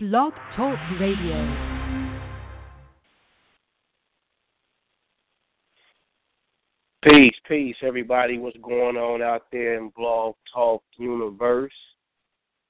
Blog 0.00 0.32
Talk 0.54 0.78
Radio. 1.00 1.74
Peace, 7.02 7.34
peace, 7.48 7.74
everybody. 7.82 8.38
What's 8.38 8.56
going 8.58 8.96
on 8.96 9.22
out 9.22 9.46
there 9.50 9.76
in 9.76 9.90
Blog 9.96 10.36
Talk 10.54 10.84
Universe? 10.98 11.72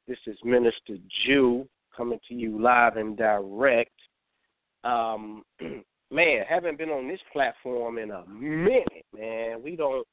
This 0.06 0.16
is 0.26 0.38
Minister 0.42 0.96
Ju 1.26 1.68
coming 1.94 2.18
to 2.28 2.34
you 2.34 2.58
live 2.62 2.96
and 2.96 3.14
direct. 3.14 3.92
Um, 4.84 5.42
man, 6.10 6.44
haven't 6.48 6.78
been 6.78 6.88
on 6.88 7.08
this 7.08 7.20
platform 7.30 7.98
in 7.98 8.10
a 8.10 8.24
minute, 8.26 9.04
man. 9.14 9.62
We 9.62 9.76
don't 9.76 10.06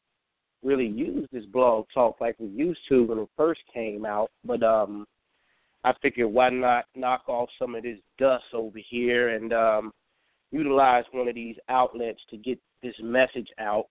really 0.65 0.87
use 0.87 1.29
this 1.31 1.45
blog 1.45 1.85
talk 1.93 2.19
like 2.19 2.35
we 2.39 2.47
used 2.47 2.81
to 2.89 3.05
when 3.05 3.19
it 3.19 3.29
first 3.37 3.61
came 3.73 4.05
out, 4.05 4.31
but 4.43 4.61
um, 4.63 5.05
I 5.85 5.93
figured 6.01 6.33
why 6.33 6.49
not 6.49 6.85
knock 6.95 7.29
off 7.29 7.47
some 7.59 7.75
of 7.75 7.83
this 7.83 7.99
dust 8.17 8.45
over 8.53 8.79
here 8.89 9.35
and 9.35 9.53
um, 9.53 9.93
utilize 10.51 11.03
one 11.11 11.27
of 11.27 11.35
these 11.35 11.57
outlets 11.69 12.19
to 12.31 12.37
get 12.37 12.59
this 12.81 12.95
message 13.03 13.49
out. 13.59 13.85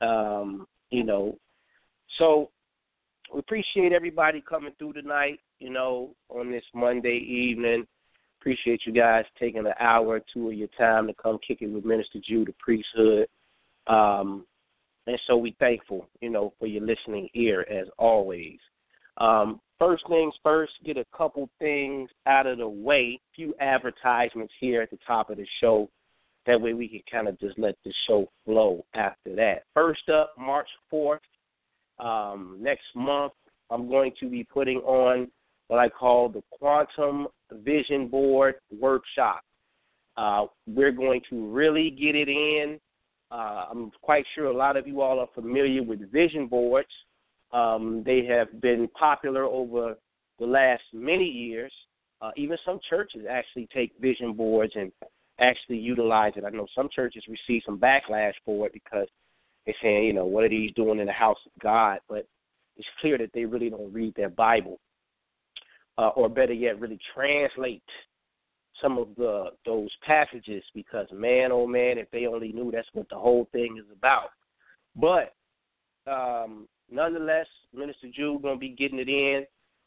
Um, 0.00 0.68
you 0.90 1.02
know, 1.02 1.36
so 2.18 2.50
we 3.34 3.40
appreciate 3.40 3.92
everybody 3.92 4.40
coming 4.40 4.72
through 4.78 4.92
tonight. 4.92 5.40
You 5.58 5.70
know, 5.70 6.14
on 6.28 6.52
this 6.52 6.64
Monday 6.74 7.16
evening. 7.16 7.86
Appreciate 8.40 8.82
you 8.86 8.92
guys 8.92 9.24
taking 9.40 9.66
an 9.66 9.72
hour 9.80 10.06
or 10.06 10.20
two 10.32 10.48
of 10.48 10.54
your 10.54 10.68
time 10.78 11.08
to 11.08 11.14
come 11.14 11.38
kick 11.44 11.58
it 11.62 11.66
with 11.66 11.84
Minister 11.84 12.20
Ju, 12.24 12.44
the 12.44 12.54
priesthood. 12.60 13.26
Um, 13.88 14.46
and 15.08 15.18
so 15.26 15.36
we 15.36 15.56
thankful, 15.58 16.08
you 16.20 16.30
know, 16.30 16.52
for 16.60 16.66
your 16.66 16.84
listening 16.84 17.28
ear 17.34 17.66
as 17.68 17.88
always. 17.98 18.58
Um, 19.16 19.60
first 19.78 20.04
things 20.08 20.34
first, 20.42 20.72
get 20.84 20.96
a 20.96 21.04
couple 21.16 21.48
things 21.58 22.10
out 22.26 22.46
of 22.46 22.58
the 22.58 22.68
way. 22.68 23.20
A 23.20 23.34
few 23.34 23.54
advertisements 23.60 24.52
here 24.60 24.82
at 24.82 24.90
the 24.90 24.98
top 25.06 25.30
of 25.30 25.36
the 25.36 25.46
show. 25.60 25.88
That 26.46 26.60
way 26.60 26.74
we 26.74 26.88
can 26.88 27.00
kind 27.10 27.28
of 27.28 27.38
just 27.40 27.58
let 27.58 27.74
the 27.84 27.92
show 28.06 28.28
flow 28.44 28.84
after 28.94 29.34
that. 29.34 29.64
First 29.74 30.08
up, 30.08 30.32
March 30.38 30.68
4th, 30.92 31.18
um, 31.98 32.58
next 32.60 32.84
month, 32.94 33.32
I'm 33.70 33.88
going 33.88 34.12
to 34.20 34.28
be 34.28 34.44
putting 34.44 34.78
on 34.78 35.28
what 35.68 35.80
I 35.80 35.88
call 35.88 36.28
the 36.28 36.42
Quantum 36.52 37.26
Vision 37.52 38.08
Board 38.08 38.54
Workshop. 38.78 39.40
Uh, 40.16 40.46
we're 40.66 40.92
going 40.92 41.20
to 41.30 41.50
really 41.50 41.90
get 41.90 42.14
it 42.14 42.28
in. 42.28 42.78
Uh, 43.30 43.66
I'm 43.70 43.90
quite 44.02 44.24
sure 44.34 44.46
a 44.46 44.56
lot 44.56 44.76
of 44.76 44.86
you 44.86 45.00
all 45.00 45.18
are 45.18 45.28
familiar 45.34 45.82
with 45.82 46.10
vision 46.12 46.46
boards. 46.46 46.88
Um, 47.52 48.02
they 48.04 48.24
have 48.26 48.60
been 48.60 48.88
popular 48.98 49.44
over 49.44 49.96
the 50.38 50.46
last 50.46 50.82
many 50.92 51.24
years. 51.24 51.72
Uh, 52.20 52.30
even 52.36 52.56
some 52.64 52.80
churches 52.88 53.22
actually 53.28 53.68
take 53.74 53.92
vision 54.00 54.32
boards 54.32 54.72
and 54.74 54.90
actually 55.38 55.76
utilize 55.76 56.32
it. 56.36 56.44
I 56.44 56.50
know 56.50 56.66
some 56.74 56.88
churches 56.94 57.22
receive 57.28 57.62
some 57.64 57.78
backlash 57.78 58.32
for 58.44 58.66
it 58.66 58.72
because 58.72 59.06
they're 59.64 59.74
saying, 59.82 60.04
you 60.04 60.12
know, 60.12 60.24
what 60.24 60.44
are 60.44 60.48
these 60.48 60.72
doing 60.72 60.98
in 60.98 61.06
the 61.06 61.12
house 61.12 61.38
of 61.44 61.52
God? 61.60 61.98
But 62.08 62.26
it's 62.76 62.88
clear 63.00 63.18
that 63.18 63.30
they 63.34 63.44
really 63.44 63.70
don't 63.70 63.92
read 63.92 64.14
their 64.14 64.30
Bible, 64.30 64.78
uh, 65.98 66.08
or 66.08 66.28
better 66.28 66.52
yet, 66.52 66.80
really 66.80 66.98
translate 67.14 67.82
some 68.82 68.98
of 68.98 69.08
the 69.16 69.50
those 69.64 69.90
passages. 70.06 70.62
Because 70.74 71.06
man, 71.12 71.52
oh 71.52 71.66
man, 71.66 71.98
if 71.98 72.10
they 72.10 72.26
only 72.26 72.52
knew 72.52 72.70
that's 72.70 72.88
what 72.92 73.08
the 73.08 73.16
whole 73.16 73.48
thing 73.52 73.76
is 73.78 73.90
about. 73.92 74.30
But 74.94 75.34
um, 76.10 76.68
nonetheless, 76.90 77.46
Minister 77.74 78.08
Ju 78.14 78.38
going 78.40 78.56
to 78.56 78.60
be 78.60 78.70
getting 78.70 78.98
it 78.98 79.08
in 79.08 79.46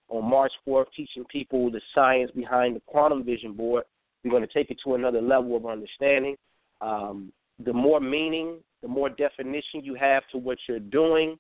on 0.10 0.30
March 0.30 0.52
4th, 0.68 0.86
teaching 0.96 1.26
people 1.30 1.70
the 1.72 1.82
science 1.94 2.32
behind 2.32 2.76
the 2.76 2.82
quantum 2.86 3.24
vision 3.24 3.54
board. 3.54 3.84
We're 4.24 4.32
going 4.32 4.46
to 4.46 4.54
take 4.54 4.70
it 4.72 4.78
to 4.84 4.96
another 4.96 5.22
level 5.22 5.56
of 5.56 5.66
understanding. 5.66 6.36
Um, 6.82 7.32
the 7.64 7.74
more 7.74 8.00
meaning, 8.00 8.58
the 8.82 8.88
more 8.88 9.10
definition 9.10 9.84
you 9.84 9.96
have 9.96 10.24
to 10.32 10.38
what 10.38 10.58
you're 10.68 10.80
doing, 10.80 11.38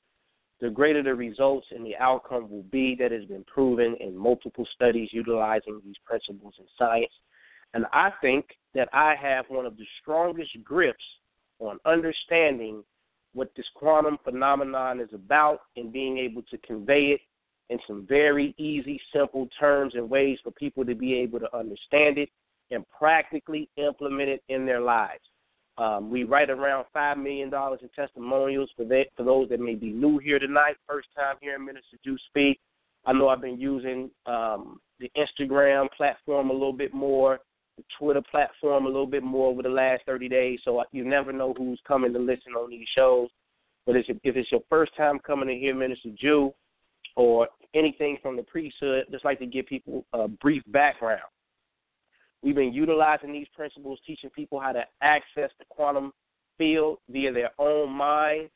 the 0.62 0.70
greater 0.70 1.02
the 1.02 1.16
results 1.16 1.68
and 1.72 1.86
the 1.86 1.96
outcome 1.98 2.50
will 2.50 2.64
be 2.64 2.96
that 3.00 3.12
has 3.12 3.24
been 3.26 3.46
proven 3.46 3.96
in 4.00 4.16
multiple 4.16 4.68
studies 4.76 5.10
utilizing 5.12 5.82
these 5.86 5.96
principles 6.06 6.54
in 6.60 6.66
science. 6.78 7.12
And 7.74 7.86
I 7.94 8.12
think 8.22 8.46
that 8.74 8.90
I 8.92 9.16
have 9.16 9.46
one 9.48 9.66
of 9.66 9.78
the 9.78 9.86
strongest 10.02 10.52
grips 10.64 11.04
on 11.60 11.78
understanding 11.86 12.84
what 13.40 13.56
this 13.56 13.66
quantum 13.74 14.18
phenomenon 14.26 15.00
is 15.00 15.08
about 15.14 15.62
and 15.78 15.94
being 15.94 16.18
able 16.18 16.42
to 16.42 16.58
convey 16.58 17.16
it 17.16 17.22
in 17.70 17.80
some 17.88 18.06
very 18.06 18.54
easy, 18.58 19.00
simple 19.16 19.48
terms 19.58 19.94
and 19.96 20.10
ways 20.10 20.38
for 20.44 20.52
people 20.52 20.84
to 20.84 20.94
be 20.94 21.14
able 21.14 21.40
to 21.40 21.56
understand 21.56 22.18
it 22.18 22.28
and 22.70 22.84
practically 22.90 23.70
implement 23.78 24.28
it 24.28 24.44
in 24.50 24.66
their 24.66 24.82
lives. 24.82 25.22
Um, 25.78 26.12
we 26.12 26.26
write 26.26 26.50
around 26.50 26.84
five 26.92 27.18
million 27.18 27.50
dollars 27.50 27.80
in 27.82 27.88
testimonials 27.96 28.70
for 28.76 28.84
that 28.86 29.06
for 29.16 29.24
those 29.24 29.48
that 29.48 29.62
may 29.62 29.76
be 29.76 29.88
new 29.88 30.18
here 30.18 30.38
tonight, 30.38 30.76
first 30.86 31.08
time 31.16 31.38
hearing 31.40 31.64
Minister 31.64 31.98
Ju 32.04 32.18
speak. 32.28 32.60
I 33.06 33.14
know 33.14 33.30
I've 33.30 33.40
been 33.40 33.58
using 33.58 34.12
um, 34.26 34.82
the 35.00 35.10
Instagram 35.16 35.88
platform 35.96 36.50
a 36.50 36.54
little 36.54 36.74
bit 36.74 36.94
more, 36.94 37.40
Twitter 37.98 38.22
platform 38.30 38.86
a 38.86 38.90
little 38.90 39.08
bit 39.08 39.24
more 39.24 39.50
over 39.50 39.62
the 39.62 39.70
last 39.70 40.04
30 40.06 40.30
days. 40.30 40.60
So 40.64 40.84
you 40.92 41.04
never 41.04 41.32
know 41.32 41.54
who's 41.58 41.82
coming 41.88 42.14
to 42.14 42.20
listen 42.20 42.54
on 42.54 42.70
these 42.70 42.88
shows. 42.96 43.30
But 43.86 43.96
if 43.96 44.06
it's 44.10 44.52
your 44.52 44.62
first 44.70 44.96
time 44.96 45.20
coming 45.20 45.48
to 45.48 45.56
hear 45.56 45.74
Minister 45.74 46.10
Ju 46.20 46.54
or 47.16 47.48
anything 47.74 48.18
from 48.22 48.36
the 48.36 48.44
priesthood, 48.44 49.06
just 49.12 49.26
like 49.26 49.40
to 49.40 49.46
give 49.46 49.66
people 49.66 50.06
a 50.14 50.28
brief 50.28 50.64
background. 50.68 51.22
We've 52.42 52.56
been 52.56 52.74
utilizing 52.74 53.34
these 53.34 53.48
principles, 53.56 54.00
teaching 54.06 54.30
people 54.30 54.60
how 54.60 54.72
to 54.72 54.84
access 55.02 55.50
the 55.60 55.66
quantum 55.70 56.14
field 56.58 57.00
via 57.10 57.34
their 57.34 57.52
own 57.58 57.92
mind, 57.92 58.50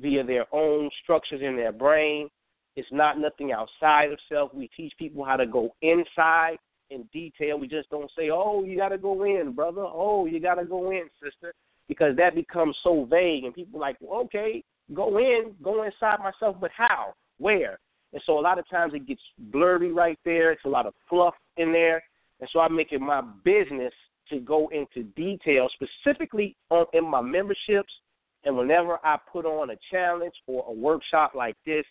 via 0.00 0.24
their 0.24 0.46
own 0.52 0.90
structures 1.02 1.40
in 1.42 1.56
their 1.56 1.72
brain. 1.72 2.28
It's 2.76 2.88
not 2.90 3.18
nothing 3.18 3.52
outside 3.52 4.12
of 4.12 4.18
self. 4.28 4.54
We 4.54 4.68
teach 4.76 4.92
people 4.98 5.24
how 5.24 5.36
to 5.36 5.46
go 5.46 5.74
inside 5.82 6.56
in 6.90 7.04
detail. 7.12 7.58
We 7.58 7.68
just 7.68 7.90
don't 7.90 8.10
say, 8.16 8.30
oh, 8.30 8.64
you 8.64 8.76
got 8.76 8.90
to 8.90 8.98
go 8.98 9.24
in, 9.24 9.52
brother. 9.52 9.82
Oh, 9.84 10.26
you 10.26 10.40
got 10.40 10.56
to 10.56 10.64
go 10.64 10.90
in, 10.90 11.04
sister, 11.22 11.54
because 11.88 12.16
that 12.16 12.34
becomes 12.34 12.76
so 12.82 13.04
vague. 13.04 13.44
And 13.44 13.54
people 13.54 13.78
are 13.78 13.80
like, 13.80 13.96
well, 14.00 14.20
okay, 14.20 14.62
go 14.94 15.18
in, 15.18 15.54
go 15.62 15.84
inside 15.84 16.18
myself, 16.18 16.56
but 16.60 16.70
how? 16.76 17.14
Where? 17.38 17.78
And 18.12 18.22
so 18.26 18.38
a 18.38 18.40
lot 18.40 18.58
of 18.58 18.68
times 18.68 18.92
it 18.94 19.06
gets 19.06 19.20
blurry 19.38 19.92
right 19.92 20.18
there. 20.24 20.52
It's 20.52 20.64
a 20.64 20.68
lot 20.68 20.86
of 20.86 20.94
fluff 21.08 21.34
in 21.56 21.72
there. 21.72 22.02
And 22.40 22.48
so 22.52 22.60
I 22.60 22.68
make 22.68 22.92
it 22.92 23.00
my 23.00 23.22
business 23.44 23.92
to 24.30 24.40
go 24.40 24.68
into 24.68 25.08
detail, 25.14 25.68
specifically 25.74 26.56
on, 26.70 26.86
in 26.92 27.04
my 27.04 27.20
memberships. 27.20 27.92
And 28.44 28.56
whenever 28.56 28.98
I 29.04 29.18
put 29.30 29.44
on 29.44 29.70
a 29.70 29.76
challenge 29.90 30.34
or 30.46 30.64
a 30.68 30.72
workshop 30.72 31.32
like 31.34 31.56
this, 31.66 31.84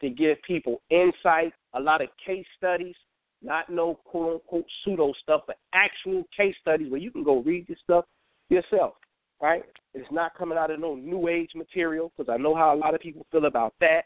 to 0.00 0.10
give 0.10 0.36
people 0.42 0.82
insight, 0.90 1.52
a 1.74 1.80
lot 1.80 2.02
of 2.02 2.08
case 2.26 2.44
studies, 2.58 2.96
not 3.42 3.70
no 3.70 3.94
quote 4.04 4.34
unquote 4.34 4.66
pseudo 4.84 5.12
stuff, 5.22 5.42
but 5.46 5.58
actual 5.74 6.24
case 6.36 6.54
studies 6.60 6.90
where 6.90 7.00
you 7.00 7.10
can 7.10 7.24
go 7.24 7.42
read 7.42 7.66
this 7.66 7.78
stuff 7.82 8.04
yourself, 8.48 8.94
right? 9.40 9.64
It's 9.94 10.10
not 10.10 10.36
coming 10.36 10.58
out 10.58 10.70
of 10.70 10.80
no 10.80 10.94
new 10.94 11.28
age 11.28 11.50
material 11.54 12.12
because 12.16 12.32
I 12.32 12.40
know 12.40 12.54
how 12.54 12.74
a 12.74 12.78
lot 12.78 12.94
of 12.94 13.00
people 13.00 13.26
feel 13.30 13.46
about 13.46 13.74
that. 13.80 14.02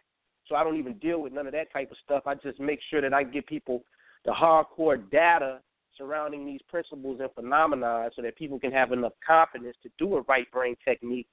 So 0.49 0.55
I 0.55 0.63
don't 0.63 0.77
even 0.77 0.95
deal 0.95 1.21
with 1.21 1.33
none 1.33 1.47
of 1.47 1.53
that 1.55 1.73
type 1.73 1.91
of 1.91 1.97
stuff. 2.05 2.23
I 2.27 2.35
just 2.37 2.61
make 2.61 2.79
sure 2.89 3.01
that 3.01 3.13
I 3.13 3.25
give 3.25 3.47
people 3.47 3.83
the 4.25 4.33
hardcore 4.33 5.11
data 5.11 5.61
surrounding 5.97 6.47
these 6.47 6.61
principles 6.69 7.19
and 7.21 7.31
phenomena 7.35 8.11
so 8.15 8.23
that 8.23 8.37
people 8.37 8.59
can 8.59 8.71
have 8.71 8.93
enough 8.93 9.15
confidence 9.27 9.77
to 9.83 9.91
do 9.99 10.17
a 10.17 10.23
right 10.23 10.51
brain 10.53 10.77
technique 10.85 11.27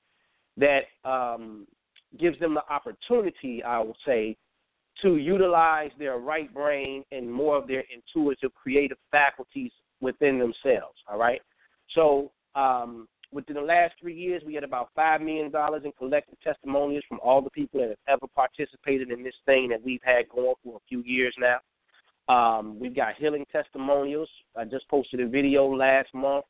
that 0.57 0.81
um, 1.05 1.67
gives 2.19 2.39
them 2.39 2.53
the 2.53 2.63
opportunity, 2.73 3.61
I 3.63 3.79
will 3.79 3.97
say, 4.05 4.37
to 5.01 5.17
utilize 5.17 5.91
their 5.97 6.17
right 6.17 6.53
brain 6.53 7.03
and 7.11 7.31
more 7.31 7.57
of 7.57 7.67
their 7.67 7.83
intuitive 7.93 8.53
creative 8.53 8.97
faculties 9.11 9.71
within 10.01 10.37
themselves. 10.39 10.97
All 11.07 11.17
right. 11.17 11.41
So 11.95 12.31
um, 12.55 13.07
within 13.31 13.55
the 13.55 13.61
last 13.61 13.93
three 13.99 14.15
years, 14.15 14.43
we 14.45 14.53
had 14.53 14.63
about 14.63 14.89
five 14.95 15.21
million 15.21 15.51
dollars 15.51 15.83
in 15.85 15.91
collective 15.97 16.39
testimonials 16.41 17.03
from 17.09 17.19
all 17.23 17.41
the 17.41 17.49
people 17.49 17.79
that 17.79 17.89
have 17.89 17.97
ever 18.07 18.27
participated 18.35 19.11
in 19.11 19.23
this 19.23 19.33
thing 19.45 19.69
that 19.69 19.83
we've 19.83 20.03
had 20.03 20.29
going 20.29 20.55
for 20.63 20.77
a 20.77 20.87
few 20.87 21.01
years 21.03 21.35
now. 21.39 21.59
Um, 22.29 22.79
we've 22.79 22.95
got 22.95 23.15
healing 23.15 23.45
testimonials. 23.51 24.29
I 24.55 24.63
just 24.63 24.87
posted 24.87 25.19
a 25.19 25.27
video 25.27 25.65
last 25.65 26.13
month. 26.13 26.45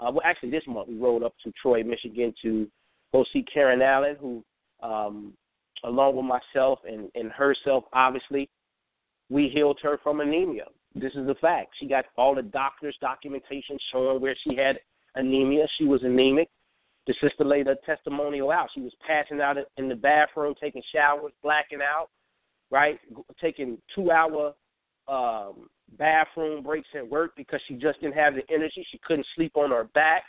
Uh, 0.00 0.10
well, 0.10 0.22
actually, 0.24 0.50
this 0.50 0.64
month 0.66 0.88
we 0.88 0.96
rode 0.96 1.22
up 1.22 1.34
to 1.44 1.52
Troy, 1.60 1.84
Michigan 1.84 2.34
to 2.42 2.66
go 3.12 3.24
see 3.32 3.44
Karen 3.52 3.82
Allen, 3.82 4.16
who, 4.18 4.42
um, 4.82 5.34
along 5.84 6.16
with 6.16 6.24
myself 6.24 6.78
and, 6.88 7.08
and 7.14 7.30
herself, 7.32 7.84
obviously, 7.92 8.48
we 9.28 9.48
healed 9.48 9.78
her 9.82 9.98
from 10.02 10.20
anemia. 10.20 10.66
This 10.94 11.12
is 11.14 11.28
a 11.28 11.34
fact. 11.36 11.70
She 11.80 11.88
got 11.88 12.04
all 12.16 12.34
the 12.34 12.42
doctor's 12.42 12.96
documentation 13.00 13.78
showing 13.90 14.20
where 14.20 14.36
she 14.44 14.56
had 14.56 14.78
anemia. 15.14 15.66
She 15.78 15.84
was 15.84 16.02
anemic. 16.02 16.48
The 17.06 17.14
sister 17.20 17.44
laid 17.44 17.66
a 17.66 17.76
testimonial 17.86 18.50
out. 18.50 18.68
She 18.74 18.80
was 18.80 18.92
passing 19.06 19.40
out 19.40 19.56
in 19.76 19.88
the 19.88 19.94
bathroom, 19.94 20.54
taking 20.60 20.82
showers, 20.94 21.32
blacking 21.42 21.80
out, 21.82 22.08
right? 22.70 23.00
Taking 23.40 23.78
two 23.94 24.10
hour 24.10 24.54
um, 25.08 25.68
bathroom 25.98 26.62
breaks 26.62 26.88
at 26.94 27.08
work 27.08 27.32
because 27.36 27.60
she 27.66 27.74
just 27.74 28.00
didn't 28.00 28.14
have 28.14 28.34
the 28.34 28.42
energy. 28.54 28.86
She 28.90 29.00
couldn't 29.04 29.26
sleep 29.34 29.52
on 29.56 29.70
her 29.70 29.84
back. 29.94 30.22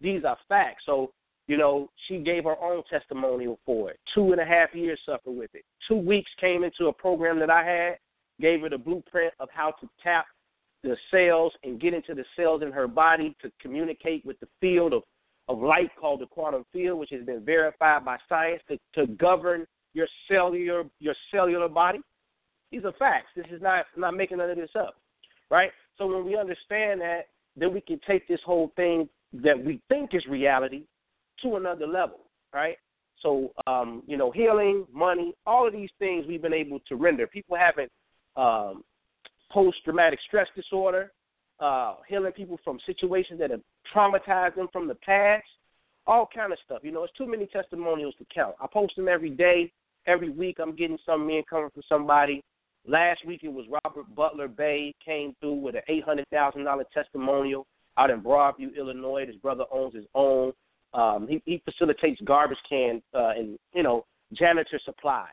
These 0.00 0.24
are 0.24 0.38
facts. 0.48 0.84
So, 0.86 1.12
you 1.48 1.56
know, 1.56 1.90
she 2.06 2.18
gave 2.18 2.44
her 2.44 2.62
own 2.62 2.82
testimonial 2.88 3.58
for 3.64 3.90
it. 3.90 3.98
Two 4.14 4.32
and 4.32 4.40
a 4.40 4.44
half 4.44 4.74
years 4.74 5.00
suffered 5.04 5.32
with 5.32 5.50
it. 5.54 5.64
Two 5.88 5.96
weeks 5.96 6.30
came 6.38 6.62
into 6.62 6.86
a 6.86 6.92
program 6.92 7.40
that 7.40 7.50
I 7.50 7.64
had, 7.64 7.98
gave 8.40 8.60
her 8.60 8.68
the 8.68 8.78
blueprint 8.78 9.32
of 9.40 9.48
how 9.50 9.72
to 9.80 9.88
tap 10.02 10.26
the 10.84 10.96
cells 11.10 11.52
and 11.64 11.80
get 11.80 11.94
into 11.94 12.14
the 12.14 12.24
cells 12.36 12.62
in 12.62 12.70
her 12.70 12.86
body 12.86 13.34
to 13.42 13.50
communicate 13.60 14.24
with 14.26 14.38
the 14.40 14.48
field 14.60 14.92
of, 14.92 15.02
of 15.48 15.58
light 15.58 15.90
called 15.98 16.20
the 16.20 16.26
quantum 16.26 16.64
field, 16.70 17.00
which 17.00 17.10
has 17.10 17.24
been 17.24 17.44
verified 17.44 18.04
by 18.04 18.18
science 18.28 18.62
to, 18.68 18.78
to 18.94 19.10
govern 19.14 19.66
your 19.94 20.06
cellular 20.30 20.84
your 21.00 21.14
cellular 21.32 21.68
body. 21.68 22.00
These 22.70 22.84
are 22.84 22.92
facts. 22.98 23.28
This 23.34 23.46
is 23.50 23.62
not 23.62 23.86
not 23.96 24.14
making 24.14 24.36
none 24.36 24.50
of 24.50 24.56
this 24.56 24.70
up, 24.78 24.96
right? 25.50 25.70
So 25.96 26.06
when 26.06 26.26
we 26.26 26.36
understand 26.36 27.00
that, 27.00 27.28
then 27.56 27.72
we 27.72 27.80
can 27.80 27.98
take 28.06 28.28
this 28.28 28.38
whole 28.44 28.70
thing 28.76 29.08
that 29.32 29.58
we 29.58 29.80
think 29.88 30.10
is 30.12 30.24
reality 30.26 30.84
to 31.42 31.56
another 31.56 31.86
level, 31.86 32.20
right? 32.52 32.76
So 33.22 33.52
um, 33.66 34.02
you 34.06 34.16
know, 34.16 34.30
healing, 34.30 34.86
money, 34.92 35.34
all 35.46 35.66
of 35.66 35.72
these 35.72 35.90
things 35.98 36.26
we've 36.26 36.42
been 36.42 36.52
able 36.52 36.80
to 36.88 36.96
render. 36.96 37.26
People 37.26 37.56
haven't 37.56 37.90
um, 38.36 38.84
post 39.50 39.78
traumatic 39.84 40.18
stress 40.26 40.46
disorder, 40.54 41.12
uh, 41.60 41.96
healing 42.08 42.32
people 42.32 42.58
from 42.62 42.78
situations 42.86 43.40
that 43.40 43.50
have 43.50 43.62
traumatized 43.94 44.56
them 44.56 44.68
from 44.72 44.86
the 44.86 44.94
past, 44.94 45.46
all 46.06 46.28
kind 46.32 46.52
of 46.52 46.58
stuff. 46.64 46.80
You 46.82 46.92
know, 46.92 47.04
it's 47.04 47.12
too 47.14 47.28
many 47.28 47.46
testimonials 47.46 48.14
to 48.18 48.26
count. 48.32 48.54
I 48.60 48.66
post 48.72 48.94
them 48.96 49.08
every 49.08 49.30
day, 49.30 49.72
every 50.06 50.30
week. 50.30 50.58
I'm 50.60 50.76
getting 50.76 50.98
some 51.04 51.28
in 51.28 51.42
coming 51.48 51.70
from 51.72 51.82
somebody. 51.88 52.42
Last 52.86 53.26
week 53.26 53.40
it 53.42 53.52
was 53.52 53.66
Robert 53.84 54.14
Butler 54.14 54.48
Bay 54.48 54.94
came 55.04 55.34
through 55.40 55.54
with 55.54 55.74
an 55.74 55.82
eight 55.88 56.04
hundred 56.04 56.26
thousand 56.30 56.64
dollar 56.64 56.84
testimonial 56.94 57.66
out 57.98 58.10
in 58.10 58.20
Broadview, 58.20 58.76
Illinois. 58.76 59.26
His 59.26 59.36
brother 59.36 59.64
owns 59.70 59.94
his 59.94 60.06
own. 60.14 60.52
Um, 60.94 61.26
he, 61.28 61.42
he 61.44 61.62
facilitates 61.64 62.20
garbage 62.24 62.58
can 62.68 63.02
uh, 63.14 63.32
and 63.36 63.58
you 63.74 63.82
know 63.82 64.04
janitor 64.32 64.80
supplies 64.84 65.28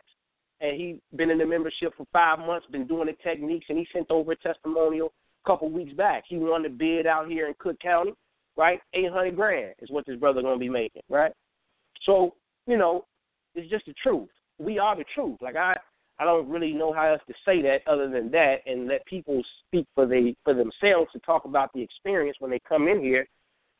and 0.61 0.79
he's 0.79 0.95
been 1.15 1.29
in 1.29 1.37
the 1.37 1.45
membership 1.45 1.93
for 1.97 2.05
five 2.13 2.39
months, 2.39 2.65
been 2.71 2.87
doing 2.87 3.07
the 3.07 3.15
techniques, 3.23 3.65
and 3.69 3.77
he 3.77 3.87
sent 3.91 4.09
over 4.09 4.31
a 4.31 4.35
testimonial 4.37 5.13
a 5.43 5.49
couple 5.49 5.69
weeks 5.69 5.93
back. 5.93 6.23
He 6.27 6.37
won 6.37 6.63
the 6.63 6.69
bid 6.69 7.05
out 7.05 7.27
here 7.27 7.47
in 7.47 7.53
Cook 7.59 7.79
County, 7.79 8.13
right? 8.55 8.79
Eight 8.93 9.11
hundred 9.11 9.35
grand 9.35 9.73
is 9.81 9.89
what 9.89 10.05
this 10.05 10.19
brother 10.19 10.41
gonna 10.41 10.57
be 10.57 10.69
making, 10.69 11.03
right? 11.09 11.31
So, 12.03 12.35
you 12.67 12.77
know, 12.77 13.05
it's 13.53 13.69
just 13.69 13.85
the 13.85 13.93
truth. 14.01 14.29
We 14.57 14.79
are 14.79 14.95
the 14.95 15.05
truth. 15.13 15.37
Like 15.41 15.55
I 15.55 15.75
I 16.19 16.23
don't 16.23 16.49
really 16.49 16.71
know 16.71 16.93
how 16.93 17.11
else 17.11 17.21
to 17.27 17.33
say 17.45 17.61
that 17.63 17.81
other 17.87 18.09
than 18.09 18.31
that 18.31 18.59
and 18.65 18.87
let 18.87 19.05
people 19.05 19.43
speak 19.67 19.87
for 19.93 20.05
they 20.05 20.35
for 20.43 20.53
themselves 20.53 21.11
to 21.11 21.19
talk 21.19 21.45
about 21.45 21.73
the 21.73 21.81
experience 21.81 22.37
when 22.39 22.51
they 22.51 22.61
come 22.67 22.87
in 22.87 23.01
here 23.01 23.27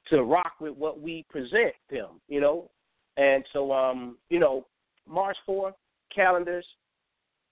to 0.10 0.24
rock 0.24 0.54
with 0.60 0.76
what 0.76 1.02
we 1.02 1.26
present 1.30 1.74
them, 1.90 2.22
you 2.28 2.42
know. 2.42 2.70
And 3.18 3.44
so 3.54 3.72
um, 3.72 4.18
you 4.30 4.40
know, 4.40 4.66
March 5.08 5.38
fourth, 5.46 5.76
calendars. 6.14 6.66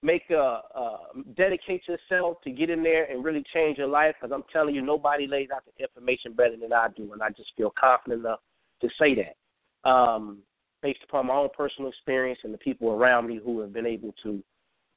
Make 0.02 0.24
a, 0.32 0.60
uh, 0.76 0.98
dedicate 1.38 1.84
yourself 1.88 2.42
to 2.44 2.52
get 2.52 2.70
in 2.70 2.84
there 2.84 3.06
and 3.06 3.24
really 3.24 3.42
change 3.54 3.78
your 3.78 3.88
life. 3.88 4.16
Because 4.20 4.34
I'm 4.36 4.44
telling 4.52 4.76
you, 4.76 4.82
nobody 4.82 5.28
lays 5.28 5.48
out 5.56 5.64
the 5.66 5.82
information 5.82 6.34
better 6.34 6.58
than 6.58 6.74
I 6.74 6.90
do, 6.94 7.14
and 7.14 7.22
I 7.22 7.30
just 7.30 7.52
feel 7.56 7.74
confident 7.80 8.20
enough 8.20 8.42
to 8.82 8.90
say 9.00 9.16
that, 9.16 9.90
um, 9.90 10.40
based 10.82 11.00
upon 11.08 11.28
my 11.28 11.36
own 11.36 11.48
personal 11.56 11.90
experience 11.90 12.40
and 12.44 12.54
the 12.54 12.58
people 12.58 12.92
around 12.92 13.28
me 13.28 13.40
who 13.42 13.62
have 13.62 13.72
been 13.72 13.86
able 13.86 14.14
to 14.24 14.44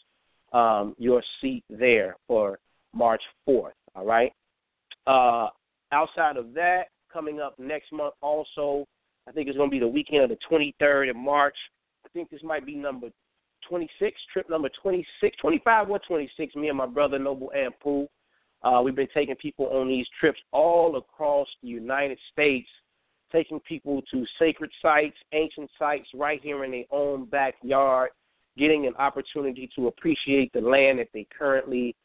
um, 0.53 0.95
your 0.97 1.23
seat 1.41 1.63
there 1.69 2.15
for 2.27 2.59
March 2.93 3.21
4th. 3.47 3.71
All 3.95 4.05
right. 4.05 4.31
Uh, 5.07 5.47
outside 5.91 6.37
of 6.37 6.53
that, 6.53 6.85
coming 7.11 7.39
up 7.39 7.57
next 7.57 7.91
month 7.91 8.13
also, 8.21 8.85
I 9.27 9.31
think 9.31 9.47
it's 9.47 9.57
going 9.57 9.69
to 9.69 9.75
be 9.75 9.79
the 9.79 9.87
weekend 9.87 10.23
of 10.23 10.29
the 10.29 10.37
23rd 10.49 11.11
of 11.11 11.15
March. 11.15 11.55
I 12.05 12.09
think 12.09 12.29
this 12.29 12.43
might 12.43 12.65
be 12.65 12.75
number 12.75 13.09
26, 13.67 14.19
trip 14.33 14.49
number 14.49 14.69
26, 14.81 15.37
25 15.37 15.89
or 15.89 15.99
26. 15.99 16.55
Me 16.55 16.69
and 16.69 16.77
my 16.77 16.87
brother 16.87 17.19
Noble 17.19 17.51
Ampu. 17.55 18.07
Uh, 18.61 18.81
we've 18.83 18.95
been 18.95 19.07
taking 19.13 19.35
people 19.35 19.67
on 19.67 19.87
these 19.87 20.07
trips 20.19 20.39
all 20.51 20.97
across 20.97 21.47
the 21.61 21.69
United 21.69 22.17
States 22.31 22.67
taking 23.31 23.59
people 23.61 24.01
to 24.11 24.25
sacred 24.37 24.71
sites, 24.81 25.17
ancient 25.33 25.69
sites 25.77 26.07
right 26.13 26.41
here 26.41 26.63
in 26.63 26.71
their 26.71 26.85
own 26.91 27.25
backyard, 27.25 28.09
getting 28.57 28.87
an 28.87 28.95
opportunity 28.97 29.69
to 29.75 29.87
appreciate 29.87 30.51
the 30.53 30.61
land 30.61 30.99
that 30.99 31.09
they 31.13 31.27
currently 31.37 31.95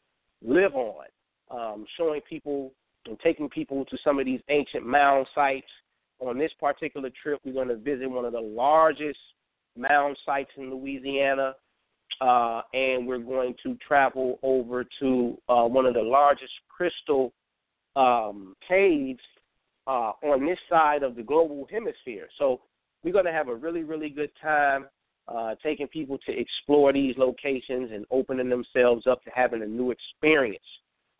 live 0.43 0.75
on, 0.75 1.05
um, 1.51 1.85
showing 1.97 2.21
people 2.21 2.71
and 3.07 3.19
taking 3.19 3.49
people 3.49 3.85
to 3.85 3.97
some 4.03 4.19
of 4.19 4.25
these 4.25 4.41
ancient 4.49 4.85
mound 4.85 5.27
sites. 5.35 5.67
On 6.19 6.37
this 6.37 6.51
particular 6.59 7.09
trip, 7.21 7.39
we're 7.43 7.53
going 7.53 7.67
to 7.67 7.75
visit 7.75 8.09
one 8.09 8.25
of 8.25 8.31
the 8.31 8.39
largest 8.39 9.19
mound 9.77 10.17
sites 10.25 10.49
in 10.57 10.71
Louisiana, 10.71 11.55
uh, 12.21 12.61
and 12.73 13.07
we're 13.07 13.19
going 13.19 13.55
to 13.63 13.77
travel 13.87 14.39
over 14.43 14.85
to 14.99 15.37
uh, 15.49 15.63
one 15.63 15.85
of 15.85 15.93
the 15.93 16.01
largest 16.01 16.53
crystal 16.69 17.33
um, 17.95 18.55
caves 18.67 19.21
uh, 19.87 20.11
on 20.23 20.45
this 20.45 20.59
side 20.69 21.03
of 21.03 21.15
the 21.15 21.23
global 21.23 21.65
hemisphere. 21.71 22.27
So 22.37 22.59
we're 23.03 23.13
going 23.13 23.25
to 23.25 23.31
have 23.31 23.49
a 23.49 23.55
really, 23.55 23.83
really 23.83 24.09
good 24.09 24.31
time 24.41 24.87
uh, 25.27 25.55
taking 25.63 25.87
people 25.87 26.19
to 26.25 26.31
explore 26.31 26.93
these 26.93 27.15
locations 27.17 27.91
and 27.91 28.05
opening 28.11 28.47
themselves 28.49 29.07
up 29.07 29.23
to 29.23 29.31
having 29.33 29.63
a 29.63 29.67
new 29.67 29.91
experience. 29.91 30.63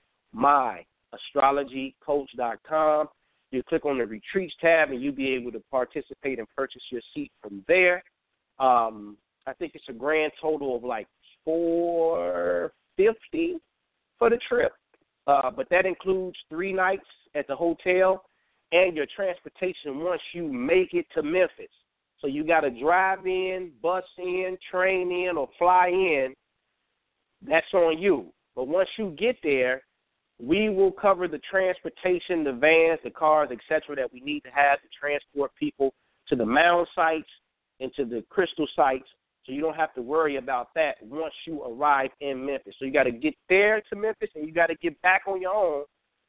myastrologycoach.com. 1.14 3.08
You 3.52 3.64
click 3.64 3.86
on 3.86 3.98
the 3.98 4.06
retreats 4.06 4.54
tab 4.62 4.92
and 4.92 5.02
you'll 5.02 5.14
be 5.14 5.30
able 5.30 5.52
to 5.52 5.62
participate 5.72 6.40
and 6.40 6.48
purchase 6.56 6.84
your 6.90 7.02
seat 7.14 7.32
from 7.42 7.64
there. 7.68 8.04
Um, 8.60 9.18
I 9.46 9.54
think 9.54 9.74
it's 9.76 9.90
a 9.90 9.94
grand 9.94 10.32
total 10.42 10.76
of 10.76 10.84
like 10.84 11.08
four 11.44 12.72
fifty 12.96 13.58
for 14.18 14.30
the 14.30 14.40
trip. 14.48 14.72
Uh, 15.28 15.52
but 15.52 15.68
that 15.70 15.86
includes 15.86 16.38
three 16.50 16.74
nights 16.74 17.06
at 17.36 17.48
the 17.48 17.56
hotel 17.56 18.24
and 18.72 18.96
your 18.96 19.06
transportation 19.16 20.00
once 20.00 20.22
you 20.34 20.48
make 20.48 20.94
it 20.94 21.06
to 21.14 21.22
Memphis. 21.22 21.68
So 22.20 22.28
you 22.28 22.46
got 22.46 22.62
to 22.62 22.70
drive 22.70 23.26
in, 23.26 23.72
bus 23.82 24.04
in, 24.18 24.58
train 24.70 25.12
in, 25.12 25.38
or 25.38 25.50
fly 25.58 25.88
in. 25.88 26.34
That's 27.46 27.66
on 27.74 28.00
you. 28.00 28.28
But 28.56 28.68
once 28.68 28.90
you 28.98 29.16
get 29.18 29.38
there, 29.44 29.82
we 30.42 30.70
will 30.70 30.92
cover 30.92 31.28
the 31.28 31.40
transportation, 31.40 32.44
the 32.44 32.54
vans, 32.54 33.00
the 33.04 33.12
cars, 33.12 33.50
etc., 33.52 33.96
that 33.96 34.12
we 34.12 34.22
need 34.22 34.42
to 34.42 34.50
have 34.50 34.82
to 34.82 34.88
transport 35.00 35.52
people 35.56 35.94
to 36.28 36.36
the 36.36 36.46
mound 36.46 36.88
sites 36.96 37.30
and 37.80 37.94
to 37.96 38.06
the 38.06 38.24
crystal 38.30 38.68
sites 38.76 39.08
so 39.46 39.52
you 39.52 39.62
don't 39.62 39.76
have 39.76 39.94
to 39.96 40.02
worry 40.02 40.38
about 40.38 40.70
that 40.76 40.96
once 41.02 41.34
you 41.46 41.64
arrive 41.64 42.10
in 42.22 42.46
Memphis. 42.46 42.76
So 42.80 42.86
you 42.86 42.94
got 42.94 43.04
to 43.04 43.12
get 43.12 43.36
there 43.50 43.82
to 43.90 43.96
Memphis 43.96 44.30
and 44.36 44.46
you 44.46 44.54
got 44.54 44.68
to 44.68 44.76
get 44.76 45.00
back 45.02 45.24
on 45.28 45.42
your 45.42 45.54
own. 45.54 45.84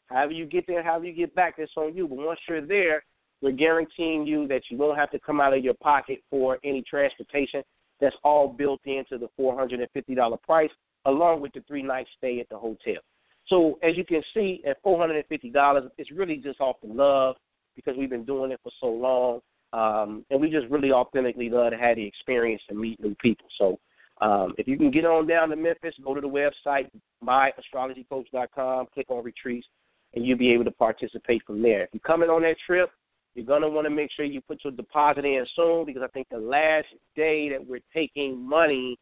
However 0.06 0.32
you 0.32 0.46
get 0.46 0.66
there, 0.66 0.82
however 0.82 1.06
you 1.06 1.12
get 1.14 1.34
back, 1.34 1.56
that's 1.58 1.72
on 1.76 1.94
you. 1.94 2.08
But 2.08 2.18
once 2.18 2.40
you're 2.48 2.66
there, 2.66 3.04
we're 3.40 3.52
guaranteeing 3.52 4.26
you 4.26 4.46
that 4.48 4.62
you 4.70 4.78
won't 4.78 4.98
have 4.98 5.10
to 5.10 5.20
come 5.20 5.40
out 5.40 5.54
of 5.54 5.64
your 5.64 5.74
pocket 5.74 6.20
for 6.30 6.58
any 6.64 6.82
transportation. 6.82 7.62
That's 8.00 8.16
all 8.24 8.48
built 8.48 8.80
into 8.84 9.18
the 9.18 9.28
$450 9.38 10.42
price, 10.42 10.70
along 11.04 11.40
with 11.40 11.52
the 11.52 11.62
three 11.68 11.82
night 11.82 12.06
stay 12.16 12.40
at 12.40 12.48
the 12.48 12.58
hotel. 12.58 13.00
So 13.46 13.78
as 13.82 13.96
you 13.96 14.04
can 14.04 14.22
see, 14.34 14.62
at 14.66 14.82
$450, 14.82 15.90
it's 15.98 16.10
really 16.10 16.36
just 16.36 16.60
off 16.60 16.76
the 16.82 16.92
love 16.92 17.36
because 17.76 17.96
we've 17.96 18.10
been 18.10 18.24
doing 18.24 18.52
it 18.52 18.60
for 18.62 18.72
so 18.80 18.86
long. 18.86 19.40
Um, 19.72 20.24
and 20.30 20.40
we 20.40 20.50
just 20.50 20.68
really 20.68 20.92
authentically 20.92 21.48
love 21.48 21.72
to 21.72 21.78
have 21.78 21.96
the 21.96 22.06
experience 22.06 22.62
and 22.68 22.78
meet 22.78 23.00
new 23.00 23.14
people. 23.16 23.46
So 23.58 23.78
um, 24.20 24.54
if 24.58 24.68
you 24.68 24.76
can 24.76 24.90
get 24.90 25.06
on 25.06 25.26
down 25.26 25.48
to 25.48 25.56
Memphis, 25.56 25.94
go 26.04 26.14
to 26.14 26.20
the 26.20 26.28
website, 26.28 26.90
myastrologycoach.com, 27.24 28.86
click 28.92 29.06
on 29.08 29.24
retreats, 29.24 29.66
and 30.14 30.26
you'll 30.26 30.38
be 30.38 30.52
able 30.52 30.64
to 30.64 30.70
participate 30.70 31.42
from 31.46 31.62
there. 31.62 31.84
If 31.84 31.90
you're 31.92 32.00
coming 32.00 32.28
on 32.28 32.42
that 32.42 32.56
trip, 32.66 32.90
you're 33.34 33.60
to 33.60 33.68
want 33.68 33.86
to 33.86 33.90
make 33.90 34.10
sure 34.14 34.26
you 34.26 34.42
put 34.42 34.62
your 34.62 34.72
deposit 34.72 35.24
in 35.24 35.46
soon 35.56 35.86
because 35.86 36.02
I 36.02 36.08
think 36.08 36.28
the 36.30 36.36
last 36.36 36.88
day 37.16 37.48
that 37.48 37.66
we're 37.66 37.80
taking 37.94 38.38
money 38.38 38.98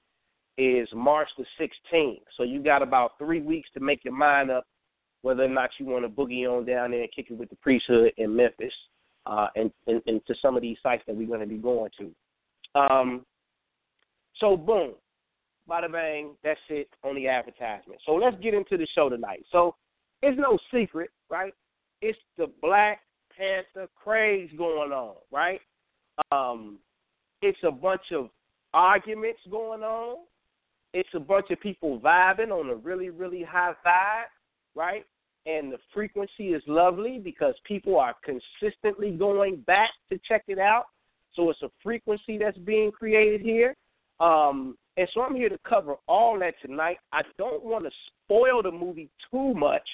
is 0.58 0.88
March 0.94 1.28
the 1.38 1.44
16th. 1.58 2.20
So 2.36 2.42
you 2.42 2.62
got 2.62 2.82
about 2.82 3.12
three 3.18 3.40
weeks 3.40 3.68
to 3.74 3.80
make 3.80 4.04
your 4.04 4.14
mind 4.14 4.50
up 4.50 4.64
whether 5.22 5.44
or 5.44 5.48
not 5.48 5.70
you 5.78 5.86
want 5.86 6.04
to 6.04 6.08
boogie 6.08 6.46
on 6.46 6.64
down 6.64 6.90
there 6.90 7.02
and 7.02 7.12
kick 7.14 7.26
it 7.30 7.38
with 7.38 7.50
the 7.50 7.56
priesthood 7.56 8.12
in 8.16 8.34
Memphis. 8.34 8.72
uh, 9.26 9.48
and, 9.56 9.70
and, 9.86 10.02
and 10.06 10.24
to 10.26 10.34
some 10.40 10.56
of 10.56 10.62
these 10.62 10.78
sites 10.82 11.02
that 11.06 11.14
we're 11.14 11.26
going 11.26 11.40
to 11.40 11.46
be 11.46 11.56
going 11.56 11.90
to. 11.98 12.80
Um, 12.80 13.26
so 14.38 14.56
boom, 14.56 14.92
bada 15.68 15.90
bang, 15.90 16.30
that's 16.42 16.60
it 16.68 16.88
on 17.04 17.14
the 17.14 17.28
advertisement. 17.28 18.00
So 18.06 18.12
let's 18.12 18.36
get 18.42 18.54
into 18.54 18.76
the 18.76 18.86
show 18.94 19.08
tonight. 19.08 19.44
So 19.52 19.74
it's 20.22 20.38
no 20.38 20.58
secret, 20.72 21.10
right? 21.28 21.54
It's 22.00 22.18
the 22.38 22.46
Black 22.62 23.00
Panther 23.36 23.88
craze 24.02 24.50
going 24.56 24.92
on, 24.92 25.16
right? 25.30 25.60
Um, 26.32 26.78
it's 27.42 27.58
a 27.62 27.70
bunch 27.70 28.12
of 28.12 28.30
arguments 28.72 29.40
going 29.50 29.82
on. 29.82 30.18
It's 30.92 31.08
a 31.14 31.20
bunch 31.20 31.50
of 31.50 31.60
people 31.60 32.00
vibing 32.00 32.50
on 32.50 32.68
a 32.70 32.74
really, 32.74 33.10
really 33.10 33.42
high 33.42 33.74
vibe, 33.86 34.24
right? 34.74 35.04
And 35.46 35.72
the 35.72 35.78
frequency 35.94 36.48
is 36.48 36.62
lovely 36.66 37.18
because 37.18 37.54
people 37.64 37.98
are 37.98 38.14
consistently 38.24 39.12
going 39.12 39.56
back 39.66 39.90
to 40.10 40.18
check 40.28 40.44
it 40.48 40.58
out. 40.58 40.86
So 41.34 41.48
it's 41.50 41.62
a 41.62 41.70
frequency 41.82 42.38
that's 42.38 42.58
being 42.58 42.90
created 42.90 43.40
here. 43.40 43.76
Um, 44.18 44.76
and 44.96 45.08
so 45.14 45.22
I'm 45.22 45.34
here 45.34 45.48
to 45.48 45.58
cover 45.66 45.94
all 46.08 46.38
that 46.40 46.54
tonight. 46.60 46.98
I 47.12 47.22
don't 47.38 47.64
want 47.64 47.84
to 47.84 47.90
spoil 48.24 48.62
the 48.62 48.72
movie 48.72 49.08
too 49.30 49.54
much 49.54 49.88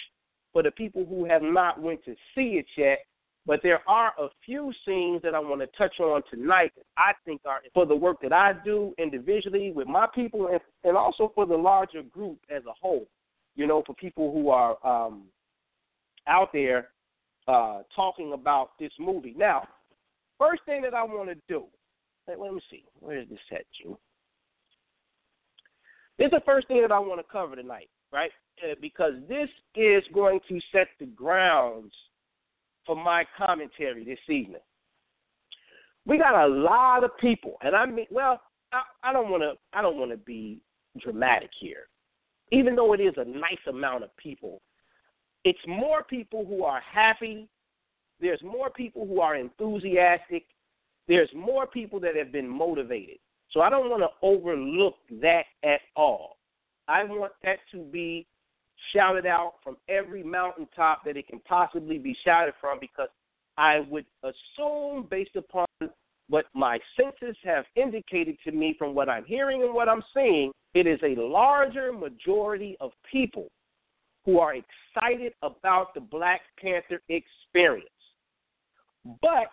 for 0.52 0.62
the 0.62 0.70
people 0.70 1.04
who 1.06 1.26
have 1.26 1.42
not 1.42 1.80
went 1.80 2.04
to 2.06 2.14
see 2.34 2.58
it 2.58 2.66
yet 2.76 3.00
but 3.46 3.60
there 3.62 3.80
are 3.88 4.12
a 4.18 4.28
few 4.44 4.72
scenes 4.84 5.22
that 5.22 5.34
I 5.34 5.38
want 5.38 5.60
to 5.60 5.68
touch 5.78 6.00
on 6.00 6.22
tonight 6.30 6.72
that 6.76 6.84
I 6.96 7.12
think 7.24 7.42
are 7.46 7.60
for 7.72 7.86
the 7.86 7.94
work 7.94 8.20
that 8.22 8.32
I 8.32 8.54
do 8.64 8.92
individually 8.98 9.72
with 9.74 9.86
my 9.86 10.06
people 10.12 10.48
and, 10.48 10.60
and 10.82 10.96
also 10.96 11.30
for 11.34 11.46
the 11.46 11.56
larger 11.56 12.02
group 12.02 12.38
as 12.54 12.62
a 12.66 12.72
whole. 12.80 13.06
You 13.54 13.66
know, 13.66 13.82
for 13.86 13.94
people 13.94 14.32
who 14.32 14.50
are 14.50 14.76
um, 14.84 15.24
out 16.26 16.52
there 16.52 16.88
uh, 17.48 17.82
talking 17.94 18.32
about 18.32 18.70
this 18.78 18.92
movie. 18.98 19.34
Now, 19.36 19.66
first 20.38 20.62
thing 20.66 20.82
that 20.82 20.94
I 20.94 21.04
want 21.04 21.28
to 21.28 21.36
do, 21.48 21.64
let, 22.28 22.40
let 22.40 22.52
me 22.52 22.60
see, 22.70 22.84
where 22.98 23.18
is 23.18 23.28
this 23.28 23.38
at, 23.52 23.64
you? 23.82 23.96
This 26.18 26.26
is 26.26 26.32
the 26.32 26.42
first 26.44 26.66
thing 26.66 26.82
that 26.82 26.92
I 26.92 26.98
want 26.98 27.20
to 27.20 27.32
cover 27.32 27.56
tonight, 27.56 27.88
right? 28.12 28.30
Uh, 28.62 28.74
because 28.80 29.12
this 29.28 29.48
is 29.74 30.02
going 30.12 30.40
to 30.48 30.58
set 30.72 30.88
the 30.98 31.06
grounds 31.06 31.92
for 32.87 32.97
my 32.97 33.25
commentary 33.37 34.05
this 34.05 34.19
evening. 34.28 34.61
We 36.07 36.19
got 36.19 36.35
a 36.35 36.47
lot 36.47 37.02
of 37.02 37.11
people, 37.19 37.57
and 37.62 37.75
I 37.75 37.85
mean, 37.85 38.07
well, 38.11 38.40
I, 38.73 38.83
I 39.02 39.12
don't 39.12 39.28
want 39.31 39.43
to, 39.43 39.55
I 39.76 39.83
don't 39.83 39.99
want 39.99 40.12
to 40.12 40.16
be 40.16 40.61
dramatic 41.00 41.50
here, 41.59 41.88
even 42.52 42.76
though 42.76 42.93
it 42.93 43.00
is 43.00 43.14
a 43.16 43.25
nice 43.25 43.59
amount 43.69 44.05
of 44.05 44.16
people. 44.16 44.62
It's 45.45 45.59
more 45.66 46.05
people 46.05 46.45
who 46.47 46.64
are 46.64 46.81
happy. 46.81 47.49
There's 48.21 48.43
more 48.43 48.71
people 48.71 49.07
who 49.07 49.21
are 49.21 49.37
enthusiastic. 49.37 50.45
There's 51.09 51.31
more 51.35 51.66
people 51.66 52.00
that 52.00 52.16
have 52.16 52.33
been 52.33 52.49
motivated. 52.49 53.19
So 53.50 53.61
I 53.61 53.71
don't 53.71 53.90
want 53.90 54.02
to 54.02 54.09
overlook 54.23 54.97
that 55.23 55.45
at 55.62 55.81
all. 55.95 56.38
I 56.88 57.05
want 57.05 57.33
that 57.43 57.59
to 57.73 57.78
be 57.78 58.26
shouted 58.95 59.26
out 59.26 59.55
from 59.62 59.76
every 59.88 60.23
mountaintop 60.23 61.05
that 61.05 61.16
it 61.16 61.28
can 61.28 61.40
possibly 61.40 61.99
be 61.99 62.16
shouted 62.25 62.55
from 62.61 62.78
because 62.81 63.09
I 63.59 63.81
would 63.88 64.07
assume, 64.23 65.07
based 65.11 65.37
upon 65.37 65.66
what 66.28 66.47
my 66.55 66.78
senses 66.97 67.37
have 67.45 67.64
indicated 67.76 68.37
to 68.45 68.52
me 68.52 68.75
from 68.78 68.95
what 68.95 69.09
I'm 69.09 69.25
hearing 69.25 69.62
and 69.62 69.75
what 69.75 69.88
I'm 69.88 70.02
seeing, 70.12 70.52
it 70.75 70.87
is 70.87 71.00
a 71.02 71.21
larger 71.21 71.93
majority 71.93 72.76
of 72.81 72.90
people 73.11 73.47
who 74.25 74.40
are 74.40 74.55
excited 74.55 75.33
about 75.43 75.95
the 75.95 76.00
Black 76.00 76.40
Panther 76.61 77.00
experience. 77.09 77.88
But 79.23 79.50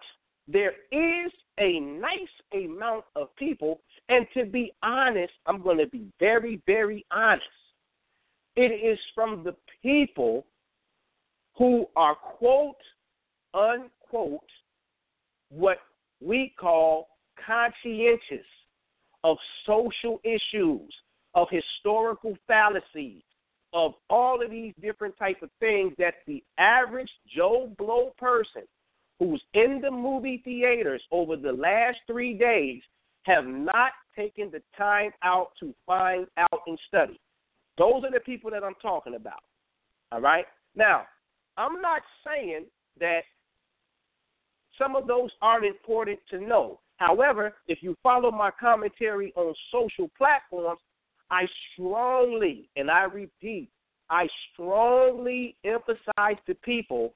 there 0.48 0.74
is 0.92 1.32
a 1.60 1.80
nice 1.80 2.18
amount 2.54 3.06
of 3.16 3.34
people, 3.36 3.80
and 4.10 4.26
to 4.34 4.46
be 4.46 4.74
honest, 4.82 5.34
I'm 5.46 5.62
going 5.62 5.78
to 5.78 5.88
be 5.88 6.08
very, 6.20 6.60
very 6.66 7.06
honest. 7.12 7.46
It 8.56 8.72
is 8.72 9.00
from 9.16 9.44
the 9.44 9.56
people 9.82 10.46
who 11.58 11.88
are, 11.96 12.16
quote, 12.16 12.76
unquote, 13.54 14.42
what 15.50 15.78
we 16.22 16.54
call 16.60 17.08
conscientious 17.46 18.46
of 19.24 19.38
social 19.66 20.20
issues, 20.24 20.94
of 21.36 21.48
historical 21.50 22.38
fallacies, 22.48 23.24
of 23.74 23.94
all 24.10 24.44
of 24.44 24.52
these 24.52 24.74
different 24.82 25.18
type 25.18 25.42
of 25.42 25.50
things 25.60 25.94
that 25.98 26.16
the 26.28 26.44
average 26.58 27.10
Joe 27.36 27.72
Blow 27.78 28.14
person 28.18 28.64
who's 29.20 29.42
in 29.54 29.80
the 29.82 29.92
movie 29.92 30.42
theaters 30.44 31.02
over 31.12 31.36
the 31.36 31.52
last 31.52 31.98
three 32.08 32.34
days 32.34 32.82
have 33.24 33.46
not 33.46 33.92
taken 34.16 34.52
the 34.52 34.62
time 34.78 35.12
out 35.24 35.52
to 35.60 35.74
find 35.86 36.28
out 36.38 36.62
and 36.68 36.78
study. 36.88 37.20
Those 37.78 38.04
are 38.04 38.12
the 38.12 38.20
people 38.20 38.52
that 38.52 38.64
I'm 38.64 38.76
talking 38.82 39.16
about. 39.16 39.42
All 40.12 40.22
right? 40.22 40.46
Now, 40.76 41.04
I'm 41.58 41.82
not 41.82 42.02
saying 42.26 42.66
that 43.00 43.22
some 44.78 44.96
of 44.96 45.08
those 45.08 45.30
aren't 45.42 45.66
important 45.66 46.20
to 46.30 46.40
know. 46.40 46.80
However, 46.98 47.56
if 47.68 47.80
you 47.82 47.96
follow 48.04 48.32
my 48.32 48.52
commentary 48.60 49.34
on 49.36 49.54
social 49.72 50.10
platforms, 50.18 50.80
I 51.32 51.48
strongly, 51.74 52.70
and 52.76 52.90
I 52.90 53.04
repeat, 53.04 53.70
I 54.10 54.28
strongly 54.52 55.56
emphasize 55.64 56.38
to 56.46 56.56
people 56.64 57.14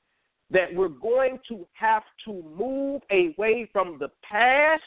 that 0.50 0.74
we're 0.74 0.88
going 0.88 1.40
to 1.50 1.68
have 1.74 2.04
to 2.26 2.34
move 2.58 3.02
away 3.12 3.70
from 3.72 3.98
the 4.00 4.10
past 4.28 4.82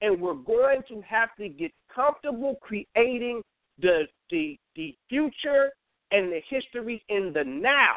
and 0.00 0.20
we're 0.20 0.34
going 0.34 0.82
to 0.88 1.00
have 1.02 1.30
to 1.38 1.48
get 1.48 1.72
comfortable 1.94 2.58
creating 2.60 3.42
the 3.80 4.02
the 4.30 4.58
the 4.76 4.96
future 5.08 5.70
and 6.10 6.32
the 6.32 6.40
history 6.48 7.04
in 7.08 7.32
the 7.32 7.44
now. 7.44 7.96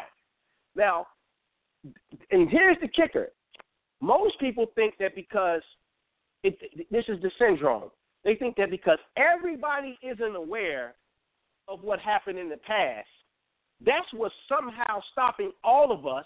Now, 0.75 1.07
and 2.31 2.49
here's 2.49 2.77
the 2.81 2.87
kicker: 2.87 3.29
most 4.01 4.39
people 4.39 4.67
think 4.75 4.95
that 4.99 5.15
because 5.15 5.61
it, 6.43 6.57
this 6.89 7.05
is 7.07 7.21
the 7.21 7.31
syndrome, 7.39 7.91
they 8.23 8.35
think 8.35 8.55
that 8.57 8.69
because 8.69 8.99
everybody 9.15 9.97
isn't 10.01 10.35
aware 10.35 10.95
of 11.67 11.83
what 11.83 11.99
happened 11.99 12.39
in 12.39 12.49
the 12.49 12.57
past, 12.57 13.07
that's 13.85 14.07
what's 14.13 14.33
somehow 14.47 15.01
stopping 15.11 15.51
all 15.63 15.91
of 15.91 16.05
us 16.05 16.25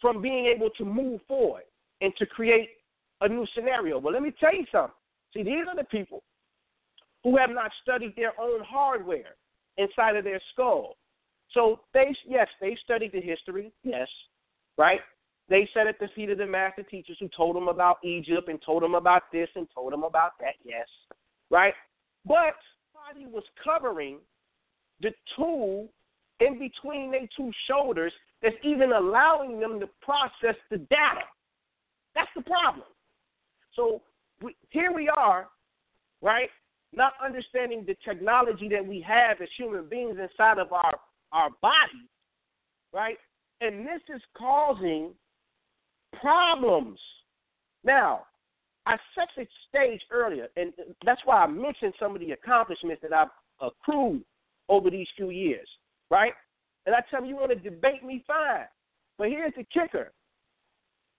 from 0.00 0.22
being 0.22 0.46
able 0.46 0.70
to 0.70 0.84
move 0.84 1.20
forward 1.26 1.62
and 2.00 2.12
to 2.18 2.26
create 2.26 2.68
a 3.22 3.28
new 3.28 3.46
scenario. 3.54 4.00
But 4.00 4.12
let 4.12 4.22
me 4.22 4.32
tell 4.38 4.54
you 4.54 4.64
something. 4.70 4.92
See, 5.32 5.42
these 5.42 5.64
are 5.68 5.76
the 5.76 5.84
people 5.84 6.22
who 7.26 7.36
have 7.36 7.50
not 7.50 7.72
studied 7.82 8.14
their 8.14 8.40
own 8.40 8.60
hardware 8.62 9.34
inside 9.78 10.14
of 10.14 10.22
their 10.22 10.40
skull. 10.52 10.96
So 11.50 11.80
they, 11.92 12.14
yes, 12.24 12.46
they 12.60 12.78
studied 12.84 13.10
the 13.10 13.20
history, 13.20 13.72
yes, 13.82 14.06
right? 14.78 15.00
They 15.48 15.68
sat 15.74 15.88
at 15.88 15.98
the 15.98 16.06
feet 16.14 16.30
of 16.30 16.38
the 16.38 16.46
master 16.46 16.84
teachers 16.84 17.16
who 17.18 17.28
told 17.36 17.56
them 17.56 17.66
about 17.66 17.96
Egypt 18.04 18.48
and 18.48 18.62
told 18.64 18.84
them 18.84 18.94
about 18.94 19.24
this 19.32 19.48
and 19.56 19.66
told 19.74 19.92
them 19.92 20.04
about 20.04 20.38
that, 20.38 20.54
yes, 20.64 20.86
right? 21.50 21.74
But 22.24 22.54
body 22.94 23.26
was 23.26 23.42
covering 23.64 24.18
the 25.00 25.10
tool 25.36 25.88
in 26.38 26.60
between 26.60 27.10
their 27.10 27.28
two 27.36 27.50
shoulders 27.68 28.12
that's 28.40 28.54
even 28.62 28.92
allowing 28.92 29.58
them 29.58 29.80
to 29.80 29.88
process 30.00 30.54
the 30.70 30.78
data. 30.78 31.26
That's 32.14 32.30
the 32.36 32.42
problem. 32.42 32.86
So 33.74 34.02
we, 34.40 34.54
here 34.70 34.92
we 34.92 35.08
are, 35.08 35.48
right? 36.22 36.50
Not 36.92 37.12
understanding 37.24 37.84
the 37.86 37.96
technology 38.04 38.68
that 38.68 38.84
we 38.86 39.04
have 39.06 39.40
as 39.40 39.48
human 39.58 39.88
beings 39.88 40.16
inside 40.20 40.58
of 40.58 40.72
our, 40.72 40.92
our 41.32 41.50
bodies, 41.60 42.08
right? 42.92 43.18
And 43.60 43.86
this 43.86 44.02
is 44.14 44.22
causing 44.36 45.12
problems. 46.20 46.98
Now, 47.84 48.22
I 48.86 48.96
set 49.14 49.28
the 49.36 49.46
stage 49.68 50.00
earlier, 50.10 50.48
and 50.56 50.72
that's 51.04 51.20
why 51.24 51.42
I 51.42 51.46
mentioned 51.46 51.94
some 51.98 52.14
of 52.14 52.20
the 52.20 52.32
accomplishments 52.32 53.02
that 53.02 53.12
I've 53.12 53.28
accrued 53.60 54.22
over 54.68 54.90
these 54.90 55.08
few 55.16 55.30
years, 55.30 55.68
right? 56.10 56.32
And 56.86 56.94
I 56.94 57.00
tell 57.10 57.22
you, 57.22 57.30
you 57.30 57.36
want 57.36 57.50
to 57.50 57.70
debate 57.70 58.04
me, 58.04 58.22
fine. 58.26 58.66
But 59.18 59.28
here's 59.28 59.54
the 59.56 59.64
kicker 59.64 60.12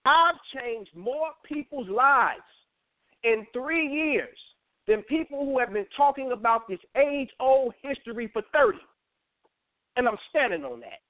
I've 0.05 0.35
changed 0.61 0.91
more 0.95 1.29
people's 1.45 1.89
lives 1.89 2.39
in 3.23 3.45
three 3.51 3.87
years 3.87 4.37
than 4.87 5.01
people 5.03 5.45
who 5.45 5.59
have 5.59 5.73
been 5.73 5.85
talking 5.95 6.31
about 6.31 6.67
this 6.67 6.79
age 6.95 7.29
old 7.39 7.73
history 7.81 8.29
for 8.31 8.41
30. 8.53 8.77
And 9.97 10.07
I'm 10.07 10.17
standing 10.29 10.63
on 10.63 10.79
that. 10.81 11.01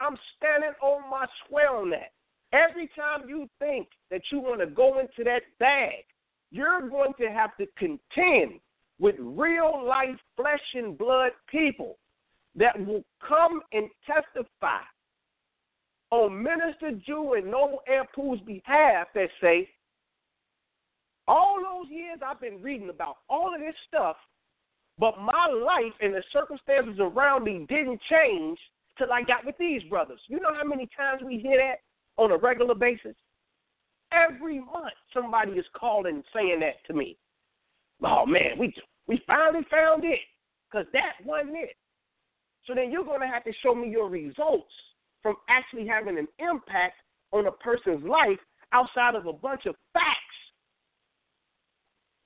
I'm 0.00 0.16
standing 0.36 0.72
on 0.82 1.08
my 1.10 1.26
swear 1.46 1.74
on 1.74 1.90
that. 1.90 2.12
Every 2.52 2.88
time 2.94 3.28
you 3.28 3.48
think 3.58 3.88
that 4.10 4.22
you 4.30 4.40
want 4.40 4.60
to 4.60 4.66
go 4.66 4.98
into 4.98 5.24
that 5.24 5.42
bag, 5.58 6.04
you're 6.50 6.88
going 6.88 7.12
to 7.18 7.30
have 7.30 7.56
to 7.56 7.66
contend 7.76 8.60
with 8.98 9.14
real 9.18 9.84
life 9.86 10.16
flesh 10.36 10.60
and 10.74 10.96
blood 10.96 11.32
people 11.48 11.98
that 12.54 12.78
will 12.86 13.04
come 13.26 13.60
and 13.72 13.88
testify 14.06 14.80
on 16.10 16.42
Minister 16.42 16.92
Ju 17.06 17.34
and 17.34 17.46
Noble 17.50 17.82
Airpool's 17.90 18.40
behalf 18.42 19.08
that 19.14 19.28
say, 19.40 19.68
all 21.28 21.58
those 21.62 21.90
years 21.90 22.18
I've 22.24 22.40
been 22.40 22.62
reading 22.62 22.90
about 22.90 23.16
all 23.28 23.54
of 23.54 23.60
this 23.60 23.74
stuff, 23.88 24.16
but 24.98 25.18
my 25.20 25.46
life 25.46 25.92
and 26.00 26.14
the 26.14 26.22
circumstances 26.32 26.98
around 27.00 27.44
me 27.44 27.66
didn't 27.68 28.00
change 28.10 28.58
till 28.98 29.12
I 29.12 29.22
got 29.22 29.44
with 29.44 29.56
these 29.58 29.82
brothers. 29.84 30.20
You 30.28 30.40
know 30.40 30.54
how 30.54 30.64
many 30.64 30.88
times 30.96 31.22
we 31.24 31.38
hear 31.38 31.58
that 31.58 32.22
on 32.22 32.30
a 32.30 32.36
regular 32.36 32.74
basis? 32.74 33.14
Every 34.12 34.60
month 34.60 34.94
somebody 35.12 35.52
is 35.52 35.66
calling 35.78 36.14
and 36.14 36.24
saying 36.34 36.60
that 36.60 36.84
to 36.86 36.94
me. 36.94 37.16
Oh 38.02 38.24
man, 38.24 38.58
we 38.58 38.72
we 39.06 39.20
finally 39.26 39.64
found 39.70 40.04
it 40.04 40.20
because 40.70 40.86
that 40.92 41.12
wasn't 41.24 41.56
it. 41.56 41.76
So 42.66 42.74
then 42.74 42.90
you're 42.90 43.04
going 43.04 43.20
to 43.20 43.26
have 43.26 43.44
to 43.44 43.52
show 43.62 43.74
me 43.74 43.88
your 43.88 44.08
results 44.08 44.72
from 45.22 45.36
actually 45.48 45.86
having 45.86 46.18
an 46.18 46.28
impact 46.38 46.94
on 47.32 47.46
a 47.46 47.52
person's 47.52 48.04
life 48.04 48.38
outside 48.72 49.14
of 49.14 49.26
a 49.26 49.32
bunch 49.32 49.66
of 49.66 49.74
facts. 49.92 50.15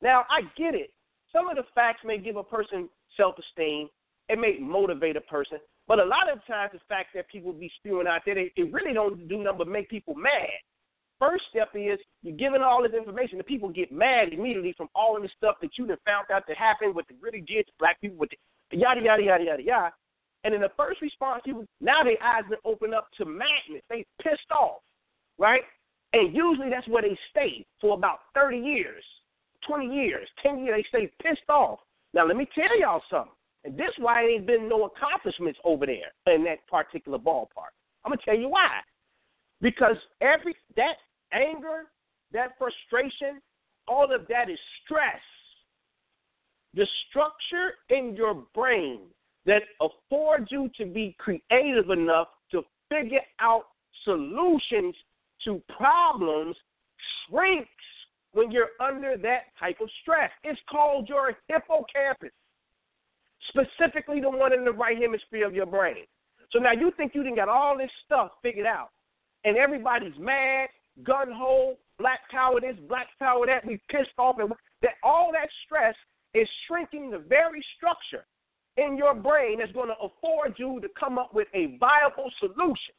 Now, 0.02 0.24
I 0.30 0.42
get 0.56 0.74
it. 0.74 0.90
Some 1.32 1.48
of 1.48 1.56
the 1.56 1.64
facts 1.74 2.00
may 2.04 2.18
give 2.18 2.36
a 2.36 2.42
person 2.42 2.88
self 3.16 3.36
esteem, 3.38 3.88
it 4.28 4.38
may 4.38 4.58
motivate 4.60 5.16
a 5.16 5.20
person, 5.22 5.58
but 5.86 5.98
a 5.98 6.04
lot 6.04 6.30
of 6.30 6.44
times 6.46 6.70
the 6.72 6.80
facts 6.88 7.10
that 7.14 7.28
people 7.28 7.52
be 7.52 7.70
spewing 7.78 8.06
out 8.06 8.22
there, 8.24 8.38
it 8.38 8.72
really 8.72 8.92
don't 8.92 9.28
do 9.28 9.38
nothing 9.38 9.58
but 9.58 9.68
make 9.68 9.88
people 9.88 10.14
mad. 10.14 10.48
First 11.18 11.44
step 11.50 11.68
is 11.74 11.98
you're 12.22 12.36
giving 12.36 12.62
all 12.62 12.82
this 12.82 12.92
information, 12.96 13.38
the 13.38 13.44
people 13.44 13.68
get 13.68 13.92
mad 13.92 14.32
immediately 14.32 14.72
from 14.76 14.88
all 14.94 15.16
of 15.16 15.22
the 15.22 15.28
stuff 15.36 15.56
that 15.60 15.76
you 15.76 15.86
have 15.88 15.98
found 16.06 16.26
out 16.32 16.44
that 16.48 16.56
happened, 16.56 16.94
what 16.94 17.04
they 17.08 17.16
really 17.20 17.42
did 17.42 17.68
black 17.78 18.00
people, 18.00 18.16
with 18.16 18.30
the 18.70 18.78
yada 18.78 19.00
yada 19.02 19.22
yada 19.22 19.44
yada 19.44 19.62
yada. 19.62 19.92
And 20.44 20.54
in 20.54 20.62
the 20.62 20.70
first 20.76 21.02
response, 21.02 21.42
people 21.44 21.66
now 21.80 22.02
their 22.02 22.22
eyes 22.22 22.44
been 22.48 22.58
opened 22.64 22.94
up 22.94 23.08
to 23.18 23.26
madness. 23.26 23.82
They 23.90 24.06
pissed 24.22 24.50
off, 24.50 24.80
right? 25.38 25.62
And 26.12 26.34
usually 26.34 26.70
that's 26.70 26.88
where 26.88 27.02
they 27.02 27.18
stay 27.30 27.66
for 27.80 27.94
about 27.94 28.20
30 28.34 28.58
years, 28.58 29.04
20 29.66 29.86
years, 29.86 30.28
10 30.42 30.64
years. 30.64 30.84
They 30.92 30.98
stay 30.98 31.12
pissed 31.22 31.48
off. 31.48 31.80
Now 32.14 32.26
let 32.26 32.36
me 32.36 32.46
tell 32.54 32.78
y'all 32.78 33.02
something. 33.10 33.32
And 33.64 33.76
this 33.76 33.90
why 33.98 34.22
there 34.22 34.30
ain't 34.30 34.46
been 34.46 34.68
no 34.68 34.84
accomplishments 34.84 35.58
over 35.64 35.86
there 35.86 36.34
in 36.34 36.44
that 36.44 36.66
particular 36.68 37.18
ballpark. 37.18 37.74
I'm 38.04 38.12
gonna 38.12 38.20
tell 38.24 38.36
you 38.36 38.48
why. 38.48 38.80
Because 39.60 39.96
every 40.22 40.56
that 40.76 40.96
anger, 41.32 41.84
that 42.32 42.52
frustration, 42.58 43.40
all 43.86 44.14
of 44.14 44.26
that 44.28 44.48
is 44.48 44.58
stress. 44.84 45.20
The 46.74 46.86
structure 47.08 47.74
in 47.90 48.14
your 48.16 48.46
brain 48.54 49.00
that 49.44 49.62
affords 49.80 50.46
you 50.50 50.70
to 50.78 50.86
be 50.86 51.16
creative 51.18 51.90
enough 51.90 52.28
to 52.52 52.62
figure 52.88 53.20
out 53.40 53.64
solutions 54.04 54.94
to 55.44 55.60
problems 55.76 56.56
shrinks 57.28 57.68
when 58.32 58.50
you're 58.50 58.70
under 58.80 59.16
that 59.16 59.42
type 59.58 59.78
of 59.80 59.88
stress. 60.02 60.30
It's 60.44 60.60
called 60.70 61.08
your 61.08 61.36
hippocampus, 61.48 62.30
specifically 63.48 64.20
the 64.20 64.30
one 64.30 64.52
in 64.52 64.64
the 64.64 64.72
right 64.72 65.00
hemisphere 65.00 65.46
of 65.46 65.54
your 65.54 65.66
brain. 65.66 66.04
So 66.52 66.58
now 66.58 66.72
you 66.72 66.92
think 66.96 67.14
you 67.14 67.22
didn't 67.22 67.36
got 67.36 67.48
all 67.48 67.76
this 67.76 67.90
stuff 68.04 68.32
figured 68.42 68.66
out, 68.66 68.90
and 69.44 69.56
everybody's 69.56 70.18
mad, 70.18 70.68
gun 71.04 71.28
ho, 71.32 71.76
black 71.98 72.20
power 72.30 72.60
this, 72.60 72.76
black 72.88 73.08
power 73.18 73.46
that, 73.46 73.66
we 73.66 73.80
pissed 73.90 74.10
off, 74.18 74.36
and 74.38 74.52
that 74.82 74.94
all 75.02 75.30
that 75.32 75.48
stress 75.64 75.94
is 76.34 76.48
shrinking 76.66 77.10
the 77.10 77.18
very 77.18 77.64
structure 77.76 78.24
in 78.76 78.96
your 78.96 79.14
brain 79.14 79.58
that's 79.58 79.72
going 79.72 79.88
to 79.88 79.98
afford 80.02 80.54
you 80.56 80.80
to 80.80 80.88
come 80.98 81.18
up 81.18 81.34
with 81.34 81.48
a 81.54 81.76
viable 81.78 82.30
solution. 82.38 82.94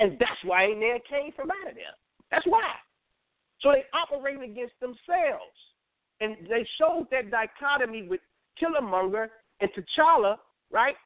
And 0.00 0.16
that's 0.18 0.38
why 0.44 0.66
ain't 0.66 0.80
there 0.80 0.98
came 1.10 1.32
from 1.32 1.50
out 1.50 1.70
of 1.70 1.74
there. 1.74 1.94
That's 2.30 2.46
why. 2.46 2.74
So 3.60 3.72
they 3.72 3.84
operate 3.92 4.42
against 4.42 4.74
themselves. 4.80 5.56
And 6.20 6.36
they 6.48 6.66
showed 6.80 7.06
that 7.10 7.30
dichotomy 7.30 8.08
with 8.08 8.20
Killmonger 8.60 9.28
and 9.60 9.70
T'Challa, 9.70 10.36
right, 10.70 10.96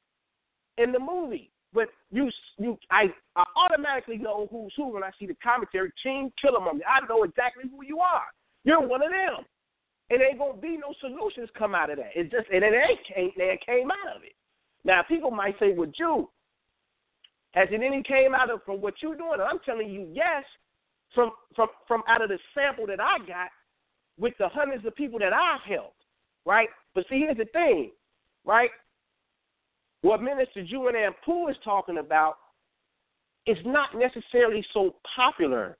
in 0.78 0.92
the 0.92 0.98
movie. 0.98 1.50
But 1.74 1.88
you, 2.10 2.30
you, 2.58 2.78
I, 2.90 3.06
I 3.36 3.44
automatically 3.56 4.18
know 4.18 4.48
who's 4.50 4.72
who 4.76 4.92
when 4.92 5.02
I 5.02 5.10
see 5.18 5.26
the 5.26 5.36
commentary. 5.42 5.90
Team 6.02 6.30
Killmonger. 6.42 6.80
I 6.86 7.06
know 7.08 7.22
exactly 7.24 7.64
who 7.70 7.84
you 7.84 8.00
are. 8.00 8.26
You're 8.64 8.86
one 8.86 9.02
of 9.02 9.10
them 9.10 9.44
it 10.12 10.20
ain't 10.20 10.38
gonna 10.38 10.60
be 10.60 10.76
no 10.76 10.92
solutions 11.00 11.48
come 11.56 11.74
out 11.74 11.90
of 11.90 11.96
that. 11.96 12.10
It 12.14 12.30
just 12.30 12.46
and 12.52 12.62
it 12.62 12.74
ain't 12.74 13.00
came, 13.06 13.58
came 13.64 13.90
out 13.90 14.16
of 14.16 14.22
it. 14.22 14.34
Now 14.84 15.02
people 15.02 15.30
might 15.30 15.58
say, 15.58 15.72
"Well, 15.72 15.90
Ju, 15.96 16.28
has 17.52 17.68
it 17.70 17.82
any 17.82 18.02
came 18.02 18.34
out 18.34 18.50
of 18.50 18.62
from 18.64 18.82
what 18.82 18.94
you're 19.00 19.16
doing?" 19.16 19.40
And 19.40 19.42
I'm 19.42 19.60
telling 19.64 19.88
you, 19.88 20.10
yes, 20.12 20.44
from 21.14 21.31
from 21.55 21.68
from 21.87 22.03
out 22.09 22.22
of 22.22 22.29
the 22.29 22.38
sample 22.55 22.87
that 22.87 23.01
I 23.01 23.18
got 23.27 23.48
with 24.18 24.35
the 24.38 24.48
hundreds 24.48 24.85
of 24.87 24.94
people 24.94 25.18
that 25.18 25.33
I've 25.33 25.61
helped, 25.68 26.05
right? 26.44 26.68
But 26.94 27.05
see, 27.09 27.20
here's 27.20 27.37
the 27.37 27.46
thing, 27.46 27.90
right? 28.44 28.70
What 30.03 30.22
Minister 30.22 30.64
Juan 30.70 30.94
Pooh 31.25 31.48
is 31.48 31.57
talking 31.64 31.98
about 31.98 32.37
is 33.46 33.57
not 33.64 33.90
necessarily 33.94 34.64
so 34.72 34.96
popular 35.16 35.77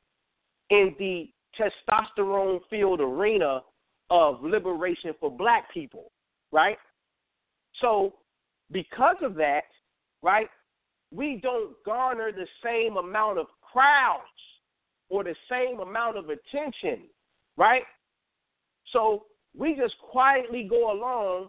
in 0.71 0.95
the 0.99 1.29
testosterone 1.59 2.61
field 2.71 3.01
arena 3.01 3.61
of 4.11 4.43
liberation 4.43 5.13
for 5.21 5.31
black 5.31 5.73
people, 5.73 6.11
right? 6.51 6.79
So, 7.81 8.15
because 8.71 9.17
of 9.23 9.35
that, 9.37 9.63
right, 10.23 10.49
we 11.13 11.41
don't 11.43 11.75
garner 11.85 12.33
the 12.33 12.47
same 12.65 12.97
amount 12.97 13.39
of 13.39 13.47
crowds 13.61 14.23
or 15.13 15.23
the 15.23 15.35
same 15.49 15.79
amount 15.81 16.17
of 16.17 16.31
attention, 16.31 17.03
right? 17.57 17.83
So, 18.93 19.27
we 19.57 19.75
just 19.75 19.95
quietly 19.99 20.67
go 20.69 20.93
along, 20.93 21.49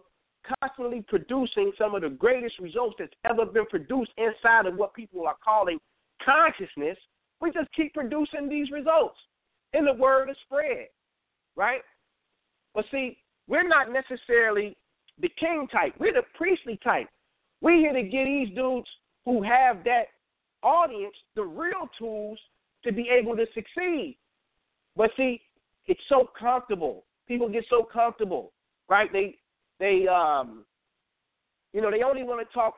constantly 0.61 1.05
producing 1.07 1.71
some 1.77 1.95
of 1.95 2.01
the 2.01 2.09
greatest 2.09 2.59
results 2.59 2.97
that's 2.99 3.13
ever 3.23 3.45
been 3.45 3.65
produced 3.67 4.11
inside 4.17 4.65
of 4.65 4.75
what 4.75 4.93
people 4.93 5.25
are 5.25 5.37
calling 5.41 5.79
consciousness. 6.23 6.97
We 7.39 7.51
just 7.51 7.73
keep 7.73 7.93
producing 7.93 8.49
these 8.49 8.69
results, 8.71 9.17
and 9.71 9.87
the 9.87 9.93
word 9.93 10.29
is 10.29 10.35
spread, 10.45 10.87
right? 11.55 11.81
But 12.75 12.83
see, 12.91 13.17
we're 13.47 13.67
not 13.67 13.87
necessarily 13.93 14.75
the 15.19 15.29
king 15.39 15.67
type. 15.71 15.93
We're 15.97 16.13
the 16.13 16.23
priestly 16.35 16.77
type. 16.83 17.07
We're 17.61 17.77
here 17.77 17.93
to 17.93 18.03
get 18.03 18.25
these 18.25 18.53
dudes 18.53 18.87
who 19.23 19.41
have 19.43 19.85
that 19.85 20.07
audience 20.63 21.15
the 21.35 21.43
real 21.43 21.89
tools 21.97 22.39
to 22.83 22.91
be 22.91 23.09
able 23.09 23.35
to 23.35 23.45
succeed. 23.53 24.17
But 24.95 25.11
see, 25.17 25.41
it's 25.87 26.01
so 26.09 26.29
comfortable. 26.37 27.05
People 27.27 27.49
get 27.49 27.65
so 27.69 27.83
comfortable, 27.83 28.51
right? 28.89 29.11
They 29.11 29.37
they 29.79 30.07
um 30.07 30.65
you 31.73 31.81
know, 31.81 31.89
they 31.89 32.03
only 32.03 32.23
want 32.23 32.47
to 32.47 32.53
talk 32.53 32.75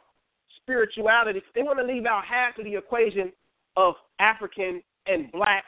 spirituality. 0.61 1.41
They 1.53 1.63
want 1.63 1.79
to 1.79 1.85
leave 1.85 2.05
out 2.05 2.23
half 2.25 2.57
of 2.57 2.65
the 2.65 2.75
equation 2.75 3.31
of 3.75 3.95
African 4.19 4.81
and 5.05 5.31
black 5.31 5.65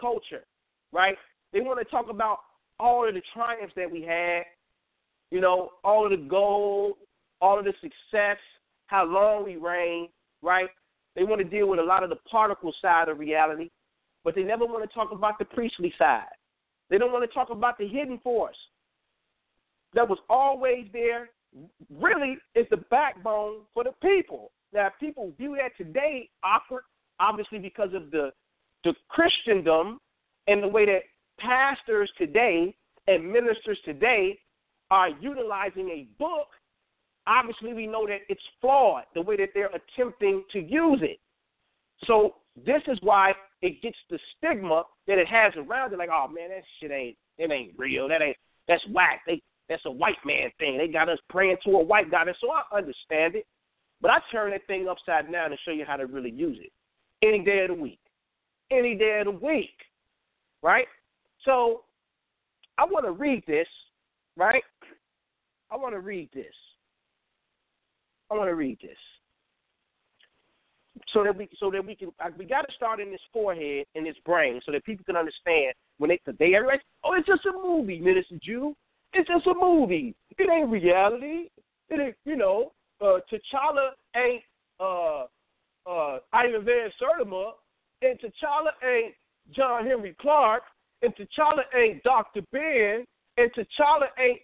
culture, 0.00 0.44
right? 0.92 1.16
They 1.52 1.60
want 1.60 1.78
to 1.80 1.84
talk 1.84 2.06
about 2.08 2.38
all 2.78 3.06
of 3.06 3.14
the 3.14 3.22
triumphs 3.34 3.74
that 3.76 3.90
we 3.90 4.02
had, 4.02 4.42
you 5.30 5.40
know, 5.40 5.70
all 5.82 6.04
of 6.04 6.10
the 6.10 6.28
gold, 6.28 6.94
all 7.40 7.58
of 7.58 7.64
the 7.64 7.74
success, 7.80 8.38
how 8.86 9.04
long 9.04 9.44
we 9.44 9.56
reigned, 9.56 10.08
right? 10.42 10.68
They 11.16 11.24
want 11.24 11.40
to 11.40 11.44
deal 11.44 11.68
with 11.68 11.80
a 11.80 11.82
lot 11.82 12.04
of 12.04 12.10
the 12.10 12.16
particle 12.30 12.72
side 12.80 13.08
of 13.08 13.18
reality, 13.18 13.70
but 14.24 14.34
they 14.34 14.42
never 14.42 14.64
want 14.64 14.88
to 14.88 14.94
talk 14.94 15.12
about 15.12 15.38
the 15.38 15.44
priestly 15.44 15.92
side. 15.98 16.24
They 16.90 16.98
don't 16.98 17.12
want 17.12 17.28
to 17.28 17.34
talk 17.34 17.50
about 17.50 17.78
the 17.78 17.86
hidden 17.86 18.18
force 18.18 18.56
that 19.94 20.08
was 20.08 20.18
always 20.28 20.86
there, 20.92 21.30
really 21.98 22.38
is 22.54 22.66
the 22.70 22.76
backbone 22.76 23.60
for 23.72 23.84
the 23.84 23.92
people. 24.02 24.50
Now, 24.72 24.90
people 25.00 25.32
view 25.38 25.56
that 25.60 25.76
today 25.82 26.28
awkward, 26.44 26.82
obviously 27.20 27.58
because 27.58 27.94
of 27.94 28.10
the 28.10 28.32
the 28.84 28.94
Christendom 29.08 30.00
and 30.46 30.62
the 30.62 30.68
way 30.68 30.86
that 30.86 31.02
pastors 31.40 32.10
today 32.16 32.76
and 33.08 33.30
ministers 33.30 33.78
today 33.84 34.38
are 34.90 35.08
utilizing 35.20 35.88
a 35.88 36.06
book, 36.18 36.48
obviously 37.26 37.74
we 37.74 37.86
know 37.86 38.06
that 38.06 38.20
it's 38.28 38.40
flawed 38.60 39.04
the 39.14 39.20
way 39.20 39.36
that 39.36 39.48
they're 39.52 39.70
attempting 39.74 40.44
to 40.52 40.60
use 40.60 41.00
it. 41.02 41.18
So 42.04 42.36
this 42.64 42.82
is 42.86 42.98
why 43.02 43.32
it 43.62 43.82
gets 43.82 43.96
the 44.10 44.18
stigma 44.36 44.84
that 45.06 45.18
it 45.18 45.26
has 45.26 45.52
around 45.56 45.92
it. 45.92 45.98
Like, 45.98 46.10
oh 46.12 46.28
man, 46.28 46.50
that 46.50 46.62
shit 46.80 46.90
ain't 46.90 47.16
it 47.38 47.50
ain't 47.50 47.72
real. 47.76 48.08
That 48.08 48.22
ain't 48.22 48.36
that's 48.66 48.84
whack. 48.92 49.22
They 49.26 49.42
that's 49.68 49.84
a 49.86 49.90
white 49.90 50.18
man 50.24 50.50
thing. 50.58 50.78
They 50.78 50.88
got 50.88 51.08
us 51.08 51.18
praying 51.28 51.56
to 51.64 51.72
a 51.72 51.82
white 51.82 52.10
God, 52.10 52.28
and 52.28 52.36
so 52.40 52.48
I 52.50 52.62
understand 52.76 53.34
it. 53.34 53.46
But 54.00 54.10
I 54.10 54.18
turn 54.30 54.52
that 54.52 54.66
thing 54.66 54.88
upside 54.88 55.30
down 55.30 55.50
and 55.50 55.58
show 55.64 55.72
you 55.72 55.84
how 55.84 55.96
to 55.96 56.06
really 56.06 56.30
use 56.30 56.58
it 56.60 56.72
any 57.26 57.44
day 57.44 57.60
of 57.60 57.68
the 57.68 57.82
week, 57.82 57.98
any 58.70 58.94
day 58.94 59.18
of 59.20 59.26
the 59.26 59.46
week, 59.46 59.74
right? 60.62 60.86
So 61.44 61.82
I 62.78 62.84
want 62.84 63.06
to 63.06 63.12
read 63.12 63.42
this, 63.46 63.66
right? 64.36 64.62
I 65.70 65.76
want 65.76 65.94
to 65.94 66.00
read 66.00 66.30
this. 66.32 66.54
I 68.30 68.34
want 68.34 68.48
to 68.48 68.54
read 68.54 68.78
this. 68.80 68.96
So 71.12 71.24
that 71.24 71.36
we 71.36 71.48
so 71.58 71.70
that 71.70 71.84
we 71.84 71.94
can 71.94 72.10
we 72.38 72.44
got 72.44 72.62
to 72.62 72.74
start 72.74 73.00
in 73.00 73.10
this 73.10 73.20
forehead 73.32 73.86
in 73.94 74.04
this 74.04 74.16
brain 74.24 74.60
so 74.64 74.72
that 74.72 74.84
people 74.84 75.04
can 75.04 75.16
understand 75.16 75.74
when 75.98 76.10
they 76.10 76.20
they 76.38 76.54
everybody 76.54 76.78
oh 77.04 77.14
it's 77.14 77.26
just 77.26 77.46
a 77.46 77.52
movie, 77.52 78.00
Minister 78.00 78.36
Ju. 78.42 78.74
It's 79.14 79.28
just 79.28 79.46
a 79.46 79.54
movie. 79.54 80.14
It 80.38 80.48
ain't 80.50 80.70
reality. 80.70 81.48
It 81.88 82.00
ain't 82.00 82.16
you 82.24 82.36
know. 82.36 82.72
Uh, 83.00 83.20
T'Challa 83.30 83.90
ain't 84.16 84.42
uh 84.80 85.24
uh 85.88 86.18
Ivan 86.32 86.64
Van 86.64 86.90
Sertima, 87.00 87.52
and 88.02 88.18
T'Challa 88.18 88.70
ain't 88.84 89.14
John 89.54 89.86
Henrik 89.86 90.18
Clarke, 90.18 90.64
and 91.02 91.14
T'Challa 91.16 91.62
ain't 91.74 92.02
Doctor 92.02 92.42
Ben, 92.52 93.04
and 93.36 93.50
T'Challa 93.54 94.08
ain't. 94.18 94.40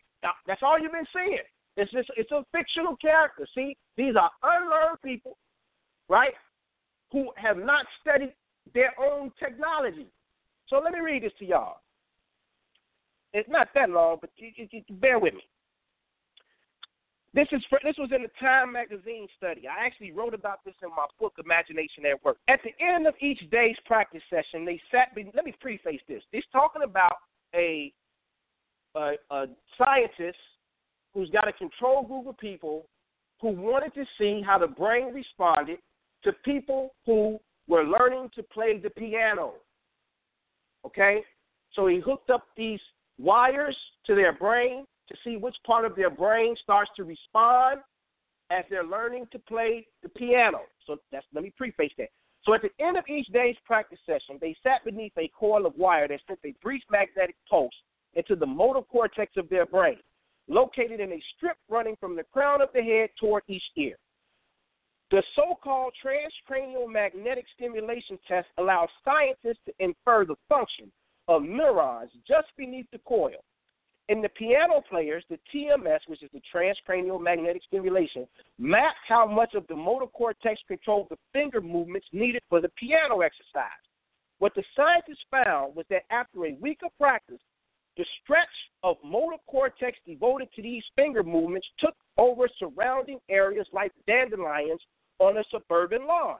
That's 0.47 0.63
all 0.63 0.79
you've 0.79 0.93
been 0.93 1.07
seeing. 1.13 1.39
It's 1.77 1.91
just 1.91 2.09
it's 2.17 2.31
a 2.31 2.45
fictional 2.53 2.97
character. 2.97 3.47
See, 3.55 3.77
these 3.97 4.15
are 4.17 4.31
unlearned 4.43 5.03
people, 5.05 5.37
right? 6.09 6.35
Who 7.13 7.31
have 7.37 7.57
not 7.57 7.87
studied 8.01 8.35
their 8.73 8.93
own 8.99 9.31
technology. 9.39 10.07
So 10.69 10.81
let 10.83 10.93
me 10.93 11.01
read 11.01 11.23
this 11.23 11.33
to 11.39 11.45
y'all. 11.45 11.81
It's 13.33 13.49
not 13.49 13.69
that 13.75 13.91
long, 13.91 14.19
but 14.21 14.31
you, 14.37 14.51
you, 14.57 14.69
you, 14.71 14.83
bear 14.97 15.19
with 15.19 15.35
me. 15.35 15.43
This 17.35 17.49
is 17.51 17.65
for, 17.69 17.81
this 17.83 17.97
was 17.99 18.11
in 18.15 18.23
the 18.23 18.31
Time 18.41 18.73
magazine 18.73 19.27
study. 19.37 19.67
I 19.67 19.85
actually 19.85 20.13
wrote 20.13 20.35
about 20.35 20.61
this 20.65 20.75
in 20.83 20.89
my 20.91 21.07
book, 21.19 21.35
Imagination 21.45 22.07
at 22.07 22.25
Work. 22.25 22.37
At 22.49 22.61
the 22.63 22.71
end 22.83 23.09
of 23.09 23.15
each 23.21 23.41
day's 23.51 23.77
practice 23.87 24.23
session, 24.31 24.65
they 24.65 24.81
sat. 24.93 25.09
Let 25.35 25.45
me 25.45 25.53
preface 25.61 26.01
this. 26.07 26.23
They're 26.33 26.43
talking 26.53 26.83
about 26.83 27.17
a, 27.53 27.93
a, 28.95 29.15
a 29.33 29.47
scientist 29.77 30.39
who's 31.13 31.29
got 31.31 31.49
a 31.49 31.53
control 31.53 32.05
group 32.05 32.29
of 32.29 32.39
people 32.39 32.87
who 33.41 33.51
wanted 33.51 33.95
to 33.95 34.05
see 34.17 34.41
how 34.47 34.59
the 34.59 34.69
brain 34.69 35.13
responded 35.13 35.79
to 36.25 36.33
people 36.45 36.95
who 37.07 37.39
were 37.69 37.85
learning 37.85 38.31
to 38.35 38.43
play 38.43 38.79
the 38.79 38.91
piano. 38.91 39.55
Okay? 40.85 41.23
So 41.75 41.87
he 41.87 41.99
hooked 41.99 42.31
up 42.31 42.47
these 42.57 42.81
wires 43.19 43.77
to 44.07 44.15
their 44.15 44.33
brain 44.33 44.85
to 45.09 45.17
see 45.23 45.37
which 45.37 45.57
part 45.67 45.85
of 45.85 45.97
their 45.97 46.11
brain 46.11 46.55
starts 46.63 46.91
to 46.97 47.05
respond 47.05 47.81
as 48.51 48.65
they're 48.71 48.85
learning 48.85 49.27
to 49.33 49.39
play 49.39 49.87
the 50.03 50.09
piano. 50.09 50.61
So 50.87 50.97
that's 51.13 51.27
let 51.35 51.45
me 51.45 51.53
preface 51.57 51.93
that. 51.99 52.09
So 52.45 52.53
at 52.53 52.61
the 52.63 52.85
end 52.85 52.97
of 52.97 53.05
each 53.09 53.27
day's 53.29 53.57
practice 53.65 53.99
session, 54.05 54.39
they 54.41 54.55
sat 54.63 54.85
beneath 54.85 55.13
a 55.19 55.31
coil 55.39 55.65
of 55.67 55.75
wire 55.77 56.09
that 56.09 56.21
sent 56.27 56.39
a 56.45 56.55
brief 56.63 56.83
magnetic 56.91 57.37
pulse 57.49 57.73
into 58.15 58.37
the 58.37 58.47
motor 58.47 58.83
cortex 58.83 59.33
of 59.37 59.49
their 59.49 59.67
brain 59.67 59.99
located 60.49 61.01
in 61.01 61.13
a 61.13 61.23
strip 61.37 61.57
running 61.71 61.97
from 61.99 62.17
the 62.17 62.23
crown 62.25 62.61
of 62.61 62.69
the 62.75 62.83
head 62.83 63.09
toward 63.19 63.43
each 63.49 63.63
ear. 63.77 63.97
The 65.11 65.23
so 65.37 65.55
called 65.63 65.93
transcranial 66.05 66.91
magnetic 66.91 67.45
stimulation 67.55 68.19
test 68.27 68.49
allows 68.59 68.89
scientists 69.05 69.63
to 69.67 69.73
infer 69.79 70.25
the 70.25 70.37
function 70.49 70.91
of 71.29 71.43
neurons 71.43 72.11
just 72.27 72.49
beneath 72.57 72.87
the 72.91 72.99
coil. 72.99 73.45
In 74.09 74.21
the 74.21 74.29
piano 74.31 74.83
players, 74.89 75.25
the 75.31 75.39
TMS, 75.55 76.01
which 76.09 76.23
is 76.23 76.31
the 76.33 76.43
transcranial 76.53 77.21
magnetic 77.21 77.63
stimulation, 77.67 78.27
mapped 78.59 78.99
how 79.09 79.27
much 79.27 79.55
of 79.55 79.67
the 79.69 79.77
motor 79.77 80.07
cortex 80.07 80.61
controlled 80.69 81.09
the 81.09 81.19
finger 81.33 81.61
movements 81.61 82.07
needed 82.13 82.43
for 82.49 82.61
the 82.61 82.69
piano 82.71 83.21
exercise. 83.21 83.71
What 84.41 84.55
the 84.55 84.65
scientists 84.77 85.25
found 85.31 85.75
was 85.75 85.87
that 85.89 86.05
after 86.11 86.45
a 86.45 86.57
week 86.61 86.81
of 86.85 86.91
practice, 86.99 87.41
the 87.97 88.05
stretch 88.23 88.49
of 88.83 88.97
motor 89.05 89.37
cortex 89.47 89.97
devoted 90.05 90.49
to 90.55 90.63
these 90.63 90.83
finger 90.97 91.23
movements 91.23 91.67
took 91.79 91.95
over 92.19 92.49
surrounding 92.59 93.21
areas 93.31 93.67
like 93.73 93.93
dandelions 94.07 94.81
on 95.19 95.37
a 95.39 95.45
suburban 95.51 96.07
lawn. 96.07 96.39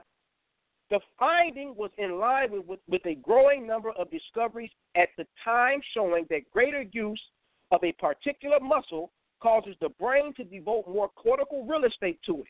The 0.91 1.01
finding 1.19 1.75
was 1.77 1.91
in 1.99 2.19
line 2.19 2.49
with, 2.51 2.79
with 2.89 3.07
a 3.07 3.15
growing 3.17 3.67
number 3.67 3.91
of 3.93 4.11
discoveries 4.11 4.71
at 4.97 5.09
the 5.17 5.27
time 5.45 5.81
showing 5.95 6.27
that 6.31 6.51
greater 6.53 6.83
use 6.93 7.21
of 7.71 7.83
a 7.83 7.93
particular 7.93 8.61
muscle 8.61 9.11
causes 9.41 9.75
the 9.81 9.89
brain 9.89 10.35
to 10.35 10.45
devote 10.45 10.87
more 10.87 11.09
cortical 11.17 11.65
real 11.65 11.85
estate 11.85 12.21
to 12.27 12.41
it. 12.41 12.49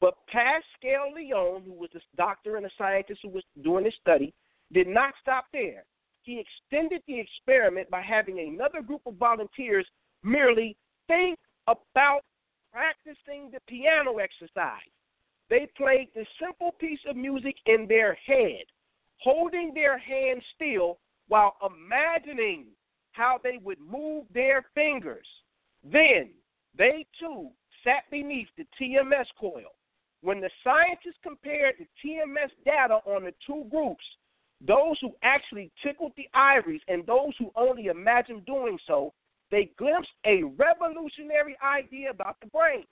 But 0.00 0.14
Pascual-Leone, 0.28 1.62
who 1.64 1.72
was 1.72 1.90
a 1.94 2.00
doctor 2.16 2.56
and 2.56 2.66
a 2.66 2.70
scientist 2.78 3.20
who 3.22 3.30
was 3.30 3.44
doing 3.62 3.84
this 3.84 3.94
study, 4.00 4.32
did 4.72 4.86
not 4.86 5.14
stop 5.20 5.46
there 5.52 5.84
he 6.22 6.40
extended 6.40 7.02
the 7.06 7.18
experiment 7.18 7.90
by 7.90 8.02
having 8.02 8.38
another 8.38 8.82
group 8.82 9.02
of 9.06 9.14
volunteers 9.14 9.86
merely 10.22 10.76
think 11.06 11.38
about 11.66 12.20
practicing 12.72 13.50
the 13.50 13.60
piano 13.68 14.18
exercise. 14.18 14.80
They 15.50 15.66
played 15.76 16.08
the 16.14 16.24
simple 16.40 16.72
piece 16.72 17.00
of 17.08 17.16
music 17.16 17.56
in 17.66 17.86
their 17.88 18.14
head, 18.14 18.64
holding 19.18 19.74
their 19.74 19.98
hands 19.98 20.44
still 20.54 21.00
while 21.26 21.56
imagining 21.66 22.66
how 23.12 23.40
they 23.42 23.58
would 23.62 23.80
move 23.80 24.26
their 24.32 24.64
fingers. 24.74 25.26
Then 25.82 26.30
they 26.76 27.04
too 27.18 27.50
sat 27.82 28.08
beneath 28.10 28.48
the 28.56 28.66
TMS 28.80 29.26
coil. 29.38 29.74
When 30.22 30.40
the 30.40 30.50
scientists 30.62 31.18
compared 31.22 31.74
the 31.78 31.86
TMS 32.04 32.50
data 32.64 33.00
on 33.04 33.24
the 33.24 33.34
two 33.44 33.64
groups, 33.70 34.04
those 34.60 34.96
who 35.00 35.12
actually 35.22 35.72
tickled 35.82 36.12
the 36.16 36.28
ivories 36.34 36.82
and 36.86 37.04
those 37.06 37.32
who 37.38 37.50
only 37.56 37.86
imagined 37.86 38.44
doing 38.46 38.78
so, 38.86 39.12
they 39.50 39.72
glimpsed 39.78 40.10
a 40.26 40.44
revolutionary 40.44 41.56
idea 41.64 42.10
about 42.10 42.36
the 42.40 42.46
brain 42.48 42.84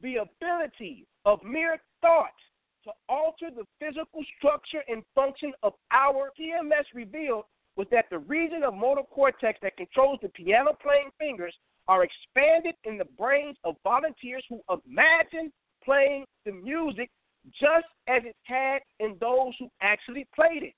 the 0.00 0.16
ability 0.16 1.06
of 1.24 1.42
mere 1.42 1.78
thought 2.00 2.36
to 2.84 2.90
alter 3.08 3.48
the 3.54 3.64
physical 3.80 4.22
structure 4.38 4.82
and 4.88 5.02
function 5.14 5.52
of 5.62 5.72
our 5.90 6.30
TMS 6.38 6.84
revealed 6.94 7.44
was 7.76 7.86
that 7.90 8.06
the 8.10 8.18
region 8.18 8.62
of 8.62 8.74
motor 8.74 9.02
cortex 9.02 9.58
that 9.62 9.76
controls 9.76 10.18
the 10.22 10.28
piano 10.30 10.72
playing 10.82 11.10
fingers 11.18 11.54
are 11.88 12.04
expanded 12.04 12.74
in 12.84 12.96
the 12.96 13.04
brains 13.18 13.56
of 13.64 13.76
volunteers 13.84 14.44
who 14.48 14.60
imagine 14.70 15.52
playing 15.84 16.24
the 16.44 16.52
music 16.52 17.10
just 17.52 17.86
as 18.08 18.22
it 18.24 18.36
had 18.42 18.78
in 18.98 19.16
those 19.20 19.52
who 19.58 19.68
actually 19.80 20.26
played 20.34 20.62
it. 20.62 20.74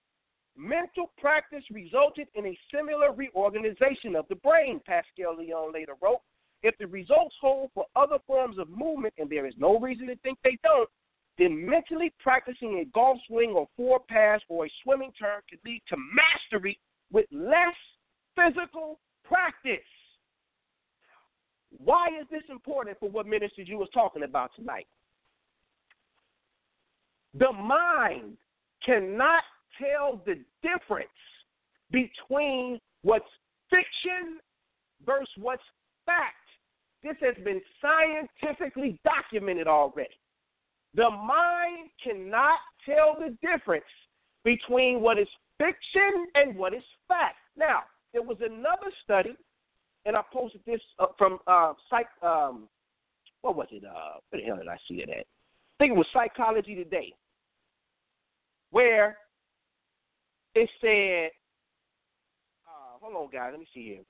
Mental 0.57 1.11
practice 1.19 1.63
resulted 1.71 2.27
in 2.35 2.47
a 2.47 2.59
similar 2.75 3.13
reorganization 3.13 4.17
of 4.17 4.27
the 4.29 4.35
brain, 4.37 4.81
Pascual-Leone 4.87 5.73
later 5.73 5.95
wrote. 6.03 6.21
If 6.63 6.77
the 6.79 6.87
results 6.87 7.37
hold 7.41 7.71
for 7.75 7.87
other 7.95 8.19
forms 8.27 8.59
of 8.59 8.69
movement, 8.69 9.15
and 9.19 9.31
there 9.31 9.47
is 9.47 9.55
no 9.59 9.79
reason 9.79 10.09
to 10.09 10.17
think 10.17 10.39
they 10.43 10.59
don't, 10.63 10.89
then 11.39 11.69
mentally 11.69 12.13
practicing 12.19 12.81
a 12.81 12.85
golf 12.87 13.19
swing 13.29 13.51
or 13.51 13.69
four 13.77 14.01
pass 14.09 14.41
or 14.49 14.67
a 14.67 14.71
swimming 14.83 15.13
turn 15.19 15.41
could 15.49 15.61
lead 15.65 15.83
to 15.89 15.97
mastery 15.97 16.79
with 17.13 17.27
less 17.31 17.75
physical 18.35 18.99
practice. 19.25 19.79
Why 21.71 22.09
is 22.21 22.27
this 22.31 22.43
important 22.51 22.99
for 22.99 23.09
what 23.09 23.27
Minister 23.27 23.63
Ju 23.65 23.79
was 23.79 23.89
talking 23.95 24.25
about 24.25 24.51
tonight? 24.57 24.87
The 27.35 27.53
mind 27.53 28.37
cannot 28.85 29.43
tell 29.81 30.21
the 30.27 30.41
difference 30.63 31.09
between 31.91 32.81
what's 33.03 33.25
fiction 33.71 34.39
versus 35.07 35.29
what's 35.37 35.63
fact. 36.05 36.35
This 37.03 37.17
has 37.21 37.35
been 37.45 37.61
scientifically 37.81 38.99
documented 39.05 39.69
already. 39.69 40.19
The 40.95 41.09
mind 41.11 41.91
cannot 42.03 42.59
tell 42.85 43.17
the 43.19 43.37
difference 43.47 43.85
between 44.45 45.01
what 45.01 45.19
is 45.19 45.29
fiction 45.59 46.27
and 46.35 46.57
what 46.57 46.75
is 46.75 46.83
fact. 47.07 47.37
Now, 47.57 47.83
there 48.13 48.23
was 48.23 48.39
another 48.41 48.91
study, 49.05 49.37
and 50.07 50.17
I 50.17 50.23
posted 50.33 50.63
this 50.67 50.81
uh, 50.99 51.07
from 51.17 51.39
uh, 51.47 51.75
psych. 51.91 52.07
Um, 52.23 52.69
what 53.43 53.55
was 53.57 53.69
it? 53.71 53.85
Uh, 53.85 54.19
where 54.31 54.41
the 54.41 54.47
hell 54.47 54.57
did 54.57 54.69
I 54.69 54.79
see 54.89 54.97
it 54.97 55.11
at? 55.11 55.19
I 55.19 55.79
think 55.79 55.93
it 55.93 55.97
was 55.97 56.07
Psychology 56.13 56.75
Today, 56.75 57.13
where 58.71 59.19
it 60.55 60.69
said, 60.81 61.31
uh, 62.67 62.99
hold 63.01 63.15
on, 63.15 63.31
guys, 63.31 63.51
let 63.53 63.61
me 63.61 63.69
see 63.73 63.85
here. 63.85 64.03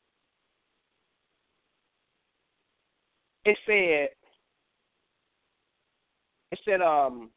It 3.49 3.57
said, 3.65 4.09
it 6.53 6.59
said, 6.67 6.83
um, 6.83 7.31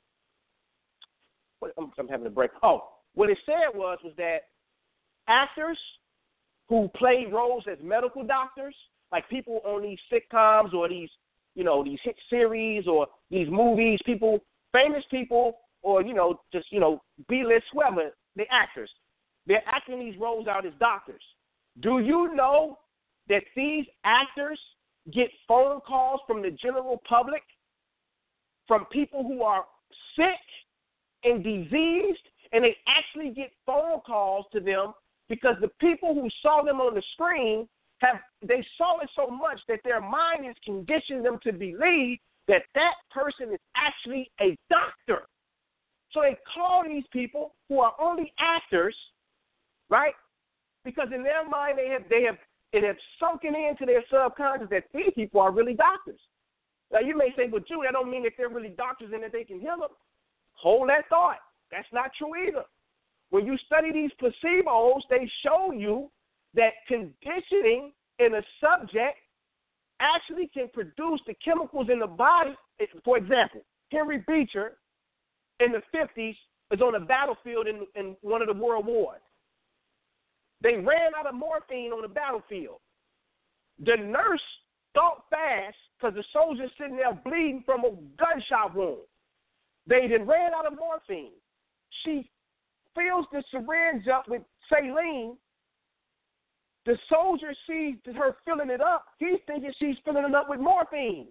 what, 1.59 1.71
I'm, 1.77 1.89
I'm 1.97 2.09
having 2.09 2.27
a 2.27 2.29
break. 2.29 2.51
Oh, 2.61 2.89
what 3.13 3.29
it 3.29 3.37
said 3.45 3.73
was 3.73 3.97
was 4.03 4.11
that 4.17 4.39
actors 5.29 5.77
who 6.67 6.89
play 6.97 7.27
roles 7.31 7.63
as 7.71 7.77
medical 7.81 8.25
doctors, 8.25 8.75
like 9.13 9.29
people 9.29 9.61
on 9.63 9.83
these 9.83 9.99
sitcoms 10.11 10.73
or 10.73 10.89
these, 10.89 11.07
you 11.55 11.63
know, 11.63 11.81
these 11.81 11.99
hit 12.03 12.17
series 12.29 12.87
or 12.87 13.07
these 13.29 13.47
movies, 13.49 13.97
people, 14.05 14.39
famous 14.73 15.05
people, 15.09 15.59
or 15.81 16.01
you 16.01 16.13
know, 16.13 16.41
just 16.51 16.65
you 16.73 16.81
know, 16.81 17.01
B-list 17.29 17.67
whoever, 17.71 18.09
the 18.35 18.43
actors. 18.51 18.91
They're 19.47 19.63
acting 19.65 19.99
these 20.01 20.19
roles 20.19 20.47
out 20.47 20.65
as 20.65 20.73
doctors. 20.77 21.23
Do 21.79 21.99
you 21.99 22.35
know 22.35 22.79
that 23.29 23.43
these 23.55 23.85
actors 24.03 24.59
get 25.13 25.29
phone 25.47 25.81
calls 25.81 26.21
from 26.27 26.41
the 26.41 26.51
general 26.51 27.01
public, 27.07 27.43
from 28.67 28.85
people 28.91 29.23
who 29.23 29.41
are 29.43 29.65
sick, 30.15 30.39
and 31.23 31.43
diseased, 31.43 32.27
and 32.51 32.63
they 32.63 32.75
actually 32.87 33.33
get 33.33 33.51
phone 33.65 33.99
calls 34.05 34.45
to 34.51 34.59
them 34.59 34.93
because 35.29 35.55
the 35.61 35.69
people 35.79 36.13
who 36.13 36.27
saw 36.41 36.63
them 36.63 36.81
on 36.81 36.93
the 36.93 37.03
screen 37.13 37.67
have 37.99 38.15
they 38.41 38.65
saw 38.77 38.99
it 38.99 39.09
so 39.15 39.27
much 39.27 39.59
that 39.67 39.79
their 39.83 40.01
mind 40.01 40.49
is 40.49 40.55
conditioned 40.65 41.23
them 41.23 41.39
to 41.43 41.53
believe 41.53 42.17
that 42.47 42.63
that 42.73 42.95
person 43.11 43.53
is 43.53 43.59
actually 43.75 44.29
a 44.41 44.57
doctor. 44.69 45.25
So 46.11 46.21
they 46.21 46.35
call 46.53 46.83
these 46.85 47.05
people 47.13 47.53
who 47.69 47.79
are 47.79 47.93
only 48.01 48.33
actors, 48.39 48.95
right? 49.89 50.13
Because 50.83 51.09
in 51.13 51.23
their 51.23 51.47
mind 51.47 51.77
they 51.77 51.87
have 51.89 52.09
they 52.09 52.23
have 52.23 52.37
it 52.73 52.83
has 52.83 52.95
sunken 53.19 53.55
into 53.55 53.85
their 53.85 54.03
subconscious 54.09 54.69
that 54.69 54.85
these 54.93 55.11
people 55.15 55.41
are 55.41 55.51
really 55.51 55.73
doctors. 55.73 56.19
Now 56.91 56.99
you 56.99 57.17
may 57.17 57.29
say, 57.35 57.47
well, 57.51 57.61
Ju, 57.67 57.81
that 57.83 57.93
don't 57.93 58.09
mean 58.09 58.23
that 58.23 58.33
they're 58.37 58.49
really 58.49 58.73
doctors 58.77 59.11
and 59.13 59.23
that 59.23 59.31
they 59.31 59.43
can 59.43 59.59
heal 59.59 59.77
them. 59.79 59.89
Hold 60.53 60.89
that 60.89 61.07
thought. 61.09 61.39
That's 61.71 61.87
not 61.93 62.11
true 62.17 62.35
either. 62.47 62.63
When 63.29 63.45
you 63.45 63.57
study 63.65 63.91
these 63.91 64.11
placebos, 64.21 65.01
they 65.09 65.29
show 65.43 65.71
you 65.71 66.11
that 66.53 66.73
conditioning 66.87 67.93
in 68.19 68.35
a 68.35 68.41
subject 68.59 69.17
actually 69.99 70.47
can 70.53 70.67
produce 70.73 71.21
the 71.25 71.33
chemicals 71.43 71.87
in 71.91 71.99
the 71.99 72.07
body. 72.07 72.55
For 73.05 73.17
example, 73.17 73.61
Henry 73.91 74.23
Beecher 74.27 74.77
in 75.59 75.71
the 75.71 75.81
50s 75.95 76.35
was 76.69 76.81
on 76.81 76.95
a 76.95 76.99
battlefield 76.99 77.67
in, 77.67 77.85
in 77.95 78.15
one 78.21 78.41
of 78.41 78.47
the 78.47 78.53
world 78.53 78.85
wars. 78.85 79.21
They 80.61 80.75
ran 80.75 81.11
out 81.17 81.27
of 81.27 81.35
morphine 81.35 81.91
on 81.91 82.01
the 82.01 82.07
battlefield. 82.07 82.79
The 83.79 83.97
nurse 83.97 84.41
thought 84.93 85.23
fast 85.29 85.75
because 85.99 86.15
the 86.15 86.23
soldier's 86.33 86.71
sitting 86.77 86.97
there 86.97 87.13
bleeding 87.25 87.63
from 87.65 87.81
a 87.81 87.91
gunshot 88.17 88.75
wound. 88.75 89.01
They 89.87 90.07
then 90.07 90.27
ran 90.27 90.53
out 90.53 90.71
of 90.71 90.77
morphine. 90.77 91.31
She 92.03 92.29
fills 92.95 93.25
the 93.31 93.43
syringe 93.51 94.07
up 94.07 94.27
with 94.27 94.43
saline. 94.69 95.37
The 96.85 96.97
soldier 97.09 97.53
sees 97.67 97.95
her 98.05 98.35
filling 98.45 98.69
it 98.69 98.81
up. 98.81 99.05
He's 99.19 99.39
thinking 99.47 99.71
she's 99.79 99.97
filling 100.03 100.25
it 100.25 100.35
up 100.35 100.49
with 100.49 100.59
morphine. 100.59 101.27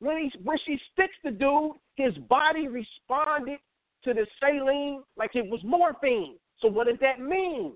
When 0.00 0.16
he 0.18 0.32
when 0.44 0.58
she 0.64 0.78
sticks 0.92 1.16
the 1.24 1.32
dude, 1.32 1.72
his 1.96 2.14
body 2.28 2.68
responded 2.68 3.58
to 4.04 4.14
the 4.14 4.26
saline 4.40 5.02
like 5.16 5.34
it 5.34 5.50
was 5.50 5.60
morphine. 5.64 6.36
So 6.60 6.68
what 6.68 6.86
does 6.86 6.98
that 7.00 7.20
mean? 7.20 7.72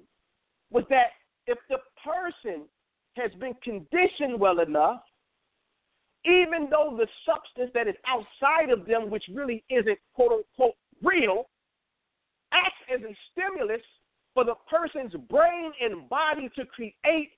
Was 0.73 0.85
that 0.89 1.13
if 1.47 1.59
the 1.69 1.77
person 2.03 2.65
has 3.17 3.31
been 3.39 3.55
conditioned 3.63 4.41
well 4.41 4.61
enough, 4.61 5.03
even 6.25 6.69
though 6.71 6.97
the 6.97 7.07
substance 7.27 7.71
that 7.75 7.89
is 7.89 7.97
outside 8.07 8.71
of 8.71 8.87
them, 8.87 9.11
which 9.11 9.25
really 9.33 9.63
isn't 9.69 9.99
quote 10.15 10.33
unquote 10.33 10.75
real, 11.03 11.49
acts 12.53 12.81
as 12.93 13.01
a 13.03 13.15
stimulus 13.33 13.83
for 14.35 14.45
the 14.45 14.55
person's 14.71 15.13
brain 15.29 15.73
and 15.81 16.09
body 16.09 16.49
to 16.57 16.65
create 16.65 17.31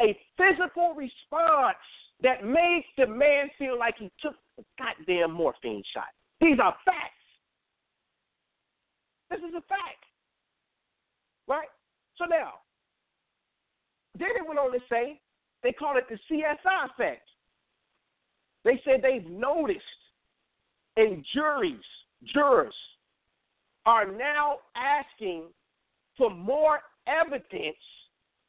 a 0.00 0.18
physical 0.36 0.94
response 0.94 1.76
that 2.22 2.44
makes 2.44 2.88
the 2.98 3.06
man 3.06 3.48
feel 3.58 3.78
like 3.78 3.94
he 3.98 4.10
took 4.20 4.34
a 4.58 4.62
goddamn 4.78 5.32
morphine 5.32 5.82
shot. 5.94 6.08
These 6.40 6.58
are 6.62 6.74
facts. 6.84 7.10
This 9.30 9.38
is 9.38 9.54
a 9.54 9.62
fact. 9.62 10.04
Right? 11.46 11.68
So 12.16 12.24
now, 12.24 12.54
then 14.18 14.30
it 14.36 14.46
went 14.46 14.58
on 14.58 14.72
to 14.72 14.78
say 14.90 15.20
they 15.62 15.72
call 15.72 15.96
it 15.96 16.04
the 16.08 16.18
CSI 16.30 16.90
effect. 16.90 17.28
They 18.64 18.80
said 18.84 19.02
they've 19.02 19.26
noticed 19.26 19.82
in 20.96 21.24
juries, 21.34 21.84
jurors 22.32 22.74
are 23.86 24.10
now 24.10 24.58
asking 24.76 25.44
for 26.16 26.30
more 26.30 26.80
evidence 27.06 27.76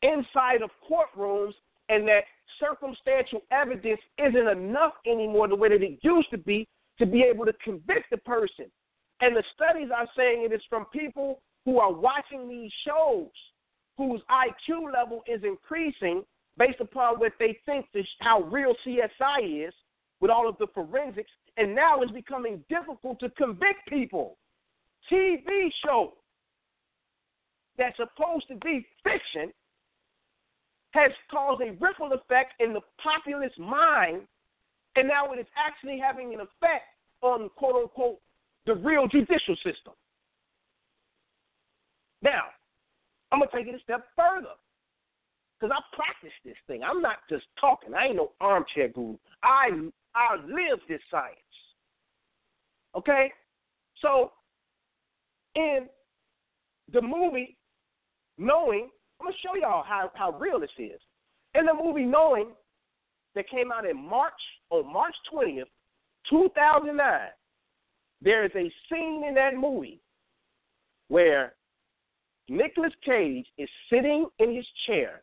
inside 0.01 0.62
of 0.62 0.69
courtrooms 0.89 1.54
and 1.89 2.08
that 2.08 2.21
circumstantial 2.60 3.41
evidence 3.51 3.99
isn't 4.17 4.47
enough 4.47 4.93
anymore 5.06 5.47
the 5.47 5.56
way 5.56 5.69
that 5.69 5.82
it 5.82 5.99
used 6.01 6.30
to 6.32 6.38
be 6.38 6.67
to 6.99 7.06
be 7.06 7.21
able 7.23 7.45
to 7.45 7.54
convict 7.63 8.10
the 8.12 8.17
person. 8.17 8.65
And 9.21 9.36
the 9.36 9.43
studies 9.54 9.89
are 9.95 10.08
saying 10.15 10.45
it 10.45 10.54
is 10.54 10.62
from 10.69 10.86
people 10.93 11.41
who 11.65 11.80
are 11.80 11.91
watching 11.91 12.47
these 12.47 12.71
shows 12.86 13.28
whose 13.98 14.22
IQ 14.30 14.94
level 14.94 15.24
is 15.28 15.42
increasing 15.44 16.24
based 16.58 16.80
upon 16.80 17.20
what 17.20 17.34
they 17.40 17.58
think 17.66 17.86
how 18.20 18.42
real 18.44 18.76
CSI 18.86 19.68
is 19.68 19.74
with 20.22 20.32
all 20.32 20.48
of 20.48 20.58
the 20.58 20.68
forensics, 20.74 21.32
and 21.58 21.76
now 21.76 22.02
it's 22.02 22.12
becoming 22.12 22.64
difficult 22.70 23.20
to 23.20 23.30
convict 23.32 23.88
people. 23.88 24.38
TV 25.12 25.70
show 25.86 26.14
that's 27.78 27.98
supposed 27.98 28.48
to 28.48 28.56
be 28.56 28.86
fiction 29.04 29.52
has 30.92 31.12
caused 31.30 31.62
a 31.62 31.72
ripple 31.74 32.14
effect 32.14 32.54
in 32.60 32.74
the 32.74 32.80
populace 33.04 33.52
mind, 33.60 34.22
and 34.96 35.08
now 35.08 35.32
it 35.34 35.40
is 35.40 35.46
actually 35.58 36.00
having 36.00 36.34
an 36.34 36.40
effect 36.40 36.86
on 37.22 37.50
quote 37.58 37.76
unquote 37.76 38.20
the 38.66 38.74
real 38.76 39.08
judicial 39.08 39.56
system. 39.58 39.94
Now, 42.22 42.46
I'm 43.36 43.41
gonna 43.41 43.52
take 43.54 43.67
it 43.67 43.76
a 43.76 43.84
step 43.84 44.06
further. 44.15 44.56
Because 45.60 45.76
I 45.78 45.95
practice 45.95 46.32
this 46.45 46.56
thing. 46.67 46.84
I'm 46.84 47.02
not 47.02 47.17
just 47.30 47.43
talking. 47.60 47.93
I 47.93 48.06
ain't 48.06 48.15
no 48.15 48.32
armchair 48.39 48.88
guru. 48.88 49.17
I 49.43 49.69
I 50.15 50.36
live 50.45 50.80
this 50.88 51.02
science. 51.12 51.36
Okay? 52.95 53.30
So 54.02 54.32
in 55.56 55.88
the 56.93 57.02
movie 57.02 57.58
Knowing, 58.38 58.89
I'm 59.19 59.28
gonna 59.28 59.38
show 59.43 59.56
y'all 59.60 59.84
how, 59.84 60.12
how 60.15 60.32
real 60.38 60.60
this 60.60 60.69
is. 60.78 61.00
In 61.56 61.65
the 61.65 61.74
movie 61.74 62.04
Knowing, 62.04 62.52
that 63.34 63.50
came 63.50 63.69
out 63.69 63.86
in 63.86 63.98
March 63.98 64.32
on 64.69 64.91
March 64.91 65.15
20th, 65.34 65.63
2009, 66.30 67.30
there 68.21 68.45
is 68.45 68.52
a 68.56 68.71
scene 68.89 69.26
in 69.28 69.36
that 69.36 69.56
movie 69.56 70.00
where 71.10 71.55
Nicolas 72.48 72.94
Cage 73.04 73.48
is 73.58 73.70
sitting 73.92 74.28
in 74.40 74.56
his 74.56 74.66
chair. 74.86 75.22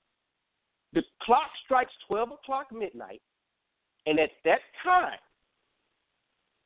The 0.93 1.03
clock 1.23 1.51
strikes 1.65 1.93
12 2.09 2.33
o'clock 2.33 2.67
midnight, 2.73 3.23
and 4.07 4.19
at 4.19 4.31
that 4.45 4.61
time, 4.85 5.19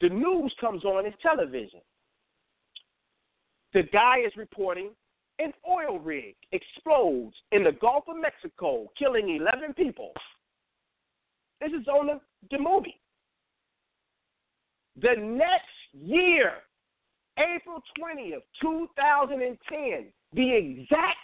the 0.01 0.09
news 0.09 0.53
comes 0.61 0.85
on 0.85 1.05
his 1.05 1.14
television. 1.23 1.81
The 3.73 3.85
guy 3.92 4.19
is 4.27 4.33
reporting 4.37 4.90
an 5.38 5.53
oil 5.69 5.99
rig 5.99 6.35
explodes 6.53 7.35
in 7.53 7.64
the 7.64 7.73
Gulf 7.73 8.05
of 8.09 8.16
Mexico, 8.16 8.87
killing 8.99 9.37
11 9.37 9.75
people. 9.75 10.12
This 11.61 11.73
is 11.73 11.87
on 11.88 12.07
the, 12.07 12.21
the 12.51 12.59
movie. 12.59 12.99
The 15.01 15.14
next 15.19 15.66
year, 15.92 16.53
April 17.38 17.83
20th, 17.99 18.42
2010, 18.62 20.07
the 20.32 20.54
exact 20.54 21.18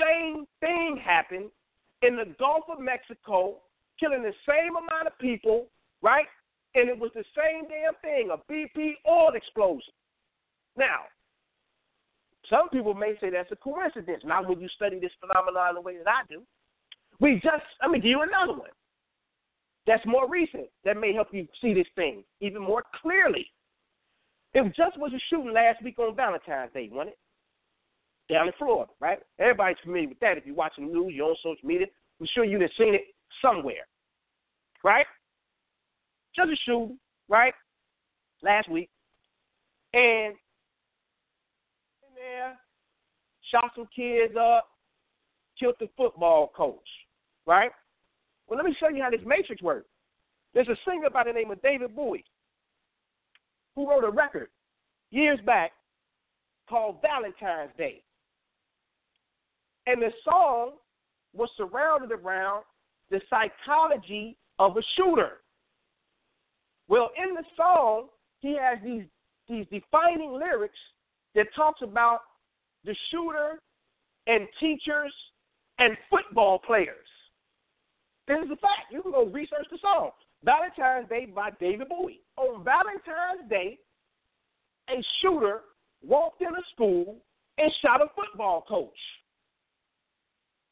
same 0.00 0.46
thing 0.60 1.00
happened 1.02 1.50
in 2.02 2.16
the 2.16 2.34
Gulf 2.38 2.64
of 2.70 2.80
Mexico, 2.80 3.58
killing 3.98 4.22
the 4.22 4.34
same 4.48 4.76
amount 4.76 5.06
of 5.06 5.18
people, 5.18 5.66
right? 6.02 6.26
And 6.74 6.88
it 6.88 6.98
was 6.98 7.10
the 7.14 7.24
same 7.36 7.64
damn 7.68 7.94
thing, 8.02 8.30
a 8.30 8.52
BP 8.52 8.92
oil 9.08 9.32
explosion. 9.34 9.92
Now, 10.76 11.06
some 12.48 12.68
people 12.68 12.94
may 12.94 13.14
say 13.20 13.30
that's 13.30 13.50
a 13.52 13.56
coincidence, 13.56 14.22
not 14.24 14.48
when 14.48 14.60
you 14.60 14.68
study 14.68 14.98
this 15.00 15.10
phenomenon 15.20 15.74
the 15.74 15.80
way 15.80 15.96
that 15.98 16.08
I 16.08 16.22
do. 16.28 16.42
We 17.20 17.34
just, 17.42 17.64
let 17.82 17.90
me 17.90 17.98
give 17.98 18.10
you 18.10 18.22
another 18.22 18.52
one 18.52 18.70
that's 19.88 20.04
more 20.06 20.28
recent 20.28 20.66
that 20.84 20.98
may 20.98 21.14
help 21.14 21.28
you 21.32 21.48
see 21.62 21.72
this 21.72 21.86
thing 21.96 22.22
even 22.40 22.62
more 22.62 22.84
clearly. 23.00 23.46
It 24.52 24.64
just 24.76 24.98
was 24.98 25.12
a 25.14 25.20
shooting 25.30 25.52
last 25.52 25.82
week 25.82 25.98
on 25.98 26.14
Valentine's 26.14 26.72
Day, 26.72 26.90
wasn't 26.92 27.10
it? 27.10 27.18
Down 28.28 28.46
in 28.46 28.52
Florida, 28.58 28.90
right? 29.00 29.18
Everybody's 29.38 29.76
familiar 29.82 30.08
with 30.08 30.20
that. 30.20 30.36
If 30.36 30.46
you're 30.46 30.54
watching 30.54 30.86
the 30.86 30.92
news, 30.92 31.12
you're 31.14 31.28
on 31.28 31.36
social 31.42 31.66
media, 31.66 31.86
I'm 32.20 32.26
sure 32.34 32.44
you've 32.44 32.60
seen 32.78 32.94
it 32.94 33.02
somewhere, 33.42 33.86
right? 34.84 35.06
Just 36.36 36.50
a 36.50 36.56
shooting, 36.64 36.98
right? 37.28 37.54
Last 38.42 38.70
week, 38.70 38.90
and 39.94 40.34
in 42.02 42.14
there, 42.14 42.56
shot 43.50 43.70
some 43.74 43.88
kids 43.94 44.34
up, 44.38 44.68
killed 45.58 45.74
the 45.80 45.88
football 45.96 46.52
coach, 46.54 46.88
right? 47.46 47.70
Well, 48.46 48.56
let 48.56 48.66
me 48.66 48.76
show 48.78 48.88
you 48.88 49.02
how 49.02 49.10
this 49.10 49.20
matrix 49.26 49.62
works. 49.62 49.88
There's 50.54 50.68
a 50.68 50.76
singer 50.86 51.10
by 51.10 51.24
the 51.24 51.32
name 51.32 51.50
of 51.50 51.60
David 51.62 51.94
Bowie 51.94 52.24
who 53.74 53.88
wrote 53.88 54.04
a 54.04 54.10
record 54.10 54.48
years 55.10 55.38
back 55.44 55.72
called 56.68 57.02
Valentine's 57.02 57.70
Day. 57.76 58.02
And 59.88 60.02
the 60.02 60.12
song 60.22 60.72
was 61.32 61.48
surrounded 61.56 62.12
around 62.12 62.64
the 63.10 63.22
psychology 63.30 64.36
of 64.58 64.76
a 64.76 64.82
shooter. 64.96 65.38
Well, 66.88 67.10
in 67.16 67.34
the 67.34 67.44
song, 67.56 68.08
he 68.40 68.54
has 68.60 68.78
these 68.84 69.04
these 69.48 69.64
defining 69.72 70.32
lyrics 70.32 70.76
that 71.34 71.46
talks 71.56 71.80
about 71.80 72.20
the 72.84 72.94
shooter 73.10 73.60
and 74.26 74.46
teachers 74.60 75.14
and 75.78 75.96
football 76.10 76.58
players. 76.58 77.06
This 78.26 78.36
is 78.44 78.50
a 78.50 78.56
fact. 78.56 78.92
You 78.92 79.00
can 79.00 79.12
go 79.12 79.24
research 79.24 79.68
the 79.70 79.78
song. 79.80 80.10
Valentine's 80.44 81.08
Day 81.08 81.24
by 81.34 81.48
David 81.58 81.88
Bowie. 81.88 82.20
On 82.36 82.62
Valentine's 82.62 83.48
Day, 83.48 83.78
a 84.90 85.02
shooter 85.22 85.62
walked 86.06 86.42
in 86.42 86.48
a 86.48 86.62
school 86.74 87.16
and 87.56 87.72
shot 87.80 88.02
a 88.02 88.06
football 88.14 88.66
coach. 88.68 88.92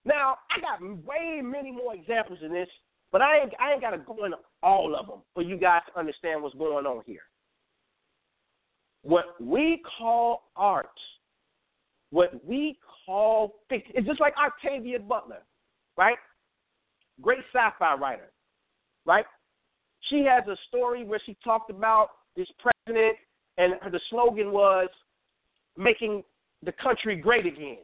Now, 0.07 0.37
I 0.51 0.61
got 0.61 0.81
way 1.05 1.41
many 1.43 1.73
more 1.73 1.95
examples 1.95 2.39
of 2.43 2.51
this, 2.51 2.69
but 3.11 3.21
I 3.21 3.41
ain't, 3.41 3.53
I 3.61 3.73
ain't 3.73 3.81
got 3.81 3.91
to 3.91 3.99
go 3.99 4.25
into 4.25 4.39
all 4.63 4.95
of 4.95 5.09
them 5.09 5.19
for 5.35 5.43
you 5.43 5.57
guys 5.57 5.83
to 5.89 5.99
understand 5.99 6.43
what's 6.43 6.55
going 6.55 6.87
on 6.87 7.03
here. 7.05 7.23
What 9.03 9.41
we 9.41 9.83
call 9.99 10.45
art, 10.55 10.87
what 12.11 12.45
we 12.47 12.79
call 13.05 13.57
fiction, 13.69 13.93
it's 13.97 14.07
just 14.07 14.21
like 14.21 14.35
Octavia 14.37 15.01
Butler, 15.01 15.43
right? 15.97 16.19
Great 17.21 17.41
sci-fi 17.53 17.95
writer, 17.95 18.31
right? 19.07 19.25
She 20.09 20.25
has 20.25 20.47
a 20.47 20.57
story 20.69 21.05
where 21.05 21.21
she 21.27 21.37
talked 21.43 21.71
about 21.71 22.11
this 22.37 22.49
president, 22.61 23.17
and 23.59 23.75
the 23.91 24.01
slogan 24.11 24.53
was 24.53 24.89
making 25.77 26.23
the 26.63 26.73
country 26.73 27.17
great 27.17 27.47
again, 27.47 27.79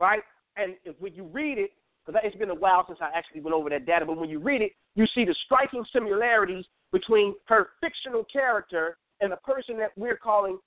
right? 0.00 0.22
And 0.56 0.74
when 0.98 1.14
you 1.14 1.24
read 1.24 1.58
it, 1.58 1.70
because 2.04 2.20
it's 2.24 2.36
been 2.36 2.50
a 2.50 2.54
while 2.54 2.84
since 2.86 2.98
I 3.00 3.10
actually 3.16 3.40
went 3.40 3.54
over 3.54 3.70
that 3.70 3.86
data, 3.86 4.06
but 4.06 4.16
when 4.16 4.30
you 4.30 4.38
read 4.38 4.62
it, 4.62 4.72
you 4.94 5.06
see 5.14 5.24
the 5.24 5.34
striking 5.44 5.84
similarities 5.92 6.64
between 6.92 7.34
her 7.46 7.70
fictional 7.80 8.24
character 8.24 8.96
and 9.20 9.30
the 9.30 9.36
person 9.36 9.76
that 9.78 9.90
we're 9.96 10.16
calling 10.16 10.58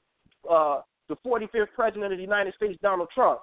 uh, 0.49 0.81
the 1.09 1.15
45th 1.25 1.67
president 1.75 2.11
of 2.11 2.17
the 2.17 2.23
United 2.23 2.53
States, 2.55 2.77
Donald 2.81 3.09
Trump. 3.13 3.39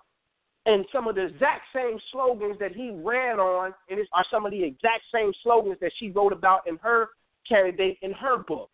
And 0.67 0.85
some 0.93 1.09
of 1.09 1.15
the 1.15 1.27
exact 1.27 1.63
same 1.75 1.99
slogans 2.13 2.59
that 2.61 2.75
he 2.75 2.91
ran 2.91 3.41
on 3.41 3.73
and 3.89 3.99
are 4.13 4.25
some 4.31 4.45
of 4.45 4.53
the 4.53 4.63
exact 4.63 5.03
same 5.13 5.33
slogans 5.43 5.79
that 5.81 5.93
she 5.99 6.11
wrote 6.11 6.33
about 6.33 6.67
in 6.67 6.77
her 6.83 7.09
candidate 7.49 7.99
in 8.03 8.13
her 8.13 8.39
book, 8.39 8.71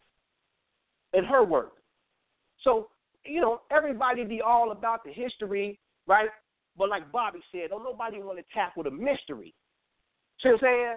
in 1.14 1.24
her 1.24 1.44
work. 1.44 1.74
So, 2.62 2.88
you 3.24 3.40
know, 3.40 3.60
everybody 3.70 4.24
be 4.24 4.40
all 4.40 4.72
about 4.72 5.04
the 5.04 5.12
history, 5.12 5.78
right? 6.06 6.28
But 6.78 6.88
like 6.90 7.10
Bobby 7.10 7.40
said, 7.52 7.70
don't 7.70 7.84
nobody 7.84 8.18
want 8.18 8.38
to 8.38 8.44
tackle 8.52 8.82
the 8.82 8.90
mystery. 8.90 9.54
See 10.42 10.50
what 10.50 10.54
I'm 10.54 10.60
saying? 10.62 10.96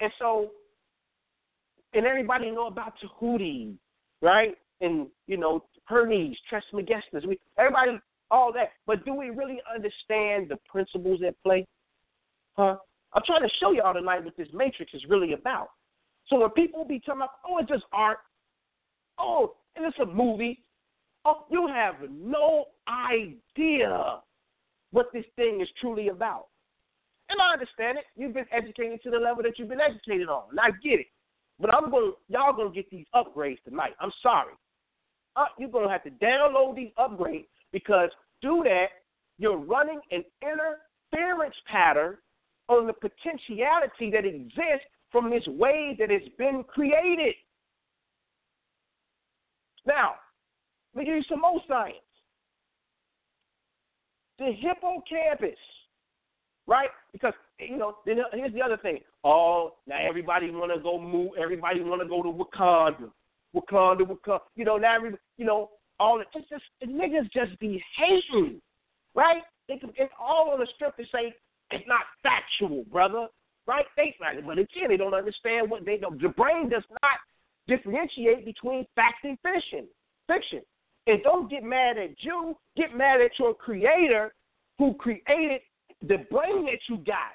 And 0.00 0.12
so, 0.18 0.50
and 1.92 2.06
everybody 2.06 2.50
know 2.50 2.66
about 2.66 2.94
Tahuti, 3.00 3.74
right? 4.22 4.56
And 4.80 5.08
you 5.26 5.36
know, 5.36 5.64
Hermes, 5.86 6.36
Trismegistus. 6.48 7.24
We 7.26 7.38
everybody 7.58 7.98
all 8.30 8.52
that. 8.52 8.70
But 8.86 9.04
do 9.04 9.14
we 9.14 9.30
really 9.30 9.60
understand 9.72 10.48
the 10.48 10.58
principles 10.68 11.20
at 11.26 11.40
play? 11.42 11.66
Huh? 12.56 12.76
I'm 13.12 13.22
trying 13.26 13.42
to 13.42 13.48
show 13.60 13.72
y'all 13.72 13.94
tonight 13.94 14.24
what 14.24 14.36
this 14.36 14.48
matrix 14.52 14.92
is 14.92 15.02
really 15.08 15.32
about. 15.32 15.68
So 16.28 16.40
when 16.40 16.50
people 16.50 16.84
be 16.84 16.98
talking 17.00 17.20
about, 17.20 17.30
oh, 17.46 17.58
it's 17.58 17.68
just 17.68 17.84
art, 17.92 18.18
oh, 19.18 19.54
and 19.76 19.84
it's 19.84 19.98
a 20.00 20.06
movie, 20.06 20.64
oh, 21.24 21.44
you 21.50 21.68
have 21.68 21.94
no 22.10 22.66
idea 22.88 24.20
what 24.94 25.12
this 25.12 25.24
thing 25.34 25.60
is 25.60 25.68
truly 25.80 26.08
about. 26.08 26.46
And 27.28 27.40
I 27.40 27.52
understand 27.52 27.98
it. 27.98 28.04
You've 28.16 28.32
been 28.32 28.46
educated 28.52 29.02
to 29.02 29.10
the 29.10 29.18
level 29.18 29.42
that 29.42 29.58
you've 29.58 29.68
been 29.68 29.80
educated 29.80 30.28
on, 30.28 30.44
and 30.50 30.60
I 30.60 30.70
get 30.82 31.00
it. 31.00 31.06
But 31.58 31.74
I'm 31.74 31.90
going, 31.90 32.12
y'all 32.28 32.52
gonna 32.56 32.70
get 32.70 32.88
these 32.90 33.06
upgrades 33.12 33.62
tonight. 33.64 33.94
I'm 33.98 34.12
sorry. 34.22 34.54
Uh, 35.34 35.46
you're 35.58 35.68
gonna 35.68 35.90
have 35.90 36.04
to 36.04 36.10
download 36.10 36.76
these 36.76 36.92
upgrades 36.96 37.46
because 37.72 38.10
do 38.40 38.62
that, 38.64 38.86
you're 39.38 39.56
running 39.56 40.00
an 40.12 40.22
interference 40.42 41.56
pattern 41.66 42.16
on 42.68 42.86
the 42.86 42.92
potentiality 42.92 44.12
that 44.12 44.24
exists 44.24 44.86
from 45.10 45.28
this 45.28 45.44
wave 45.48 45.98
that 45.98 46.10
has 46.10 46.22
been 46.38 46.62
created. 46.68 47.34
Now, 49.86 50.14
let 50.94 51.00
me 51.00 51.06
give 51.06 51.16
you 51.16 51.24
some 51.28 51.40
more 51.40 51.60
science. 51.66 51.96
The 54.38 54.52
hippocampus, 54.52 55.58
right? 56.66 56.88
Because 57.12 57.34
you 57.58 57.76
know, 57.76 57.96
then 58.04 58.18
here's 58.32 58.52
the 58.52 58.62
other 58.62 58.76
thing. 58.76 58.98
Oh, 59.22 59.74
now 59.86 59.98
everybody 60.00 60.50
want 60.50 60.72
to 60.74 60.80
go 60.80 60.98
move. 61.00 61.32
Everybody 61.40 61.80
want 61.80 62.02
to 62.02 62.08
go 62.08 62.22
to 62.22 62.30
Wakanda, 62.30 63.10
Wakanda, 63.54 64.02
Wakanda. 64.02 64.40
You 64.56 64.64
know, 64.64 64.76
now 64.76 64.96
every, 64.96 65.12
you 65.38 65.46
know, 65.46 65.70
all 66.00 66.18
the, 66.18 66.24
it's 66.34 66.48
just 66.48 66.64
the 66.80 66.86
niggas 66.86 67.30
just 67.32 67.58
be 67.60 67.82
hating, 67.96 68.60
right? 69.14 69.42
They 69.68 69.78
can, 69.78 69.90
it's 69.96 70.12
all 70.18 70.50
on 70.50 70.58
the 70.58 70.66
strip 70.74 70.96
to 70.96 71.04
say 71.04 71.34
it's 71.70 71.84
not 71.86 72.02
factual, 72.22 72.84
brother, 72.90 73.28
right? 73.66 73.86
They, 73.96 74.14
but 74.44 74.58
again, 74.58 74.88
they 74.88 74.96
don't 74.96 75.14
understand 75.14 75.70
what 75.70 75.84
they 75.84 75.98
know. 75.98 76.10
The 76.20 76.28
brain 76.28 76.68
does 76.68 76.82
not 77.02 77.18
differentiate 77.66 78.44
between 78.44 78.86
fact 78.94 79.24
and 79.24 79.38
fiction. 79.42 79.86
Fiction. 80.26 80.60
And 81.06 81.22
don't 81.22 81.50
get 81.50 81.62
mad 81.62 81.98
at 81.98 82.10
you. 82.18 82.56
Get 82.76 82.96
mad 82.96 83.20
at 83.20 83.32
your 83.38 83.54
creator 83.54 84.32
who 84.78 84.94
created 84.94 85.60
the 86.02 86.18
brain 86.30 86.64
that 86.66 86.80
you 86.88 86.96
got. 86.98 87.34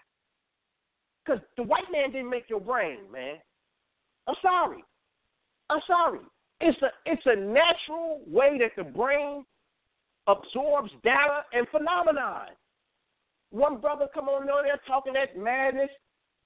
Because 1.24 1.42
the 1.58 1.64
white 1.64 1.92
man 1.92 2.12
didn't 2.12 2.30
make 2.30 2.50
your 2.50 2.60
brain, 2.60 3.00
man. 3.12 3.36
I'm 4.28 4.36
sorry. 4.42 4.84
I'm 5.70 5.82
sorry. 5.86 6.20
It's 6.62 6.82
a 6.82 6.90
it's 7.06 7.22
a 7.26 7.36
natural 7.36 8.22
way 8.28 8.60
that 8.60 8.72
the 8.76 8.90
brain 8.90 9.46
absorbs 10.28 10.92
data 11.04 11.44
and 11.54 11.68
phenomenon. 11.70 12.48
One 13.52 13.80
brother 13.80 14.08
come 14.14 14.28
on 14.30 14.46
there 14.46 14.80
talking 14.88 15.14
that 15.14 15.38
madness, 15.38 15.90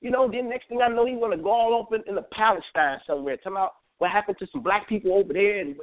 you 0.02 0.12
know. 0.12 0.30
Then 0.32 0.50
next 0.50 0.70
thing 0.70 0.82
I 0.82 0.88
know, 0.88 1.06
he 1.06 1.16
want 1.16 1.34
to 1.34 1.42
go 1.42 1.52
all 1.52 1.74
open 1.74 2.04
in, 2.08 2.16
the 2.16 2.26
Palestine 2.32 3.00
somewhere, 3.08 3.38
talking 3.38 3.54
about 3.54 3.74
what 3.98 4.12
happened 4.12 4.38
to 4.40 4.48
some 4.52 4.62
black 4.62 4.88
people 4.90 5.14
over 5.14 5.34
there. 5.34 5.60
And 5.60 5.76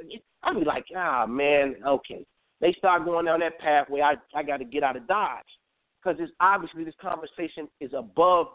I'd 0.43 0.59
be 0.59 0.65
like, 0.65 0.85
ah, 0.95 1.25
man, 1.25 1.75
okay. 1.87 2.25
They 2.59 2.73
start 2.77 3.05
going 3.05 3.25
down 3.25 3.39
that 3.39 3.59
pathway. 3.59 4.01
I 4.01 4.13
I 4.35 4.43
got 4.43 4.57
to 4.57 4.65
get 4.65 4.83
out 4.83 4.95
of 4.95 5.07
Dodge 5.07 5.39
because 6.01 6.19
it's 6.19 6.31
obviously 6.39 6.83
this 6.83 6.93
conversation 7.01 7.67
is 7.79 7.91
above 7.97 8.47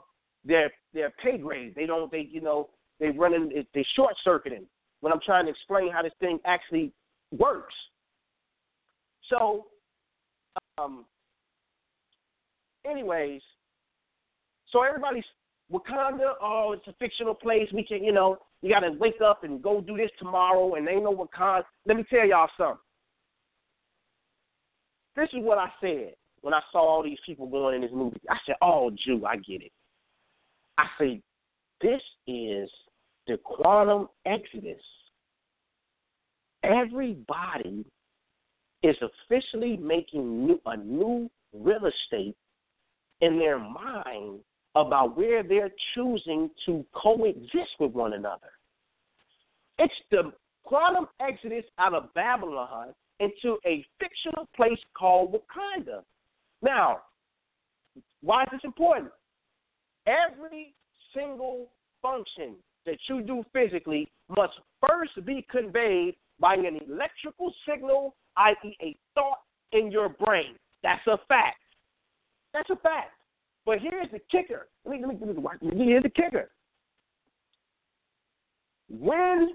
their 0.45 0.71
their 0.95 1.13
pay 1.23 1.39
grade. 1.39 1.75
They 1.75 1.87
don't 1.87 2.11
they 2.11 2.29
you 2.31 2.41
know 2.41 2.71
they 3.01 3.11
running 3.11 3.51
they 3.75 3.87
short 3.97 4.15
circuiting 4.23 4.67
when 5.01 5.13
I'm 5.13 5.21
trying 5.25 5.47
to 5.47 5.51
explain 5.51 5.93
how 5.93 6.03
this 6.03 6.13
thing 6.21 6.39
actually 6.47 6.93
works. 7.37 7.75
So, 9.29 9.67
um, 10.79 11.05
anyways, 12.89 13.43
so 14.71 14.83
everybody's 14.83 15.25
Wakanda, 15.73 16.35
oh, 16.41 16.73
it's 16.73 16.87
a 16.87 16.93
fictional 16.99 17.35
place. 17.35 17.69
We 17.73 17.85
can, 17.85 18.05
you 18.05 18.13
know, 18.13 18.39
you 18.63 18.71
got 18.71 18.81
to 18.81 18.93
wake 18.93 19.21
up 19.25 19.45
and 19.45 19.63
go 19.63 19.81
do 19.81 19.97
this 19.97 20.11
tomorrow, 20.19 20.75
and 20.75 20.87
they 20.87 20.97
know 20.97 21.15
Wakanda. 21.15 21.65
Let 21.87 21.97
me 21.97 22.05
tell 22.09 22.27
y'all 22.27 22.49
something. 22.57 22.79
This 25.17 25.29
is 25.33 25.43
what 25.43 25.59
I 25.59 25.69
said 25.81 26.15
when 26.43 26.55
I 26.55 26.61
saw 26.71 26.79
all 26.79 27.03
these 27.03 27.19
people 27.25 27.47
going 27.47 27.75
in 27.77 27.81
this 27.81 27.91
movie. 27.93 28.21
I 28.31 28.37
said, 28.47 28.57
oh, 28.63 28.91
Ju, 29.05 29.25
I 29.27 29.37
get 29.37 29.63
it. 29.63 29.73
I 30.79 30.87
said, 30.99 31.21
this 31.81 32.03
is 32.27 32.71
the 33.27 33.39
quantum 33.43 34.09
exodus. 34.25 34.83
Everybody 36.63 37.85
is 38.83 38.97
officially 39.01 39.77
making 39.77 40.47
new, 40.47 40.61
a 40.67 40.77
new 40.77 41.31
real 41.53 41.87
estate 41.87 42.37
in 43.21 43.39
their 43.39 43.59
mind 43.59 44.41
about 44.77 45.17
where 45.17 45.43
they're 45.43 45.73
choosing 45.95 46.51
to 46.67 46.85
coexist 46.95 47.71
with 47.81 47.93
one 47.93 48.13
another. 48.13 48.53
It's 49.79 49.95
the 50.11 50.33
quantum 50.65 51.07
exodus 51.21 51.65
out 51.79 51.95
of 51.95 52.13
Babylon 52.15 52.89
into 53.19 53.57
a 53.67 53.85
fictional 53.99 54.47
place 54.55 54.79
called 54.97 55.33
Wakanda. 55.33 56.03
Now, 56.63 57.01
why 58.21 58.43
is 58.43 58.49
this 58.53 58.61
important? 58.65 59.11
Every 60.07 60.75
single 61.15 61.69
function 62.03 62.55
that 62.85 62.99
you 63.09 63.23
do 63.23 63.45
physically 63.53 64.09
must 64.29 64.53
first 64.87 65.25
be 65.25 65.47
conveyed 65.51 66.17
by 66.39 66.55
an 66.55 66.79
electrical 66.87 67.53
signal, 67.69 68.15
i.e., 68.37 68.77
a 68.83 68.97
thought 69.15 69.39
in 69.73 69.91
your 69.91 70.11
brain. 70.11 70.55
That's 70.83 71.07
a 71.07 71.19
fact. 71.29 71.61
That's 72.53 72.69
a 72.71 72.77
fact. 72.77 73.13
But 73.67 73.81
here's 73.81 74.07
the 74.13 74.21
kicker. 74.31 74.69
Let 74.85 74.93
me, 74.93 75.05
let 75.05 75.19
me, 75.21 75.35
let 75.35 75.63
me, 75.63 75.85
here's 75.87 76.05
the 76.05 76.09
kicker. 76.09 76.51
When, 78.89 79.49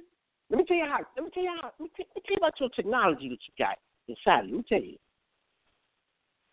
let 0.49 0.57
me 0.57 0.65
tell 0.67 0.75
you 0.75 0.85
how, 0.85 0.99
let 1.15 1.23
me 1.23 1.31
tell 1.33 1.43
you 1.43 1.57
how, 1.61 1.71
let 1.79 1.79
me 1.79 1.89
tell, 1.95 2.05
let 2.13 2.15
me 2.17 2.21
tell 2.27 2.35
you 2.35 2.37
about 2.37 2.59
your 2.59 2.69
technology 2.69 3.29
that 3.29 3.39
you 3.47 3.53
got 3.57 3.77
inside 4.09 4.49
you. 4.49 4.57
Let 4.57 4.57
me 4.57 4.65
tell 4.67 4.81
you. 4.81 4.97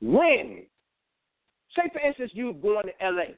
When, 0.00 0.62
say 1.74 1.90
for 1.92 2.00
instance, 2.00 2.30
you're 2.32 2.54
going 2.54 2.86
to 2.86 3.10
LA, 3.10 3.34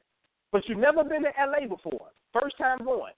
but 0.53 0.69
you've 0.69 0.79
never 0.79 1.03
been 1.03 1.23
to 1.23 1.31
LA 1.41 1.67
before, 1.67 2.09
first 2.39 2.59
time 2.59 2.85
going. 2.85 3.15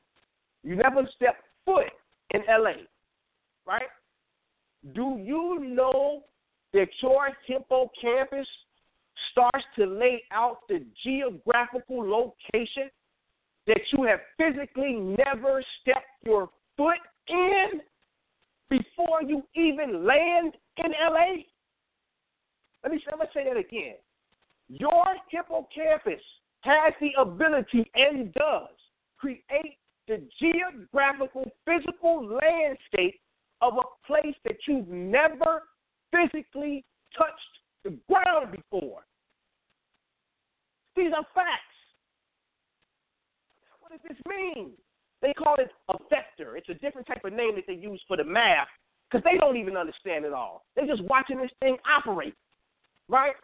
You 0.62 0.76
never 0.76 1.02
stepped 1.16 1.42
foot 1.64 1.90
in 2.30 2.42
LA, 2.48 2.84
right? 3.66 3.82
Do 4.94 5.20
you 5.20 5.58
know 5.60 6.22
that 6.72 6.86
your 7.02 7.30
hippocampus 7.46 8.46
starts 9.32 9.64
to 9.76 9.86
lay 9.86 10.22
out 10.30 10.58
the 10.68 10.84
geographical 11.02 12.08
location 12.08 12.90
that 13.66 13.80
you 13.92 14.04
have 14.04 14.20
physically 14.36 14.94
never 14.94 15.62
stepped 15.80 16.06
your 16.24 16.48
foot 16.76 16.98
in 17.28 17.80
before 18.70 19.22
you 19.22 19.42
even 19.54 20.06
land 20.06 20.54
in 20.78 20.92
LA? 20.92 21.42
Let 22.82 22.92
me, 22.92 23.02
let 23.10 23.18
me 23.18 23.26
say 23.34 23.44
that 23.44 23.56
again. 23.56 23.96
Your 24.68 25.04
hippocampus 25.30 26.22
has 26.60 26.92
the 27.00 27.10
ability 27.18 27.90
and 27.94 28.32
does 28.34 28.68
create 29.18 29.78
the 30.08 30.22
geographical, 30.40 31.50
physical 31.64 32.26
landscape 32.26 33.20
of 33.60 33.74
a 33.74 34.06
place 34.06 34.34
that 34.44 34.56
you've 34.66 34.88
never 34.88 35.62
physically 36.10 36.84
touched 37.16 37.32
the 37.84 37.96
ground 38.08 38.52
before. 38.52 39.02
These 40.96 41.12
are 41.16 41.24
facts. 41.34 41.76
What 43.80 43.92
does 43.92 44.00
this 44.08 44.18
mean? 44.28 44.72
They 45.20 45.32
call 45.32 45.56
it 45.58 45.70
a 45.88 45.94
vector. 46.10 46.56
It's 46.56 46.68
a 46.68 46.74
different 46.74 47.06
type 47.06 47.24
of 47.24 47.32
name 47.32 47.54
that 47.54 47.64
they 47.66 47.74
use 47.74 48.02
for 48.08 48.16
the 48.16 48.24
math 48.24 48.68
because 49.08 49.24
they 49.24 49.38
don't 49.38 49.56
even 49.56 49.76
understand 49.76 50.24
it 50.24 50.32
all. 50.32 50.64
They're 50.74 50.86
just 50.86 51.02
watching 51.04 51.38
this 51.38 51.50
thing 51.60 51.76
operate, 51.86 52.34
right? 53.08 53.34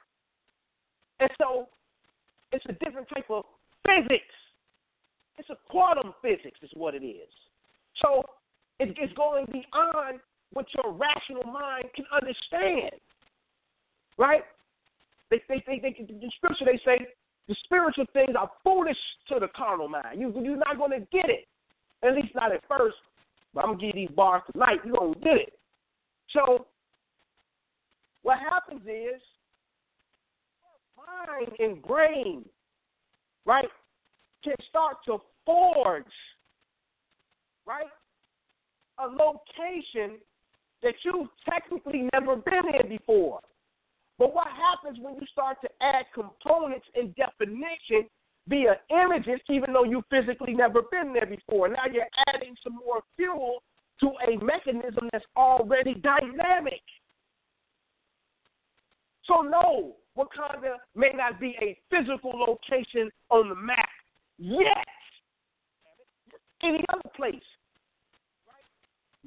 And 1.21 1.31
so 1.41 1.69
it's 2.53 2.65
a 2.69 2.73
different 2.85 3.09
type 3.15 3.27
of 3.31 3.45
physics. 3.87 4.35
It's 5.39 5.51
a 5.51 5.57
quantum 5.71 6.15
physics, 6.21 6.59
is 6.63 6.71
what 6.75 6.95
it 6.95 7.05
is. 7.05 7.29
So 8.03 8.25
it's 8.81 9.13
going 9.15 9.47
beyond 9.47 10.21
what 10.53 10.67
your 10.75 10.93
rational 10.93 11.45
mind 11.45 11.87
can 11.95 12.05
understand, 12.13 13.01
right? 14.17 14.43
They, 15.31 15.41
they, 15.49 15.63
they, 15.67 15.79
they, 15.81 16.07
the 16.07 16.31
scripture 16.37 16.65
they 16.65 16.81
say 16.85 17.07
the 17.49 17.57
spiritual 17.65 18.05
things 18.13 18.35
are 18.39 18.51
foolish 18.63 18.97
to 19.29 19.39
the 19.41 19.49
carnal 19.57 19.89
mind. 19.89 20.21
You, 20.21 20.33
you're 20.43 20.57
not 20.57 20.77
going 20.77 20.93
to 20.93 21.07
get 21.11 21.31
it, 21.31 21.47
at 22.05 22.15
least 22.15 22.35
not 22.35 22.53
at 22.53 22.63
first. 22.69 22.97
But 23.55 23.65
I'm 23.65 23.71
gonna 23.71 23.81
give 23.81 23.97
you 23.97 24.07
these 24.07 24.15
bars 24.15 24.43
tonight. 24.53 24.81
You're 24.85 24.97
gonna 24.97 25.15
get 25.15 25.37
it. 25.39 25.53
So 26.31 26.67
what 28.23 28.39
happens 28.39 28.83
is 28.83 29.23
mind 30.97 31.49
and 31.59 31.83
brain, 31.83 32.45
right, 33.47 33.69
can 34.45 34.55
start 34.69 34.97
to 35.07 35.19
forge, 35.47 36.05
right, 37.67 37.87
a 38.99 39.07
location 39.07 40.19
that 40.83 40.95
you've 41.05 41.29
technically 41.49 42.09
never 42.13 42.37
been 42.37 42.75
in 42.83 42.89
before. 42.89 43.41
But 44.19 44.35
what 44.35 44.49
happens 44.49 44.99
when 45.01 45.15
you 45.15 45.27
start 45.31 45.59
to 45.63 45.69
add 45.81 46.07
components 46.13 46.87
and 46.95 47.15
definition 47.15 48.09
via 48.49 48.77
images, 48.91 49.41
even 49.49 49.73
though 49.73 49.85
you 49.85 50.03
physically 50.11 50.55
never 50.55 50.83
been 50.91 51.13
there 51.13 51.27
before? 51.27 51.69
Now 51.69 51.87
you're 51.91 52.09
adding 52.29 52.57
some 52.65 52.75
more 52.75 53.03
fuel 53.17 53.63
to 54.01 54.07
a 54.27 54.43
mechanism 54.45 55.09
that's 55.13 55.25
already 55.37 55.95
dynamic. 55.95 56.83
So 59.25 59.43
no, 59.43 59.97
Wakanda 60.17 60.77
may 60.97 61.11
not 61.15 61.39
be 61.39 61.55
a 61.61 61.79
physical 61.91 62.33
location 62.33 63.11
on 63.31 63.51
the 63.51 63.55
map 63.55 63.89
yet. 64.39 64.85
Any 66.63 66.85
other 66.93 67.09
place 67.15 67.35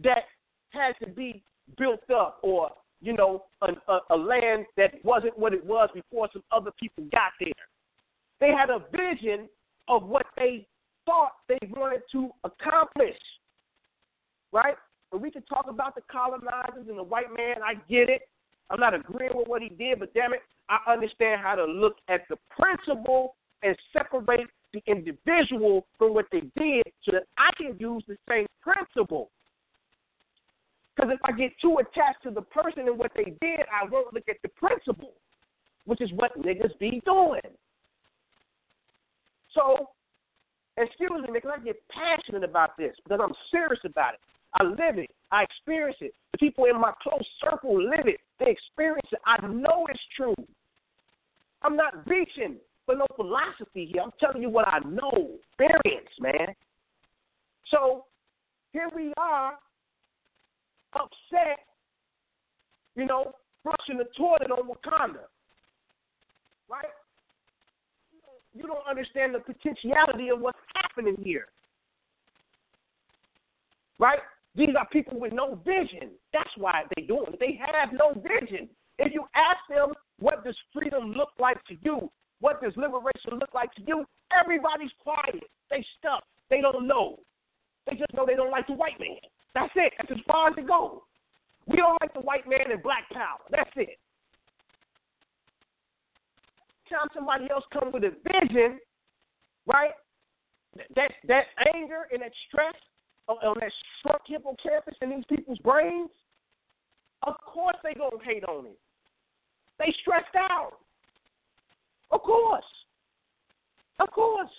that 0.03 0.23
had 0.71 0.93
to 1.01 1.07
be 1.07 1.43
built 1.77 2.01
up 2.13 2.39
or, 2.43 2.71
you 3.01 3.13
know, 3.13 3.45
a, 3.61 3.97
a, 4.11 4.15
land 4.15 4.65
that 4.77 4.93
wasn't 5.03 5.37
what 5.37 5.53
it 5.53 5.65
was 5.65 5.89
before 5.93 6.29
some 6.31 6.43
other 6.51 6.71
people 6.79 7.03
got 7.11 7.31
there. 7.39 7.51
They 8.39 8.49
had 8.49 8.69
a 8.69 8.83
vision 8.91 9.49
of 9.87 10.03
what 10.03 10.27
they 10.37 10.67
thought 11.05 11.31
they 11.47 11.57
wanted 11.69 12.01
to 12.11 12.29
accomplish. 12.43 13.17
Right? 14.51 14.75
And 15.11 15.21
we 15.21 15.31
can 15.31 15.41
talk 15.43 15.65
about 15.67 15.95
the 15.95 16.01
colonizers 16.11 16.87
and 16.87 16.97
the 16.97 17.03
white 17.03 17.35
man. 17.35 17.57
I 17.63 17.75
get 17.89 18.09
it. 18.09 18.21
I'm 18.69 18.79
not 18.79 18.93
agreeing 18.93 19.33
with 19.35 19.47
what 19.47 19.61
he 19.61 19.69
did, 19.69 19.99
but 19.99 20.13
damn 20.13 20.33
it, 20.33 20.41
I 20.69 20.79
understand 20.91 21.41
how 21.41 21.55
to 21.55 21.65
look 21.65 21.97
at 22.07 22.21
the 22.29 22.37
principle 22.57 23.35
and 23.63 23.75
separate 23.91 24.47
the 24.73 24.81
individual 24.87 25.85
from 25.97 26.13
what 26.13 26.25
they 26.31 26.41
did 26.55 26.83
so 27.03 27.11
that 27.11 27.23
I 27.37 27.49
can 27.57 27.75
use 27.79 28.03
the 28.07 28.15
same 28.29 28.47
principle. 28.61 29.29
Because 30.95 31.11
if 31.13 31.19
I 31.23 31.31
get 31.31 31.51
too 31.61 31.77
attached 31.79 32.23
to 32.23 32.31
the 32.31 32.41
person 32.41 32.87
and 32.87 32.97
what 32.97 33.11
they 33.15 33.35
did, 33.41 33.61
I 33.71 33.87
won't 33.89 34.13
look 34.13 34.27
at 34.29 34.37
the 34.43 34.49
principle, 34.49 35.13
which 35.85 36.01
is 36.01 36.11
what 36.13 36.37
niggas 36.37 36.77
be 36.79 37.01
doing. 37.05 37.41
So, 39.53 39.89
excuse 40.77 41.11
me, 41.11 41.29
because 41.33 41.51
I 41.57 41.63
get 41.63 41.81
passionate 41.89 42.43
about 42.43 42.77
this 42.77 42.95
because 43.03 43.19
I'm 43.23 43.33
serious 43.51 43.79
about 43.85 44.15
it. 44.15 44.19
I 44.59 44.63
live 44.63 44.97
it. 44.97 45.09
I 45.31 45.43
experience 45.43 45.97
it. 46.01 46.13
The 46.33 46.37
people 46.37 46.65
in 46.65 46.79
my 46.79 46.91
close 47.01 47.25
circle 47.41 47.81
live 47.81 48.05
it. 48.07 48.19
They 48.39 48.51
experience 48.51 49.07
it. 49.11 49.19
I 49.25 49.45
know 49.47 49.87
it's 49.89 49.99
true. 50.15 50.35
I'm 51.61 51.77
not 51.77 52.05
reaching 52.07 52.57
for 52.85 52.95
no 52.95 53.05
philosophy 53.15 53.89
here. 53.91 54.01
I'm 54.01 54.11
telling 54.19 54.41
you 54.41 54.49
what 54.49 54.67
I 54.67 54.79
know, 54.79 55.29
experience, 55.49 56.09
man. 56.19 56.53
So 57.69 58.05
here 58.73 58.89
we 58.95 59.13
are, 59.17 59.53
upset, 60.93 61.59
you 62.95 63.05
know, 63.05 63.33
brushing 63.63 63.97
the 63.97 64.07
toilet 64.17 64.51
on 64.51 64.67
Wakanda. 64.67 65.25
Right? 66.69 66.91
You 68.53 68.63
don't 68.63 68.85
understand 68.89 69.33
the 69.35 69.39
potentiality 69.39 70.29
of 70.29 70.39
what's 70.39 70.59
happening 70.75 71.15
here. 71.23 71.47
Right? 73.99 74.19
These 74.55 74.75
are 74.77 74.87
people 74.91 75.19
with 75.19 75.31
no 75.31 75.55
vision. 75.65 76.11
That's 76.33 76.49
why 76.57 76.83
they're 76.95 77.07
doing 77.07 77.33
it. 77.33 77.39
They 77.39 77.59
have 77.59 77.93
no 77.93 78.13
vision. 78.13 78.67
If 78.99 79.13
you 79.13 79.23
ask 79.35 79.59
them, 79.69 79.93
what 80.19 80.43
does 80.43 80.57
freedom 80.73 81.13
look 81.13 81.29
like 81.39 81.63
to 81.65 81.75
you? 81.81 82.09
What 82.41 82.61
does 82.61 82.73
liberation 82.75 83.39
look 83.39 83.53
like 83.53 83.73
to 83.75 83.81
you? 83.87 84.05
Everybody's 84.37 84.91
quiet. 85.01 85.43
They 85.69 85.85
stuck. 85.99 86.23
They 86.49 86.59
don't 86.59 86.87
know. 86.87 87.19
They 87.87 87.95
just 87.95 88.13
know 88.13 88.25
they 88.25 88.35
don't 88.35 88.51
like 88.51 88.67
the 88.67 88.73
white 88.73 88.99
man. 88.99 89.17
That's 89.53 89.71
it. 89.75 89.93
That's 89.97 90.11
as 90.11 90.23
far 90.27 90.49
as 90.49 90.55
it 90.57 90.67
goes. 90.67 90.99
We 91.67 91.77
don't 91.77 91.97
like 92.01 92.13
the 92.13 92.21
white 92.21 92.47
man 92.47 92.71
and 92.71 92.81
black 92.81 93.09
power. 93.11 93.39
That's 93.49 93.69
it. 93.75 93.99
Time 96.89 97.07
somebody 97.13 97.49
else 97.49 97.63
come 97.71 97.91
with 97.91 98.03
a 98.03 98.11
vision, 98.11 98.79
right? 99.65 99.91
That 100.95 101.11
that 101.27 101.45
anger 101.73 102.07
and 102.11 102.21
that 102.21 102.31
stress 102.47 102.75
on, 103.27 103.55
that 103.59 103.71
shrunk 104.01 104.21
hippocampus 104.25 104.95
in 105.01 105.09
these 105.09 105.23
people's 105.29 105.59
brains, 105.59 106.09
of 107.23 107.35
course 107.45 107.75
they 107.83 107.93
gonna 107.93 108.23
hate 108.23 108.43
on 108.43 108.65
it. 108.65 108.79
They 109.79 109.93
stressed 110.01 110.35
out. 110.35 110.73
Of 112.11 112.21
course. 112.21 112.65
Of 113.99 114.11
course. 114.11 114.51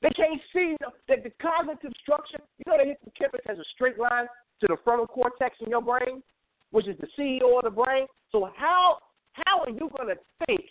They 0.00 0.10
can't 0.10 0.40
see 0.52 0.76
that 1.08 1.24
the 1.24 1.30
cognitive 1.42 1.92
structure, 2.02 2.38
you 2.58 2.70
know, 2.70 2.78
the 2.78 2.90
hippocampus 2.90 3.40
has 3.46 3.58
a 3.58 3.64
straight 3.74 3.98
line 3.98 4.26
to 4.60 4.66
the 4.68 4.76
frontal 4.84 5.06
cortex 5.06 5.56
in 5.60 5.70
your 5.70 5.82
brain, 5.82 6.22
which 6.70 6.86
is 6.86 6.96
the 7.00 7.08
CEO 7.18 7.58
of 7.58 7.64
the 7.64 7.70
brain. 7.70 8.06
So 8.30 8.48
how 8.56 8.98
how 9.46 9.60
are 9.60 9.70
you 9.70 9.90
going 9.96 10.14
to 10.14 10.20
think 10.46 10.62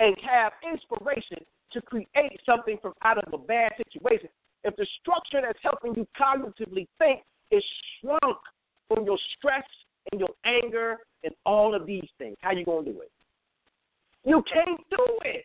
and 0.00 0.16
have 0.22 0.52
inspiration 0.70 1.38
to 1.72 1.80
create 1.82 2.40
something 2.44 2.78
from 2.80 2.94
out 3.02 3.18
of 3.18 3.32
a 3.32 3.38
bad 3.38 3.72
situation 3.76 4.28
if 4.64 4.74
the 4.76 4.86
structure 5.00 5.40
that's 5.40 5.58
helping 5.62 5.94
you 5.94 6.06
cognitively 6.18 6.86
think 6.98 7.20
is 7.50 7.62
shrunk 8.00 8.38
from 8.88 9.04
your 9.04 9.18
stress 9.36 9.64
and 10.10 10.20
your 10.20 10.30
anger 10.44 10.98
and 11.24 11.34
all 11.44 11.74
of 11.74 11.86
these 11.86 12.08
things. 12.18 12.36
How 12.40 12.52
you 12.52 12.64
gonna 12.64 12.84
do 12.84 13.00
it? 13.00 13.10
You 14.24 14.42
can't 14.52 14.80
do 14.90 15.18
it. 15.24 15.44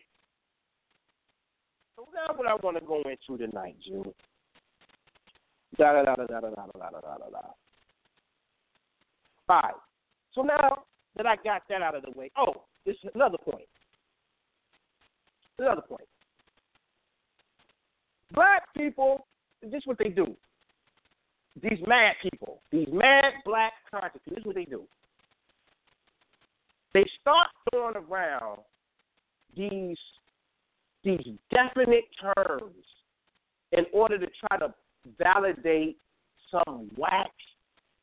So 2.02 2.08
that's 2.12 2.36
what 2.36 2.48
I 2.48 2.54
want 2.54 2.76
to 2.78 2.84
go 2.84 3.00
into 3.08 3.46
tonight, 3.46 3.76
June. 3.86 4.12
Da 5.78 5.92
da 5.92 6.02
da 6.02 6.16
da 6.16 6.26
da 6.26 6.40
da 6.40 6.50
da 6.50 6.90
da 6.90 7.00
da 7.00 7.30
da. 7.30 7.38
All 9.48 9.60
right. 9.62 9.74
So 10.34 10.42
now 10.42 10.82
that 11.16 11.26
I 11.26 11.36
got 11.36 11.62
that 11.68 11.80
out 11.80 11.94
of 11.94 12.02
the 12.02 12.10
way, 12.18 12.32
oh, 12.36 12.64
this 12.84 12.96
is 13.04 13.10
another 13.14 13.38
point. 13.38 13.68
Another 15.60 15.82
point. 15.82 16.08
Black 18.32 18.62
people, 18.76 19.26
this 19.62 19.74
is 19.74 19.86
what 19.86 19.98
they 19.98 20.08
do. 20.08 20.34
These 21.62 21.78
mad 21.86 22.14
people, 22.20 22.62
these 22.72 22.88
mad 22.90 23.34
black 23.44 23.74
conscious 23.92 24.20
this 24.26 24.38
is 24.38 24.44
what 24.44 24.56
they 24.56 24.64
do. 24.64 24.82
They 26.94 27.04
start 27.20 27.48
throwing 27.70 27.96
around 27.96 28.58
these 29.56 29.98
these 31.04 31.34
definite 31.50 32.04
terms 32.20 32.84
in 33.72 33.84
order 33.92 34.18
to 34.18 34.26
try 34.26 34.58
to 34.58 34.74
validate 35.18 35.96
some 36.50 36.90
whack 36.96 37.30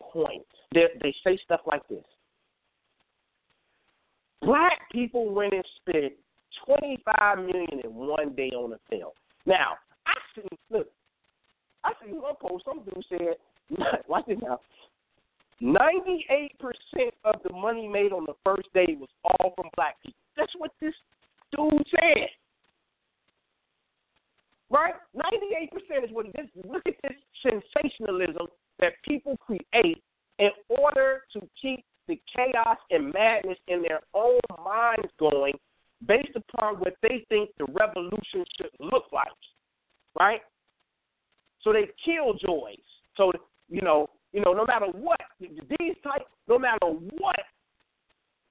point. 0.01 0.45
They, 0.73 0.85
they 1.01 1.13
say 1.23 1.39
stuff 1.45 1.61
like 1.65 1.87
this 1.87 2.03
Black 4.41 4.89
people 4.91 5.33
went 5.33 5.53
and 5.53 5.63
spent 5.81 6.13
twenty 6.65 6.97
five 7.05 7.39
million 7.39 7.81
in 7.83 7.93
one 7.93 8.33
day 8.35 8.49
on 8.49 8.73
a 8.73 8.79
film. 8.89 9.11
Now, 9.45 9.73
I 10.05 10.13
see 10.35 10.47
look, 10.69 10.87
I 11.83 11.91
see 12.05 12.13
one 12.13 12.35
post 12.41 12.65
some 12.65 12.83
dude 12.83 13.05
said 13.09 13.77
watch 14.07 14.25
this 14.27 14.37
now. 14.41 14.59
Ninety 15.59 16.25
eight 16.29 16.57
percent 16.57 17.13
of 17.25 17.35
the 17.43 17.53
money 17.53 17.87
made 17.87 18.13
on 18.13 18.25
the 18.25 18.33
first 18.45 18.71
day 18.73 18.95
was 18.97 19.09
all 19.25 19.53
from 19.55 19.69
black 19.75 20.01
people. 20.01 20.19
That's 20.37 20.53
what 20.57 20.71
this 20.79 20.93
dude 21.55 21.85
said. 21.91 22.29
Right? 24.71 24.93
Ninety 25.13 25.55
eight 25.59 25.71
percent 25.71 26.05
is 26.05 26.11
what 26.11 26.27
this 26.35 26.47
look 26.67 26.83
at 26.85 26.93
this 27.03 27.17
sensationalism 27.41 28.47
that 28.79 28.93
people 29.07 29.35
create 29.37 30.01
in 30.37 30.49
order 30.69 31.21
to 31.33 31.41
keep 31.61 31.83
the 32.07 32.19
chaos 32.35 32.77
and 32.91 33.11
madness 33.13 33.57
in 33.67 33.81
their 33.81 33.99
own 34.13 34.39
minds 34.63 35.09
going 35.19 35.53
based 36.07 36.35
upon 36.35 36.75
what 36.75 36.93
they 37.01 37.25
think 37.29 37.49
the 37.57 37.65
revolution 37.65 38.45
should 38.57 38.71
look 38.79 39.05
like. 39.11 39.27
Right? 40.19 40.41
So 41.63 41.73
they 41.73 41.89
kill 42.05 42.33
joys. 42.33 42.77
So 43.17 43.31
you 43.69 43.81
know, 43.81 44.07
you 44.33 44.41
know, 44.41 44.53
no 44.53 44.65
matter 44.65 44.87
what 44.87 45.19
these 45.39 45.95
type, 46.03 46.27
no 46.47 46.59
matter 46.59 46.85
what 46.85 47.39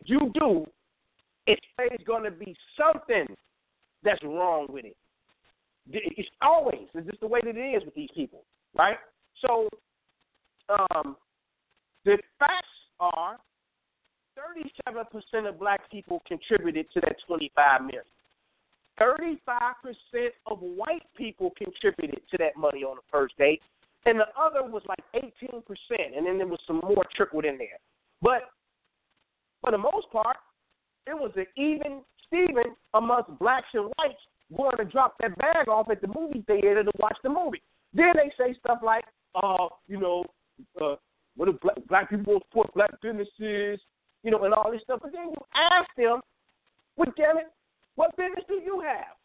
you 0.05 0.33
do, 0.35 0.66
it's 1.47 1.64
always 1.79 2.01
going 2.07 2.25
to 2.25 2.31
be 2.31 2.57
something 2.77 3.27
that's 4.03 4.23
wrong 4.23 4.66
with 4.69 4.85
it. 4.85 4.97
It's 5.91 6.28
always 6.43 6.86
it's 6.95 7.07
just 7.07 7.20
the 7.20 7.26
way 7.26 7.41
that 7.45 7.57
it 7.57 7.61
is 7.61 7.84
with 7.84 7.95
these 7.95 8.11
people, 8.14 8.45
right? 8.76 8.97
So, 9.45 9.68
um, 10.68 11.16
the 12.05 12.18
facts 12.39 12.66
are 13.01 13.39
37% 14.39 15.49
of 15.49 15.59
black 15.59 15.91
people 15.91 16.22
contributed 16.26 16.86
to 16.95 17.01
that 17.01 17.16
25 17.26 17.80
million. 17.82 18.03
35% 19.01 19.32
of 20.47 20.59
white 20.59 21.03
people 21.16 21.53
contributed 21.57 22.20
to 22.30 22.36
that 22.39 22.57
money 22.57 22.82
on 22.82 22.97
the 22.97 23.03
first 23.11 23.36
day, 23.39 23.59
and 24.07 24.18
the 24.18 24.26
other 24.39 24.68
was 24.68 24.82
like 24.89 24.99
18%, 25.14 25.62
and 26.16 26.26
then 26.26 26.39
there 26.39 26.47
was 26.47 26.61
some 26.66 26.80
more 26.80 27.05
trickled 27.14 27.45
in 27.45 27.59
there. 27.59 27.78
But 28.20 28.43
for 29.61 29.70
the 29.70 29.78
most 29.78 30.11
part, 30.11 30.36
it 31.07 31.14
was 31.14 31.30
an 31.36 31.47
even 31.57 32.03
Steven 32.26 32.74
amongst 32.95 33.39
blacks 33.39 33.68
and 33.72 33.91
whites 33.99 34.20
going 34.57 34.76
to 34.78 34.84
drop 34.84 35.16
that 35.20 35.36
bag 35.38 35.68
off 35.68 35.90
at 35.90 36.01
the 36.01 36.09
movie 36.09 36.44
theater 36.46 36.82
to 36.84 36.92
watch 36.99 37.16
the 37.22 37.28
movie. 37.28 37.62
Then 37.92 38.12
they 38.14 38.32
say 38.38 38.55
stuff 38.59 38.78
like, 38.82 39.05
uh, 39.34 39.68
you 39.86 40.01
know, 40.01 40.24
uh, 40.80 40.96
what 41.36 41.49
if 41.49 41.61
black, 41.61 41.76
black 41.88 42.11
people 42.11 42.40
support 42.49 42.72
black 42.74 43.01
businesses, 43.01 43.80
you 44.22 44.30
know, 44.30 44.44
and 44.44 44.55
all 44.55 44.70
this 44.70 44.82
stuff. 44.82 45.01
But 45.03 45.12
then 45.12 45.28
you 45.30 45.36
ask 45.55 45.88
them, 45.96 46.20
well, 46.96 47.12
damn 47.16 47.38
it, 47.38 47.53
what 47.94 48.16
business 48.16 48.44
do 48.49 48.55
you 48.55 48.80
have? 48.80 49.16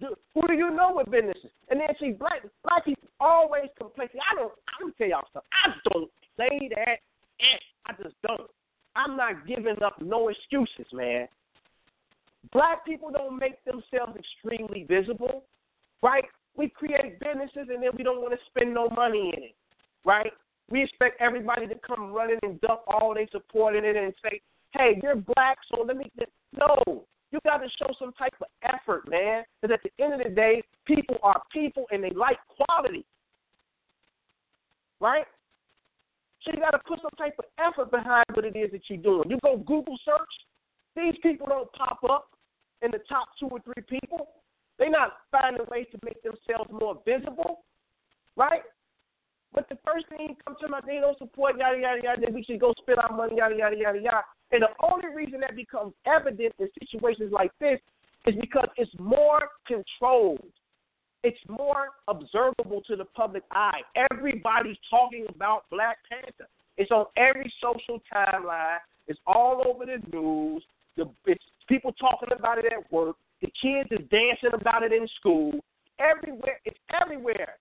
Do, 0.00 0.14
who 0.34 0.46
do 0.46 0.54
you 0.54 0.70
know 0.70 0.92
with 0.94 1.10
businesses? 1.10 1.50
And 1.68 1.78
then 1.78 1.88
see, 2.00 2.12
black 2.12 2.42
black 2.64 2.84
people 2.84 3.08
always 3.20 3.68
complain. 3.78 4.08
I 4.30 4.34
don't. 4.34 4.52
I'm 4.80 4.92
tell 4.96 5.08
y'all 5.08 5.28
something. 5.32 5.50
I 5.52 5.72
don't 5.92 6.10
say 6.36 6.70
that. 6.74 6.98
I 7.86 8.02
just 8.02 8.14
don't. 8.26 8.50
I'm 8.96 9.16
not 9.16 9.46
giving 9.46 9.82
up 9.82 10.00
no 10.00 10.28
excuses, 10.28 10.86
man. 10.92 11.28
Black 12.52 12.84
people 12.84 13.10
don't 13.10 13.38
make 13.38 13.62
themselves 13.64 14.16
extremely 14.16 14.84
visible, 14.84 15.44
right? 16.02 16.24
We 16.56 16.68
create 16.68 17.20
businesses 17.20 17.68
and 17.68 17.82
then 17.82 17.90
we 17.96 18.02
don't 18.02 18.20
want 18.20 18.32
to 18.32 18.38
spend 18.46 18.74
no 18.74 18.88
money 18.88 19.32
in 19.36 19.42
it, 19.44 19.56
right? 20.04 20.32
We 20.70 20.82
expect 20.82 21.20
everybody 21.20 21.66
to 21.66 21.74
come 21.86 22.12
running 22.12 22.38
and 22.42 22.60
dump 22.60 22.80
all 22.86 23.14
they 23.14 23.28
support 23.30 23.76
in 23.76 23.84
it 23.84 23.96
and 23.96 24.12
say, 24.22 24.40
hey, 24.72 25.00
you're 25.02 25.16
black, 25.16 25.58
so 25.70 25.82
let 25.82 25.96
me. 25.96 26.10
No, 26.56 27.04
you 27.30 27.38
got 27.44 27.58
to 27.58 27.68
show 27.78 27.92
some 27.98 28.12
type 28.14 28.34
of 28.40 28.46
effort, 28.62 29.08
man. 29.08 29.44
Because 29.60 29.74
at 29.74 29.82
the 29.82 30.04
end 30.04 30.14
of 30.14 30.26
the 30.26 30.34
day, 30.34 30.62
people 30.86 31.16
are 31.22 31.42
people 31.52 31.86
and 31.90 32.02
they 32.02 32.10
like 32.10 32.38
quality, 32.48 33.04
right? 35.00 35.26
So 36.42 36.52
you 36.54 36.60
got 36.60 36.70
to 36.70 36.80
put 36.86 37.00
some 37.02 37.10
type 37.18 37.34
of 37.38 37.44
effort 37.58 37.90
behind 37.90 38.24
what 38.32 38.44
it 38.44 38.56
is 38.56 38.70
that 38.72 38.82
you're 38.88 38.98
doing. 38.98 39.30
You 39.30 39.38
go 39.42 39.58
Google 39.58 39.98
search, 40.04 40.18
these 40.96 41.14
people 41.22 41.46
don't 41.46 41.72
pop 41.72 41.98
up 42.08 42.28
in 42.82 42.90
the 42.90 43.00
top 43.08 43.28
two 43.38 43.46
or 43.46 43.60
three 43.60 43.82
people. 43.88 44.28
They're 44.78 44.90
not 44.90 45.12
finding 45.30 45.64
ways 45.70 45.86
to 45.92 45.98
make 46.04 46.22
themselves 46.22 46.70
more 46.72 47.00
visible, 47.04 47.64
right? 48.36 48.62
But 49.52 49.68
the 49.68 49.76
first 49.84 50.08
thing 50.08 50.36
comes 50.46 50.58
to 50.60 50.68
my 50.68 50.80
they 50.86 51.00
don't 51.00 51.18
support 51.18 51.58
yada 51.58 51.78
yada 51.78 52.00
yada. 52.02 52.20
That 52.20 52.32
we 52.32 52.44
should 52.44 52.60
go 52.60 52.72
spend 52.80 52.98
our 52.98 53.14
money 53.14 53.36
yada 53.36 53.56
yada 53.56 53.76
yada 53.76 53.98
yada. 54.00 54.24
And 54.52 54.62
the 54.62 54.68
only 54.82 55.08
reason 55.14 55.40
that 55.40 55.56
becomes 55.56 55.92
evident 56.06 56.54
in 56.58 56.68
situations 56.80 57.32
like 57.32 57.50
this 57.60 57.78
is 58.26 58.34
because 58.40 58.68
it's 58.76 58.90
more 58.98 59.40
controlled. 59.66 60.52
It's 61.22 61.38
more 61.48 61.88
observable 62.08 62.80
to 62.86 62.96
the 62.96 63.04
public 63.04 63.42
eye. 63.50 63.80
Everybody's 64.10 64.78
talking 64.88 65.26
about 65.28 65.64
Black 65.70 65.98
Panther. 66.08 66.48
It's 66.78 66.90
on 66.90 67.06
every 67.16 67.52
social 67.60 68.00
timeline. 68.12 68.78
It's 69.06 69.20
all 69.26 69.62
over 69.66 69.84
the 69.84 69.98
news. 70.16 70.62
The, 71.00 71.32
it's 71.32 71.44
people 71.68 71.92
talking 71.92 72.28
about 72.36 72.58
it 72.58 72.66
at 72.66 72.92
work. 72.92 73.16
The 73.40 73.48
kids 73.62 73.88
is 73.90 74.06
dancing 74.10 74.52
about 74.52 74.82
it 74.82 74.92
in 74.92 75.08
school. 75.18 75.52
Everywhere. 75.98 76.60
It's 76.64 76.78
everywhere. 77.02 77.56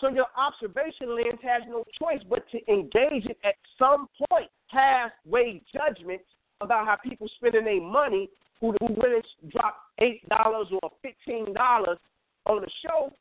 So 0.00 0.08
your 0.08 0.26
observation 0.36 1.14
lens 1.14 1.40
has 1.42 1.62
no 1.68 1.84
choice 1.98 2.22
but 2.28 2.44
to 2.50 2.58
engage 2.70 3.24
it 3.24 3.38
at 3.44 3.54
some 3.78 4.08
point, 4.28 4.50
Pass 4.70 5.12
halfway 5.24 5.62
judgments 5.72 6.24
about 6.60 6.86
how 6.86 6.96
people 6.96 7.28
spending 7.36 7.64
their 7.64 7.80
money 7.80 8.28
who 8.60 8.74
who 8.80 8.88
really 9.00 9.22
drop 9.50 9.76
eight 10.00 10.28
dollars 10.28 10.66
or 10.82 10.90
fifteen 11.02 11.54
dollars 11.54 11.98
on 12.46 12.60
the 12.60 12.70
show, 12.84 13.12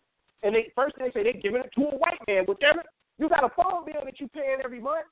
and 0.42 0.56
they 0.56 0.72
first 0.76 0.96
they 0.98 1.12
say 1.12 1.24
they're 1.24 1.42
giving 1.42 1.62
it 1.62 1.72
to 1.78 1.84
a 1.84 1.98
white 1.98 2.20
man. 2.28 2.46
Whichever 2.48 2.84
you 3.20 3.30
got 3.30 3.44
a 3.44 3.50
phone 3.56 3.86
bill 3.86 4.02
that 4.06 4.20
you're 4.20 4.30
paying 4.30 4.58
every 4.64 4.80
month, 4.82 5.06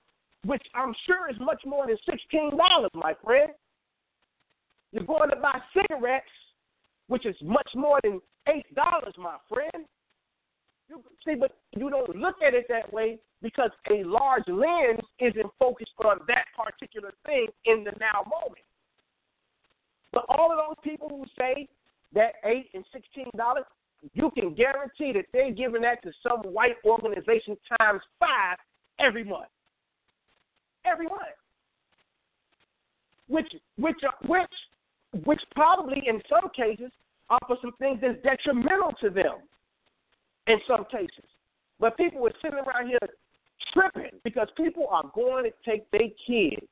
which 0.44 0.64
I'm 0.74 0.96
sure 1.06 1.30
is 1.30 1.38
much 1.40 1.62
more 1.66 1.86
than 1.86 1.98
sixteen 2.10 2.58
dollars, 2.58 2.92
my 2.96 3.14
friend. 3.24 3.52
You're 4.94 5.06
going 5.06 5.32
to 5.32 5.36
buy 5.36 5.60
cigarettes, 5.76 6.28
which 7.08 7.26
is 7.26 7.36
much 7.42 7.70
more 7.76 8.00
than 8.04 8.22
eight 8.48 8.74
dollars, 8.76 9.16
my 9.18 9.38
friend. 9.50 9.86
You 10.88 11.04
see, 11.26 11.34
but 11.34 11.58
you 11.76 11.90
don't 11.90 12.16
look 12.16 12.36
at 12.46 12.54
it 12.54 12.68
that 12.70 12.94
way 12.94 13.18
because 13.42 13.72
a 13.90 14.04
large 14.04 14.44
lens 14.48 15.00
isn't 15.20 15.52
focused 15.58 15.92
on 16.06 16.20
that 16.28 16.46
particular 16.56 17.12
thing 17.26 17.48
in 17.66 17.84
the 17.84 17.92
now 18.00 18.22
moment. 18.24 18.62
But 20.12 20.26
all 20.30 20.52
of 20.52 20.60
those 20.60 20.78
people 20.84 21.10
who 21.10 21.26
say 21.40 21.68
that 22.14 22.34
eight 22.46 22.70
and 22.76 22.86
sixteen 22.94 23.32
dollars, 23.36 23.64
you 24.14 24.30
can 24.30 24.54
guarantee 24.54 25.12
that 25.14 25.26
they're 25.34 25.52
giving 25.52 25.82
that 25.82 26.04
to 26.04 26.12
some 26.22 26.42
white 26.54 26.76
organization 26.86 27.58
times 27.80 28.02
five 28.20 28.58
every 29.00 29.24
month. 29.24 29.50
Every 30.86 31.08
month. 31.08 31.40
Which 33.28 33.52
which 33.78 33.98
which 34.28 34.52
which 35.26 35.42
probably 35.56 36.04
in 36.08 36.22
some 36.30 36.50
cases 36.56 36.92
offer 37.30 37.56
some 37.62 37.74
things 37.80 38.00
that's 38.02 38.22
detrimental 38.24 38.92
to 39.02 39.10
them 39.10 39.38
in 40.48 40.58
some 40.68 40.86
cases. 40.86 41.26
But 41.80 41.98
people 41.98 42.26
are 42.28 42.34
sitting 42.42 42.60
around 42.60 42.88
here 42.88 43.00
tripping 43.74 44.20
because 44.24 44.48
people 44.58 44.88
are 44.90 45.04
going 45.14 45.46
to 45.46 45.52
take 45.70 45.90
their 45.92 46.10
kids 46.28 46.68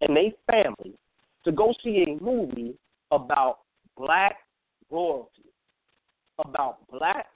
and 0.00 0.16
their 0.16 0.30
family 0.50 0.94
to 1.44 1.52
go 1.52 1.74
see 1.82 2.04
a 2.06 2.22
movie 2.22 2.74
about 3.10 3.58
black 3.96 4.36
royalty, 4.90 5.44
about 6.38 6.78
black 6.90 7.26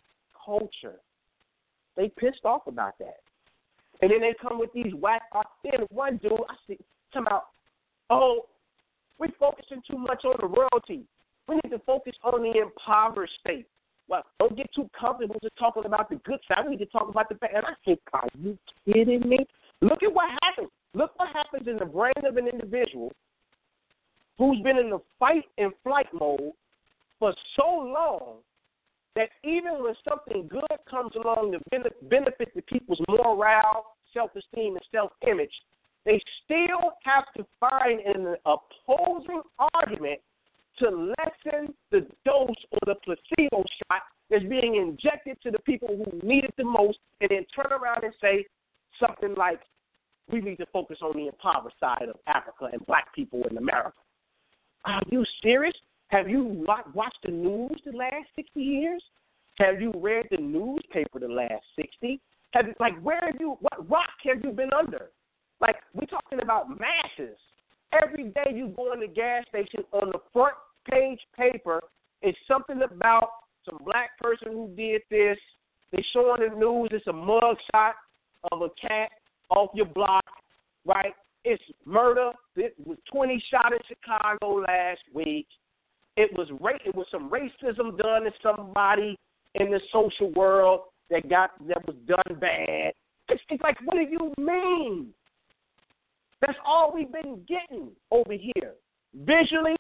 culture. 0.45 0.97
They 1.97 2.09
pissed 2.09 2.45
off 2.45 2.67
about 2.67 2.99
that. 2.99 3.21
And 4.03 4.11
then 4.11 4.21
they 4.21 4.35
come 4.41 4.59
with 4.59 4.73
these 4.73 4.95
whack 4.95 5.23
then 5.63 5.87
one 5.91 6.17
dude 6.19 6.33
I 6.33 6.55
see 6.67 6.79
come 7.13 7.27
out, 7.29 7.45
oh, 8.09 8.47
we're 9.21 9.29
focusing 9.39 9.83
too 9.89 9.99
much 9.99 10.25
on 10.25 10.37
the 10.41 10.47
royalty. 10.47 11.05
We 11.47 11.57
need 11.57 11.71
to 11.71 11.79
focus 11.81 12.15
on 12.25 12.43
the 12.43 12.59
impoverished 12.59 13.35
state. 13.41 13.67
Well, 14.09 14.25
don't 14.41 14.57
get 14.57 14.69
too 14.75 14.89
comfortable 14.99 15.37
just 15.43 15.57
talking 15.59 15.85
about 15.85 16.09
the 16.09 16.17
good 16.25 16.41
side. 16.49 16.65
We 16.65 16.73
need 16.73 16.79
to 16.79 16.87
talk 16.87 17.09
about 17.09 17.29
the 17.29 17.37
bad. 17.37 17.51
And 17.55 17.67
I 17.67 17.75
said, 17.85 17.99
are 18.13 18.27
you 18.41 18.59
kidding 18.87 19.29
me? 19.29 19.39
Look 19.83 20.03
at 20.03 20.13
what 20.13 20.31
happens. 20.43 20.71
Look 20.95 21.13
what 21.17 21.29
happens 21.33 21.69
in 21.69 21.77
the 21.77 21.85
brain 21.85 22.13
of 22.25 22.37
an 22.37 22.49
individual 22.49 23.13
who's 24.39 24.61
been 24.63 24.79
in 24.79 24.91
the 24.91 24.99
fight 25.19 25.45
and 25.59 25.71
flight 25.85 26.09
mode 26.19 26.53
for 27.19 27.35
so 27.57 27.69
long 27.69 28.39
that 29.15 29.29
even 29.45 29.83
when 29.83 29.95
something 30.09 30.49
good 30.49 30.79
comes 30.91 31.13
along 31.15 31.53
to 31.53 31.61
benefit 32.09 32.49
the 32.55 32.63
people's 32.63 33.01
morale, 33.07 33.95
self 34.15 34.31
esteem, 34.35 34.77
and 34.77 34.85
self 34.91 35.13
image, 35.29 35.53
they 36.05 36.21
still 36.45 36.93
have 37.05 37.25
to 37.37 37.45
find 37.59 38.01
an 38.01 38.37
opposing 38.47 39.43
argument 39.75 40.21
to 40.79 40.89
lessen 40.89 41.75
the 41.91 42.07
dose 42.25 42.55
or 42.73 42.79
the 42.87 42.95
placebo 43.05 43.63
shot 43.63 44.03
that's 44.31 44.45
being 44.45 44.77
injected 44.77 45.37
to 45.43 45.51
the 45.51 45.59
people 45.61 45.89
who 45.89 46.27
need 46.27 46.45
it 46.45 46.55
the 46.57 46.65
most, 46.65 46.99
and 47.21 47.31
then 47.31 47.45
turn 47.55 47.73
around 47.73 48.05
and 48.05 48.15
say 48.21 48.45
something 48.99 49.35
like, 49.35 49.61
we 50.31 50.41
need 50.41 50.57
to 50.57 50.67
focus 50.73 50.99
on 51.03 51.13
the 51.17 51.27
impoverished 51.27 51.81
side 51.81 52.09
of 52.09 52.17
Africa 52.27 52.69
and 52.73 52.85
black 52.87 53.13
people 53.15 53.43
in 53.51 53.59
America. 53.59 53.99
Are 54.85 55.03
you 55.11 55.25
serious? 55.43 55.75
Have 56.09 56.29
you 56.29 56.65
watched 56.95 57.19
the 57.25 57.33
news 57.33 57.81
the 57.85 57.97
last 57.97 58.27
60 58.37 58.61
years? 58.61 59.03
Have 59.59 59.81
you 59.81 59.93
read 59.97 60.27
the 60.31 60.39
newspaper 60.39 61.19
the 61.19 61.29
last 61.29 61.65
60? 61.77 62.21
Have 62.53 62.67
like, 62.79 62.99
where 63.03 63.21
have 63.27 63.37
you, 63.39 63.57
what 63.61 63.91
rock 63.91 64.11
have 64.25 64.43
you 64.43 64.53
been 64.53 64.73
under? 64.73 65.11
Like, 65.61 65.77
we're 65.95 66.07
talking 66.07 66.41
about 66.43 66.69
masses. 66.69 67.37
Every 67.93 68.25
day 68.31 68.53
you 68.55 68.73
go 68.77 68.93
in 68.93 69.01
the 69.01 69.09
gas 69.09 69.45
station, 69.49 69.85
on 69.93 70.09
the 70.13 70.21
front 70.33 70.55
page 70.91 71.21
paper 71.37 71.81
is 72.23 72.35
something 72.47 72.81
about 72.83 73.31
some 73.65 73.79
black 73.85 74.19
person 74.19 74.53
who 74.53 74.73
did 74.77 75.03
this. 75.11 75.39
They 75.93 76.05
show 76.13 76.31
on 76.31 76.41
the 76.41 76.55
news. 76.55 76.89
It's 76.93 77.07
a 77.09 77.13
mug 77.13 77.57
shot 77.73 77.95
of 78.53 78.63
a 78.63 78.69
cat 78.81 79.11
off 79.51 79.71
your 79.75 79.87
block, 79.87 80.25
right? 80.87 81.13
It's 81.45 81.63
murder. 81.85 82.33
It 82.57 82.75
was 82.85 82.99
20 83.13 83.43
shot 83.51 83.73
in 83.73 83.79
Chicago 83.89 84.61
last 84.61 85.01
week. 85.13 85.47
It 86.17 86.31
was 86.37 86.49
ra- 86.61 86.79
it 86.85 86.95
was 86.95 87.07
some 87.11 87.31
racism 87.31 87.97
done 87.99 88.25
to 88.25 88.31
somebody 88.43 89.17
in 89.55 89.71
the 89.71 89.81
social 89.93 90.33
world 90.33 90.83
that 91.11 91.29
got 91.29 91.51
that 91.67 91.85
was 91.87 91.97
done 92.07 92.39
bad. 92.39 92.93
It's, 93.29 93.43
it's 93.49 93.63
like, 93.63 93.79
what 93.85 93.97
do 93.97 94.03
you 94.03 94.33
mean? 94.39 95.13
That's 96.41 96.59
all 96.65 96.93
we've 96.95 97.13
been 97.13 97.45
getting 97.47 97.91
over 98.11 98.33
here, 98.33 98.75
visually, 99.15 99.77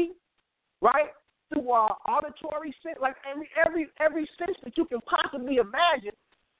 right? 0.80 1.10
Through 1.52 1.70
our 1.70 1.96
auditory 2.06 2.74
sense, 2.82 2.98
like 3.00 3.16
every 3.28 3.48
every 3.66 3.88
every 3.98 4.28
sense 4.38 4.56
that 4.62 4.76
you 4.76 4.84
can 4.84 5.00
possibly 5.00 5.56
imagine 5.56 6.12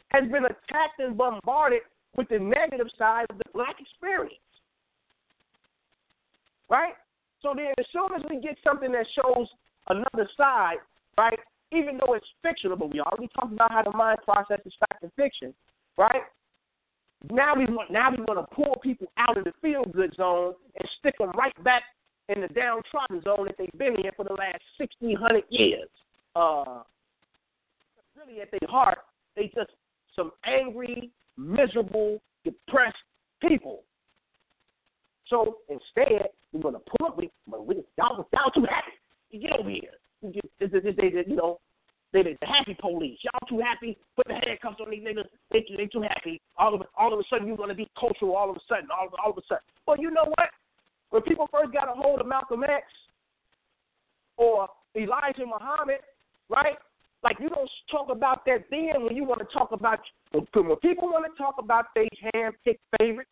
has 0.09 0.25
been 0.31 0.45
attacked 0.45 0.99
and 0.99 1.17
bombarded 1.17 1.83
with 2.17 2.29
the 2.29 2.39
negative 2.39 2.89
side 2.99 3.27
of 3.31 3.39
the 3.39 3.45
black 3.55 3.77
experience. 3.81 4.35
Right? 6.69 6.95
So 7.43 7.55
then 7.55 7.73
as 7.79 7.87
soon 7.93 8.09
as 8.17 8.23
we 8.29 8.41
get 8.41 8.57
something 8.65 8.93
that 8.93 9.07
shows 9.15 9.47
another 9.89 10.29
side, 10.37 10.79
right, 11.19 11.39
even 11.73 11.99
though 11.99 12.15
it's 12.15 12.27
fictional, 12.43 12.77
but 12.77 12.93
we 12.93 13.01
already 13.01 13.29
talked 13.35 13.53
about 13.53 13.73
how 13.73 13.83
the 13.83 13.97
mind 13.97 14.19
processes 14.25 14.73
fact 14.81 15.03
and 15.03 15.13
fiction, 15.15 15.55
right? 15.97 16.23
Now 17.31 17.55
we 17.55 17.67
want 17.67 17.91
now 17.91 18.11
we 18.11 18.19
want 18.23 18.39
to 18.39 18.55
pull 18.55 18.77
people 18.83 19.09
out 19.19 19.37
of 19.37 19.45
the 19.45 19.53
feel 19.61 19.85
good 19.85 20.15
zone 20.17 20.55
and 20.79 20.89
stick 20.99 21.19
them 21.19 21.33
right 21.37 21.53
back 21.65 21.83
in 22.29 22.41
the 22.41 22.49
downtrodden 22.49 23.23
zone 23.23 23.47
that 23.47 23.57
they've 23.59 23.79
been 23.79 23.97
in 23.97 24.11
for 24.17 24.25
the 24.25 24.33
last 24.33 24.63
sixteen 24.79 25.17
hundred 25.17 25.45
years. 25.51 25.89
Uh, 26.35 26.83
really, 28.17 28.41
at 28.41 28.51
their 28.51 28.69
heart, 28.71 28.99
they 29.37 29.53
just 29.55 29.71
some 30.17 30.33
angry, 30.45 31.11
miserable, 31.37 32.23
depressed 32.45 32.97
people. 33.47 33.83
So 35.29 35.59
instead, 35.69 36.29
we're 36.53 36.63
gonna 36.63 36.79
pull 36.79 37.07
up. 37.07 37.19
We, 37.19 37.31
we 37.47 37.83
y'all, 37.99 38.27
y'all 38.33 38.51
too 38.55 38.67
happy. 38.69 38.93
You 39.31 39.41
get 39.41 39.59
over 39.59 39.71
here. 39.71 39.91
You, 40.23 40.33
get, 40.33 41.29
you 41.29 41.37
know, 41.37 41.61
they 42.13 42.23
the 42.23 42.37
happy 42.43 42.77
police. 42.81 43.19
Y'all 43.23 43.49
too 43.49 43.61
happy. 43.61 43.97
Put 44.17 44.27
the 44.27 44.35
handcuffs 44.35 44.81
on 44.81 44.91
these 44.91 45.03
niggas. 45.03 45.27
They, 45.53 45.65
they 45.77 45.87
too 45.87 46.03
happy. 46.03 46.41
All 46.57 46.75
of 46.75 46.83
all 46.99 47.13
of 47.13 47.21
a 47.21 47.23
sudden 47.31 47.47
you're 47.47 47.57
gonna 47.57 47.75
be 47.75 47.89
cultural. 47.99 48.37
All 48.37 48.51
of 48.51 48.57
a 48.57 48.61
sudden, 48.69 48.89
all 48.91 49.07
of, 49.07 49.15
all 49.25 49.31
of 49.31 49.39
a 49.39 49.43
sudden. 49.47 49.63
Well, 49.87 49.97
you 49.99 50.11
know 50.11 50.27
what? 50.37 50.51
When 51.11 51.23
people 51.23 51.49
first 51.53 51.73
got 51.73 51.89
a 51.89 51.93
hold 51.93 52.21
of 52.21 52.27
Malcolm 52.27 52.65
X 52.65 52.85
or 54.37 54.69
Elijah 54.97 55.47
Muhammad, 55.47 56.01
right? 56.49 56.77
Like 57.23 57.37
you 57.39 57.49
don't 57.49 57.71
talk 57.91 58.09
about 58.11 58.45
that 58.47 58.65
then 58.71 59.05
when 59.05 59.15
you 59.15 59.25
want 59.25 59.41
to 59.41 59.47
talk 59.47 59.73
about 59.73 60.01
when, 60.33 60.47
people 60.77 61.09
want 61.09 61.27
to 61.31 61.43
talk 61.43 61.57
about 61.59 61.87
these 61.95 62.09
hand-picked 62.35 62.81
favorites 62.99 63.31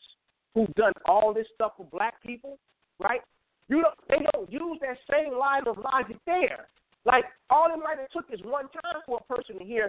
who've 0.55 0.73
done 0.75 0.93
all 1.07 1.33
this 1.33 1.47
stuff 1.55 1.73
for 1.77 1.87
black 1.91 2.23
people, 2.23 2.59
right? 3.01 3.21
You 3.69 3.83
don't 3.83 3.95
they 4.09 4.27
don't 4.33 4.53
use 4.53 4.79
that 4.83 4.99
same 5.11 5.37
line 5.39 5.67
of 5.67 5.79
logic 5.79 6.17
there. 6.27 6.69
Like 7.05 7.25
all 7.51 7.69
it 7.73 7.79
might 7.79 7.99
have 7.99 8.11
took 8.11 8.33
is 8.33 8.41
one 8.45 8.65
time 8.65 9.03
for 9.07 9.21
a 9.21 9.35
person 9.35 9.59
to 9.59 9.65
hear 9.65 9.89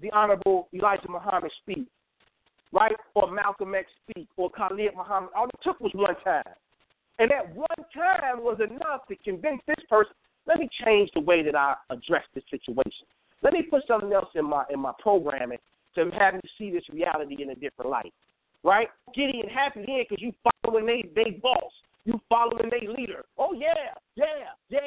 the 0.00 0.10
Honorable 0.12 0.68
Elijah 0.72 1.08
Muhammad 1.08 1.50
speak, 1.62 1.86
right? 2.72 2.96
Or 3.14 3.30
Malcolm 3.30 3.74
X 3.74 3.86
speak, 4.08 4.28
or 4.36 4.50
Khalid 4.50 4.94
Muhammad. 4.96 5.30
All 5.36 5.46
it 5.46 5.60
took 5.62 5.80
was 5.80 5.92
one 5.94 6.16
time. 6.24 6.42
And 7.18 7.30
that 7.30 7.54
one 7.54 7.68
time 7.94 8.42
was 8.42 8.58
enough 8.58 9.06
to 9.08 9.16
convince 9.16 9.60
this 9.66 9.84
person, 9.88 10.12
let 10.46 10.58
me 10.58 10.68
change 10.84 11.10
the 11.14 11.20
way 11.20 11.42
that 11.42 11.54
I 11.54 11.74
address 11.90 12.24
this 12.34 12.44
situation. 12.50 13.06
Let 13.42 13.52
me 13.52 13.62
put 13.62 13.82
something 13.86 14.12
else 14.12 14.28
in 14.34 14.44
my 14.44 14.64
in 14.70 14.80
my 14.80 14.92
programming 14.98 15.58
to 15.94 16.10
have 16.18 16.34
you 16.34 16.40
see 16.58 16.70
this 16.70 16.84
reality 16.92 17.42
in 17.42 17.50
a 17.50 17.54
different 17.54 17.90
light. 17.90 18.12
Right? 18.62 18.88
Gideon 19.14 19.48
happy 19.48 19.84
then 19.86 20.04
because 20.08 20.22
you 20.22 20.32
following 20.64 20.86
they 20.86 21.04
they 21.14 21.30
boss. 21.42 21.72
You 22.04 22.20
following 22.28 22.68
their 22.70 22.92
leader. 22.92 23.24
Oh 23.38 23.52
yeah, 23.52 23.94
yeah, 24.16 24.26
yeah. 24.70 24.78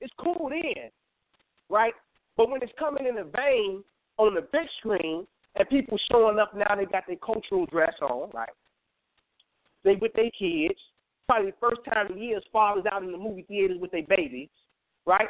It's 0.00 0.12
cool 0.18 0.48
then 0.48 0.90
right? 1.74 1.92
But 2.36 2.50
when 2.50 2.62
it's 2.62 2.72
coming 2.78 3.06
in 3.06 3.16
the 3.16 3.24
vein 3.24 3.82
on 4.16 4.34
the 4.34 4.42
big 4.52 4.68
screen 4.78 5.26
and 5.56 5.68
people 5.68 5.98
showing 6.10 6.38
up 6.38 6.54
now, 6.54 6.76
they 6.76 6.86
got 6.86 7.04
their 7.06 7.16
cultural 7.16 7.66
dress 7.66 7.94
on, 8.00 8.30
right? 8.32 8.48
They 9.82 9.96
with 9.96 10.12
their 10.14 10.30
kids. 10.38 10.78
Probably 11.26 11.50
the 11.50 11.56
first 11.58 11.80
time 11.90 12.12
in 12.12 12.18
years, 12.18 12.44
fathers 12.52 12.84
out 12.90 13.02
in 13.02 13.10
the 13.10 13.18
movie 13.18 13.46
theaters 13.48 13.78
with 13.80 13.90
their 13.90 14.06
babies, 14.08 14.50
right? 15.06 15.28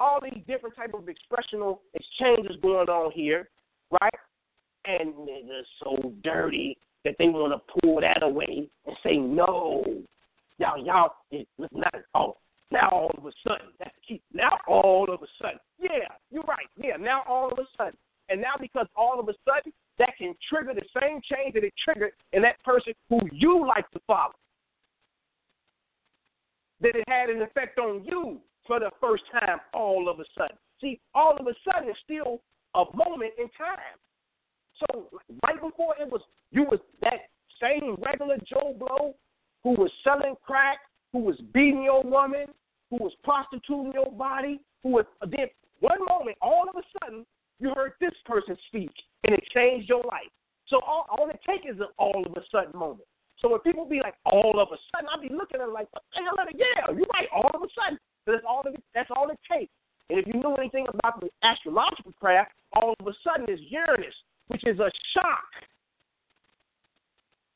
All 0.00 0.20
these 0.22 0.42
different 0.46 0.74
type 0.74 0.94
of 0.94 1.04
expressional 1.06 1.80
exchanges 1.94 2.56
going 2.62 2.88
on 2.88 3.12
here, 3.12 3.48
right? 4.00 4.14
And 4.86 5.12
it's 5.26 5.68
so 5.84 6.12
dirty 6.24 6.78
that 7.04 7.14
they 7.18 7.28
want 7.28 7.52
to 7.52 7.80
pull 7.80 8.00
that 8.00 8.22
away 8.22 8.68
and 8.86 8.96
say 9.04 9.18
no, 9.18 9.84
y'all, 10.56 10.84
y'all, 10.84 11.10
it's 11.30 11.48
not 11.72 11.94
oh, 12.14 12.36
now 12.70 12.88
all 12.90 13.10
of 13.16 13.24
a 13.24 13.32
sudden, 13.46 13.68
that's 13.78 13.94
key. 14.06 14.20
Now 14.32 14.58
all 14.66 15.06
of 15.12 15.22
a 15.22 15.26
sudden, 15.40 15.58
yeah, 15.78 16.08
you're 16.30 16.42
right. 16.44 16.66
Yeah, 16.76 16.96
now 16.98 17.22
all 17.26 17.50
of 17.50 17.58
a 17.58 17.66
sudden, 17.76 17.98
and 18.28 18.40
now 18.40 18.54
because 18.60 18.86
all 18.96 19.18
of 19.18 19.28
a 19.28 19.34
sudden 19.46 19.72
that 19.98 20.16
can 20.16 20.34
trigger 20.48 20.74
the 20.74 21.00
same 21.00 21.20
change 21.24 21.54
that 21.54 21.64
it 21.64 21.74
triggered 21.82 22.12
in 22.32 22.42
that 22.42 22.62
person 22.62 22.92
who 23.08 23.20
you 23.32 23.66
like 23.66 23.90
to 23.90 24.00
follow. 24.06 24.34
That 26.80 26.94
it 26.94 27.04
had 27.08 27.30
an 27.30 27.42
effect 27.42 27.78
on 27.78 28.04
you 28.04 28.38
for 28.66 28.78
the 28.78 28.90
first 29.00 29.24
time 29.32 29.58
all 29.74 30.08
of 30.08 30.20
a 30.20 30.24
sudden. 30.36 30.56
See, 30.80 31.00
all 31.14 31.36
of 31.38 31.46
a 31.46 31.54
sudden 31.64 31.88
it's 31.88 31.98
still 32.04 32.40
a 32.74 32.84
moment 32.94 33.32
in 33.38 33.48
time. 33.58 33.98
So 34.78 35.08
right 35.42 35.60
before 35.60 35.94
it 36.00 36.08
was 36.08 36.20
you 36.52 36.62
was 36.62 36.78
that 37.00 37.30
same 37.60 37.96
regular 37.98 38.36
Joe 38.48 38.76
Blow 38.78 39.14
who 39.64 39.70
was 39.70 39.90
selling 40.04 40.36
crack, 40.46 40.78
who 41.12 41.20
was 41.20 41.36
beating 41.52 41.82
your 41.82 42.02
woman, 42.02 42.46
who 42.90 42.96
was 42.96 43.12
prostituting 43.24 43.92
your 43.92 44.10
body, 44.10 44.60
who 44.82 44.90
was 44.90 45.04
then 45.22 45.48
one 45.80 45.98
moment, 46.08 46.36
all 46.40 46.66
of 46.68 46.76
a 46.76 46.82
sudden, 47.00 47.24
you 47.60 47.72
heard 47.74 47.92
this 48.00 48.14
person 48.24 48.56
speak 48.68 48.90
and 49.24 49.34
it 49.34 49.44
changed 49.54 49.88
your 49.88 50.02
life. 50.04 50.30
So 50.68 50.80
all, 50.86 51.06
all 51.10 51.28
it 51.28 51.40
takes 51.46 51.64
is 51.64 51.80
an 51.80 51.88
all 51.98 52.24
of 52.24 52.32
a 52.32 52.44
sudden 52.52 52.78
moment. 52.78 53.06
So 53.40 53.48
when 53.48 53.60
people 53.60 53.86
be 53.86 54.00
like 54.00 54.14
all 54.26 54.58
of 54.60 54.68
a 54.72 54.78
sudden, 54.92 55.08
I'll 55.12 55.22
be 55.22 55.32
looking 55.32 55.60
at 55.60 55.68
it 55.68 55.72
like, 55.72 55.88
the 55.92 56.00
hell? 56.14 56.34
Yeah, 56.54 56.94
you're 56.94 57.06
right. 57.14 57.28
All 57.32 57.50
of 57.54 57.62
a 57.62 57.70
sudden, 57.74 57.98
that's 58.26 58.44
all. 58.46 58.62
It, 58.66 58.82
that's 58.94 59.10
all 59.14 59.30
it 59.30 59.38
takes. 59.50 59.72
And 60.10 60.18
if 60.18 60.26
you 60.26 60.40
know 60.40 60.54
anything 60.56 60.86
about 60.92 61.20
the 61.20 61.30
astrological 61.42 62.12
craft, 62.18 62.52
all 62.72 62.94
of 62.98 63.06
a 63.06 63.12
sudden 63.22 63.48
is 63.48 63.60
Uranus, 63.70 64.14
which 64.48 64.62
is 64.66 64.78
a 64.80 64.90
shock. 65.14 65.48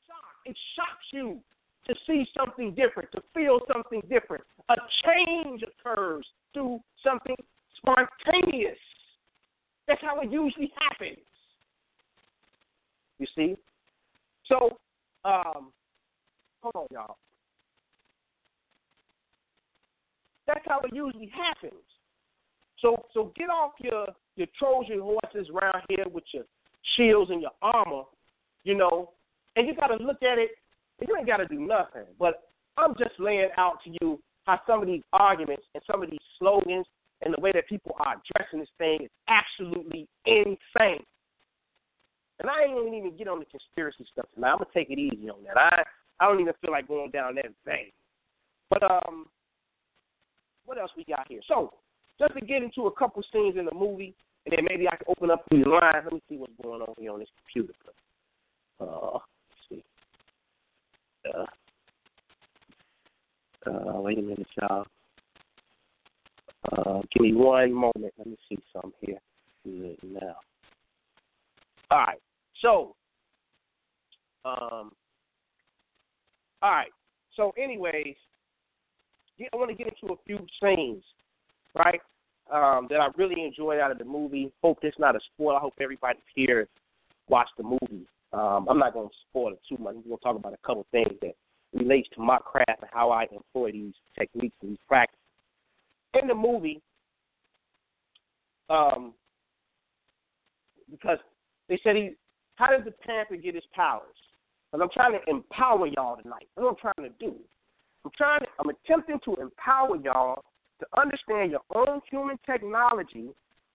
Shock. 0.07 0.33
It 0.45 0.57
shocks 0.75 1.05
you 1.11 1.39
to 1.87 1.95
see 2.07 2.25
something 2.37 2.73
different, 2.73 3.11
to 3.11 3.21
feel 3.33 3.59
something 3.71 4.01
different. 4.09 4.43
A 4.69 4.75
change 5.05 5.63
occurs 5.63 6.25
through 6.53 6.79
something 7.03 7.35
spontaneous. 7.77 8.77
That's 9.87 10.01
how 10.01 10.19
it 10.21 10.31
usually 10.31 10.71
happens. 10.79 11.17
You 13.19 13.27
see? 13.35 13.55
So, 14.47 14.77
um, 15.25 15.71
hold 16.61 16.75
on, 16.75 16.87
y'all. 16.91 17.17
That's 20.47 20.65
how 20.65 20.81
it 20.81 20.93
usually 20.93 21.31
happens. 21.33 21.81
So, 22.81 23.05
so 23.13 23.31
get 23.35 23.49
off 23.49 23.71
your 23.79 24.07
your 24.35 24.47
Trojan 24.57 24.99
horses 24.99 25.49
around 25.53 25.83
here 25.87 26.05
with 26.11 26.23
your 26.33 26.43
shields 26.97 27.31
and 27.31 27.41
your 27.41 27.51
armor, 27.61 28.03
you 28.63 28.75
know, 28.75 29.11
and 29.55 29.67
you 29.67 29.75
got 29.75 29.87
to 29.87 30.03
look 30.03 30.21
at 30.23 30.39
it 30.39 30.49
you 31.01 31.15
ain't 31.17 31.27
got 31.27 31.37
to 31.37 31.47
do 31.47 31.59
nothing. 31.59 32.05
But 32.19 32.43
I'm 32.77 32.95
just 32.97 33.19
laying 33.19 33.49
out 33.57 33.77
to 33.85 33.89
you 34.01 34.19
how 34.45 34.59
some 34.67 34.81
of 34.81 34.87
these 34.87 35.03
arguments 35.13 35.63
and 35.73 35.83
some 35.89 36.03
of 36.03 36.09
these 36.09 36.19
slogans 36.39 36.85
and 37.21 37.33
the 37.33 37.41
way 37.41 37.51
that 37.53 37.67
people 37.67 37.95
are 37.99 38.15
addressing 38.15 38.59
this 38.59 38.69
thing 38.77 39.03
is 39.03 39.11
absolutely 39.27 40.07
insane. 40.25 41.03
And 42.39 42.49
I 42.49 42.63
ain't 42.63 42.77
even 42.77 42.93
even 42.93 43.17
get 43.17 43.27
on 43.27 43.39
the 43.39 43.45
conspiracy 43.45 44.05
stuff 44.11 44.25
tonight. 44.33 44.51
I'm 44.51 44.57
gonna 44.57 44.69
take 44.73 44.89
it 44.89 44.99
easy 44.99 45.29
on 45.29 45.43
that. 45.45 45.57
I 45.57 45.83
I 46.19 46.27
don't 46.27 46.41
even 46.41 46.53
feel 46.61 46.71
like 46.71 46.87
going 46.87 47.11
down 47.11 47.35
that 47.35 47.45
vein. 47.65 47.91
But 48.69 48.83
um, 48.83 49.27
what 50.65 50.77
else 50.77 50.91
we 50.97 51.05
got 51.05 51.27
here? 51.27 51.41
So 51.47 51.73
just 52.19 52.33
to 52.33 52.41
get 52.41 52.63
into 52.63 52.87
a 52.87 52.91
couple 52.91 53.23
scenes 53.31 53.57
in 53.57 53.65
the 53.65 53.73
movie, 53.73 54.13
and 54.45 54.55
then 54.55 54.65
maybe 54.67 54.87
I 54.87 54.95
can 54.95 55.05
open 55.07 55.31
up 55.31 55.45
the 55.49 55.57
lines. 55.57 56.03
Let 56.03 56.13
me 56.13 56.21
see 56.27 56.37
what's 56.37 56.53
going 56.61 56.81
on 56.81 56.93
here 56.97 57.11
on 57.11 57.19
this 57.19 57.29
computer. 57.37 57.73
Uh, 58.79 59.19
Uh, 61.25 61.45
uh, 63.69 64.01
wait 64.01 64.19
a 64.19 64.21
minute, 64.21 64.47
y'all. 64.59 64.85
Uh, 66.71 67.01
give 67.13 67.21
me 67.21 67.33
one 67.33 67.73
moment. 67.73 68.13
Let 68.17 68.27
me 68.27 68.37
see 68.49 68.57
something 68.73 68.91
here. 69.01 69.19
Good 69.63 69.97
now. 70.03 70.35
All 71.91 71.97
right. 71.99 72.19
So, 72.61 72.95
um, 74.45 74.91
all 76.61 76.71
right. 76.71 76.91
So, 77.35 77.53
anyways, 77.61 78.15
I 79.39 79.55
want 79.55 79.69
to 79.69 79.75
get 79.75 79.93
into 79.93 80.13
a 80.13 80.17
few 80.25 80.39
scenes, 80.61 81.03
right? 81.75 82.01
Um, 82.51 82.87
that 82.89 82.99
I 82.99 83.07
really 83.17 83.43
enjoyed 83.43 83.79
out 83.79 83.91
of 83.91 83.97
the 83.97 84.05
movie. 84.05 84.51
Hope 84.61 84.79
it's 84.81 84.99
not 84.99 85.15
a 85.15 85.19
spoil. 85.33 85.55
I 85.55 85.59
hope 85.59 85.73
everybody 85.81 86.19
here 86.35 86.67
watched 87.29 87.53
the 87.57 87.63
movie. 87.63 88.05
Um, 88.33 88.67
I'm 88.69 88.79
not 88.79 88.93
going 88.93 89.09
to 89.09 89.15
spoil 89.29 89.53
it 89.53 89.59
too 89.67 89.81
much. 89.81 89.95
We're 89.95 90.01
going 90.01 90.17
to 90.17 90.23
talk 90.23 90.35
about 90.35 90.53
a 90.53 90.67
couple 90.67 90.85
things 90.91 91.13
that 91.21 91.35
relates 91.73 92.07
to 92.15 92.21
my 92.21 92.39
craft 92.39 92.81
and 92.81 92.89
how 92.91 93.11
I 93.11 93.25
employ 93.31 93.71
these 93.71 93.93
techniques 94.17 94.55
and 94.61 94.71
these 94.71 94.79
practices. 94.87 95.19
In 96.19 96.27
the 96.27 96.35
movie, 96.35 96.81
um, 98.69 99.13
because 100.89 101.17
they 101.69 101.79
said 101.83 101.95
he, 101.95 102.11
how 102.55 102.67
does 102.67 102.85
the 102.85 102.91
Panther 102.91 103.35
get 103.35 103.55
his 103.55 103.63
powers? 103.73 104.03
Because 104.71 104.83
I'm 104.83 104.89
trying 104.93 105.19
to 105.19 105.29
empower 105.29 105.87
y'all 105.87 106.17
tonight. 106.21 106.47
That's 106.55 106.65
what 106.65 106.77
I'm 106.77 106.93
trying 106.93 107.09
to 107.09 107.15
do. 107.19 107.35
I'm 108.05 108.11
trying 108.17 108.41
to, 108.41 108.47
I'm 108.59 108.69
attempting 108.69 109.19
to 109.25 109.41
empower 109.41 109.95
y'all 109.97 110.43
to 110.79 110.99
understand 110.99 111.51
your 111.51 111.61
own 111.75 112.01
human 112.09 112.37
technology 112.45 113.29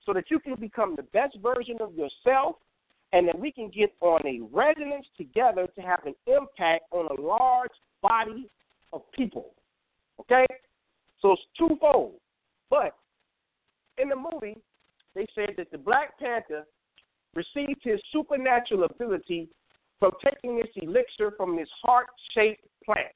so 0.04 0.12
that 0.12 0.30
you 0.30 0.38
can 0.38 0.56
become 0.56 0.96
the 0.96 1.02
best 1.02 1.36
version 1.42 1.76
of 1.80 1.92
yourself 1.94 2.56
and 3.12 3.26
that 3.26 3.38
we 3.38 3.50
can 3.50 3.70
get 3.70 3.94
on 4.00 4.20
a 4.26 4.40
resonance 4.52 5.06
together 5.16 5.66
to 5.74 5.80
have 5.80 6.00
an 6.04 6.14
impact 6.26 6.84
on 6.90 7.06
a 7.06 7.20
large 7.20 7.70
body 8.02 8.48
of 8.92 9.02
people. 9.12 9.54
Okay? 10.20 10.46
So 11.20 11.32
it's 11.32 11.42
twofold. 11.58 12.14
But 12.70 12.94
in 13.96 14.08
the 14.08 14.16
movie, 14.16 14.58
they 15.14 15.26
said 15.34 15.54
that 15.56 15.70
the 15.70 15.78
Black 15.78 16.18
Panther 16.18 16.64
received 17.34 17.80
his 17.82 18.00
supernatural 18.12 18.84
ability 18.84 19.48
from 19.98 20.12
taking 20.24 20.56
this 20.56 20.68
elixir 20.76 21.32
from 21.36 21.56
this 21.56 21.68
heart 21.82 22.06
shaped 22.34 22.64
plant. 22.84 23.08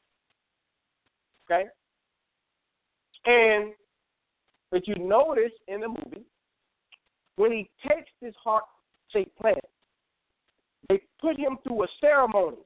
Okay? 1.44 1.68
And 3.26 3.72
if 4.72 4.84
you 4.86 4.94
notice 4.96 5.52
in 5.68 5.80
the 5.80 5.88
movie, 5.88 6.24
when 7.36 7.52
he 7.52 7.70
takes 7.86 8.10
this 8.20 8.34
heart 8.42 8.64
shaped 9.12 9.36
plant, 9.38 9.58
they 10.88 11.00
put 11.20 11.38
him 11.38 11.58
through 11.62 11.84
a 11.84 11.86
ceremony 12.00 12.58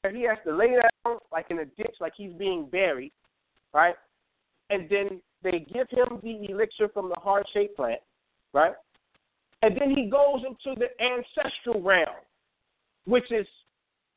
where 0.00 0.14
he 0.14 0.22
has 0.22 0.38
to 0.46 0.54
lay 0.54 0.70
down 0.70 1.18
like 1.30 1.46
in 1.50 1.60
a 1.60 1.64
ditch, 1.64 1.96
like 2.00 2.12
he's 2.16 2.32
being 2.34 2.66
buried, 2.66 3.12
right? 3.72 3.94
And 4.70 4.88
then 4.88 5.20
they 5.42 5.66
give 5.72 5.88
him 5.90 6.20
the 6.22 6.50
elixir 6.50 6.88
from 6.88 7.08
the 7.08 7.16
heart 7.16 7.46
shaped 7.52 7.76
plant, 7.76 8.00
right? 8.52 8.74
And 9.62 9.76
then 9.76 9.90
he 9.90 10.10
goes 10.10 10.42
into 10.46 10.78
the 10.78 10.88
ancestral 11.02 11.80
realm, 11.80 12.06
which 13.04 13.30
is 13.30 13.46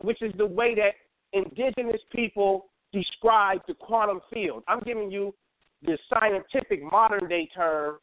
which 0.01 0.21
is 0.21 0.33
the 0.37 0.45
way 0.45 0.75
that 0.75 0.93
indigenous 1.33 2.01
people 2.13 2.65
describe 2.91 3.61
the 3.67 3.73
quantum 3.73 4.21
field. 4.33 4.63
I'm 4.67 4.81
giving 4.81 5.09
you 5.09 5.33
the 5.83 5.97
scientific 6.09 6.81
modern 6.83 7.27
day 7.29 7.47
term 7.55 7.97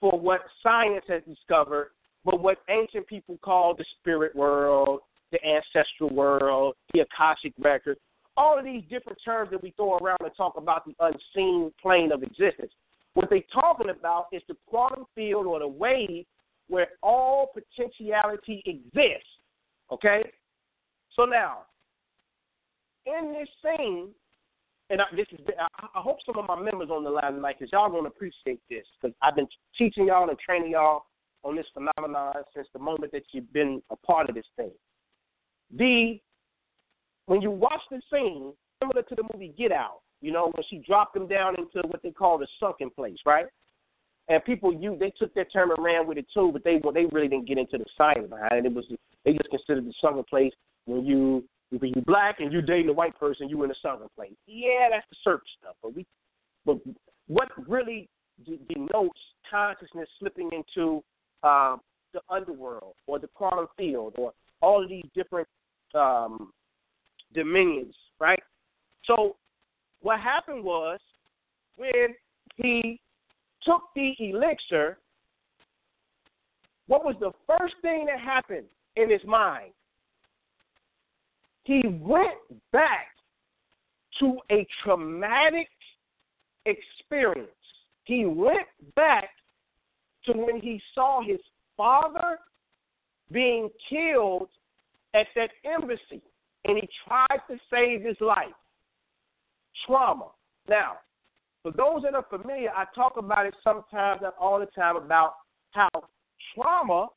for 0.00 0.18
what 0.18 0.42
science 0.62 1.04
has 1.08 1.22
discovered, 1.28 1.90
but 2.24 2.40
what 2.40 2.58
ancient 2.68 3.06
people 3.06 3.38
call 3.42 3.74
the 3.74 3.84
spirit 4.00 4.34
world, 4.34 5.00
the 5.32 5.38
ancestral 5.44 6.10
world, 6.10 6.74
the 6.92 7.00
Akashic 7.00 7.52
record, 7.58 7.98
all 8.36 8.58
of 8.58 8.64
these 8.64 8.82
different 8.90 9.18
terms 9.24 9.50
that 9.50 9.62
we 9.62 9.72
throw 9.76 9.96
around 9.98 10.18
and 10.20 10.30
talk 10.36 10.54
about 10.56 10.84
the 10.86 10.94
unseen 11.00 11.72
plane 11.80 12.12
of 12.12 12.22
existence. 12.22 12.72
What 13.14 13.30
they're 13.30 13.42
talking 13.52 13.90
about 13.90 14.26
is 14.32 14.42
the 14.48 14.56
quantum 14.66 15.04
field 15.14 15.46
or 15.46 15.60
the 15.60 15.68
wave 15.68 16.24
where 16.68 16.88
all 17.02 17.52
potentiality 17.54 18.62
exists. 18.66 19.28
Okay? 19.92 20.22
So 21.14 21.24
now, 21.24 21.58
in 23.06 23.32
this 23.32 23.48
scene, 23.62 24.08
and 24.90 25.00
I, 25.00 25.04
this 25.14 25.26
is, 25.32 25.40
I, 25.58 26.00
hope 26.00 26.18
some 26.26 26.38
of 26.38 26.46
my 26.46 26.60
members 26.60 26.90
on 26.90 27.04
the 27.04 27.10
line 27.10 27.34
tonight, 27.34 27.56
because 27.58 27.72
y'all 27.72 27.90
gonna 27.90 28.08
appreciate 28.08 28.60
this, 28.68 28.84
because 29.00 29.14
I've 29.22 29.36
been 29.36 29.46
teaching 29.78 30.06
y'all 30.06 30.28
and 30.28 30.38
training 30.38 30.72
y'all 30.72 31.04
on 31.44 31.56
this 31.56 31.66
phenomenon 31.74 32.34
since 32.54 32.66
the 32.72 32.78
moment 32.78 33.12
that 33.12 33.22
you've 33.32 33.52
been 33.52 33.82
a 33.90 33.96
part 33.96 34.28
of 34.28 34.34
this 34.34 34.46
thing. 34.56 34.72
The 35.76 36.18
when 37.26 37.40
you 37.40 37.50
watch 37.50 37.80
the 37.90 38.00
scene, 38.12 38.52
similar 38.80 39.02
to 39.02 39.14
the 39.14 39.22
movie 39.32 39.54
Get 39.56 39.72
Out, 39.72 40.00
you 40.20 40.32
know, 40.32 40.50
when 40.54 40.64
she 40.68 40.78
dropped 40.78 41.16
him 41.16 41.26
down 41.26 41.54
into 41.58 41.86
what 41.88 42.02
they 42.02 42.10
call 42.10 42.38
the 42.38 42.46
sunken 42.60 42.90
place, 42.90 43.18
right? 43.24 43.46
And 44.28 44.42
people, 44.44 44.72
you 44.72 44.96
they 44.98 45.12
took 45.18 45.34
that 45.34 45.52
term 45.52 45.70
and 45.70 45.84
ran 45.84 46.06
with 46.06 46.18
it 46.18 46.26
too, 46.32 46.50
but 46.52 46.64
they 46.64 46.80
well, 46.82 46.92
they 46.92 47.06
really 47.06 47.28
didn't 47.28 47.46
get 47.46 47.58
into 47.58 47.78
the 47.78 47.84
science 47.96 48.28
behind 48.28 48.66
it. 48.66 48.66
It 48.66 48.74
was 48.74 48.86
they 49.24 49.32
just 49.32 49.50
considered 49.50 49.86
the 49.86 49.94
sunken 50.00 50.24
place 50.24 50.52
when 50.86 51.04
you 51.04 51.44
when 51.70 51.92
you 51.94 52.02
black 52.06 52.40
and 52.40 52.52
you 52.52 52.62
dating 52.62 52.88
a 52.88 52.92
white 52.92 53.18
person, 53.18 53.48
you 53.48 53.62
in 53.62 53.68
the 53.68 53.74
sunken 53.82 54.08
place. 54.16 54.32
Yeah, 54.46 54.88
that's 54.90 55.06
the 55.10 55.16
surface 55.22 55.48
stuff. 55.60 55.76
But 55.82 55.94
we, 55.94 56.06
but 56.64 56.78
what 57.26 57.48
really 57.68 58.08
denotes 58.68 59.20
consciousness 59.50 60.08
slipping 60.18 60.50
into 60.52 61.02
um, 61.44 61.80
the 62.12 62.20
underworld 62.30 62.94
or 63.06 63.18
the 63.18 63.28
quantum 63.28 63.66
field 63.76 64.14
or 64.16 64.32
all 64.60 64.82
of 64.82 64.88
these 64.88 65.04
different 65.14 65.48
um, 65.94 66.52
dominions, 67.34 67.94
right? 68.18 68.42
So 69.04 69.36
what 70.00 70.20
happened 70.20 70.64
was 70.64 70.98
when 71.76 72.14
he 72.56 73.00
took 73.64 73.82
the 73.94 74.12
elixir, 74.18 74.98
what 76.86 77.04
was 77.04 77.16
the 77.20 77.32
first 77.46 77.74
thing 77.82 78.06
that 78.06 78.20
happened 78.20 78.66
in 78.96 79.10
his 79.10 79.24
mind? 79.26 79.72
He 81.64 81.82
went 81.86 82.38
back 82.72 83.08
to 84.20 84.36
a 84.50 84.66
traumatic 84.82 85.68
experience. 86.66 87.48
He 88.04 88.26
went 88.26 88.68
back 88.94 89.30
to 90.26 90.32
when 90.32 90.60
he 90.60 90.80
saw 90.94 91.22
his 91.22 91.40
father 91.76 92.38
being 93.30 93.68
killed 93.88 94.48
at 95.14 95.26
that 95.34 95.50
embassy 95.64 96.22
and 96.64 96.78
he 96.78 96.88
tried 97.06 97.40
to 97.48 97.58
save 97.70 98.02
his 98.02 98.16
life. 98.20 98.54
Trauma. 99.86 100.28
Now, 100.68 100.98
for 101.62 101.72
those 101.72 102.02
that 102.02 102.14
are 102.14 102.26
familiar, 102.28 102.70
I 102.70 102.84
talk 102.94 103.16
about 103.16 103.46
it 103.46 103.54
sometimes, 103.62 104.20
not 104.22 104.34
all 104.38 104.58
the 104.58 104.66
time, 104.66 104.96
about 104.96 105.34
how 105.72 105.88
trauma, 106.54 107.08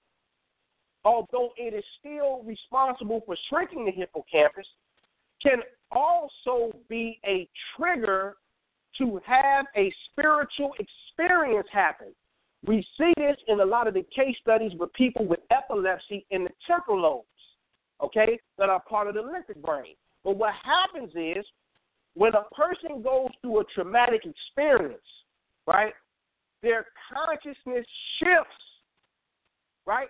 although 1.06 1.52
it 1.58 1.74
is 1.74 1.84
still 2.00 2.44
responsible 2.44 3.22
for 3.26 3.38
shrinking 3.50 3.86
the 3.86 3.92
hippocampus, 3.92 4.66
can 5.42 5.60
also 5.92 6.72
be 6.90 7.20
a 7.26 7.48
trigger 7.76 8.38
to 8.98 9.22
have 9.26 9.66
a 9.76 9.94
spiritual 10.12 10.74
experience 10.80 11.68
happen. 11.72 12.08
We 12.68 12.86
see 12.98 13.14
this 13.18 13.38
in 13.48 13.62
a 13.62 13.66
lot 13.66 13.88
of 13.88 13.94
the 13.94 14.06
case 14.14 14.36
studies 14.42 14.74
with 14.78 14.92
people 14.94 15.26
with 15.26 15.40
epilepsy 15.52 16.26
in 16.32 16.44
the 16.44 16.52
temporal 16.68 17.02
lobes 17.02 17.28
okay, 18.02 18.40
that 18.58 18.70
are 18.70 18.82
part 18.82 19.08
of 19.08 19.16
the 19.16 19.22
limbic 19.22 19.62
brain. 19.62 19.96
But 20.24 20.38
what 20.38 20.54
happens 20.64 21.12
is 21.16 21.46
when 22.14 22.34
a 22.34 22.44
person 22.56 23.02
goes 23.02 23.30
through 23.42 23.62
a 23.62 23.64
traumatic 23.74 24.22
experience, 24.26 25.02
right, 25.66 25.94
their 26.62 26.88
consciousness 27.14 27.86
shifts, 28.20 28.64
right? 29.86 30.10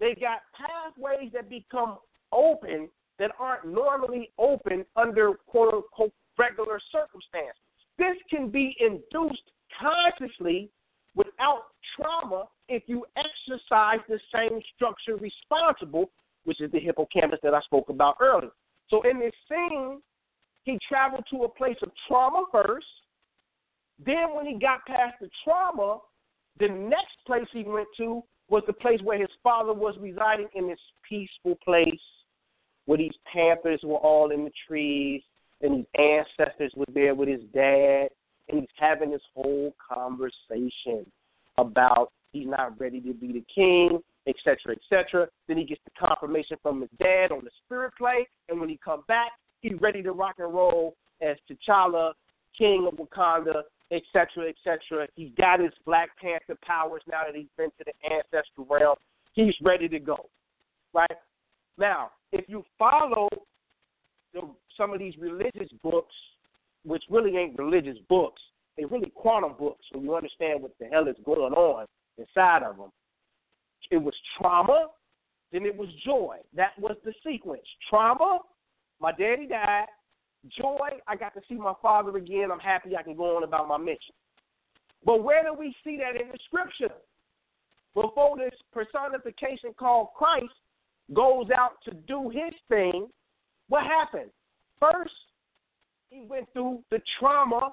They 0.00 0.14
got 0.14 0.40
pathways 0.54 1.32
that 1.32 1.50
become 1.50 1.98
open 2.32 2.88
that 3.18 3.32
aren't 3.38 3.66
normally 3.66 4.30
open 4.38 4.84
under 4.94 5.32
quote 5.46 5.74
unquote 5.74 6.12
regular 6.38 6.80
circumstances. 6.92 7.60
This 7.98 8.16
can 8.30 8.48
be 8.48 8.76
induced 8.78 9.42
consciously 9.80 10.70
without 11.16 11.67
trauma 12.00 12.44
if 12.68 12.82
you 12.86 13.04
exercise 13.16 14.00
the 14.08 14.20
same 14.34 14.60
structure 14.74 15.16
responsible 15.16 16.10
which 16.48 16.62
is 16.62 16.72
the 16.72 16.80
hippocampus 16.80 17.38
that 17.42 17.52
I 17.52 17.60
spoke 17.60 17.90
about 17.90 18.16
earlier. 18.20 18.50
So 18.88 19.02
in 19.02 19.20
this 19.20 19.34
scene, 19.50 20.00
he 20.64 20.78
traveled 20.88 21.24
to 21.30 21.42
a 21.42 21.48
place 21.48 21.76
of 21.82 21.90
trauma 22.08 22.44
first. 22.50 22.86
Then, 24.04 24.34
when 24.34 24.46
he 24.46 24.58
got 24.58 24.86
past 24.86 25.16
the 25.20 25.28
trauma, 25.44 25.98
the 26.58 26.68
next 26.68 27.16
place 27.26 27.46
he 27.52 27.64
went 27.64 27.88
to 27.98 28.22
was 28.48 28.62
the 28.66 28.72
place 28.72 29.00
where 29.02 29.18
his 29.18 29.28
father 29.42 29.74
was 29.74 29.94
residing 30.00 30.48
in 30.54 30.68
this 30.68 30.80
peaceful 31.06 31.58
place 31.62 32.00
where 32.86 32.96
these 32.96 33.12
panthers 33.30 33.80
were 33.84 33.98
all 33.98 34.30
in 34.30 34.44
the 34.44 34.52
trees 34.66 35.22
and 35.60 35.76
his 35.76 35.86
ancestors 35.98 36.72
were 36.74 36.86
there 36.94 37.14
with 37.14 37.28
his 37.28 37.42
dad 37.52 38.08
and 38.48 38.60
he's 38.60 38.68
having 38.76 39.10
this 39.10 39.20
whole 39.34 39.74
conversation 39.92 41.04
about 41.58 42.12
he's 42.32 42.46
not 42.46 42.78
ready 42.80 43.00
to 43.00 43.12
be 43.14 43.32
the 43.32 43.44
king 43.54 44.00
etc., 44.26 44.76
etc. 44.76 45.26
Then 45.46 45.56
he 45.56 45.64
gets 45.64 45.80
the 45.86 46.06
confirmation 46.06 46.58
from 46.62 46.82
his 46.82 46.90
dad 47.00 47.32
on 47.32 47.44
the 47.44 47.50
spirit 47.64 47.92
play, 47.96 48.28
and 48.50 48.60
when 48.60 48.68
he 48.68 48.78
come 48.84 49.02
back, 49.08 49.32
He's 49.60 49.80
ready 49.80 50.02
to 50.02 50.12
rock 50.12 50.36
and 50.38 50.52
roll 50.52 50.96
as 51.20 51.36
T'Challa, 51.50 52.12
King 52.56 52.88
of 52.90 52.98
Wakanda, 52.98 53.62
etc., 53.90 54.48
etc. 54.48 55.08
He's 55.16 55.30
got 55.36 55.60
his 55.60 55.72
Black 55.84 56.10
Panther 56.20 56.56
powers 56.62 57.02
now 57.08 57.22
that 57.26 57.34
he's 57.34 57.48
been 57.56 57.70
to 57.78 57.84
the 57.84 58.14
ancestral 58.14 58.66
realm. 58.70 58.96
He's 59.32 59.54
ready 59.62 59.88
to 59.88 59.98
go. 59.98 60.28
Right? 60.94 61.10
Now, 61.76 62.10
if 62.32 62.48
you 62.48 62.64
follow 62.78 63.28
the, 64.32 64.42
some 64.76 64.92
of 64.92 64.98
these 64.98 65.14
religious 65.18 65.68
books, 65.82 66.14
which 66.84 67.02
really 67.10 67.36
ain't 67.36 67.58
religious 67.58 67.98
books, 68.08 68.40
they 68.78 68.84
really 68.84 69.10
quantum 69.14 69.54
books 69.58 69.84
when 69.92 70.04
you 70.04 70.14
understand 70.14 70.62
what 70.62 70.70
the 70.78 70.86
hell 70.86 71.08
is 71.08 71.16
going 71.24 71.52
on 71.52 71.84
inside 72.16 72.62
of 72.62 72.76
them. 72.76 72.90
It 73.90 73.98
was 73.98 74.14
trauma, 74.38 74.86
then 75.52 75.66
it 75.66 75.76
was 75.76 75.88
joy. 76.04 76.36
That 76.54 76.78
was 76.78 76.96
the 77.04 77.12
sequence. 77.26 77.62
Trauma, 77.90 78.38
my 79.00 79.12
daddy 79.12 79.46
died. 79.46 79.86
Joy, 80.56 80.90
I 81.08 81.16
got 81.16 81.34
to 81.34 81.40
see 81.48 81.56
my 81.56 81.72
father 81.82 82.16
again. 82.16 82.50
I'm 82.52 82.60
happy 82.60 82.96
I 82.96 83.02
can 83.02 83.16
go 83.16 83.36
on 83.36 83.42
about 83.42 83.66
my 83.66 83.78
mission. 83.78 84.14
But 85.04 85.24
where 85.24 85.42
do 85.42 85.54
we 85.58 85.74
see 85.82 85.98
that 85.98 86.20
in 86.20 86.28
the 86.28 86.38
scripture? 86.46 86.94
Before 87.94 88.36
this 88.36 88.54
personification 88.72 89.74
called 89.76 90.08
Christ 90.16 90.52
goes 91.14 91.46
out 91.56 91.72
to 91.84 91.94
do 91.94 92.28
his 92.28 92.54
thing, 92.68 93.08
what 93.68 93.84
happened? 93.84 94.30
First, 94.78 95.14
he 96.10 96.24
went 96.28 96.46
through 96.52 96.82
the 96.90 97.00
trauma 97.18 97.72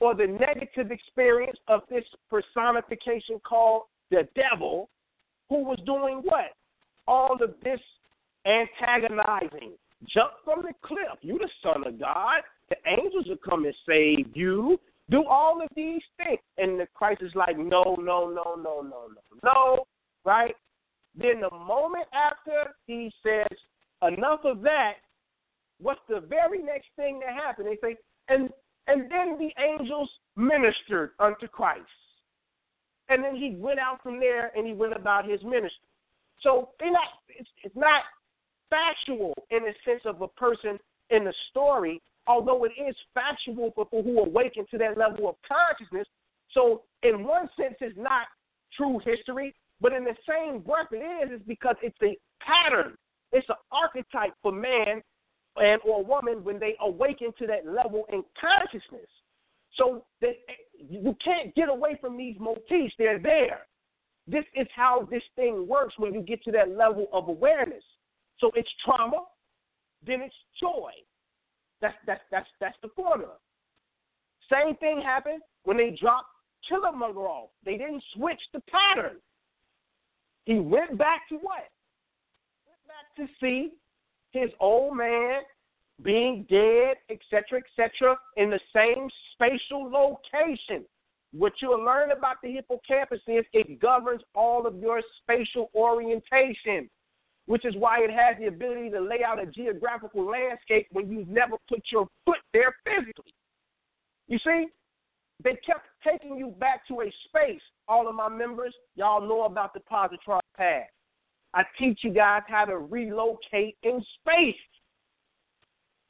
or 0.00 0.14
the 0.14 0.26
negative 0.26 0.90
experience 0.90 1.58
of 1.68 1.82
this 1.90 2.04
personification 2.28 3.38
called 3.46 3.82
the 4.10 4.26
devil, 4.34 4.88
who 5.48 5.62
was 5.62 5.78
doing 5.84 6.22
what? 6.24 6.52
All 7.06 7.34
of 7.34 7.54
this 7.62 7.80
antagonizing. 8.46 9.72
Jump 10.12 10.32
from 10.44 10.62
the 10.62 10.72
cliff. 10.82 11.18
You 11.20 11.38
the 11.38 11.50
son 11.62 11.86
of 11.86 12.00
God. 12.00 12.42
The 12.70 12.76
angels 12.86 13.26
will 13.28 13.36
come 13.48 13.64
and 13.64 13.74
save 13.86 14.34
you. 14.34 14.80
Do 15.10 15.24
all 15.26 15.60
of 15.60 15.68
these 15.76 16.02
things. 16.16 16.38
And 16.56 16.80
the 16.80 16.86
Christ 16.94 17.22
is 17.22 17.32
like, 17.34 17.58
no, 17.58 17.96
no, 17.98 18.26
no, 18.26 18.54
no, 18.56 18.56
no, 18.56 18.82
no, 18.82 19.08
no. 19.44 19.84
Right? 20.24 20.54
Then 21.14 21.40
the 21.40 21.50
moment 21.50 22.06
after 22.14 22.74
he 22.86 23.12
says, 23.22 23.58
enough 24.02 24.40
of 24.44 24.62
that, 24.62 24.94
what's 25.80 26.00
the 26.08 26.20
very 26.20 26.62
next 26.62 26.86
thing 26.96 27.20
that 27.20 27.34
happened? 27.34 27.68
They 27.68 27.88
say, 27.88 27.96
and 28.28 28.48
and 28.90 29.10
then 29.10 29.38
the 29.38 29.50
angels 29.62 30.10
ministered 30.36 31.10
unto 31.20 31.46
Christ. 31.46 31.86
And 33.08 33.22
then 33.22 33.36
he 33.36 33.54
went 33.56 33.78
out 33.78 34.02
from 34.02 34.18
there 34.18 34.50
and 34.56 34.66
he 34.66 34.72
went 34.72 34.94
about 34.94 35.28
his 35.28 35.42
ministry. 35.42 35.88
So 36.42 36.70
not, 36.80 37.06
it's, 37.28 37.48
it's 37.62 37.76
not 37.76 38.02
factual 38.68 39.34
in 39.50 39.60
the 39.60 39.74
sense 39.84 40.02
of 40.06 40.22
a 40.22 40.28
person 40.28 40.78
in 41.10 41.24
the 41.24 41.34
story, 41.50 42.00
although 42.26 42.64
it 42.64 42.72
is 42.80 42.96
factual 43.14 43.72
for 43.74 43.84
people 43.84 44.02
who 44.02 44.20
awaken 44.20 44.64
to 44.70 44.78
that 44.78 44.98
level 44.98 45.28
of 45.28 45.36
consciousness. 45.46 46.06
So, 46.52 46.82
in 47.02 47.24
one 47.24 47.48
sense, 47.56 47.76
it's 47.80 47.96
not 47.96 48.26
true 48.76 49.00
history, 49.04 49.54
but 49.80 49.92
in 49.92 50.04
the 50.04 50.16
same 50.28 50.60
breath, 50.60 50.88
it 50.92 50.96
is, 50.96 51.40
is 51.40 51.46
because 51.46 51.76
it's 51.82 51.96
a 52.02 52.16
pattern. 52.44 52.96
It's 53.32 53.48
an 53.48 53.56
archetype 53.70 54.34
for 54.42 54.52
man 54.52 55.02
and 55.60 55.80
or 55.84 56.02
woman 56.02 56.42
when 56.42 56.58
they 56.58 56.74
awaken 56.80 57.32
to 57.38 57.46
that 57.46 57.66
level 57.66 58.06
in 58.12 58.22
consciousness. 58.40 59.08
So 59.76 60.04
that 60.20 60.34
you 60.78 61.16
can't 61.22 61.54
get 61.54 61.68
away 61.68 61.96
from 62.00 62.16
these 62.16 62.36
motifs. 62.40 62.94
They're 62.98 63.20
there. 63.20 63.66
This 64.26 64.44
is 64.54 64.66
how 64.74 65.06
this 65.10 65.22
thing 65.36 65.68
works 65.68 65.94
when 65.96 66.12
you 66.14 66.22
get 66.22 66.42
to 66.44 66.52
that 66.52 66.70
level 66.70 67.06
of 67.12 67.28
awareness. 67.28 67.84
So 68.38 68.50
it's 68.54 68.68
trauma, 68.84 69.24
then 70.06 70.22
it's 70.22 70.34
joy. 70.60 70.92
That's 71.80 71.94
that's 72.06 72.22
that's 72.30 72.48
that's 72.60 72.76
the 72.82 72.88
formula. 72.96 73.34
Same 74.52 74.76
thing 74.76 75.00
happened 75.04 75.42
when 75.64 75.76
they 75.76 75.96
dropped 76.00 76.28
Killmonger 76.70 77.26
off. 77.28 77.50
They 77.64 77.76
didn't 77.76 78.02
switch 78.14 78.40
the 78.52 78.60
pattern. 78.70 79.16
He 80.44 80.58
went 80.58 80.98
back 80.98 81.28
to 81.28 81.36
what? 81.36 81.68
Went 82.66 82.86
back 82.88 83.16
to 83.16 83.26
see 83.40 83.72
his 84.32 84.50
old 84.60 84.96
man 84.96 85.40
being 86.02 86.46
dead, 86.48 86.96
etc., 87.10 87.60
etc., 87.60 88.16
in 88.36 88.50
the 88.50 88.60
same 88.74 89.08
spatial 89.32 89.90
location. 89.90 90.84
What 91.32 91.52
you'll 91.60 91.84
learn 91.84 92.10
about 92.10 92.36
the 92.42 92.52
hippocampus 92.52 93.20
is 93.26 93.44
it 93.52 93.80
governs 93.80 94.22
all 94.34 94.66
of 94.66 94.76
your 94.78 95.00
spatial 95.22 95.70
orientation, 95.74 96.90
which 97.46 97.64
is 97.64 97.76
why 97.76 98.00
it 98.00 98.10
has 98.10 98.36
the 98.38 98.46
ability 98.46 98.90
to 98.90 99.00
lay 99.00 99.22
out 99.24 99.42
a 99.42 99.46
geographical 99.46 100.24
landscape 100.24 100.88
when 100.90 101.10
you've 101.10 101.28
never 101.28 101.56
put 101.68 101.82
your 101.92 102.08
foot 102.24 102.38
there 102.52 102.74
physically. 102.84 103.32
You 104.26 104.38
see, 104.44 104.66
they 105.42 105.56
kept 105.66 105.86
taking 106.06 106.36
you 106.36 106.54
back 106.58 106.86
to 106.88 107.02
a 107.02 107.12
space. 107.28 107.62
All 107.88 108.08
of 108.08 108.14
my 108.14 108.28
members, 108.28 108.74
y'all 108.94 109.20
know 109.20 109.44
about 109.44 109.72
the 109.72 109.80
positron 109.80 110.40
path. 110.56 110.88
I 111.54 111.64
teach 111.78 112.00
you 112.02 112.12
guys 112.12 112.42
how 112.48 112.64
to 112.64 112.78
relocate 112.78 113.76
in 113.82 114.04
space. 114.20 114.54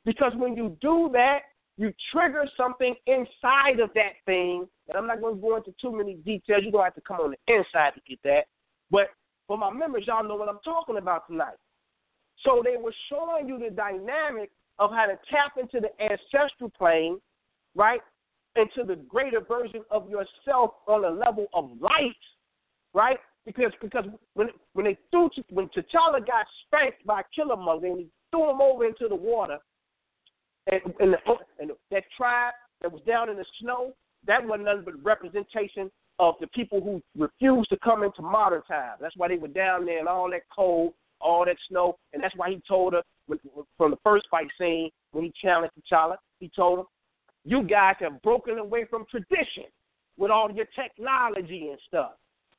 Because 0.05 0.33
when 0.37 0.57
you 0.57 0.77
do 0.81 1.11
that, 1.13 1.41
you 1.77 1.93
trigger 2.13 2.45
something 2.57 2.95
inside 3.07 3.81
of 3.81 3.91
that 3.95 4.13
thing. 4.27 4.67
And 4.89 4.99
I'm 4.99 5.07
not 5.07 5.21
going 5.21 5.37
to 5.37 5.41
go 5.41 5.57
into 5.57 5.75
too 5.81 5.97
many 5.97 6.15
details. 6.15 6.63
You're 6.63 6.73
going 6.73 6.83
to 6.83 6.85
have 6.85 6.95
to 6.95 7.01
come 7.01 7.21
on 7.21 7.33
the 7.33 7.55
inside 7.55 7.93
to 7.95 8.01
get 8.07 8.19
that. 8.25 8.43
But 8.91 9.09
for 9.47 9.57
my 9.57 9.71
members, 9.73 10.05
y'all 10.07 10.27
know 10.27 10.37
what 10.37 10.49
I'm 10.49 10.59
talking 10.65 10.99
about 10.99 11.27
tonight. 11.27 11.57
So 12.45 12.63
they 12.65 12.77
were 12.77 12.95
showing 13.09 13.49
you 13.49 13.59
the 13.59 13.71
dynamic 13.71 14.51
of 14.79 14.91
how 14.91 15.07
to 15.07 15.19
tap 15.31 15.53
into 15.61 15.81
the 15.81 15.91
ancestral 16.03 16.71
plane, 16.71 17.19
right? 17.75 18.01
Into 18.57 18.85
the 18.87 18.97
greater 18.97 19.41
version 19.41 19.83
of 19.91 20.09
yourself 20.09 20.73
on 20.87 21.05
a 21.05 21.11
level 21.11 21.47
of 21.55 21.71
light, 21.81 22.17
right? 22.95 23.19
Because 23.57 23.73
because 23.81 24.05
when 24.35 24.49
when 24.75 24.85
they 24.85 24.97
threw 25.11 25.29
when 25.51 25.69
T'Challa 25.69 26.25
got 26.25 26.47
spanked 26.67 27.05
by 27.05 27.23
Killmonger 27.37 27.85
and 27.85 27.99
he 27.99 28.07
threw 28.31 28.49
him 28.49 28.61
over 28.61 28.85
into 28.87 29.09
the 29.09 29.17
water, 29.17 29.59
and, 30.71 30.81
and, 31.01 31.15
the, 31.15 31.19
and 31.59 31.73
that 31.91 32.05
tribe 32.17 32.55
that 32.81 32.93
was 32.93 33.01
down 33.09 33.29
in 33.29 33.37
the 33.37 33.45
snow, 33.61 33.93
that 34.29 34.47
wasn't 34.47 34.67
nothing 34.67 34.85
but 34.85 35.05
representation 35.05 35.91
of 36.21 36.37
the 36.41 36.47
people 36.49 36.81
who 36.81 37.03
refused 37.21 37.71
to 37.71 37.79
come 37.79 38.05
into 38.05 38.23
modern 38.23 38.63
times. 38.63 38.99
That's 39.01 39.17
why 39.17 39.27
they 39.27 39.37
were 39.37 39.49
down 39.49 39.85
there 39.85 39.99
in 39.99 40.07
all 40.07 40.31
that 40.31 40.43
cold, 40.55 40.93
all 41.21 41.45
that 41.45 41.57
snow, 41.69 41.99
and 42.13 42.23
that's 42.23 42.37
why 42.37 42.51
he 42.51 42.63
told 42.69 42.93
her 42.93 43.03
from 43.77 43.91
the 43.91 43.99
first 44.05 44.27
fight 44.31 44.47
scene 44.59 44.91
when 45.11 45.25
he 45.25 45.33
challenged 45.43 45.75
T'Challa, 45.91 46.17
he 46.39 46.49
told 46.55 46.81
him, 46.81 46.87
"You 47.45 47.65
guys 47.65 47.97
have 47.99 48.23
broken 48.23 48.59
away 48.59 48.85
from 48.85 49.07
tradition 49.11 49.65
with 50.17 50.31
all 50.31 50.53
your 50.53 50.67
technology 50.77 51.71
and 51.71 51.81
stuff." 51.89 52.13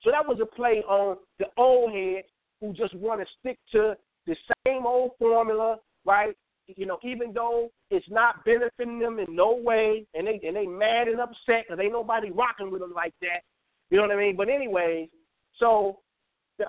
So 0.03 0.11
that 0.11 0.27
was 0.27 0.39
a 0.41 0.45
play 0.45 0.83
on 0.87 1.17
the 1.39 1.45
old 1.57 1.91
heads 1.91 2.27
who 2.59 2.73
just 2.73 2.95
want 2.95 3.21
to 3.21 3.27
stick 3.39 3.57
to 3.73 3.95
the 4.27 4.35
same 4.65 4.85
old 4.85 5.11
formula, 5.19 5.77
right? 6.05 6.35
You 6.67 6.85
know, 6.85 6.99
even 7.03 7.33
though 7.33 7.69
it's 7.89 8.05
not 8.09 8.45
benefiting 8.45 8.99
them 8.99 9.19
in 9.19 9.35
no 9.35 9.59
way, 9.61 10.05
and 10.13 10.25
they 10.25 10.39
and 10.47 10.55
they 10.55 10.65
mad 10.65 11.07
and 11.07 11.19
upset 11.19 11.65
because 11.67 11.79
ain't 11.81 11.91
nobody 11.91 12.31
rocking 12.31 12.71
with 12.71 12.81
them 12.81 12.93
like 12.95 13.13
that. 13.21 13.41
You 13.89 13.97
know 13.97 14.03
what 14.03 14.11
I 14.11 14.17
mean? 14.17 14.37
But 14.37 14.47
anyways, 14.47 15.09
so 15.57 15.99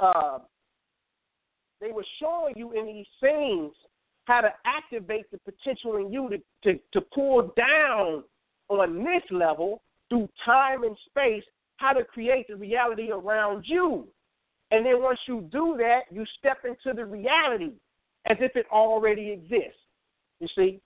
uh, 0.00 0.38
they 1.80 1.92
were 1.92 2.04
showing 2.20 2.54
you 2.56 2.72
in 2.72 2.86
these 2.86 3.06
scenes 3.22 3.72
how 4.24 4.40
to 4.40 4.52
activate 4.64 5.30
the 5.30 5.38
potential 5.38 5.96
in 5.96 6.12
you 6.12 6.28
to, 6.30 6.38
to, 6.64 6.80
to 6.92 7.00
pull 7.14 7.52
down 7.56 8.24
on 8.68 9.04
this 9.04 9.22
level 9.30 9.82
through 10.08 10.28
time 10.44 10.84
and 10.84 10.96
space 11.08 11.42
how 11.82 11.92
to 11.92 12.04
create 12.04 12.46
the 12.48 12.54
reality 12.54 13.10
around 13.10 13.64
you. 13.66 14.06
And 14.70 14.86
then 14.86 15.02
once 15.02 15.18
you 15.26 15.48
do 15.50 15.76
that, 15.78 16.02
you 16.12 16.24
step 16.38 16.58
into 16.64 16.96
the 16.96 17.04
reality 17.04 17.72
as 18.26 18.36
if 18.40 18.54
it 18.54 18.66
already 18.70 19.30
exists. 19.30 19.80
You 20.38 20.46
see? 20.56 20.80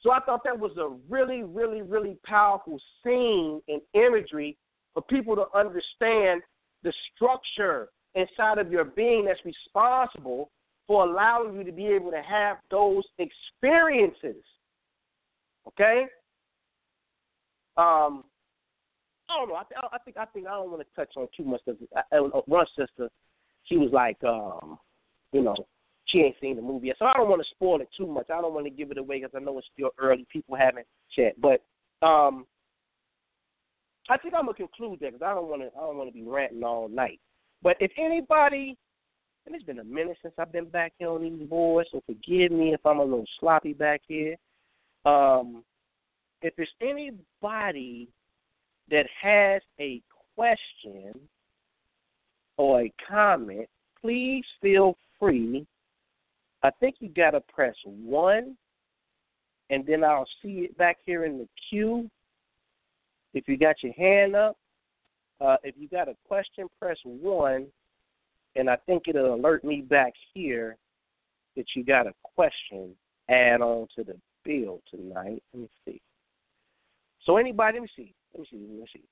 So 0.00 0.12
I 0.12 0.20
thought 0.20 0.44
that 0.44 0.58
was 0.58 0.70
a 0.78 0.96
really, 1.08 1.42
really, 1.42 1.82
really 1.82 2.16
powerful 2.24 2.78
scene 3.02 3.60
and 3.66 3.80
imagery 3.94 4.56
for 4.94 5.02
people 5.02 5.34
to 5.34 5.46
understand 5.52 6.42
the 6.84 6.92
structure 7.14 7.88
inside 8.14 8.58
of 8.58 8.70
your 8.70 8.84
being 8.84 9.24
that's 9.24 9.40
responsible 9.44 10.50
for 10.86 11.04
allowing 11.04 11.56
you 11.56 11.64
to 11.64 11.72
be 11.72 11.86
able 11.86 12.12
to 12.12 12.22
have 12.22 12.58
those 12.70 13.02
experiences. 13.18 14.42
Okay? 15.66 16.04
Um, 17.76 18.22
I 19.28 19.38
don't 19.38 19.48
know. 19.48 19.56
I, 19.56 19.64
th- 19.64 19.80
I 19.92 19.98
think 19.98 20.16
I 20.16 20.24
think 20.26 20.46
I 20.46 20.52
don't 20.52 20.70
want 20.70 20.82
to 20.82 20.94
touch 20.94 21.12
on 21.16 21.28
too 21.36 21.44
much 21.44 21.60
of 21.66 21.78
because 21.80 22.42
one 22.46 22.66
sister, 22.76 23.08
she 23.64 23.76
was 23.76 23.90
like, 23.92 24.22
um, 24.24 24.78
you 25.32 25.42
know, 25.42 25.56
she 26.06 26.18
ain't 26.18 26.36
seen 26.40 26.56
the 26.56 26.62
movie 26.62 26.88
yet, 26.88 26.96
so 26.98 27.06
I 27.06 27.14
don't 27.14 27.28
want 27.28 27.42
to 27.42 27.48
spoil 27.50 27.80
it 27.80 27.88
too 27.96 28.06
much. 28.06 28.30
I 28.30 28.40
don't 28.40 28.54
want 28.54 28.66
to 28.66 28.70
give 28.70 28.90
it 28.90 28.98
away 28.98 29.20
because 29.20 29.34
I 29.36 29.44
know 29.44 29.58
it's 29.58 29.66
still 29.72 29.90
early. 29.98 30.26
People 30.32 30.56
haven't 30.56 30.86
chat, 31.14 31.40
but 31.40 31.62
um, 32.06 32.46
I 34.08 34.16
think 34.18 34.34
I'm 34.34 34.44
gonna 34.44 34.54
conclude 34.54 35.00
that 35.00 35.12
because 35.12 35.26
I 35.26 35.34
don't 35.34 35.48
want 35.48 35.62
to. 35.62 35.68
I 35.76 35.80
don't 35.80 35.96
want 35.96 36.08
to 36.08 36.14
be 36.14 36.22
ranting 36.22 36.62
all 36.62 36.88
night. 36.88 37.20
But 37.62 37.76
if 37.80 37.90
anybody 37.98 38.76
and 39.46 39.54
it's 39.54 39.64
been 39.64 39.78
a 39.78 39.84
minute 39.84 40.16
since 40.22 40.34
I've 40.38 40.52
been 40.52 40.68
back 40.68 40.92
here 40.98 41.08
on 41.08 41.22
these 41.22 41.48
boards, 41.48 41.88
so 41.92 42.02
forgive 42.06 42.50
me 42.50 42.74
if 42.74 42.84
I'm 42.84 42.98
a 42.98 43.04
little 43.04 43.26
sloppy 43.38 43.72
back 43.72 44.02
here. 44.06 44.36
Um, 45.04 45.62
if 46.42 46.54
there's 46.56 46.68
anybody 46.82 48.08
that 48.90 49.06
has 49.20 49.62
a 49.80 50.00
question 50.34 51.14
or 52.56 52.82
a 52.82 52.92
comment, 53.08 53.68
please 54.00 54.44
feel 54.60 54.96
free. 55.18 55.66
I 56.62 56.70
think 56.80 56.96
you 57.00 57.08
got 57.08 57.32
to 57.32 57.40
press 57.40 57.74
one, 57.84 58.56
and 59.70 59.84
then 59.86 60.04
I'll 60.04 60.28
see 60.42 60.60
it 60.60 60.76
back 60.78 60.98
here 61.04 61.24
in 61.24 61.38
the 61.38 61.48
queue. 61.68 62.10
If 63.34 63.48
you 63.48 63.58
got 63.58 63.76
your 63.82 63.92
hand 63.92 64.34
up, 64.34 64.56
uh, 65.40 65.56
if 65.62 65.74
you 65.78 65.88
got 65.88 66.08
a 66.08 66.16
question, 66.26 66.66
press 66.80 66.96
one, 67.04 67.66
and 68.54 68.70
I 68.70 68.76
think 68.86 69.04
it'll 69.06 69.34
alert 69.34 69.64
me 69.64 69.82
back 69.82 70.14
here 70.32 70.76
that 71.56 71.66
you 71.74 71.84
got 71.84 72.06
a 72.06 72.14
question 72.22 72.94
add 73.28 73.60
on 73.60 73.86
to 73.96 74.04
the 74.04 74.16
bill 74.44 74.80
tonight. 74.90 75.42
Let 75.52 75.62
me 75.62 75.68
see. 75.84 76.00
So 77.24 77.36
anybody, 77.36 77.78
let 77.78 77.82
me 77.82 77.88
see. 77.96 78.14
Let 78.36 78.40
me 78.40 78.46
see. 78.50 78.66
Let 78.68 78.80
me 78.80 78.86
see. 78.92 79.02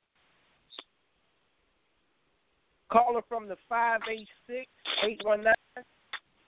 Caller 2.92 3.22
from 3.28 3.48
the 3.48 3.56
five 3.68 4.00
eight 4.10 4.28
six 4.46 4.66
eight 5.02 5.20
one 5.24 5.42
nine. 5.42 5.54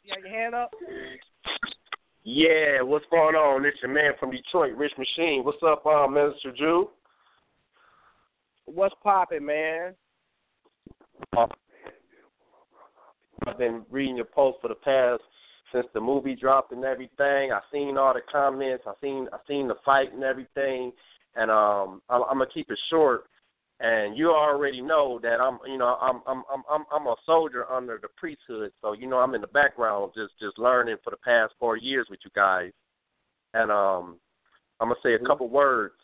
You 0.04 0.14
got 0.14 0.20
your 0.20 0.28
hand 0.28 0.54
up? 0.54 0.74
Yeah, 2.22 2.82
what's 2.82 3.06
going 3.10 3.34
on? 3.34 3.64
It's 3.64 3.78
your 3.82 3.92
man 3.92 4.12
from 4.20 4.30
Detroit, 4.30 4.76
Rich 4.76 4.92
Machine. 4.98 5.42
What's 5.44 5.62
up, 5.66 5.86
uh, 5.86 6.06
Minister 6.06 6.52
Ju? 6.52 6.88
What's 8.66 8.94
popping, 9.02 9.46
man? 9.46 9.94
Uh, 11.36 11.46
I've 13.46 13.58
been 13.58 13.84
reading 13.90 14.16
your 14.16 14.26
post 14.26 14.58
for 14.60 14.68
the 14.68 14.74
past 14.74 15.22
since 15.72 15.86
the 15.94 16.00
movie 16.00 16.36
dropped 16.36 16.72
and 16.72 16.84
everything. 16.84 17.52
I 17.52 17.60
seen 17.72 17.96
all 17.96 18.12
the 18.12 18.20
comments. 18.30 18.84
I 18.86 18.92
seen 19.00 19.28
I 19.32 19.38
seen 19.48 19.66
the 19.66 19.76
fight 19.84 20.12
and 20.12 20.22
everything, 20.22 20.92
and 21.36 21.50
um, 21.50 22.02
I'm, 22.08 22.22
I'm 22.22 22.38
gonna 22.38 22.50
keep 22.52 22.70
it 22.70 22.78
short. 22.90 23.24
And 23.78 24.16
you 24.16 24.30
already 24.30 24.80
know 24.80 25.20
that 25.22 25.38
I'm, 25.38 25.58
you 25.66 25.76
know, 25.76 25.98
I'm 26.00 26.22
I'm 26.26 26.42
I'm 26.48 26.84
I'm 26.90 27.06
a 27.06 27.14
soldier 27.26 27.70
under 27.70 27.98
the 28.00 28.08
priesthood, 28.16 28.72
so 28.80 28.94
you 28.94 29.06
know 29.06 29.18
I'm 29.18 29.34
in 29.34 29.42
the 29.42 29.46
background 29.48 30.12
just 30.14 30.32
just 30.40 30.58
learning 30.58 30.96
for 31.04 31.10
the 31.10 31.18
past 31.18 31.52
four 31.60 31.76
years 31.76 32.06
with 32.08 32.20
you 32.24 32.30
guys. 32.34 32.72
And 33.52 33.70
um, 33.70 34.16
I'm 34.80 34.88
gonna 34.88 35.00
say 35.02 35.14
a 35.14 35.18
couple 35.18 35.48
words. 35.48 35.94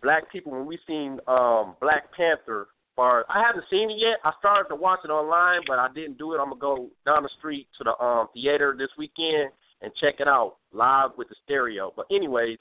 Black 0.00 0.30
people, 0.30 0.52
when 0.52 0.66
we 0.66 0.78
seen 0.86 1.18
um 1.26 1.74
Black 1.80 2.12
Panther 2.16 2.68
far 2.94 3.26
I 3.28 3.42
haven't 3.42 3.66
seen 3.70 3.90
it 3.90 3.98
yet. 3.98 4.18
I 4.24 4.32
started 4.38 4.68
to 4.70 4.76
watch 4.76 5.00
it 5.04 5.10
online, 5.10 5.60
but 5.66 5.78
I 5.78 5.88
didn't 5.92 6.18
do 6.18 6.34
it. 6.34 6.38
I'm 6.38 6.50
gonna 6.50 6.60
go 6.60 6.88
down 7.04 7.22
the 7.22 7.30
street 7.38 7.68
to 7.78 7.84
the 7.84 7.98
um 8.02 8.28
theater 8.32 8.74
this 8.76 8.90
weekend 8.96 9.50
and 9.82 9.92
check 10.00 10.20
it 10.20 10.28
out 10.28 10.56
live 10.72 11.10
with 11.16 11.28
the 11.28 11.34
stereo. 11.44 11.92
But 11.94 12.06
anyways, 12.10 12.58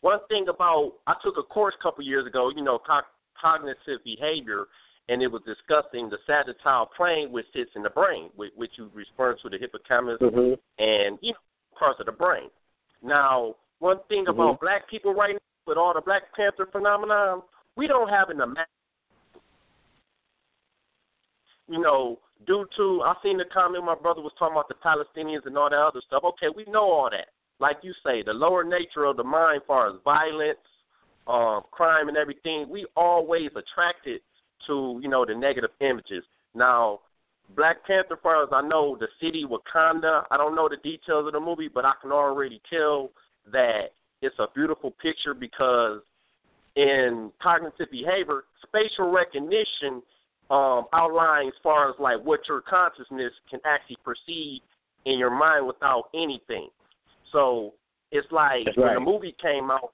one 0.00 0.20
thing 0.28 0.46
about 0.48 0.94
I 1.06 1.14
took 1.22 1.36
a 1.38 1.42
course 1.42 1.74
a 1.78 1.82
couple 1.82 2.04
years 2.04 2.26
ago, 2.26 2.50
you 2.54 2.62
know, 2.62 2.78
co- 2.78 3.00
cognitive 3.40 4.04
behavior, 4.04 4.66
and 5.08 5.22
it 5.22 5.28
was 5.28 5.42
discussing 5.46 6.08
the 6.08 6.18
sagittal 6.26 6.88
plane, 6.96 7.32
which 7.32 7.46
sits 7.54 7.70
in 7.74 7.82
the 7.82 7.90
brain, 7.90 8.30
which, 8.36 8.52
which 8.56 8.72
you 8.76 8.90
refer 8.94 9.34
to 9.42 9.48
the 9.48 9.58
hippocampus 9.58 10.18
mm-hmm. 10.20 10.54
and 10.78 11.18
you 11.20 11.32
know 11.32 11.38
parts 11.78 12.00
of 12.00 12.06
the 12.06 12.12
brain. 12.12 12.48
Now, 13.02 13.56
one 13.78 13.98
thing 14.08 14.24
mm-hmm. 14.24 14.40
about 14.40 14.60
black 14.60 14.88
people 14.88 15.14
right 15.14 15.32
now 15.32 15.38
with 15.66 15.78
all 15.78 15.94
the 15.94 16.00
Black 16.00 16.22
Panther 16.34 16.66
phenomenon, 16.70 17.42
we 17.76 17.86
don't 17.86 18.08
have 18.08 18.30
an 18.30 18.40
imagine 18.40 18.66
you 21.70 21.80
know, 21.80 22.18
due 22.46 22.66
to 22.76 23.02
I 23.04 23.14
seen 23.22 23.38
the 23.38 23.44
comment 23.44 23.84
my 23.84 23.94
brother 23.94 24.20
was 24.20 24.32
talking 24.38 24.54
about 24.54 24.68
the 24.68 24.74
Palestinians 24.74 25.46
and 25.46 25.56
all 25.56 25.70
that 25.70 25.78
other 25.78 26.02
stuff. 26.06 26.24
Okay, 26.24 26.48
we 26.54 26.64
know 26.70 26.82
all 26.82 27.08
that. 27.10 27.28
Like 27.60 27.78
you 27.82 27.92
say, 28.04 28.22
the 28.22 28.32
lower 28.32 28.64
nature 28.64 29.04
of 29.04 29.16
the 29.16 29.24
mind, 29.24 29.62
far 29.66 29.88
as 29.88 29.96
violence, 30.04 30.58
um, 31.26 31.62
crime, 31.70 32.08
and 32.08 32.16
everything, 32.16 32.66
we 32.68 32.86
always 32.96 33.50
attracted 33.50 34.20
to 34.66 34.98
you 35.02 35.08
know 35.08 35.24
the 35.24 35.34
negative 35.34 35.70
images. 35.80 36.24
Now, 36.54 37.00
Black 37.56 37.84
Panther, 37.86 38.18
far 38.22 38.42
as 38.42 38.48
I 38.52 38.62
know, 38.62 38.96
the 38.98 39.08
city 39.20 39.44
Wakanda. 39.44 40.24
I 40.30 40.36
don't 40.36 40.54
know 40.54 40.68
the 40.68 40.76
details 40.76 41.26
of 41.26 41.32
the 41.32 41.40
movie, 41.40 41.68
but 41.72 41.84
I 41.84 41.92
can 42.00 42.12
already 42.12 42.60
tell 42.70 43.10
that 43.52 43.92
it's 44.22 44.38
a 44.38 44.46
beautiful 44.54 44.90
picture 44.90 45.34
because 45.34 46.00
in 46.76 47.30
cognitive 47.42 47.90
behavior, 47.90 48.44
spatial 48.62 49.10
recognition 49.10 50.02
um, 50.50 50.86
outline 50.92 51.48
as 51.48 51.54
far 51.62 51.90
as 51.90 51.96
like 51.98 52.20
what 52.24 52.40
your 52.48 52.60
consciousness 52.60 53.32
can 53.48 53.60
actually 53.64 53.98
perceive 54.04 54.60
in 55.04 55.18
your 55.18 55.30
mind 55.30 55.66
without 55.66 56.08
anything. 56.14 56.68
So 57.32 57.74
it's 58.10 58.30
like 58.30 58.64
That's 58.64 58.76
when 58.76 58.86
right. 58.86 58.94
the 58.94 59.00
movie 59.00 59.34
came 59.40 59.70
out, 59.70 59.92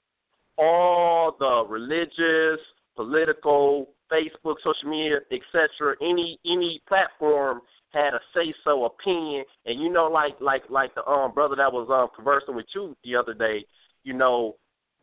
all 0.57 1.35
the 1.39 1.65
religious, 1.69 2.59
political, 2.95 3.89
Facebook, 4.11 4.55
social 4.63 4.89
media, 4.89 5.17
etc., 5.31 5.95
any 6.01 6.39
any 6.45 6.81
platform 6.87 7.61
had 7.93 8.13
a 8.13 8.19
say 8.33 8.53
so 8.63 8.85
opinion. 8.85 9.43
And 9.65 9.79
you 9.79 9.89
know, 9.89 10.07
like 10.07 10.35
like 10.41 10.63
like 10.69 10.93
the 10.95 11.05
um 11.05 11.33
brother 11.33 11.55
that 11.55 11.71
was 11.71 11.87
um 11.91 12.09
conversing 12.15 12.55
with 12.55 12.65
you 12.73 12.95
the 13.03 13.15
other 13.15 13.33
day, 13.33 13.65
you 14.03 14.13
know, 14.13 14.55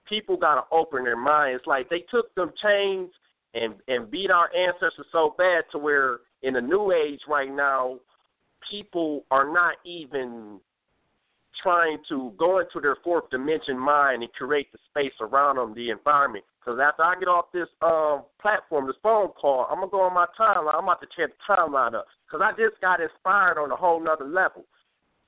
people 0.08 0.36
gotta 0.36 0.62
open 0.72 1.04
their 1.04 1.16
minds. 1.16 1.62
Like 1.66 1.88
they 1.88 2.04
took 2.10 2.34
them 2.34 2.52
chains 2.62 3.10
and 3.54 3.74
and 3.88 4.10
beat 4.10 4.30
our 4.30 4.50
ancestors 4.54 5.06
so 5.12 5.34
bad 5.38 5.64
to 5.72 5.78
where 5.78 6.20
in 6.42 6.54
the 6.54 6.60
new 6.60 6.92
age 6.92 7.20
right 7.28 7.50
now, 7.50 7.98
people 8.70 9.24
are 9.30 9.52
not 9.52 9.76
even 9.84 10.60
trying 11.62 11.98
to 12.08 12.32
go 12.38 12.58
into 12.58 12.80
their 12.80 12.96
fourth 13.02 13.30
dimension 13.30 13.78
mind 13.78 14.22
and 14.22 14.32
create 14.32 14.70
the 14.72 14.78
space 14.90 15.14
around 15.20 15.56
them, 15.56 15.74
the 15.74 15.90
environment. 15.90 16.44
Because 16.60 16.80
after 16.82 17.02
I 17.02 17.14
get 17.18 17.28
off 17.28 17.46
this 17.52 17.68
um 17.82 18.24
platform, 18.40 18.86
this 18.86 18.96
phone 19.02 19.28
call, 19.28 19.66
I'm 19.70 19.80
gonna 19.80 19.90
go 19.90 20.00
on 20.00 20.14
my 20.14 20.26
timeline. 20.38 20.74
I'm 20.74 20.84
about 20.84 21.00
to 21.00 21.08
check 21.16 21.30
the 21.30 21.54
timeline 21.54 21.94
up 21.94 22.06
because 22.26 22.40
I 22.42 22.50
just 22.52 22.80
got 22.80 23.00
inspired 23.00 23.58
on 23.58 23.70
a 23.70 23.76
whole 23.76 24.02
nother 24.02 24.24
level. 24.24 24.64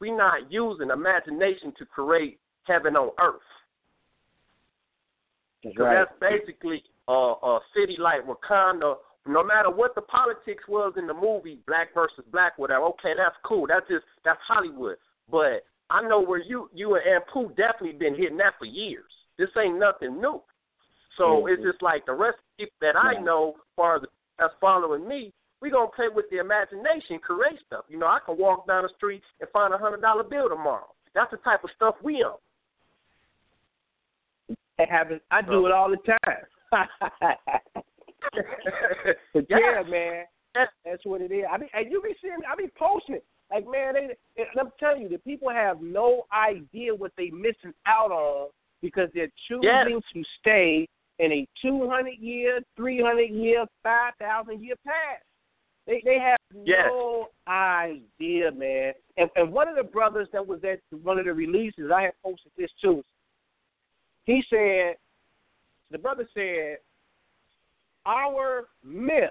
We're 0.01 0.17
not 0.17 0.51
using 0.51 0.91
imagination 0.91 1.73
to 1.79 1.87
create 1.87 2.39
heaven 2.65 2.97
on 2.97 3.11
earth. 3.19 3.41
That's 5.63 5.75
Because 5.75 5.85
right. 5.85 6.07
that's 6.21 6.21
basically 6.21 6.83
uh, 7.09 7.35
a 7.43 7.61
city 7.75 7.97
like 7.99 8.23
Wakanda. 8.27 8.97
No 9.29 9.43
matter 9.43 9.71
what 9.71 9.95
the 9.95 10.03
politics 10.03 10.65
was 10.69 10.93
in 10.97 11.07
the 11.07 11.15
movie, 11.15 11.59
black 11.67 11.93
versus 11.95 12.25
black, 12.31 12.59
whatever. 12.59 12.85
Okay, 12.87 13.13
that's 13.17 13.35
cool. 13.45 13.67
That's 13.67 13.87
just 13.89 14.05
that's 14.25 14.39
Hollywood. 14.47 14.97
But 15.31 15.65
I 15.91 16.03
know 16.03 16.21
where 16.21 16.41
you 16.43 16.69
you 16.75 16.97
and 16.97 17.25
Pooh 17.33 17.49
definitely 17.51 17.93
been 17.93 18.15
hitting 18.15 18.37
that 18.39 18.55
for 18.59 18.65
years. 18.65 19.05
This 19.39 19.51
ain't 19.57 19.79
nothing 19.79 20.21
new. 20.21 20.43
So 21.17 21.43
Mhm. 21.43 21.53
it's 21.53 21.63
just 21.63 21.83
like 21.83 22.05
the 22.07 22.13
rest 22.13 22.39
of 22.39 22.45
the 22.59 22.65
people 22.65 22.77
that 22.81 22.97
I 22.97 23.15
know, 23.15 23.55
as 23.57 23.63
far 23.77 23.97
as 23.97 24.03
that's 24.39 24.55
following 24.61 25.07
me, 25.09 25.33
we 25.61 25.71
gonna 25.71 25.89
play 25.89 26.09
with 26.09 26.29
the 26.31 26.39
imagination, 26.39 27.19
create 27.19 27.59
stuff. 27.67 27.85
You 27.89 27.99
know, 27.99 28.07
I 28.07 28.19
can 28.21 28.37
walk 28.37 28.67
down 28.67 28.83
the 28.83 28.89
street 28.91 29.23
and 29.41 29.49
find 29.51 29.73
a 29.73 29.79
hundred 29.79 30.01
dollar 30.03 30.25
bill 30.25 30.49
tomorrow. 30.49 30.95
That's 31.15 31.31
the 31.31 31.39
type 31.39 31.65
of 31.65 31.71
stuff 31.71 31.95
we 32.03 32.23
on. 32.23 32.39
It 34.79 34.91
happens. 34.91 35.23
I 35.31 35.41
do 35.41 35.67
it 35.67 35.73
all 35.73 35.89
the 35.89 35.97
time. 35.97 36.47
but 39.33 39.47
yeah, 39.49 39.83
man, 39.89 40.27
Yes. 40.57 40.69
that's 40.85 41.05
what 41.05 41.21
it 41.21 41.31
is. 41.33 41.45
I 41.51 41.59
mean, 41.59 41.69
and 41.75 41.91
you 41.91 42.01
be 42.03 42.15
seeing, 42.21 42.37
I 42.51 42.55
be 42.57 42.69
posting 42.79 43.17
it. 43.17 43.25
Like, 43.51 43.65
man, 43.71 43.95
they, 43.95 44.17
and 44.37 44.49
I'm 44.59 44.73
telling 44.79 45.03
you, 45.03 45.09
the 45.09 45.19
people 45.19 45.49
have 45.51 45.81
no 45.81 46.27
idea 46.33 46.95
what 46.95 47.13
they're 47.17 47.33
missing 47.33 47.73
out 47.87 48.11
on 48.11 48.49
because 48.83 49.09
they're 49.15 49.31
choosing 49.49 49.63
Yes. 49.63 50.03
to 50.13 50.25
stay 50.41 50.89
in 51.19 51.33
a 51.33 51.49
200 51.63 52.19
year, 52.19 52.61
300 52.77 53.31
year, 53.31 53.65
5,000 53.83 54.63
year 54.63 54.75
past. 54.85 55.23
They 55.87 56.03
they 56.05 56.19
have 56.19 56.39
Yes. 56.65 56.89
no 56.89 57.29
idea, 57.47 58.51
man. 58.51 58.93
And 59.17 59.31
and 59.37 59.53
one 59.53 59.69
of 59.69 59.77
the 59.77 59.85
brothers 59.85 60.29
that 60.33 60.45
was 60.45 60.61
at 60.65 60.81
one 61.03 61.19
of 61.19 61.27
the 61.27 61.33
releases, 61.33 61.91
I 61.93 62.03
had 62.03 62.13
posted 62.23 62.51
this 62.59 62.71
too. 62.81 63.05
He 64.25 64.43
said, 64.51 64.97
the 65.93 65.99
brother 65.99 66.29
said, 66.35 66.79
our 68.05 68.65
myth 68.83 69.31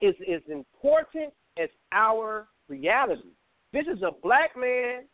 is 0.00 0.14
as 0.32 0.42
important 0.48 1.32
as 1.58 1.68
our 1.90 2.46
reality. 2.72 3.30
This 3.72 3.86
is 3.86 4.02
a 4.02 4.10
black 4.22 4.56
man 4.56 5.04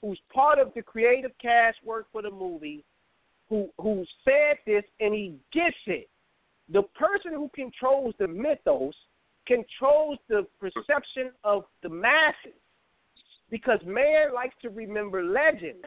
who's 0.00 0.20
part 0.32 0.58
of 0.58 0.72
the 0.74 0.82
creative 0.82 1.32
cast 1.40 1.78
work 1.84 2.06
for 2.12 2.22
the 2.22 2.30
movie, 2.30 2.84
who 3.48 3.68
who 3.78 4.04
said 4.24 4.58
this 4.66 4.84
and 5.00 5.14
he 5.14 5.36
gets 5.52 5.76
it. 5.86 6.08
The 6.72 6.82
person 6.94 7.32
who 7.32 7.50
controls 7.54 8.14
the 8.18 8.28
mythos 8.28 8.94
controls 9.46 10.18
the 10.28 10.46
perception 10.60 11.30
of 11.44 11.64
the 11.82 11.88
masses 11.88 12.60
because 13.50 13.78
man 13.86 14.34
likes 14.34 14.54
to 14.62 14.70
remember 14.70 15.22
legends. 15.22 15.84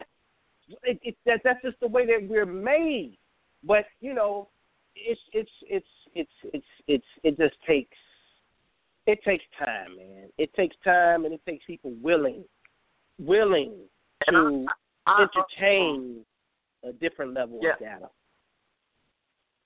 It, 0.84 0.98
it, 1.02 1.16
that, 1.26 1.40
that's 1.44 1.60
just 1.62 1.78
the 1.80 1.88
way 1.88 2.06
that 2.06 2.26
we're 2.26 2.46
made. 2.46 3.18
But 3.62 3.84
you 4.00 4.14
know, 4.14 4.48
it's 4.94 5.20
it's 5.32 5.50
it's 5.68 5.86
it's 6.14 6.30
it's 6.54 6.64
it's 6.86 7.04
it 7.22 7.36
just 7.38 7.56
takes 7.66 7.96
it 9.10 9.22
takes 9.24 9.44
time, 9.58 9.96
man. 9.96 10.28
It 10.38 10.52
takes 10.54 10.76
time, 10.84 11.24
and 11.24 11.34
it 11.34 11.40
takes 11.46 11.64
people 11.66 11.92
willing, 12.02 12.44
willing 13.18 13.74
to 14.28 14.66
I, 15.06 15.12
I, 15.12 15.26
entertain 15.26 16.24
a 16.84 16.92
different 16.92 17.34
level 17.34 17.58
yeah. 17.62 17.72
of 17.72 17.78
data. 17.78 18.10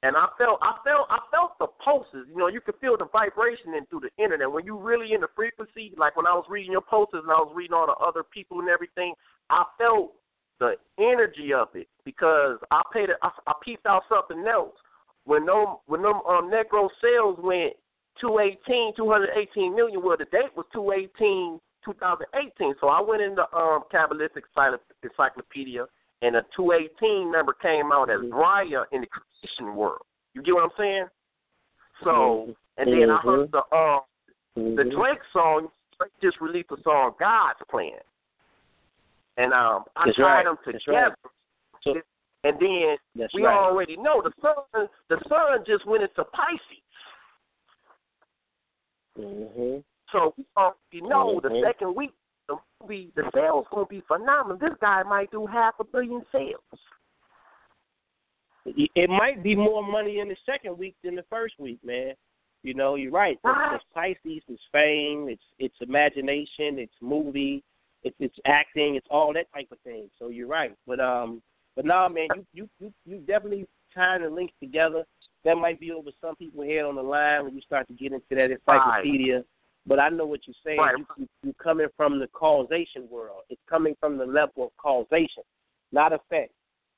And 0.03 0.17
I 0.17 0.27
felt, 0.37 0.59
I 0.61 0.77
felt, 0.85 1.07
I 1.09 1.19
felt 1.31 1.59
the 1.59 1.67
pulses. 1.83 2.29
You 2.29 2.37
know, 2.37 2.49
you 2.49 2.61
could 2.61 2.75
feel 2.81 2.97
the 2.97 3.07
vibration 3.11 3.75
in 3.75 3.87
through 3.87 4.01
the 4.01 4.23
internet 4.23 4.51
when 4.51 4.67
you 4.67 4.79
really 4.79 5.15
in 5.15 5.23
the 5.23 5.29
frequency. 5.35 5.93
Like 5.97 6.17
when 6.17 6.27
I 6.27 6.35
was 6.35 6.45
reading 6.49 6.73
your 6.73 6.83
posters 6.83 7.23
and 7.23 7.33
I 7.33 7.37
was 7.37 7.53
reading 7.55 7.73
all 7.75 7.87
the 7.87 8.05
other 8.05 8.23
people 8.23 8.61
and 8.61 8.69
everything, 8.69 9.15
I 9.49 9.65
felt 9.79 10.13
the 10.61 10.75
energy 10.99 11.55
of 11.55 11.69
it 11.75 11.89
because 12.05 12.59
I 12.71 12.83
paid 12.93 13.09
it. 13.09 13.17
I, 13.23 13.31
I 13.47 13.53
peeped 13.65 13.87
out 13.87 14.03
something 14.11 14.45
else 14.47 14.75
when 15.25 15.47
them 15.47 15.77
when 15.87 16.03
them 16.03 16.21
um 16.29 16.51
Negro 16.53 16.89
sales 17.03 17.39
went 17.43 17.73
218, 18.21 18.95
218 18.97 19.75
million. 19.75 20.03
Well, 20.03 20.17
the 20.17 20.25
date 20.27 20.55
was 20.57 20.67
218, 20.73 21.61
2018. 21.85 22.75
So 22.81 22.89
I 22.89 23.01
went 23.01 23.23
into 23.23 23.43
um 23.55 23.85
Kabbalistic 23.93 24.43
Encyclopedia, 25.03 25.87
and 26.23 26.37
a 26.37 26.43
218 26.57 27.31
number 27.31 27.53
came 27.55 27.93
out 27.93 28.11
as 28.11 28.21
mm-hmm. 28.21 28.35
Raya 28.35 28.85
in 28.93 29.03
the 29.03 29.07
creation 29.07 29.77
world. 29.77 30.03
You 30.35 30.43
get 30.43 30.55
what 30.55 30.65
I'm 30.65 30.71
saying? 30.79 31.07
So, 32.03 32.11
mm-hmm. 32.11 32.53
and 32.79 32.93
then 32.93 33.11
I 33.11 33.21
heard 33.21 33.51
mm-hmm. 33.51 33.57
the 33.57 33.77
um 33.77 34.01
mm-hmm. 34.59 34.77
the 34.77 34.85
Drake 34.85 35.23
song. 35.33 35.69
Drake 35.99 36.13
just 36.23 36.41
released 36.41 36.71
a 36.73 36.83
song, 36.83 37.13
God's 37.21 37.59
Plan, 37.71 38.01
and 39.37 39.53
um 39.53 39.85
I 39.97 40.07
That's 40.07 40.17
tied 40.17 40.23
right. 40.23 40.45
them 40.45 40.57
together. 40.65 41.17
So, 41.83 41.95
and 42.45 42.57
then 42.61 42.97
That's 43.17 43.35
we 43.35 43.45
right. 43.45 43.57
already 43.57 43.97
know 43.97 44.23
the 44.23 44.33
sun. 44.41 44.89
The 45.09 45.17
sun 45.29 45.65
just 45.67 45.87
went 45.87 46.03
into 46.03 46.25
Pisces. 46.25 46.84
Mm-hmm. 49.19 49.79
So 50.13 50.35
we 50.37 50.45
already 50.57 51.09
know 51.09 51.41
mm-hmm. 51.41 51.55
the 51.55 51.63
second 51.67 51.95
week 51.95 52.13
the 52.49 52.57
movie, 52.81 53.13
the 53.17 53.25
sales 53.35 53.67
gonna 53.73 53.87
be 53.87 54.03
phenomenal. 54.07 54.59
This 54.59 54.77
guy 54.81 55.03
might 55.03 55.31
do 55.31 55.47
half 55.47 55.75
a 55.81 55.85
billion 55.85 56.23
sales. 56.31 56.61
It 58.67 59.11
might 59.11 59.43
be 59.43 59.55
more 59.55 59.87
money 59.87 60.21
in 60.21 60.29
the 60.29 60.37
second 60.47 60.79
week 60.79 60.95
than 61.05 61.15
the 61.15 61.25
first 61.29 61.55
week, 61.59 61.79
man. 61.85 62.15
You 62.63 62.73
know, 62.73 62.95
you're 62.95 63.13
right. 63.13 63.39
Right. 63.45 63.75
It's 63.75 63.85
Pisces, 63.93 64.43
it's 64.49 64.63
fame, 64.73 65.27
it's 65.29 65.43
it's 65.59 65.75
imagination, 65.81 66.79
it's 66.79 66.95
movie, 67.03 67.63
it's 68.05 68.17
it's 68.21 68.37
acting, 68.47 68.95
it's 68.95 69.07
all 69.11 69.35
that 69.35 69.53
type 69.53 69.69
of 69.71 69.79
thing. 69.81 70.09
So 70.19 70.29
you're 70.29 70.49
right. 70.49 70.75
But 70.87 70.99
um, 70.99 71.43
but 71.77 71.85
nah, 71.85 72.09
man, 72.09 72.29
you 72.33 72.45
you 72.55 72.69
you 72.81 72.93
you 73.05 73.19
definitely 73.19 73.67
tying 73.95 74.23
the 74.23 74.31
links 74.31 74.55
together. 74.61 75.05
That 75.45 75.57
might 75.57 75.79
be 75.79 75.93
over 75.93 76.11
some 76.21 76.37
people's 76.37 76.67
head 76.67 76.85
on 76.85 76.97
the 76.97 77.03
line 77.03 77.45
when 77.45 77.55
you 77.55 77.61
start 77.61 77.87
to 77.89 77.95
get 77.95 78.13
into 78.13 78.25
that 78.31 78.51
encyclopedia. 78.51 79.37
Right. 79.37 79.45
But 79.87 79.99
I 79.99 80.09
know 80.09 80.25
what 80.25 80.41
you're 80.47 80.55
saying. 80.65 80.79
Right. 80.79 80.97
You, 80.97 81.07
you, 81.19 81.29
you're 81.43 81.55
coming 81.55 81.89
from 81.97 82.19
the 82.19 82.27
causation 82.29 83.09
world. 83.11 83.43
It's 83.51 83.61
coming 83.69 83.95
from 84.01 84.17
the 84.17 84.25
level 84.25 84.65
of 84.65 84.71
causation, 84.79 85.43
not 85.93 86.13
effect. 86.13 86.53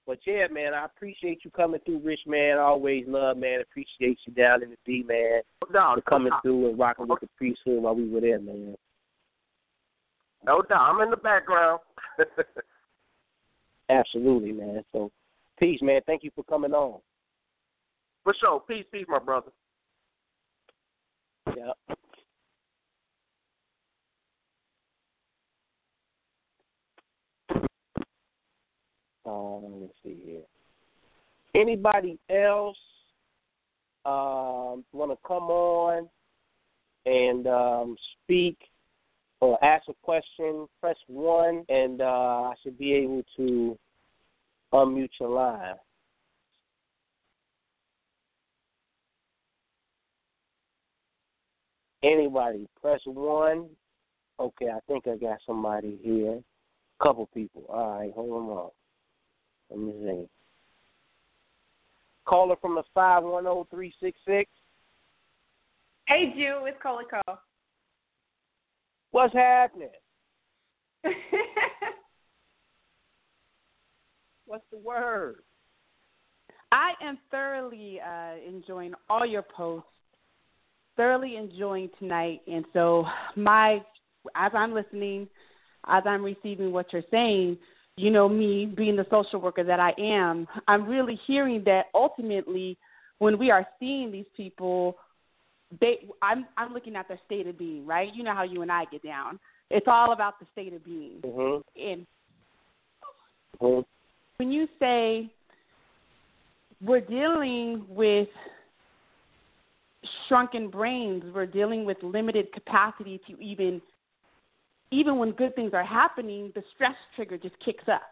But 0.06 0.20
yeah, 0.24 0.46
man, 0.52 0.72
I 0.72 0.84
appreciate 0.84 1.40
you 1.44 1.50
coming 1.50 1.80
through, 1.84 1.98
Rich 1.98 2.20
man. 2.26 2.58
Always 2.58 3.04
love, 3.08 3.38
man. 3.38 3.60
Appreciate 3.60 4.18
you 4.24 4.32
down 4.34 4.62
in 4.62 4.70
the 4.70 4.76
D, 4.86 5.04
man. 5.06 5.40
No, 5.72 5.94
for 5.96 6.02
coming 6.02 6.30
no, 6.30 6.38
through 6.42 6.70
and 6.70 6.78
rocking 6.78 7.08
with 7.08 7.20
the 7.20 7.28
priesthood 7.36 7.82
while 7.82 7.96
we 7.96 8.08
were 8.08 8.20
there, 8.20 8.40
man. 8.40 8.76
No 10.44 10.62
doubt. 10.62 10.94
I'm 10.94 11.00
in 11.00 11.10
the 11.10 11.16
background. 11.16 11.80
Absolutely, 13.90 14.52
man. 14.52 14.84
So, 14.92 15.10
peace, 15.58 15.80
man. 15.82 16.00
Thank 16.06 16.24
you 16.24 16.30
for 16.34 16.44
coming 16.44 16.72
on. 16.72 17.00
For 18.24 18.34
sure. 18.40 18.60
Peace, 18.60 18.84
peace, 18.92 19.06
my 19.08 19.18
brother. 19.18 19.52
Yeah. 21.56 21.72
Um, 29.24 29.62
let 29.62 29.80
me 29.80 29.88
see 30.02 30.16
here. 30.24 30.42
Anybody 31.54 32.18
else 32.30 32.76
um, 34.04 34.84
want 34.92 35.10
to 35.10 35.18
come 35.26 35.44
on 35.44 36.08
and 37.06 37.46
um, 37.46 37.96
speak 38.22 38.56
or 39.40 39.62
ask 39.64 39.88
a 39.88 39.94
question? 40.02 40.66
Press 40.80 40.96
one, 41.06 41.64
and 41.68 42.00
uh, 42.00 42.04
I 42.04 42.54
should 42.62 42.78
be 42.78 42.92
able 42.94 43.22
to 43.36 43.78
unmute 44.72 45.10
your 45.20 45.30
line. 45.30 45.74
Anybody, 52.02 52.68
press 52.80 53.00
one. 53.04 53.68
Okay, 54.38 54.68
I 54.68 54.78
think 54.86 55.06
I 55.08 55.16
got 55.16 55.38
somebody 55.46 55.98
here. 56.02 56.32
A 57.00 57.04
Couple 57.04 57.26
people. 57.32 57.64
All 57.68 57.98
right, 57.98 58.12
hold 58.14 58.50
on. 58.50 58.70
Let 59.70 59.78
me 59.80 59.92
see. 60.04 60.28
Caller 62.26 62.56
from 62.60 62.74
the 62.74 62.82
five 62.94 63.22
one 63.22 63.44
zero 63.44 63.66
three 63.70 63.92
six 64.00 64.18
six. 64.26 64.50
Hey, 66.06 66.32
Ju, 66.36 66.66
it's 66.66 66.78
Colico. 66.84 67.38
What's 69.10 69.34
happening? 69.34 69.88
What's 74.46 74.64
the 74.70 74.78
word? 74.78 75.36
I 76.72 76.92
am 77.02 77.18
thoroughly 77.30 78.00
uh, 78.00 78.34
enjoying 78.46 78.94
all 79.08 79.26
your 79.26 79.42
posts. 79.42 79.88
Thoroughly 80.96 81.36
enjoying 81.36 81.90
tonight, 81.98 82.40
and 82.46 82.64
so 82.72 83.04
my 83.36 83.82
as 84.34 84.52
I'm 84.54 84.72
listening, 84.72 85.28
as 85.88 86.02
I'm 86.06 86.24
receiving 86.24 86.72
what 86.72 86.90
you're 86.90 87.02
saying, 87.10 87.58
you 87.98 88.10
know, 88.10 88.30
me 88.30 88.64
being 88.64 88.96
the 88.96 89.06
social 89.10 89.38
worker 89.38 89.62
that 89.62 89.78
I 89.78 89.92
am, 89.98 90.48
I'm 90.68 90.86
really 90.86 91.20
hearing 91.26 91.62
that 91.64 91.86
ultimately 91.94 92.78
when 93.18 93.38
we 93.38 93.50
are 93.50 93.66
seeing 93.78 94.10
these 94.10 94.24
people, 94.34 94.96
they 95.80 96.06
I'm 96.22 96.46
I'm 96.56 96.72
looking 96.72 96.96
at 96.96 97.08
their 97.08 97.20
state 97.26 97.46
of 97.46 97.58
being, 97.58 97.86
right? 97.86 98.14
You 98.14 98.22
know 98.22 98.34
how 98.34 98.44
you 98.44 98.62
and 98.62 98.72
I 98.72 98.86
get 98.86 99.02
down. 99.02 99.38
It's 99.70 99.86
all 99.88 100.12
about 100.12 100.38
the 100.40 100.46
state 100.52 100.72
of 100.72 100.82
being. 100.82 101.20
Mm-hmm. 101.22 101.82
And 101.82 102.06
mm-hmm. 103.60 103.80
When 104.38 104.50
you 104.50 104.66
say 104.78 105.30
we're 106.82 107.00
dealing 107.00 107.84
with 107.88 108.28
shrunken 110.28 110.68
brains, 110.68 111.24
we're 111.34 111.46
dealing 111.46 111.84
with 111.84 111.96
limited 112.02 112.52
capacity 112.52 113.20
to 113.28 113.40
even 113.40 113.80
even 114.92 115.18
when 115.18 115.32
good 115.32 115.54
things 115.56 115.72
are 115.74 115.84
happening, 115.84 116.52
the 116.54 116.62
stress 116.74 116.94
trigger 117.16 117.36
just 117.36 117.58
kicks 117.64 117.84
up. 117.88 118.02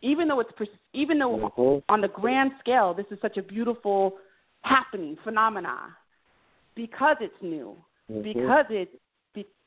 Even 0.00 0.26
though 0.26 0.40
it's 0.40 0.50
even 0.94 1.18
though 1.18 1.52
mm-hmm. 1.56 1.92
on 1.92 2.00
the 2.00 2.08
grand 2.08 2.52
scale 2.60 2.94
this 2.94 3.06
is 3.10 3.18
such 3.20 3.36
a 3.36 3.42
beautiful 3.42 4.14
happening 4.62 5.16
phenomena, 5.22 5.94
because 6.74 7.16
it's 7.20 7.34
new, 7.42 7.76
mm-hmm. 8.10 8.22
because 8.22 8.66
it's 8.70 8.90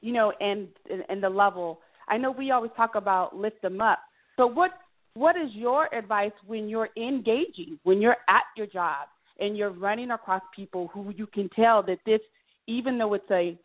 you 0.02 0.14
know 0.14 0.32
and 0.40 0.68
and 1.10 1.22
the 1.22 1.30
level. 1.30 1.80
I 2.08 2.18
know 2.18 2.32
we 2.32 2.52
always 2.52 2.72
talk 2.78 2.96
about 2.96 3.36
lift 3.36 3.62
them 3.62 3.82
up. 3.82 4.00
but 4.38 4.56
what 4.56 4.72
what 5.16 5.38
is 5.38 5.50
your 5.54 5.94
advice 5.96 6.32
when 6.46 6.70
you're 6.70 6.90
engaging, 6.98 7.80
when 7.84 8.02
you're 8.02 8.18
at 8.28 8.44
your 8.56 8.68
job 8.68 9.08
and 9.40 9.58
you're 9.58 9.72
running 9.72 10.12
across 10.12 10.42
people 10.56 10.90
who 10.94 11.12
you 11.16 11.26
can 11.26 11.50
tell 11.50 11.82
that 11.84 12.00
this, 12.06 12.20
even 12.68 12.98
though 12.98 13.14
it's 13.14 13.32
a 13.32 13.58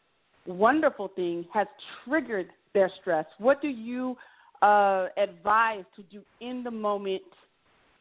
wonderful 0.47 1.09
thing 1.09 1.45
has 1.53 1.67
triggered 2.05 2.49
their 2.73 2.91
stress. 3.01 3.27
What 3.39 3.61
do 3.61 3.69
you 3.69 4.17
uh, 4.63 5.09
advise 5.17 5.85
to 5.97 6.03
do 6.05 6.23
in 6.41 6.63
the 6.63 6.71
moment? 6.71 7.23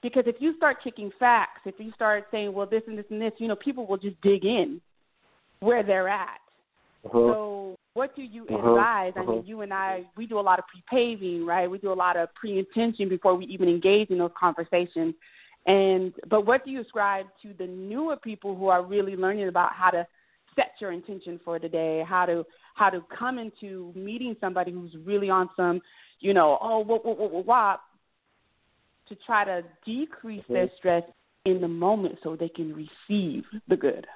Because 0.01 0.23
if 0.27 0.35
you 0.39 0.55
start 0.55 0.77
kicking 0.83 1.11
facts, 1.19 1.61
if 1.65 1.75
you 1.79 1.91
start 1.93 2.25
saying, 2.31 2.53
well, 2.53 2.67
this 2.67 2.83
and 2.87 2.97
this 2.97 3.05
and 3.09 3.21
this, 3.21 3.33
you 3.37 3.47
know, 3.47 3.55
people 3.55 3.85
will 3.85 3.97
just 3.97 4.19
dig 4.21 4.45
in 4.45 4.79
where 5.59 5.83
they're 5.83 6.07
at. 6.07 6.39
Uh-huh. 7.05 7.11
So, 7.11 7.75
what 7.93 8.15
do 8.15 8.21
you 8.21 8.43
uh-huh. 8.43 8.69
advise? 8.69 9.13
I 9.15 9.21
uh-huh. 9.21 9.31
mean, 9.31 9.45
you 9.45 9.61
and 9.61 9.73
I, 9.73 10.03
we 10.15 10.25
do 10.25 10.39
a 10.39 10.41
lot 10.41 10.59
of 10.59 10.65
pre 10.67 10.83
paving, 10.89 11.45
right? 11.45 11.69
We 11.69 11.77
do 11.77 11.91
a 11.91 11.93
lot 11.93 12.17
of 12.17 12.33
pre 12.35 12.59
intention 12.59 13.09
before 13.09 13.35
we 13.35 13.45
even 13.45 13.67
engage 13.69 14.09
in 14.09 14.17
those 14.17 14.31
conversations. 14.39 15.15
And 15.65 16.13
but 16.29 16.45
what 16.45 16.65
do 16.65 16.71
you 16.71 16.81
ascribe 16.81 17.25
to 17.43 17.53
the 17.57 17.67
newer 17.67 18.15
people 18.15 18.55
who 18.55 18.67
are 18.67 18.83
really 18.83 19.15
learning 19.15 19.47
about 19.47 19.73
how 19.73 19.89
to 19.91 20.05
set 20.55 20.71
your 20.79 20.91
intention 20.91 21.39
for 21.43 21.59
the 21.59 21.69
day, 21.69 22.03
how 22.07 22.25
to 22.25 22.45
how 22.75 22.89
to 22.89 23.03
come 23.17 23.37
into 23.37 23.91
meeting 23.95 24.35
somebody 24.39 24.71
who's 24.71 24.95
really 25.05 25.29
on 25.29 25.49
some, 25.55 25.81
you 26.21 26.33
know, 26.33 26.57
oh, 26.61 26.79
what, 26.79 27.05
what, 27.05 27.19
what, 27.19 27.31
what, 27.31 27.45
what 27.45 27.79
to 29.09 29.15
try 29.25 29.43
to 29.43 29.63
decrease 29.85 30.43
mm-hmm. 30.43 30.53
their 30.53 30.71
stress 30.77 31.03
in 31.45 31.59
the 31.59 31.67
moment 31.67 32.17
so 32.23 32.35
they 32.35 32.49
can 32.49 32.73
receive 32.73 33.43
the 33.67 33.75
good. 33.75 34.07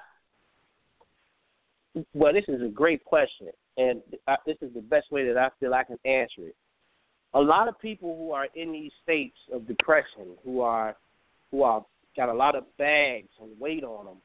Well, 2.12 2.32
this 2.32 2.44
is 2.48 2.60
a 2.62 2.68
great 2.68 3.04
question, 3.04 3.48
and 3.76 4.02
I, 4.26 4.36
this 4.46 4.56
is 4.60 4.74
the 4.74 4.80
best 4.80 5.12
way 5.12 5.26
that 5.26 5.38
I 5.38 5.48
feel 5.60 5.74
I 5.74 5.84
can 5.84 5.98
answer 6.04 6.48
it. 6.48 6.56
A 7.34 7.40
lot 7.40 7.68
of 7.68 7.78
people 7.80 8.16
who 8.16 8.32
are 8.32 8.48
in 8.54 8.72
these 8.72 8.92
states 9.02 9.36
of 9.52 9.66
depression, 9.66 10.36
who 10.44 10.60
are 10.60 10.96
who 11.50 11.62
are 11.62 11.84
got 12.16 12.28
a 12.28 12.34
lot 12.34 12.56
of 12.56 12.64
bags 12.78 13.28
and 13.40 13.58
weight 13.60 13.84
on 13.84 14.06
them, 14.06 14.16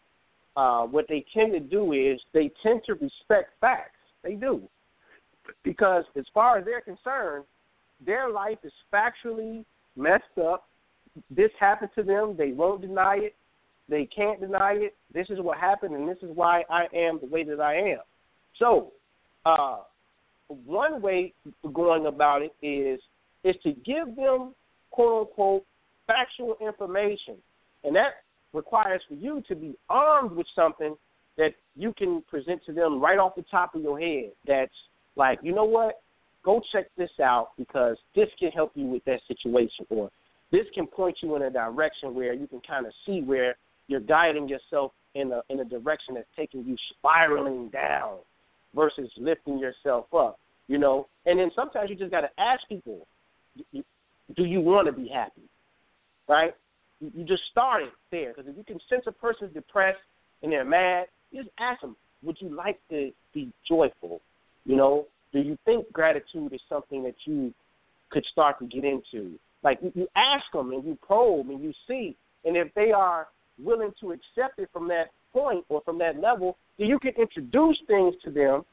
uh, 0.55 0.85
what 0.85 1.05
they 1.07 1.25
tend 1.33 1.53
to 1.53 1.59
do 1.59 1.93
is 1.93 2.19
they 2.33 2.51
tend 2.61 2.81
to 2.85 2.93
respect 2.93 3.51
facts. 3.61 3.97
They 4.23 4.33
do. 4.33 4.61
Because 5.63 6.03
as 6.17 6.25
far 6.33 6.57
as 6.57 6.65
they're 6.65 6.81
concerned, 6.81 7.45
their 8.05 8.29
life 8.29 8.59
is 8.63 8.73
factually 8.93 9.65
messed 9.95 10.37
up. 10.43 10.67
This 11.29 11.51
happened 11.59 11.91
to 11.95 12.03
them. 12.03 12.35
They 12.37 12.51
won't 12.51 12.81
deny 12.81 13.17
it. 13.21 13.35
They 13.89 14.05
can't 14.05 14.39
deny 14.39 14.73
it. 14.73 14.95
This 15.13 15.27
is 15.29 15.39
what 15.39 15.57
happened, 15.57 15.95
and 15.95 16.07
this 16.07 16.17
is 16.21 16.29
why 16.35 16.63
I 16.69 16.85
am 16.95 17.19
the 17.19 17.27
way 17.27 17.43
that 17.43 17.59
I 17.59 17.75
am. 17.75 17.99
So, 18.57 18.91
uh, 19.45 19.79
one 20.65 21.01
way 21.01 21.33
going 21.73 22.05
about 22.05 22.41
it 22.41 22.53
is 22.61 22.99
is 23.43 23.55
to 23.63 23.71
give 23.71 24.15
them 24.15 24.53
quote 24.91 25.27
unquote 25.27 25.65
factual 26.07 26.57
information, 26.59 27.35
and 27.83 27.95
that 27.95 28.23
requires 28.53 29.01
for 29.07 29.15
you 29.15 29.41
to 29.47 29.55
be 29.55 29.75
armed 29.89 30.31
with 30.31 30.47
something 30.55 30.95
that 31.37 31.53
you 31.75 31.93
can 31.93 32.21
present 32.29 32.61
to 32.65 32.73
them 32.73 32.99
right 32.99 33.17
off 33.17 33.35
the 33.35 33.45
top 33.49 33.75
of 33.75 33.81
your 33.81 33.99
head. 33.99 34.31
That's 34.45 34.71
like, 35.15 35.39
you 35.41 35.53
know 35.53 35.63
what? 35.63 36.01
Go 36.43 36.61
check 36.71 36.87
this 36.97 37.11
out 37.21 37.51
because 37.57 37.97
this 38.15 38.27
can 38.39 38.51
help 38.51 38.71
you 38.75 38.85
with 38.85 39.03
that 39.05 39.21
situation, 39.27 39.85
or 39.89 40.09
this 40.51 40.65
can 40.73 40.87
point 40.87 41.17
you 41.21 41.35
in 41.35 41.43
a 41.43 41.49
direction 41.49 42.13
where 42.13 42.33
you 42.33 42.47
can 42.47 42.61
kind 42.67 42.85
of 42.85 42.91
see 43.05 43.21
where 43.21 43.55
you're 43.89 43.99
guiding 43.99 44.47
yourself 44.47 44.93
in 45.15 45.31
a 45.33 45.41
in 45.49 45.59
a 45.59 45.65
direction 45.65 46.13
that's 46.13 46.27
taking 46.35 46.63
you 46.63 46.77
spiraling 46.91 47.69
down 47.69 48.19
versus 48.73 49.09
lifting 49.17 49.59
yourself 49.59 50.05
up. 50.13 50.39
You 50.67 50.77
know, 50.77 51.07
and 51.25 51.39
then 51.39 51.51
sometimes 51.55 51.89
you 51.89 51.95
just 51.95 52.11
got 52.11 52.21
to 52.21 52.29
ask 52.37 52.61
people, 52.69 53.07
do 53.73 54.45
you 54.45 54.61
want 54.61 54.85
to 54.85 54.93
be 54.93 55.07
happy? 55.07 55.41
Right? 56.27 56.53
You 57.01 57.23
just 57.23 57.43
start 57.51 57.81
it 57.81 57.91
there 58.11 58.33
because 58.33 58.47
if 58.49 58.55
you 58.55 58.63
can 58.63 58.79
sense 58.87 59.05
a 59.07 59.11
person's 59.11 59.53
depressed 59.53 59.99
and 60.43 60.51
they're 60.51 60.63
mad, 60.63 61.07
you 61.31 61.43
just 61.43 61.53
ask 61.59 61.81
them, 61.81 61.95
would 62.21 62.37
you 62.39 62.49
like 62.55 62.79
to 62.91 63.11
be 63.33 63.51
joyful? 63.67 64.21
You 64.65 64.75
know, 64.75 65.07
do 65.33 65.39
you 65.39 65.57
think 65.65 65.91
gratitude 65.91 66.53
is 66.53 66.61
something 66.69 67.01
that 67.03 67.15
you 67.25 67.51
could 68.11 68.25
start 68.31 68.59
to 68.59 68.65
get 68.65 68.83
into? 68.83 69.39
Like 69.63 69.79
you 69.81 70.07
ask 70.15 70.45
them 70.53 70.71
and 70.71 70.83
you 70.83 70.97
probe 71.01 71.49
and 71.49 71.63
you 71.63 71.73
see, 71.87 72.15
and 72.45 72.55
if 72.55 72.71
they 72.75 72.91
are 72.91 73.27
willing 73.63 73.91
to 74.01 74.11
accept 74.11 74.59
it 74.59 74.69
from 74.71 74.87
that 74.87 75.11
point 75.33 75.65
or 75.69 75.81
from 75.81 75.97
that 75.99 76.19
level, 76.19 76.57
then 76.77 76.87
you 76.87 76.99
can 76.99 77.13
introduce 77.19 77.77
things 77.87 78.15
to 78.23 78.31
them 78.31 78.63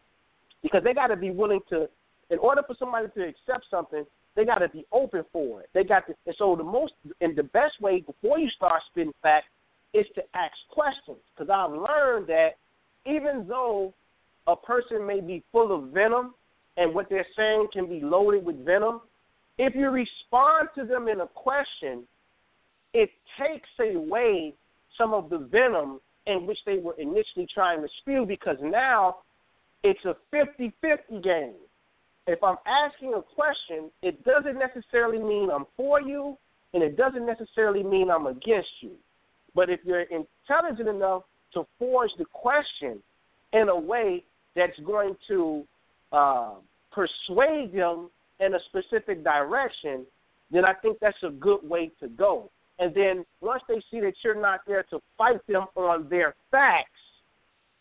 because 0.62 0.82
they 0.84 0.94
got 0.94 1.08
to 1.08 1.16
be 1.16 1.30
willing 1.30 1.60
to. 1.70 1.88
In 2.28 2.38
order 2.38 2.62
for 2.66 2.74
somebody 2.76 3.06
to 3.14 3.22
accept 3.22 3.66
something, 3.70 4.04
they 4.34 4.44
got 4.44 4.58
to 4.58 4.68
be 4.68 4.84
open 4.92 5.24
for 5.32 5.60
it. 5.60 5.70
They 5.72 5.84
got 5.84 6.06
to, 6.08 6.14
and 6.26 6.34
so 6.38 6.56
the 6.56 6.64
most 6.64 6.92
and 7.20 7.36
the 7.36 7.44
best 7.44 7.80
way 7.80 8.00
before 8.00 8.38
you 8.38 8.50
start 8.50 8.82
spitting 8.90 9.12
facts 9.22 9.46
is 9.94 10.06
to 10.14 10.22
ask 10.34 10.52
questions 10.70 11.18
because 11.34 11.50
I've 11.50 11.70
learned 11.70 12.26
that 12.28 12.50
even 13.06 13.46
though 13.48 13.94
a 14.46 14.56
person 14.56 15.06
may 15.06 15.20
be 15.20 15.42
full 15.52 15.74
of 15.74 15.90
venom 15.92 16.34
and 16.76 16.94
what 16.94 17.08
they're 17.08 17.26
saying 17.36 17.68
can 17.72 17.88
be 17.88 18.00
loaded 18.00 18.44
with 18.44 18.64
venom, 18.64 19.00
if 19.58 19.74
you 19.74 19.88
respond 19.88 20.68
to 20.76 20.84
them 20.84 21.08
in 21.08 21.20
a 21.20 21.26
question, 21.26 22.02
it 22.92 23.10
takes 23.38 23.68
away 23.80 24.54
some 24.98 25.14
of 25.14 25.30
the 25.30 25.38
venom 25.38 26.00
in 26.26 26.46
which 26.46 26.58
they 26.66 26.78
were 26.78 26.94
initially 26.98 27.46
trying 27.52 27.82
to 27.82 27.88
spew 28.00 28.26
because 28.26 28.56
now 28.60 29.16
it's 29.82 30.04
a 30.04 30.16
50 30.30 30.72
50 30.80 31.20
game. 31.20 31.54
If 32.26 32.42
I'm 32.42 32.56
asking 32.66 33.14
a 33.14 33.22
question, 33.22 33.90
it 34.02 34.24
doesn't 34.24 34.58
necessarily 34.58 35.18
mean 35.18 35.48
I'm 35.50 35.66
for 35.76 36.00
you, 36.00 36.36
and 36.74 36.82
it 36.82 36.96
doesn't 36.96 37.24
necessarily 37.24 37.84
mean 37.84 38.10
I'm 38.10 38.26
against 38.26 38.68
you. 38.80 38.92
But 39.54 39.70
if 39.70 39.80
you're 39.84 40.02
intelligent 40.02 40.88
enough 40.88 41.22
to 41.54 41.66
forge 41.78 42.10
the 42.18 42.24
question 42.32 43.00
in 43.52 43.68
a 43.68 43.78
way 43.78 44.24
that's 44.56 44.78
going 44.80 45.16
to 45.28 45.64
uh, 46.12 46.54
persuade 46.90 47.72
them 47.72 48.10
in 48.40 48.54
a 48.54 48.58
specific 48.68 49.22
direction, 49.22 50.04
then 50.50 50.64
I 50.64 50.72
think 50.74 50.98
that's 51.00 51.16
a 51.22 51.30
good 51.30 51.60
way 51.62 51.92
to 52.00 52.08
go. 52.08 52.50
And 52.78 52.94
then 52.94 53.24
once 53.40 53.62
they 53.68 53.82
see 53.90 54.00
that 54.00 54.14
you're 54.22 54.40
not 54.40 54.60
there 54.66 54.84
to 54.90 55.00
fight 55.16 55.44
them 55.46 55.66
on 55.76 56.08
their 56.08 56.34
facts, 56.50 56.90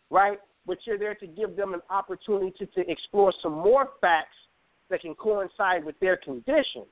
right? 0.10 0.40
But 0.66 0.78
you're 0.86 0.98
there 0.98 1.16
to 1.16 1.28
give 1.28 1.56
them 1.56 1.74
an 1.74 1.82
opportunity 1.90 2.54
to, 2.60 2.66
to 2.66 2.90
explore 2.90 3.34
some 3.44 3.54
more 3.54 3.90
facts 4.02 4.36
that 4.90 5.02
can 5.02 5.16
coincide 5.16 5.84
with 5.84 6.00
their 6.00 6.18
condition, 6.18 6.86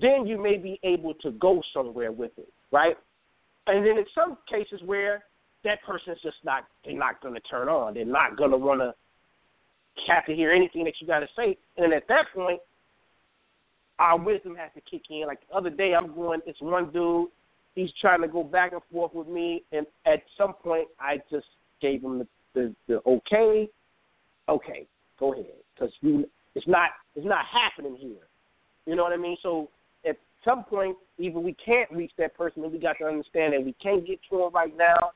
then 0.00 0.26
you 0.26 0.40
may 0.40 0.56
be 0.56 0.78
able 0.82 1.14
to 1.14 1.30
go 1.32 1.62
somewhere 1.72 2.12
with 2.12 2.32
it, 2.36 2.52
right? 2.70 2.96
And 3.66 3.84
then 3.84 3.98
in 3.98 4.04
some 4.14 4.38
cases 4.48 4.80
where 4.84 5.24
that 5.64 5.82
person's 5.82 6.18
just 6.22 6.36
not 6.44 6.64
they're 6.84 6.96
not 6.96 7.20
gonna 7.20 7.40
turn 7.40 7.68
on. 7.68 7.94
They're 7.94 8.04
not 8.04 8.36
gonna 8.36 8.56
wanna 8.56 8.94
have 10.06 10.24
to 10.26 10.34
hear 10.34 10.52
anything 10.52 10.84
that 10.84 10.94
you 11.00 11.06
gotta 11.06 11.28
say. 11.36 11.56
And 11.76 11.92
at 11.92 12.06
that 12.08 12.26
point, 12.34 12.60
our 13.98 14.18
wisdom 14.18 14.56
has 14.56 14.70
to 14.74 14.80
kick 14.80 15.02
in. 15.10 15.26
Like 15.26 15.40
the 15.48 15.56
other 15.56 15.70
day 15.70 15.94
I'm 15.94 16.14
going 16.14 16.40
it's 16.46 16.60
one 16.60 16.90
dude, 16.92 17.28
he's 17.74 17.90
trying 18.00 18.22
to 18.22 18.28
go 18.28 18.42
back 18.42 18.72
and 18.72 18.82
forth 18.92 19.14
with 19.14 19.28
me 19.28 19.62
and 19.72 19.86
at 20.06 20.22
some 20.36 20.54
point 20.54 20.88
I 21.00 21.18
just 21.30 21.46
gave 21.80 22.02
him 22.02 22.18
the 22.18 22.26
the, 22.54 22.74
the 22.88 23.00
okay, 23.06 23.68
okay, 24.48 24.86
go 25.20 25.32
ahead. 25.32 25.46
Because 25.74 25.92
you 26.00 26.28
it's 26.54 26.66
not 26.66 26.90
it's 27.14 27.26
not 27.26 27.44
happening 27.46 27.96
here. 27.96 28.26
You 28.86 28.96
know 28.96 29.02
what 29.02 29.12
I 29.12 29.16
mean? 29.16 29.36
So 29.42 29.68
at 30.08 30.16
some 30.44 30.64
point, 30.64 30.96
either 31.18 31.38
we 31.38 31.54
can't 31.54 31.90
reach 31.90 32.12
that 32.18 32.36
person, 32.36 32.64
and 32.64 32.72
we 32.72 32.78
got 32.78 32.96
to 32.98 33.04
understand 33.04 33.52
that 33.52 33.64
we 33.64 33.74
can't 33.74 34.06
get 34.06 34.20
to 34.30 34.38
them 34.38 34.52
right 34.54 34.76
now, 34.76 35.10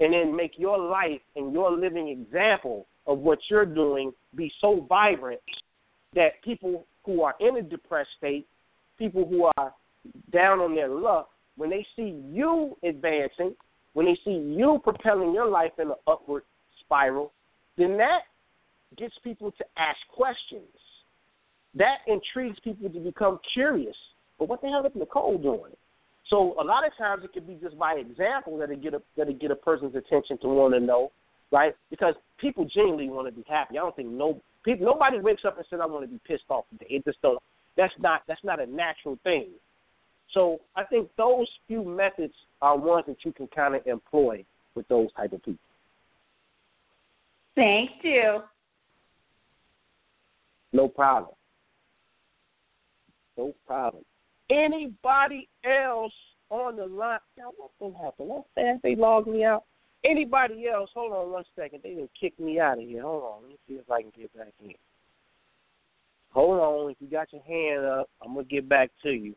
and 0.00 0.12
then 0.12 0.34
make 0.34 0.52
your 0.56 0.78
life 0.78 1.20
and 1.36 1.52
your 1.52 1.70
living 1.70 2.08
example 2.08 2.86
of 3.06 3.18
what 3.18 3.38
you're 3.48 3.66
doing 3.66 4.12
be 4.34 4.50
so 4.60 4.86
vibrant 4.88 5.40
that 6.14 6.42
people 6.44 6.86
who 7.04 7.22
are 7.22 7.34
in 7.40 7.56
a 7.56 7.62
depressed 7.62 8.10
state, 8.18 8.46
people 8.98 9.26
who 9.26 9.50
are 9.56 9.74
down 10.32 10.60
on 10.60 10.74
their 10.74 10.88
luck, 10.88 11.30
when 11.56 11.70
they 11.70 11.86
see 11.96 12.22
you 12.30 12.76
advancing, 12.84 13.54
when 13.92 14.06
they 14.06 14.18
see 14.24 14.30
you 14.30 14.80
propelling 14.82 15.32
your 15.32 15.46
life 15.48 15.72
in 15.78 15.88
an 15.88 15.96
upward 16.06 16.42
spiral, 16.84 17.32
then 17.76 17.96
that 17.96 18.20
gets 18.96 19.14
people 19.22 19.50
to 19.52 19.64
ask 19.76 19.98
questions. 20.14 20.62
That 21.74 21.98
intrigues 22.06 22.58
people 22.64 22.88
to 22.90 22.98
become 23.00 23.38
curious 23.54 23.96
but 24.40 24.48
what 24.48 24.62
the 24.62 24.68
hell 24.68 24.84
is 24.84 24.92
Nicole 24.96 25.38
doing? 25.38 25.72
So 26.30 26.54
a 26.60 26.64
lot 26.64 26.86
of 26.86 26.96
times 26.96 27.22
it 27.24 27.32
could 27.32 27.46
be 27.46 27.58
just 27.62 27.78
by 27.78 27.94
example 27.94 28.56
that 28.58 28.70
it 28.70 28.82
get 28.82 28.94
a 28.94 29.02
that 29.16 29.28
it 29.28 29.38
get 29.38 29.50
a 29.50 29.56
person's 29.56 29.94
attention 29.94 30.38
to 30.38 30.48
want 30.48 30.74
to 30.74 30.80
know, 30.80 31.12
right? 31.50 31.74
Because 31.90 32.14
people 32.38 32.64
genuinely 32.64 33.08
want 33.08 33.28
to 33.28 33.32
be 33.32 33.44
happy. 33.48 33.78
I 33.78 33.82
don't 33.82 33.96
think 33.96 34.08
no 34.08 34.40
people 34.64 34.86
nobody 34.86 35.18
wakes 35.18 35.42
up 35.44 35.56
and 35.56 35.66
says 35.68 35.80
I 35.82 35.86
want 35.86 36.04
to 36.04 36.08
be 36.08 36.20
pissed 36.26 36.44
off 36.48 36.64
today. 36.70 36.86
It 36.90 37.04
just 37.04 37.20
don't. 37.22 37.38
That's 37.76 37.92
not 37.98 38.22
that's 38.28 38.44
not 38.44 38.60
a 38.60 38.66
natural 38.66 39.18
thing. 39.24 39.48
So 40.32 40.60
I 40.76 40.84
think 40.84 41.08
those 41.16 41.48
few 41.66 41.84
methods 41.84 42.34
are 42.62 42.76
ones 42.76 43.04
that 43.08 43.16
you 43.24 43.32
can 43.32 43.48
kind 43.48 43.74
of 43.74 43.86
employ 43.86 44.44
with 44.74 44.86
those 44.88 45.08
type 45.16 45.32
of 45.32 45.42
people. 45.42 45.58
Thank 47.56 47.90
you. 48.02 48.40
No 50.72 50.86
problem. 50.86 51.34
No 53.36 53.52
problem 53.66 54.04
anybody 54.50 55.48
else 55.64 56.12
on 56.50 56.76
the 56.76 56.86
line. 56.86 57.20
Now, 57.38 57.50
what 57.56 57.70
thing 57.78 57.94
happened? 58.02 58.30
That 58.30 58.44
fast 58.54 58.82
they 58.82 58.96
logged 58.96 59.28
me 59.28 59.44
out. 59.44 59.64
Anybody 60.04 60.66
else? 60.68 60.90
Hold 60.94 61.12
on 61.12 61.32
one 61.32 61.44
second. 61.54 61.80
They 61.82 61.90
didn't 61.90 62.10
kick 62.18 62.38
me 62.40 62.58
out 62.58 62.78
of 62.78 62.84
here. 62.84 63.02
Hold 63.02 63.22
on. 63.22 63.42
Let 63.42 63.50
me 63.50 63.58
see 63.68 63.74
if 63.74 63.90
I 63.90 64.00
can 64.00 64.12
get 64.16 64.34
back 64.36 64.52
in. 64.62 64.72
Hold 66.32 66.60
on. 66.60 66.90
If 66.90 66.96
you 67.00 67.08
got 67.08 67.32
your 67.32 67.42
hand 67.42 67.84
up, 67.84 68.08
I'm 68.22 68.34
gonna 68.34 68.44
get 68.44 68.68
back 68.68 68.90
to 69.02 69.10
you. 69.10 69.34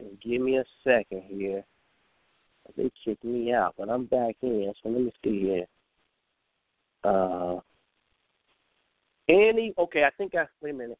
And 0.00 0.18
give 0.20 0.40
me 0.40 0.58
a 0.58 0.64
second 0.82 1.22
here. 1.28 1.64
They 2.76 2.90
kicked 3.04 3.24
me 3.24 3.52
out, 3.52 3.74
but 3.76 3.90
I'm 3.90 4.06
back 4.06 4.36
in. 4.42 4.72
So 4.82 4.88
let 4.88 5.02
me 5.02 5.12
see 5.22 5.40
here. 5.40 5.66
Uh, 7.04 7.60
any? 9.28 9.74
Okay, 9.78 10.04
I 10.04 10.10
think 10.16 10.34
I. 10.34 10.46
Wait 10.62 10.70
a 10.70 10.74
minute 10.74 10.98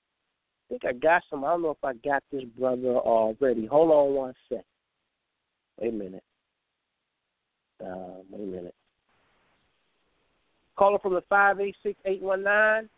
I 0.70 0.74
think 0.74 0.84
I 0.84 0.92
got 0.92 1.22
some. 1.28 1.44
I 1.44 1.48
don't 1.48 1.62
know 1.62 1.70
if 1.70 1.84
I 1.84 1.94
got 1.94 2.22
this 2.30 2.44
brother 2.58 2.96
already. 2.96 3.66
Hold 3.66 3.90
on 3.90 4.14
one 4.14 4.34
second. 4.48 4.64
Wait 5.80 5.88
a 5.88 5.92
minute. 5.92 6.24
Uh, 7.84 8.22
wait 8.30 8.42
a 8.42 8.46
minute. 8.46 8.74
Caller 10.76 10.98
from 10.98 11.14
the 11.14 11.22
five 11.28 11.60
eight 11.60 11.76
six 11.82 11.98
eight 12.04 12.22
one 12.22 12.42
nine. 12.42 12.88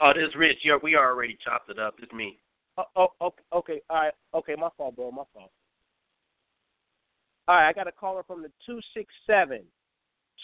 Oh, 0.00 0.12
this 0.14 0.28
is 0.28 0.34
Rich. 0.34 0.58
Yeah, 0.64 0.78
we 0.82 0.96
already 0.96 1.36
chopped 1.44 1.70
it 1.70 1.78
up. 1.78 1.94
It's 2.02 2.12
me. 2.12 2.38
Oh, 2.78 2.84
oh, 2.96 3.08
okay, 3.20 3.42
okay, 3.54 3.80
all 3.88 3.96
right, 3.96 4.12
okay. 4.34 4.54
My 4.56 4.68
fault, 4.76 4.96
bro. 4.96 5.10
My 5.10 5.24
fault. 5.32 5.50
All 7.48 7.56
right, 7.56 7.68
I 7.68 7.72
got 7.72 7.88
a 7.88 7.92
caller 7.92 8.22
from 8.26 8.42
the 8.42 8.50
two 8.64 8.80
six 8.94 9.12
seven 9.26 9.62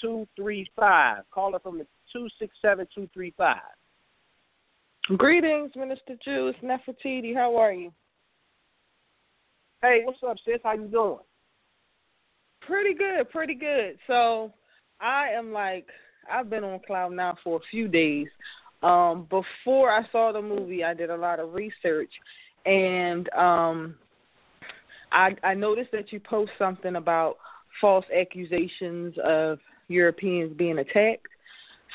two 0.00 0.26
three 0.36 0.70
five. 0.76 1.24
Caller 1.30 1.58
from 1.58 1.78
the 1.78 1.86
two 2.12 2.28
six 2.38 2.54
seven 2.62 2.86
two 2.94 3.08
three 3.12 3.34
five. 3.36 3.60
Greetings, 5.16 5.72
Minister 5.76 6.16
Ju. 6.24 6.52
Nefertiti. 6.62 7.34
How 7.34 7.56
are 7.56 7.72
you? 7.72 7.92
Hey, 9.82 10.02
what's 10.04 10.18
up, 10.26 10.36
sis? 10.44 10.60
How 10.62 10.74
you 10.74 10.86
doing? 10.86 11.18
Pretty 12.66 12.94
good, 12.94 13.28
pretty 13.30 13.54
good. 13.54 13.98
So 14.06 14.52
I 15.00 15.28
am 15.30 15.52
like 15.52 15.86
I've 16.30 16.50
been 16.50 16.64
on 16.64 16.80
cloud 16.86 17.12
now 17.12 17.36
for 17.42 17.56
a 17.56 17.60
few 17.70 17.88
days. 17.88 18.28
Um, 18.82 19.26
before 19.30 19.90
I 19.90 20.02
saw 20.10 20.32
the 20.32 20.42
movie, 20.42 20.82
I 20.84 20.94
did 20.94 21.10
a 21.10 21.16
lot 21.16 21.38
of 21.38 21.54
research, 21.54 22.10
and 22.66 23.32
um, 23.32 23.94
I, 25.12 25.36
I 25.44 25.54
noticed 25.54 25.92
that 25.92 26.12
you 26.12 26.20
post 26.20 26.50
something 26.58 26.96
about 26.96 27.36
false 27.80 28.04
accusations 28.16 29.14
of 29.24 29.58
Europeans 29.88 30.56
being 30.56 30.78
attacked. 30.78 31.28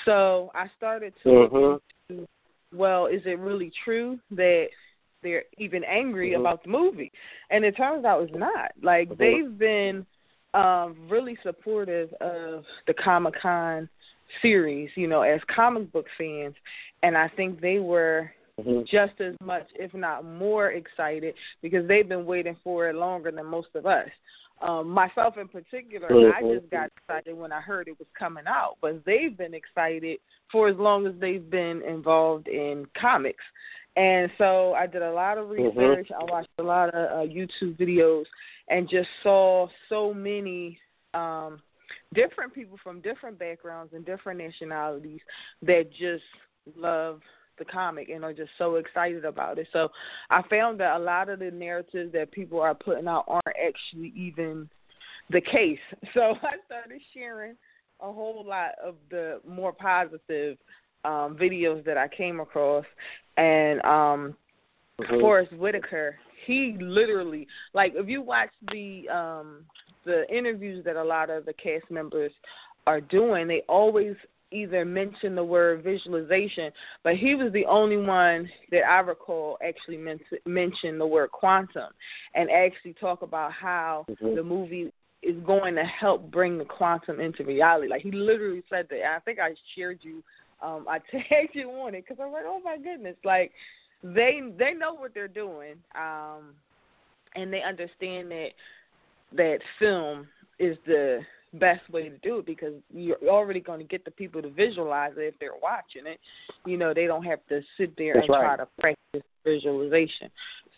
So 0.06 0.52
I 0.54 0.68
started 0.78 1.14
to 1.24 1.80
into, 2.10 2.28
well, 2.74 3.08
is 3.08 3.22
it 3.26 3.40
really 3.40 3.72
true 3.84 4.20
that 4.32 4.68
they're 5.24 5.44
even 5.58 5.84
angry 5.84 6.32
mm-hmm. 6.32 6.42
about 6.42 6.64
the 6.64 6.70
movie? 6.70 7.12
And 7.50 7.66
it 7.66 7.76
turns 7.76 8.06
out 8.06 8.24
it's 8.24 8.32
not. 8.36 8.72
Like 8.82 9.10
mm-hmm. 9.10 9.22
they've 9.22 9.58
been 9.58 10.06
um 10.54 10.96
really 11.10 11.38
supportive 11.44 12.12
of 12.22 12.64
the 12.88 12.94
Comic 12.94 13.34
Con 13.42 13.90
series, 14.42 14.90
you 14.96 15.08
know, 15.08 15.22
as 15.22 15.40
comic 15.54 15.92
book 15.92 16.06
fans, 16.18 16.56
and 17.04 17.18
I 17.18 17.30
think 17.30 17.62
they 17.62 17.80
were 17.80 18.32
mm-hmm. 18.60 18.82
just 18.82 19.20
as 19.22 19.36
much, 19.44 19.68
if 19.76 19.94
not 19.94 20.26
more, 20.26 20.72
excited 20.72 21.34
because 21.62 21.88
they've 21.88 22.08
been 22.08 22.26
waiting 22.26 22.58
for 22.64 22.90
it 22.90 22.96
longer 22.96 23.32
than 23.32 23.46
most 23.46 23.70
of 23.76 23.86
us. 23.86 24.10
Um, 24.60 24.90
myself 24.90 25.38
in 25.38 25.48
particular, 25.48 26.10
mm-hmm. 26.10 26.46
I 26.46 26.56
just 26.56 26.70
got 26.72 26.90
excited 26.98 27.38
when 27.38 27.52
I 27.52 27.62
heard 27.62 27.88
it 27.88 28.00
was 28.00 28.08
coming 28.18 28.46
out, 28.48 28.78
but 28.82 29.06
they've 29.06 29.38
been 29.38 29.54
excited 29.54 30.18
for 30.52 30.68
as 30.68 30.76
long 30.78 31.06
as 31.06 31.14
they've 31.22 31.48
been 31.48 31.84
involved 31.84 32.48
in 32.48 32.88
comics. 33.00 33.44
And 33.96 34.32
so 34.38 34.74
I 34.74 34.88
did 34.88 35.04
a 35.04 35.12
lot 35.12 35.38
of 35.38 35.48
Mm-hmm. 35.48 35.80
research. 35.80 36.10
I 36.12 36.24
watched 36.24 36.50
a 36.58 36.64
lot 36.64 36.90
of 36.90 37.12
uh, 37.12 37.32
YouTube 37.32 37.78
videos 37.80 38.26
and 38.70 38.90
just 38.90 39.10
saw 39.24 39.68
so 39.90 40.14
many 40.14 40.80
um, 41.14 41.62
different 42.14 42.54
people 42.54 42.78
from 42.84 43.02
different 43.02 43.40
backgrounds 43.40 43.94
and 43.94 44.06
different 44.06 44.40
nationalities 44.40 45.22
that 45.62 45.90
just 45.92 46.24
love 46.76 47.22
the 47.58 47.66
comic 47.66 48.10
and 48.10 48.24
are 48.24 48.34
just 48.34 48.52
so 48.58 48.76
excited 48.76 49.26
about 49.26 49.58
it. 49.58 49.68
So 49.74 49.90
I 50.30 50.42
found 50.50 50.80
that 50.80 50.96
a 50.96 51.00
lot 51.00 51.30
of 51.30 51.40
the 51.40 51.52
narratives 51.52 52.14
that 52.14 52.32
people 52.32 52.62
are 52.62 52.76
putting 52.76 53.08
out 53.08 53.26
aren't 53.28 53.46
actually 53.48 54.14
even 54.16 54.70
the 55.30 55.42
case. 55.42 55.80
So 56.14 56.36
I 56.42 56.56
started 56.66 57.02
sharing 57.14 57.56
a 58.00 58.12
whole 58.12 58.46
lot 58.46 58.72
of 58.84 58.96
the 59.10 59.42
more 59.48 59.74
positive 59.74 60.58
um 61.04 61.38
videos 61.40 61.86
that 61.86 61.98
I 61.98 62.08
came 62.08 62.40
across 62.40 62.86
and 63.38 63.80
um 63.82 64.36
mm-hmm. 65.00 65.20
Forest 65.20 65.54
Whitaker, 65.54 66.16
he 66.48 66.76
literally 66.80 67.48
like 67.74 67.94
if 67.96 68.08
you 68.08 68.22
watch 68.22 68.50
the 68.72 69.08
um 69.10 69.66
the 70.06 70.24
interviews 70.36 70.84
that 70.86 70.96
a 70.96 71.04
lot 71.04 71.30
of 71.30 71.46
the 71.46 71.54
cast 71.54 71.92
members 71.92 72.32
are 72.88 73.02
doing, 73.02 73.48
they 73.48 73.62
always 73.68 74.16
either 74.52 74.86
mention 74.86 75.36
the 75.36 75.44
word 75.44 75.84
visualization, 75.84 76.72
but 77.04 77.16
he 77.16 77.36
was 77.36 77.52
the 77.52 77.66
only 77.66 77.98
one 77.98 78.50
that 78.72 78.84
I 78.90 79.00
recall 79.00 79.58
actually 79.66 79.98
men- 79.98 80.20
mention 80.46 80.98
the 80.98 81.06
word 81.06 81.32
quantum 81.32 81.92
and 82.34 82.50
actually 82.50 82.94
talk 82.94 83.22
about 83.22 83.52
how 83.52 84.06
mm-hmm. 84.10 84.36
the 84.36 84.44
movie 84.44 84.94
is 85.22 85.36
going 85.46 85.76
to 85.76 85.84
help 85.84 86.32
bring 86.32 86.58
the 86.58 86.66
quantum 86.66 87.20
into 87.20 87.44
reality. 87.44 87.90
Like 87.90 88.04
he 88.04 88.12
literally 88.12 88.64
said 88.70 88.88
that. 88.90 89.02
I 89.16 89.20
think 89.20 89.40
I 89.40 89.54
shared 89.76 90.00
you, 90.02 90.24
um, 90.62 90.86
I 90.88 91.00
tagged 91.12 91.54
you 91.54 91.70
on 91.72 91.94
it 91.96 92.06
because 92.08 92.24
I'm 92.24 92.32
like, 92.32 92.46
oh 92.46 92.62
my 92.64 92.78
goodness, 92.78 93.18
like 93.26 93.52
they 94.04 94.42
they 94.58 94.74
know 94.74 94.94
what 94.94 95.14
they're 95.14 95.28
doing, 95.28 95.76
um, 95.96 96.54
and 97.36 97.52
they 97.52 97.62
understand 97.62 98.32
that 98.32 98.50
that 99.36 99.60
film 99.80 100.28
is 100.60 100.78
the 100.86 101.20
best 101.54 101.90
way 101.90 102.10
to 102.10 102.18
do 102.20 102.40
it 102.40 102.46
because 102.46 102.74
you're 102.94 103.18
already 103.28 103.60
going 103.60 103.80
to 103.80 103.86
get 103.86 104.04
the 104.06 104.12
people 104.12 104.42
to 104.42 104.50
visualize 104.50 105.14
it 105.18 105.22
if 105.22 105.40
they're 105.40 105.52
watching 105.62 106.06
it. 106.06 106.20
You 106.66 106.78
know, 106.78 106.94
they 106.94 107.06
don't 107.06 107.24
have 107.24 107.40
to 107.50 107.62
sit 107.78 107.96
there 107.98 108.14
That's 108.16 108.26
and 108.26 108.34
right. 108.36 108.42
try 108.42 108.58
to 108.58 108.68
practice 108.80 109.24
visualization. 109.46 110.30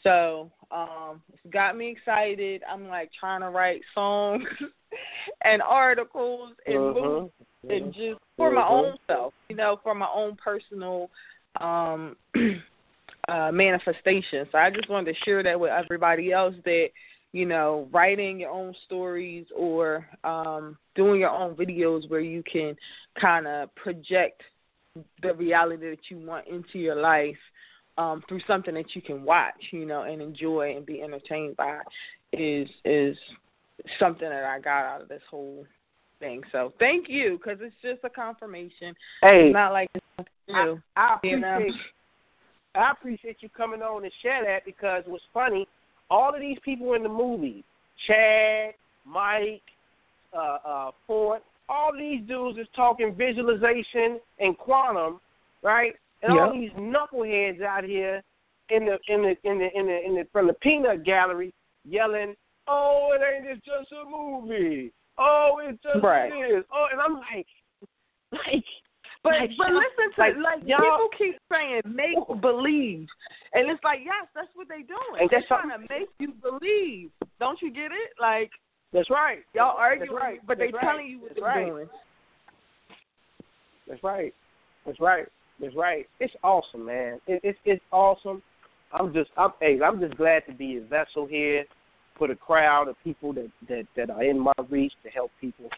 So, 0.04 0.50
um, 0.72 1.22
it's 1.34 1.54
got 1.54 1.76
me 1.76 1.90
excited. 1.90 2.62
I'm 2.70 2.88
like 2.88 3.10
trying 3.20 3.42
to 3.42 3.50
write 3.50 3.82
songs 3.94 4.48
and 5.44 5.62
articles 5.62 6.54
and 6.66 6.94
books 6.94 7.34
and 7.70 7.94
just 7.94 8.20
for 8.38 8.52
my 8.52 8.62
Mhm. 8.62 8.70
own 8.70 8.98
self, 9.08 9.34
you 9.50 9.56
know, 9.56 9.78
for 9.84 9.94
my 9.94 10.10
own 10.14 10.36
personal 10.38 11.10
um 11.60 12.16
uh 13.30 13.52
manifestation. 13.52 14.48
So 14.52 14.58
I 14.58 14.70
just 14.70 14.90
wanted 14.90 15.14
to 15.14 15.20
share 15.26 15.44
that 15.44 15.60
with 15.60 15.72
everybody 15.72 16.32
else 16.32 16.56
that 16.66 16.90
you 17.32 17.46
know, 17.46 17.88
writing 17.92 18.40
your 18.40 18.50
own 18.50 18.74
stories 18.86 19.46
or 19.56 20.08
um, 20.24 20.78
doing 20.96 21.20
your 21.20 21.30
own 21.30 21.56
videos 21.56 22.10
where 22.10 22.20
you 22.20 22.44
can 22.52 22.76
kind 23.20 23.48
of 23.48 23.74
project 23.76 24.42
the 25.22 25.34
reality 25.36 25.90
that 25.90 26.10
you 26.10 26.18
want 26.18 26.48
into 26.48 26.80
your 26.80 26.96
life 26.96 27.38
um, 27.98 28.24
through 28.28 28.40
something 28.48 28.74
that 28.74 28.96
you 28.96 29.02
can 29.02 29.24
watch, 29.24 29.62
you 29.72 29.86
know, 29.86 30.04
and 30.04 30.22
enjoy 30.22 30.76
and 30.76 30.86
be 30.86 31.02
entertained 31.02 31.56
by 31.56 31.80
is 32.34 32.68
is 32.86 33.18
something 34.00 34.30
that 34.30 34.44
I 34.44 34.60
got 34.60 34.86
out 34.86 35.02
of 35.02 35.08
this 35.08 35.22
whole 35.30 35.66
thing. 36.20 36.42
So 36.52 36.74
thank 36.80 37.08
you 37.10 37.38
because 37.38 37.60
it's 37.62 37.76
just 37.82 38.04
a 38.04 38.10
confirmation. 38.10 38.96
Hey, 39.22 39.48
It's 39.48 39.54
not 39.54 39.72
like. 39.72 39.90
I, 40.18 40.76
I 40.96 41.18
you 41.24 41.40
know? 41.40 41.60
I 42.76 42.92
appreciate 42.92 43.38
you 43.42 43.50
coming 43.50 43.82
on 43.82 44.04
and 44.04 44.14
share 44.22 44.44
that 44.46 44.66
because 44.66 45.04
what's 45.08 45.24
funny, 45.34 45.68
all 46.10 46.34
of 46.34 46.40
these 46.40 46.58
people 46.64 46.94
in 46.94 47.04
the 47.04 47.10
movie, 47.10 47.64
Chad, 48.08 48.74
Mike, 49.06 49.62
uh, 50.34 50.58
uh, 50.66 50.92
Ford, 51.08 51.42
all 51.68 51.92
these 51.96 52.22
dudes 52.28 52.58
is 52.58 52.68
talking 52.76 53.14
visualization 53.16 54.20
and 54.40 54.58
quantum, 54.58 55.20
right? 55.64 55.94
And 56.22 56.38
all 56.38 56.52
these 56.52 56.72
knuckleheads 56.72 57.62
out 57.62 57.84
here 57.84 58.22
in 58.70 58.86
the 58.86 59.00
in 59.08 59.22
the 59.22 59.50
in 59.50 59.60
the 59.60 59.78
in 59.78 59.86
the 59.88 60.06
in 60.06 60.16
the 60.16 60.28
from 60.32 60.48
the 60.48 60.54
peanut 60.54 61.04
gallery 61.04 61.54
yelling, 61.86 62.36
"Oh, 62.68 63.12
it 63.14 63.22
ain't 63.24 63.48
it's 63.48 63.66
just 63.66 63.92
a 63.92 64.10
movie. 64.10 64.92
Oh, 65.18 65.60
it's 65.64 65.82
just 65.82 66.04
Right. 66.04 66.32
this." 66.32 66.64
Oh, 66.72 66.88
and 66.92 67.00
I'm 67.00 67.16
like, 67.16 67.48
like 68.32 68.66
But 69.22 69.34
Like, 69.34 69.52
but 69.58 69.72
listen 69.74 70.14
to 70.16 70.22
like, 70.22 70.36
like, 70.38 70.64
y'all- 70.66 70.80
people 70.80 71.10
keep 71.18 71.38
saying 71.52 71.82
make 71.86 72.18
believe, 72.42 73.08
and 73.54 73.70
it's 73.70 73.84
like 73.84 74.00
yes, 74.04 74.28
that's 74.34 74.48
what 74.56 74.70
they 74.70 74.84
doing. 74.84 75.28
They're 75.30 75.44
trying 75.48 75.70
something? 75.70 75.88
to 75.88 75.94
make 75.94 76.10
you 76.20 76.32
believe. 76.42 77.12
Don't 77.40 77.62
you 77.62 77.70
get 77.72 77.92
it? 77.92 78.12
Like 78.20 78.50
that's 78.94 79.10
right. 79.10 79.40
y'all 79.54 79.76
arguing, 79.78 80.12
right. 80.12 80.40
but 80.48 80.58
they 80.58 80.72
right. 80.72 80.82
telling 80.82 81.08
you 81.08 81.20
what 81.20 81.30
That's 81.30 81.42
they're 81.42 81.50
right. 81.50 81.66
doing. 81.68 81.90
That's 83.88 84.04
right. 84.04 84.34
That's 84.86 85.00
right. 85.00 85.28
That's 85.60 85.76
right. 85.76 86.08
It's 86.20 86.34
awesome, 86.44 86.86
man. 86.86 87.20
It, 87.28 87.42
it's 87.44 87.60
it's 87.66 87.84
awesome. 87.92 88.42
I'm 88.94 89.14
just 89.14 89.32
I'm 89.36 89.52
hey, 89.60 89.80
I'm 89.84 90.00
just 90.00 90.16
glad 90.16 90.46
to 90.48 90.54
be 90.54 90.78
a 90.78 90.82
vessel 90.82 91.28
here 91.28 91.66
for 92.18 92.28
the 92.28 92.36
crowd 92.36 92.88
of 92.88 92.96
people 93.04 93.34
that 93.34 93.52
that 93.68 93.86
that 93.98 94.10
are 94.10 94.24
in 94.24 94.40
my 94.40 94.54
reach 94.70 94.94
to 95.04 95.10
help 95.10 95.32
people 95.42 95.70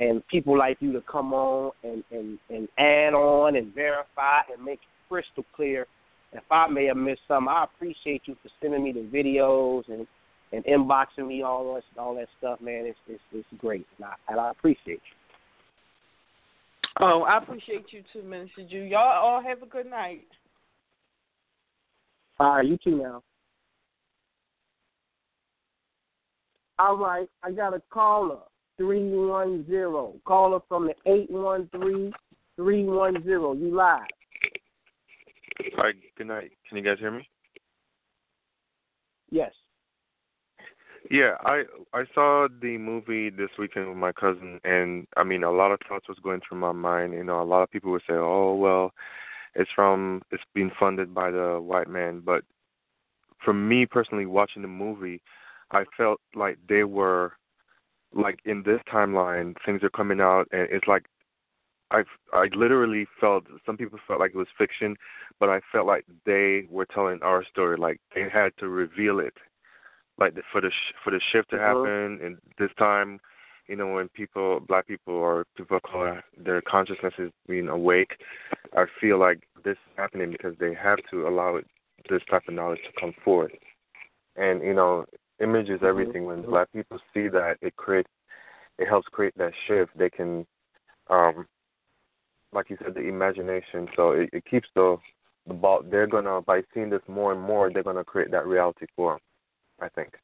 and 0.00 0.26
people 0.28 0.56
like 0.56 0.78
you 0.80 0.92
to 0.92 1.00
come 1.02 1.32
on 1.32 1.72
and 1.82 2.04
and 2.10 2.38
and 2.50 2.68
add 2.78 3.14
on 3.14 3.56
and 3.56 3.74
verify 3.74 4.40
and 4.52 4.64
make 4.64 4.80
it 4.80 5.08
crystal 5.08 5.44
clear. 5.54 5.86
If 6.32 6.44
I 6.50 6.68
may 6.68 6.84
have 6.86 6.96
missed 6.96 7.22
something, 7.26 7.48
I 7.48 7.64
appreciate 7.64 8.22
you 8.26 8.36
for 8.42 8.50
sending 8.60 8.84
me 8.84 8.92
the 8.92 9.00
videos 9.00 9.88
and 9.88 10.06
and 10.52 10.64
inboxing 10.64 11.26
me 11.26 11.42
all 11.42 11.74
that 11.74 12.00
all 12.00 12.14
that 12.14 12.28
stuff, 12.38 12.60
man. 12.60 12.84
It's 12.86 12.98
it's 13.08 13.22
it's 13.32 13.48
great, 13.58 13.86
and 13.96 14.06
I 14.06 14.14
and 14.28 14.40
I 14.40 14.50
appreciate 14.50 15.00
you. 15.10 15.16
Oh, 17.00 17.22
I 17.22 17.38
appreciate 17.38 17.86
you 17.92 18.02
too, 18.12 18.22
Minister 18.22 18.66
Ju. 18.68 18.78
Y'all 18.78 19.00
all 19.00 19.42
have 19.42 19.62
a 19.62 19.66
good 19.66 19.86
night. 19.86 20.26
All 22.40 22.56
right, 22.56 22.66
you 22.66 22.78
too 22.82 22.96
now. 22.96 23.22
All 26.78 26.96
right, 26.96 27.28
I 27.42 27.50
got 27.50 27.74
a 27.74 27.82
caller, 27.90 28.38
310. 28.78 30.20
Caller 30.24 30.60
from 30.68 30.86
the 30.86 30.94
813 31.06 32.12
310. 32.56 33.62
You 33.62 33.76
live. 33.76 34.00
Hi, 35.76 35.90
good 36.16 36.26
night. 36.28 36.52
Can 36.68 36.78
you 36.78 36.84
guys 36.84 36.98
hear 36.98 37.10
me? 37.10 37.28
Yes. 39.30 39.52
Yeah, 41.10 41.36
I 41.44 41.62
I 41.94 42.04
saw 42.14 42.48
the 42.60 42.76
movie 42.76 43.30
this 43.30 43.50
weekend 43.58 43.88
with 43.88 43.96
my 43.96 44.12
cousin, 44.12 44.60
and 44.64 45.06
I 45.16 45.24
mean, 45.24 45.42
a 45.42 45.50
lot 45.50 45.72
of 45.72 45.78
thoughts 45.88 46.08
was 46.08 46.18
going 46.22 46.40
through 46.46 46.58
my 46.58 46.72
mind. 46.72 47.14
You 47.14 47.24
know, 47.24 47.40
a 47.40 47.44
lot 47.44 47.62
of 47.62 47.70
people 47.70 47.90
would 47.92 48.02
say, 48.02 48.14
"Oh, 48.14 48.54
well, 48.54 48.92
it's 49.54 49.70
from 49.74 50.22
it's 50.30 50.42
being 50.54 50.70
funded 50.78 51.14
by 51.14 51.30
the 51.30 51.60
white 51.60 51.88
man," 51.88 52.20
but 52.20 52.44
for 53.44 53.54
me 53.54 53.86
personally, 53.86 54.26
watching 54.26 54.62
the 54.62 54.68
movie, 54.68 55.22
I 55.70 55.84
felt 55.96 56.20
like 56.34 56.58
they 56.68 56.84
were 56.84 57.32
like 58.12 58.40
in 58.44 58.62
this 58.64 58.80
timeline, 58.92 59.54
things 59.64 59.82
are 59.82 59.90
coming 59.90 60.20
out, 60.20 60.48
and 60.52 60.68
it's 60.70 60.86
like 60.86 61.06
I 61.90 62.04
I 62.32 62.48
literally 62.54 63.06
felt 63.20 63.44
some 63.64 63.76
people 63.76 63.98
felt 64.06 64.20
like 64.20 64.32
it 64.34 64.36
was 64.36 64.48
fiction, 64.56 64.96
but 65.40 65.48
I 65.48 65.60
felt 65.72 65.86
like 65.86 66.04
they 66.26 66.66
were 66.70 66.86
telling 66.86 67.20
our 67.22 67.44
story. 67.44 67.76
Like 67.76 68.00
they 68.14 68.28
had 68.28 68.52
to 68.58 68.68
reveal 68.68 69.20
it, 69.20 69.34
like 70.18 70.34
the, 70.34 70.42
for 70.52 70.60
the 70.60 70.70
sh- 70.70 70.94
for 71.02 71.10
the 71.10 71.20
shift 71.32 71.50
to 71.50 71.56
Mhm. 71.56 71.60
happen, 71.60 72.26
and 72.26 72.38
this 72.58 72.72
time, 72.78 73.20
you 73.68 73.76
know, 73.76 73.88
when 73.94 74.08
people, 74.08 74.60
black 74.60 74.86
people 74.86 75.14
or 75.14 75.46
people 75.56 75.76
of 75.76 75.82
color, 75.82 76.24
their 76.36 76.60
consciousness 76.62 77.14
is 77.18 77.30
being 77.46 77.68
awake, 77.68 78.20
I 78.74 78.86
feel 79.00 79.18
like 79.18 79.46
this 79.64 79.76
is 79.76 79.96
happening 79.96 80.30
because 80.30 80.56
they 80.58 80.74
have 80.74 80.98
to 81.10 81.28
allow 81.28 81.56
it, 81.56 81.66
this 82.08 82.22
type 82.30 82.48
of 82.48 82.54
knowledge 82.54 82.80
to 82.84 83.00
come 83.00 83.12
forth. 83.24 83.52
And 84.36 84.62
you 84.62 84.74
know, 84.74 85.06
image 85.40 85.68
is 85.68 85.76
mm-hmm. 85.76 85.86
everything. 85.86 86.24
When 86.24 86.38
mm-hmm. 86.38 86.50
black 86.50 86.72
people 86.72 86.98
see 87.14 87.28
that, 87.28 87.56
it 87.62 87.76
creates, 87.76 88.10
it 88.78 88.88
helps 88.88 89.08
create 89.08 89.36
that 89.38 89.52
shift. 89.66 89.90
They 89.96 90.10
can, 90.10 90.46
um, 91.10 91.46
like 92.52 92.70
you 92.70 92.76
said, 92.82 92.94
the 92.94 93.00
imagination. 93.00 93.88
So 93.96 94.12
it, 94.12 94.30
it 94.32 94.44
keeps 94.50 94.68
the 94.74 94.96
the 95.46 95.54
ball. 95.54 95.82
They're 95.82 96.06
gonna 96.06 96.40
by 96.42 96.62
seeing 96.74 96.90
this 96.90 97.02
more 97.08 97.32
and 97.32 97.40
more, 97.40 97.70
they're 97.72 97.82
gonna 97.82 98.04
create 98.04 98.30
that 98.30 98.46
reality 98.46 98.86
for 98.94 99.12
them. 99.12 99.20
I 99.80 99.88
think. 99.88 100.14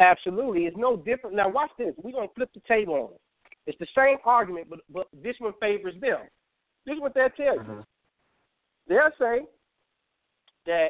Absolutely, 0.00 0.66
it's 0.66 0.76
no 0.76 0.96
different. 0.96 1.34
Now 1.34 1.48
watch 1.48 1.70
this. 1.78 1.94
We're 1.96 2.12
gonna 2.12 2.28
flip 2.34 2.50
the 2.54 2.60
table 2.68 2.94
on 2.94 3.14
it. 3.14 3.20
It's 3.66 3.78
the 3.78 3.86
same 3.96 4.18
argument, 4.24 4.68
but 4.70 4.80
but 4.92 5.08
this 5.22 5.36
one 5.38 5.52
favors 5.60 5.94
them. 6.00 6.20
This 6.86 6.94
is 6.94 7.00
what 7.00 7.14
they'll 7.14 7.30
tell 7.30 7.54
you. 7.54 7.60
Mm-hmm. 7.60 7.80
They'll 8.88 9.10
say 9.18 9.44
that 10.66 10.88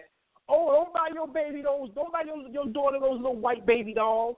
oh, 0.48 0.72
don't 0.72 0.92
buy 0.92 1.08
your 1.12 1.28
baby 1.28 1.62
those, 1.62 1.90
don't 1.94 2.12
buy 2.12 2.22
your 2.24 2.48
your 2.48 2.66
daughter 2.66 2.98
those 3.00 3.16
little 3.16 3.36
white 3.36 3.66
baby 3.66 3.94
dolls. 3.94 4.36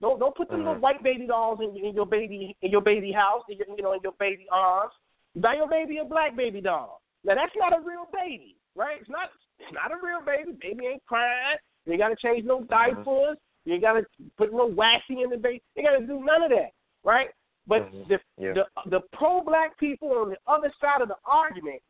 Don't 0.00 0.18
don't 0.18 0.36
put 0.36 0.48
them 0.48 0.58
mm-hmm. 0.58 0.68
little 0.68 0.82
white 0.82 1.02
baby 1.02 1.26
dolls 1.26 1.58
in, 1.60 1.76
in 1.84 1.94
your 1.94 2.06
baby 2.06 2.56
in 2.62 2.70
your 2.70 2.80
baby 2.80 3.12
house, 3.12 3.42
in 3.48 3.56
your, 3.56 3.66
you 3.76 3.82
know, 3.82 3.92
in 3.92 4.00
your 4.02 4.14
baby 4.18 4.46
arms. 4.52 4.92
Buy 5.36 5.54
your 5.54 5.68
baby 5.68 5.98
a 5.98 6.04
black 6.04 6.36
baby 6.36 6.60
doll. 6.60 7.02
Now 7.24 7.34
that's 7.34 7.52
not 7.56 7.72
a 7.72 7.80
real 7.80 8.06
baby, 8.12 8.56
right? 8.74 8.98
It's 9.00 9.10
not 9.10 9.30
it's 9.58 9.72
not 9.72 9.90
a 9.90 9.96
real 10.04 10.20
baby. 10.24 10.56
Baby 10.60 10.86
ain't 10.86 11.06
crying. 11.06 11.58
You 11.86 11.98
got 11.98 12.08
to 12.08 12.16
change 12.16 12.44
no 12.44 12.60
mm-hmm. 12.60 12.66
diapers. 12.66 13.36
You 13.64 13.80
got 13.80 13.94
to 13.94 14.04
put 14.36 14.52
no 14.52 14.66
waxing 14.66 15.20
in 15.20 15.30
the 15.30 15.36
baby. 15.36 15.62
You 15.76 15.82
got 15.82 15.98
to 15.98 16.06
do 16.06 16.24
none 16.24 16.42
of 16.42 16.50
that, 16.50 16.70
right? 17.04 17.28
But 17.66 17.92
mm-hmm. 17.92 18.08
the, 18.08 18.18
yeah. 18.38 18.52
the 18.54 18.90
the 18.90 19.00
pro 19.12 19.42
black 19.42 19.78
people 19.78 20.12
on 20.12 20.30
the 20.30 20.36
other 20.46 20.72
side 20.80 21.02
of 21.02 21.08
the 21.08 21.16
argument 21.24 21.80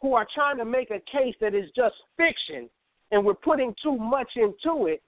who 0.00 0.14
are 0.14 0.26
trying 0.34 0.56
to 0.56 0.64
make 0.64 0.90
a 0.90 1.00
case 1.10 1.34
that 1.40 1.54
is 1.54 1.70
just 1.76 1.94
fiction 2.16 2.68
and 3.12 3.24
we're 3.24 3.34
putting 3.34 3.74
too 3.82 3.96
much 3.96 4.30
into 4.36 4.86
it 4.86 5.02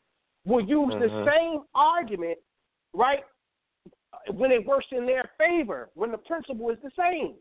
will 0.44 0.60
use 0.60 0.92
mm-hmm. 0.92 1.00
the 1.00 1.30
same 1.30 1.62
argument, 1.74 2.38
right, 2.92 3.24
when 4.32 4.52
it 4.52 4.64
works 4.64 4.86
in 4.92 5.06
their 5.06 5.30
favor, 5.38 5.88
when 5.94 6.12
the 6.12 6.18
principle 6.18 6.70
is 6.70 6.78
the 6.82 6.90
same. 6.96 7.34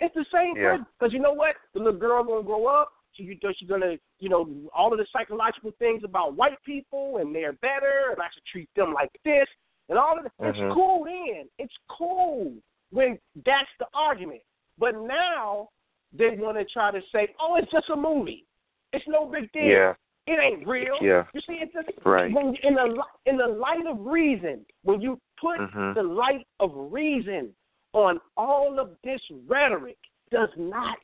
It's 0.00 0.14
the 0.14 0.26
same 0.32 0.54
yeah. 0.56 0.78
because 0.98 1.12
you 1.12 1.18
know 1.18 1.32
what? 1.32 1.56
The 1.74 1.80
little 1.80 1.98
girl 1.98 2.22
gonna 2.24 2.42
grow 2.42 2.66
up. 2.66 2.90
She, 3.14 3.38
she's 3.58 3.68
gonna, 3.68 3.96
you 4.20 4.28
know, 4.28 4.48
all 4.74 4.92
of 4.92 4.98
the 4.98 5.06
psychological 5.12 5.72
things 5.78 6.02
about 6.04 6.36
white 6.36 6.62
people 6.64 7.18
and 7.18 7.34
they're 7.34 7.52
better, 7.54 8.10
and 8.10 8.20
I 8.20 8.26
should 8.32 8.44
treat 8.50 8.68
them 8.74 8.94
like 8.94 9.10
this, 9.24 9.46
and 9.88 9.98
all 9.98 10.18
of 10.18 10.26
it. 10.26 10.32
Mm-hmm. 10.40 10.48
It's 10.48 10.74
cool 10.74 11.04
then. 11.04 11.48
It's 11.58 11.74
cool 11.96 12.52
when 12.90 13.18
that's 13.46 13.68
the 13.78 13.86
argument. 13.94 14.40
But 14.78 14.94
now 14.96 15.68
they 16.12 16.30
want 16.30 16.58
to 16.58 16.64
try 16.64 16.90
to 16.90 17.00
say, 17.12 17.28
"Oh, 17.40 17.56
it's 17.56 17.70
just 17.70 17.90
a 17.90 17.96
movie. 17.96 18.46
It's 18.92 19.04
no 19.06 19.26
big 19.26 19.50
deal. 19.52 19.64
Yeah. 19.64 19.94
It 20.26 20.38
ain't 20.40 20.66
real." 20.66 20.96
Yeah. 21.00 21.24
You 21.32 21.40
see, 21.40 21.58
it's 21.60 21.72
just 21.72 21.88
right. 22.04 22.32
when 22.32 22.54
in 22.62 22.74
the 22.74 23.02
in 23.26 23.36
the 23.36 23.46
light 23.46 23.86
of 23.88 23.98
reason, 24.00 24.64
when 24.82 25.00
you 25.00 25.18
put 25.40 25.58
mm-hmm. 25.58 25.94
the 25.94 26.02
light 26.02 26.46
of 26.60 26.70
reason 26.74 27.50
on 27.92 28.20
all 28.36 28.78
of 28.78 28.90
this 29.04 29.20
rhetoric, 29.46 29.98
does 30.30 30.48
not 30.56 30.96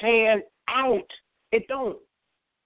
pan 0.00 0.42
out. 0.68 1.06
It 1.52 1.68
don't. 1.68 1.98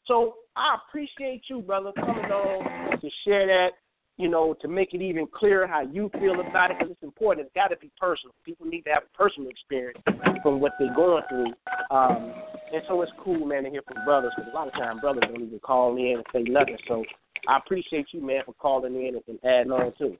So 0.06 0.36
I 0.54 0.76
appreciate 0.88 1.42
you, 1.50 1.60
brother, 1.60 1.92
coming 1.92 2.24
on 2.26 3.00
to 3.00 3.10
share 3.24 3.46
that 3.46 3.70
you 4.18 4.28
know, 4.28 4.54
to 4.62 4.68
make 4.68 4.94
it 4.94 5.02
even 5.02 5.26
clearer 5.26 5.66
how 5.66 5.82
you 5.82 6.10
feel 6.18 6.40
about 6.40 6.70
it, 6.70 6.78
because 6.78 6.92
it's 6.92 7.02
important. 7.02 7.46
It's 7.46 7.54
got 7.54 7.68
to 7.68 7.76
be 7.76 7.90
personal. 8.00 8.34
People 8.44 8.66
need 8.66 8.82
to 8.82 8.90
have 8.90 9.02
a 9.02 9.16
personal 9.16 9.50
experience 9.50 9.98
from 10.42 10.60
what 10.60 10.72
they're 10.78 10.94
going 10.94 11.22
through. 11.28 11.52
Um, 11.90 12.32
and 12.72 12.82
so 12.88 13.00
it's 13.02 13.12
cool, 13.22 13.44
man, 13.46 13.64
to 13.64 13.70
hear 13.70 13.82
from 13.82 14.04
brothers, 14.04 14.32
because 14.36 14.50
a 14.52 14.54
lot 14.54 14.68
of 14.68 14.74
times 14.74 15.00
brothers 15.00 15.24
don't 15.26 15.42
even 15.42 15.58
call 15.60 15.96
in 15.96 16.16
and 16.16 16.24
say 16.32 16.42
nothing. 16.50 16.78
So 16.88 17.04
I 17.48 17.58
appreciate 17.58 18.06
you, 18.12 18.20
man, 18.24 18.42
for 18.44 18.54
calling 18.54 18.94
in 18.94 19.20
and 19.26 19.38
adding 19.44 19.72
on 19.72 19.92
too. 19.98 20.16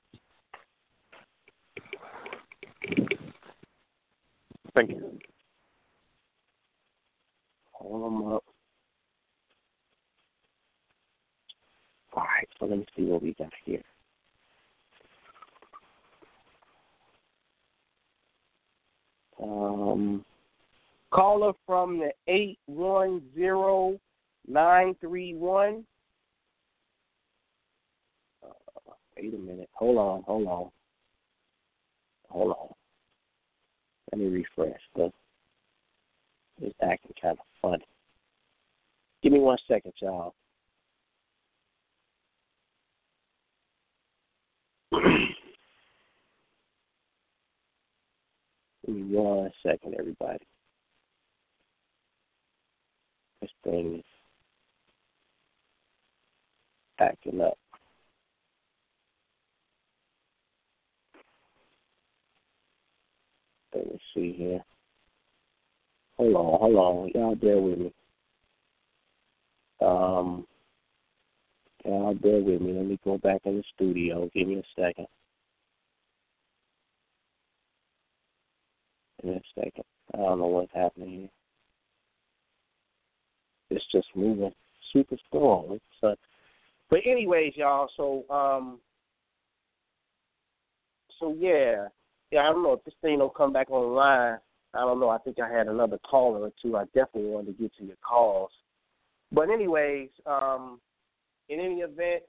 Thank 4.75 4.91
you. 4.91 5.19
Hold 7.73 8.05
them 8.05 8.33
up. 8.33 8.45
All 12.15 12.23
right, 12.23 12.49
so 12.59 12.67
let 12.67 12.79
me 12.79 12.87
see 12.97 13.05
what 13.05 13.23
we 13.23 13.35
got 13.35 13.53
here. 13.65 13.83
Um, 19.43 20.25
caller 21.11 21.53
from 21.67 21.99
the 21.99 22.11
eight 22.29 22.59
one 22.67 23.23
zero 23.35 23.99
nine 24.47 24.95
three 25.01 25.35
one. 25.35 25.85
Uh, 28.45 28.93
wait 29.17 29.35
a 29.35 29.39
minute. 29.39 29.71
Hold 29.73 29.99
on. 29.99 30.23
Hold 30.23 30.47
on. 30.47 30.71
Hold 32.29 32.51
on. 32.53 32.69
Let 34.13 34.21
me 34.21 34.27
refresh 34.27 34.81
because 34.95 35.13
it's 36.61 36.75
acting 36.83 37.13
kind 37.21 37.39
of 37.39 37.45
funny. 37.61 37.85
Give 39.23 39.33
me 39.33 39.41
one 39.41 39.59
second, 39.67 39.93
y'all. 40.01 40.35
Give 48.87 48.95
me 48.95 49.03
one 49.17 49.51
second, 49.65 49.97
everybody. 49.99 50.47
This 53.47 53.73
thing 53.73 53.95
is 53.99 54.05
acting 56.99 57.41
up. 57.41 57.57
Let 63.73 63.87
me 63.87 64.01
see 64.13 64.33
here. 64.33 64.65
Hold 66.17 66.35
on, 66.35 66.61
hold 66.61 66.77
on. 66.77 67.11
Y'all 67.15 67.37
bear 67.37 67.61
with 67.61 67.79
me. 67.79 67.93
Um, 69.81 70.45
y'all 71.85 72.15
bear 72.15 72.43
with 72.43 72.61
me. 72.61 72.73
Let 72.73 72.87
me 72.87 72.99
go 73.05 73.19
back 73.19 73.43
in 73.45 73.59
the 73.59 73.65
studio. 73.77 74.29
Give 74.35 74.49
me 74.49 74.57
a 74.57 74.81
second. 74.81 75.07
Give 79.23 79.31
me 79.31 79.37
a 79.37 79.61
second. 79.61 79.85
I 80.15 80.17
don't 80.17 80.41
know 80.41 80.47
what's 80.47 80.73
happening 80.75 81.11
here. 81.11 81.29
It's 83.71 83.85
just 83.93 84.07
moving 84.15 84.53
super 84.93 85.17
strong. 85.27 85.79
So, 86.01 86.15
but 86.91 87.01
anyways, 87.05 87.55
y'all. 87.57 87.89
So 87.97 88.25
um, 88.35 88.79
so 91.19 91.35
yeah, 91.39 91.89
yeah. 92.31 92.41
I 92.41 92.53
don't 92.53 92.63
know 92.63 92.75
if 92.75 92.85
this 92.85 92.95
thing 93.03 93.19
don't 93.19 93.35
come 93.35 93.53
back 93.53 93.71
online. 93.71 94.39
I 94.75 94.81
don't 94.81 95.01
know. 95.01 95.09
I 95.09 95.19
think 95.19 95.39
I 95.41 95.51
had 95.51 95.69
another 95.69 95.99
caller 96.09 96.41
or 96.41 96.53
two. 96.63 96.77
I 96.77 96.85
definitely 96.87 97.31
wanted 97.31 97.57
to 97.57 97.63
get 97.63 97.75
to 97.79 97.85
your 97.85 97.97
calls. 98.07 98.51
But 99.33 99.51
anyways, 99.51 100.11
um, 100.27 100.81
in 101.49 101.59
any 101.61 101.81
event, 101.81 102.23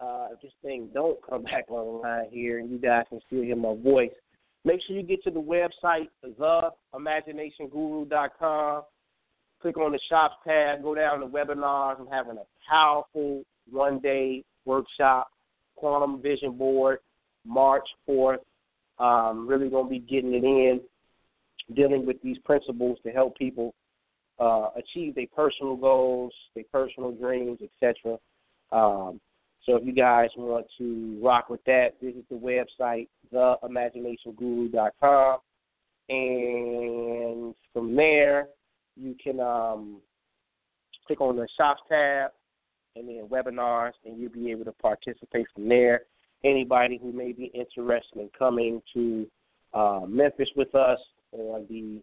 uh, 0.00 0.28
if 0.32 0.40
this 0.40 0.52
thing 0.62 0.88
don't 0.94 1.18
come 1.28 1.42
back 1.44 1.70
online 1.70 2.30
here 2.30 2.58
and 2.58 2.70
you 2.70 2.78
guys 2.78 3.04
can 3.08 3.20
still 3.26 3.42
hear 3.42 3.56
my 3.56 3.74
voice, 3.74 4.12
make 4.64 4.80
sure 4.86 4.96
you 4.96 5.02
get 5.02 5.22
to 5.24 5.30
the 5.30 5.40
website, 5.40 6.08
theimaginationguru.com. 6.24 8.82
Click 9.60 9.76
on 9.76 9.92
the 9.92 9.98
shops 10.08 10.36
tab, 10.46 10.82
go 10.82 10.94
down 10.94 11.20
to 11.20 11.26
webinars. 11.26 12.00
I'm 12.00 12.06
having 12.06 12.38
a 12.38 12.46
powerful 12.68 13.42
one 13.70 13.98
day 13.98 14.44
workshop, 14.64 15.30
Quantum 15.76 16.22
Vision 16.22 16.56
Board, 16.56 17.00
March 17.44 17.86
4th. 18.08 18.38
Um, 18.98 19.46
really 19.48 19.68
going 19.68 19.86
to 19.86 19.90
be 19.90 20.00
getting 20.00 20.34
it 20.34 20.44
in, 20.44 20.80
dealing 21.74 22.06
with 22.06 22.22
these 22.22 22.38
principles 22.38 22.98
to 23.04 23.10
help 23.10 23.36
people 23.36 23.74
uh, 24.38 24.68
achieve 24.76 25.14
their 25.14 25.26
personal 25.34 25.76
goals, 25.76 26.32
their 26.54 26.64
personal 26.72 27.12
dreams, 27.12 27.60
etc. 27.62 28.18
Um, 28.72 29.20
so 29.64 29.76
if 29.76 29.84
you 29.84 29.92
guys 29.92 30.30
want 30.36 30.66
to 30.78 31.20
rock 31.22 31.50
with 31.50 31.62
that, 31.64 32.00
visit 32.02 32.24
the 32.30 32.36
website, 32.36 33.08
theimaginationguru.com. 33.32 35.38
And 36.08 37.54
from 37.74 37.94
there, 37.94 38.48
you 38.98 39.14
can 39.22 39.38
um, 39.40 40.00
click 41.06 41.20
on 41.20 41.36
the 41.36 41.46
shops 41.56 41.82
tab 41.88 42.32
and 42.96 43.08
then 43.08 43.28
webinars, 43.28 43.92
and 44.04 44.18
you'll 44.18 44.32
be 44.32 44.50
able 44.50 44.64
to 44.64 44.72
participate 44.72 45.46
from 45.54 45.68
there. 45.68 46.02
Anybody 46.44 46.98
who 47.00 47.12
may 47.12 47.30
be 47.32 47.52
interested 47.54 48.18
in 48.18 48.28
coming 48.36 48.82
to 48.94 49.28
uh, 49.74 50.00
Memphis 50.08 50.48
with 50.56 50.74
us 50.74 50.98
on 51.32 51.66
the 51.68 52.02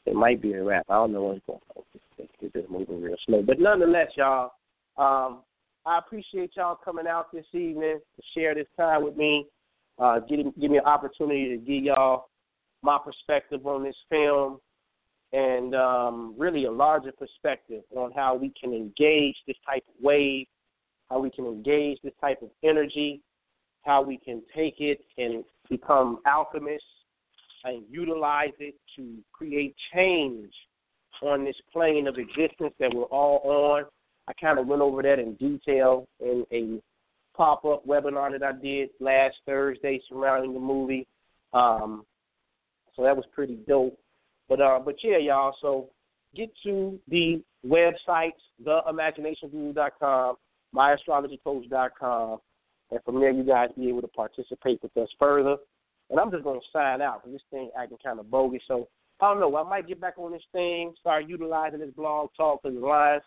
It 0.07 0.15
might 0.15 0.41
be 0.41 0.55
a 0.55 0.63
wrap. 0.63 0.87
I 0.89 0.95
don't 0.95 1.13
know 1.13 1.25
what's 1.25 1.41
going 1.47 1.61
on. 1.77 1.83
It's 2.19 2.53
just 2.55 2.71
moving 2.71 3.03
real 3.03 3.17
slow. 3.27 3.43
But 3.43 3.59
nonetheless, 3.59 4.09
y'all, 4.17 4.53
um, 4.97 5.41
I 5.87 5.99
appreciate 5.99 6.53
y'all 6.57 6.79
coming 6.83 7.07
out 7.07 7.33
this 7.33 7.45
evening 7.53 8.01
to 8.17 8.23
share 8.35 8.55
this 8.55 8.67
time 8.77 9.05
with 9.05 9.17
me. 9.17 9.47
Uh, 9.99 10.21
give, 10.21 10.41
give 10.61 10.71
me 10.71 10.79
an 10.79 10.85
opportunity 10.85 11.49
to 11.51 11.57
give 11.57 11.85
y'all 11.85 12.29
my 12.83 12.99
perspective 13.03 13.67
on 13.67 13.85
this 13.85 13.97
film 14.09 14.59
and 15.33 15.75
um, 15.75 16.35
really 16.39 16.65
a 16.65 16.71
larger 16.71 17.13
perspective 17.13 17.83
on 17.97 18.13
how 18.13 18.35
we 18.35 18.53
can 18.59 18.73
engage 18.73 19.37
this 19.47 19.57
type 19.67 19.85
of 19.89 19.95
wave, 20.03 20.47
how 21.11 21.19
we 21.19 21.31
can 21.31 21.45
engage 21.45 21.99
this 22.03 22.13
type 22.21 22.41
of 22.43 22.49
energy, 22.63 23.21
how 23.83 24.03
we 24.03 24.17
can 24.17 24.43
take 24.55 24.77
it 24.79 25.01
and 25.19 25.45
become 25.69 26.21
alchemists 26.27 26.87
and 27.65 27.83
utilize 27.91 28.53
it 28.59 28.75
to 28.97 29.17
create 29.33 29.75
change 29.95 30.53
on 31.23 31.45
this 31.45 31.57
plane 31.73 32.07
of 32.07 32.17
existence 32.19 32.75
that 32.79 32.93
we're 32.95 33.05
all 33.05 33.41
on. 33.45 33.85
I 34.29 34.33
kind 34.35 34.59
of 34.59 34.67
went 34.67 34.83
over 34.83 35.03
that 35.03 35.19
in 35.19 35.35
detail 35.35 36.07
in 36.21 36.45
a 36.53 36.81
pop 37.37 37.65
up 37.65 37.87
webinar 37.87 38.31
that 38.33 38.43
I 38.43 38.53
did 38.53 38.91
last 39.01 39.37
Thursday 39.47 40.01
surrounding 40.09 40.55
the 40.55 40.61
movie. 40.61 41.07
Um, 41.53 42.05
so 42.97 43.03
that 43.03 43.17
was 43.17 43.25
pretty 43.33 43.59
dope. 43.69 43.99
But 44.49 44.61
uh, 44.61 44.81
but 44.85 44.97
yeah, 45.03 45.19
y'all. 45.19 45.55
So 45.61 45.89
get 46.35 46.51
to 46.65 46.99
the 47.09 47.43
websites, 47.67 48.33
theimaginationguru.com, 48.65 50.37
myastrologycoach.com, 50.75 52.39
and 52.91 53.01
from 53.05 53.21
there 53.21 53.31
you 53.31 53.45
guys 53.45 53.71
be 53.77 53.89
able 53.89 54.03
to 54.03 54.09
participate 54.09 54.83
with 54.83 54.97
us 54.97 55.09
further. 55.19 55.57
And 56.15 56.21
I'm 56.21 56.31
just 56.31 56.45
going 56.45 56.61
to 56.61 56.67
sign 56.73 57.03
out 57.03 57.25
because 57.25 57.33
this 57.33 57.43
thing 57.51 57.71
acting 57.77 57.99
kind 58.01 58.21
of 58.21 58.31
bogus. 58.31 58.63
So 58.69 58.87
I 59.21 59.31
don't 59.33 59.41
know. 59.41 59.57
I 59.57 59.69
might 59.69 59.89
get 59.89 60.01
back 60.01 60.17
on 60.17 60.31
this 60.31 60.45
thing, 60.53 60.95
start 61.01 61.29
utilizing 61.29 61.81
this 61.81 61.91
blog 61.91 62.31
talk 62.37 62.63
because 62.63 62.79
the 62.79 62.87
lines 62.87 63.25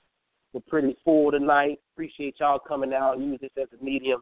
were 0.54 0.62
pretty 0.70 0.96
full 1.04 1.32
tonight. 1.32 1.82
Appreciate 1.94 2.36
y'all 2.40 2.60
coming 2.60 2.94
out 2.94 3.20
use 3.20 3.40
this 3.42 3.52
as 3.62 3.68
a 3.78 3.84
medium 3.84 4.22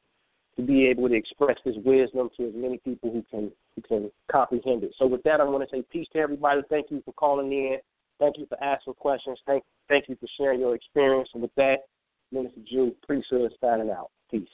to 0.56 0.64
be 0.64 0.88
able 0.88 1.08
to 1.08 1.14
express 1.14 1.58
this 1.64 1.76
wisdom 1.86 2.28
to 2.38 2.48
as 2.48 2.54
many 2.56 2.80
people 2.80 3.12
who 3.12 3.24
can 3.30 3.52
who 3.76 3.84
can 3.84 4.12
comprehend 4.32 4.84
it. 4.84 4.96
So 4.98 5.06
with 5.06 5.22
that, 5.26 5.40
I 5.40 5.44
want 5.44 5.70
to 5.70 5.76
say 5.76 5.84
peace 5.92 6.08
to 6.14 6.20
everybody. 6.20 6.62
Thank 6.68 6.90
you 6.90 7.04
for 7.06 7.14
calling 7.14 7.52
in. 7.52 7.78
Thank 8.20 8.40
you 8.40 8.48
for 8.48 8.64
asking 8.64 8.96
questions. 8.96 9.38
Thank 9.46 9.64
thank 9.90 10.10
you 10.10 10.16
for 10.16 10.28
sharing 10.40 10.62
your 10.62 10.74
experience. 10.74 11.30
And 11.36 11.44
with 11.44 11.54
that, 11.58 11.82
Minister 12.32 12.62
Ju, 12.68 12.96
priesthood 13.06 13.52
signing 13.62 13.92
out. 13.92 14.10
Peace. 14.32 14.48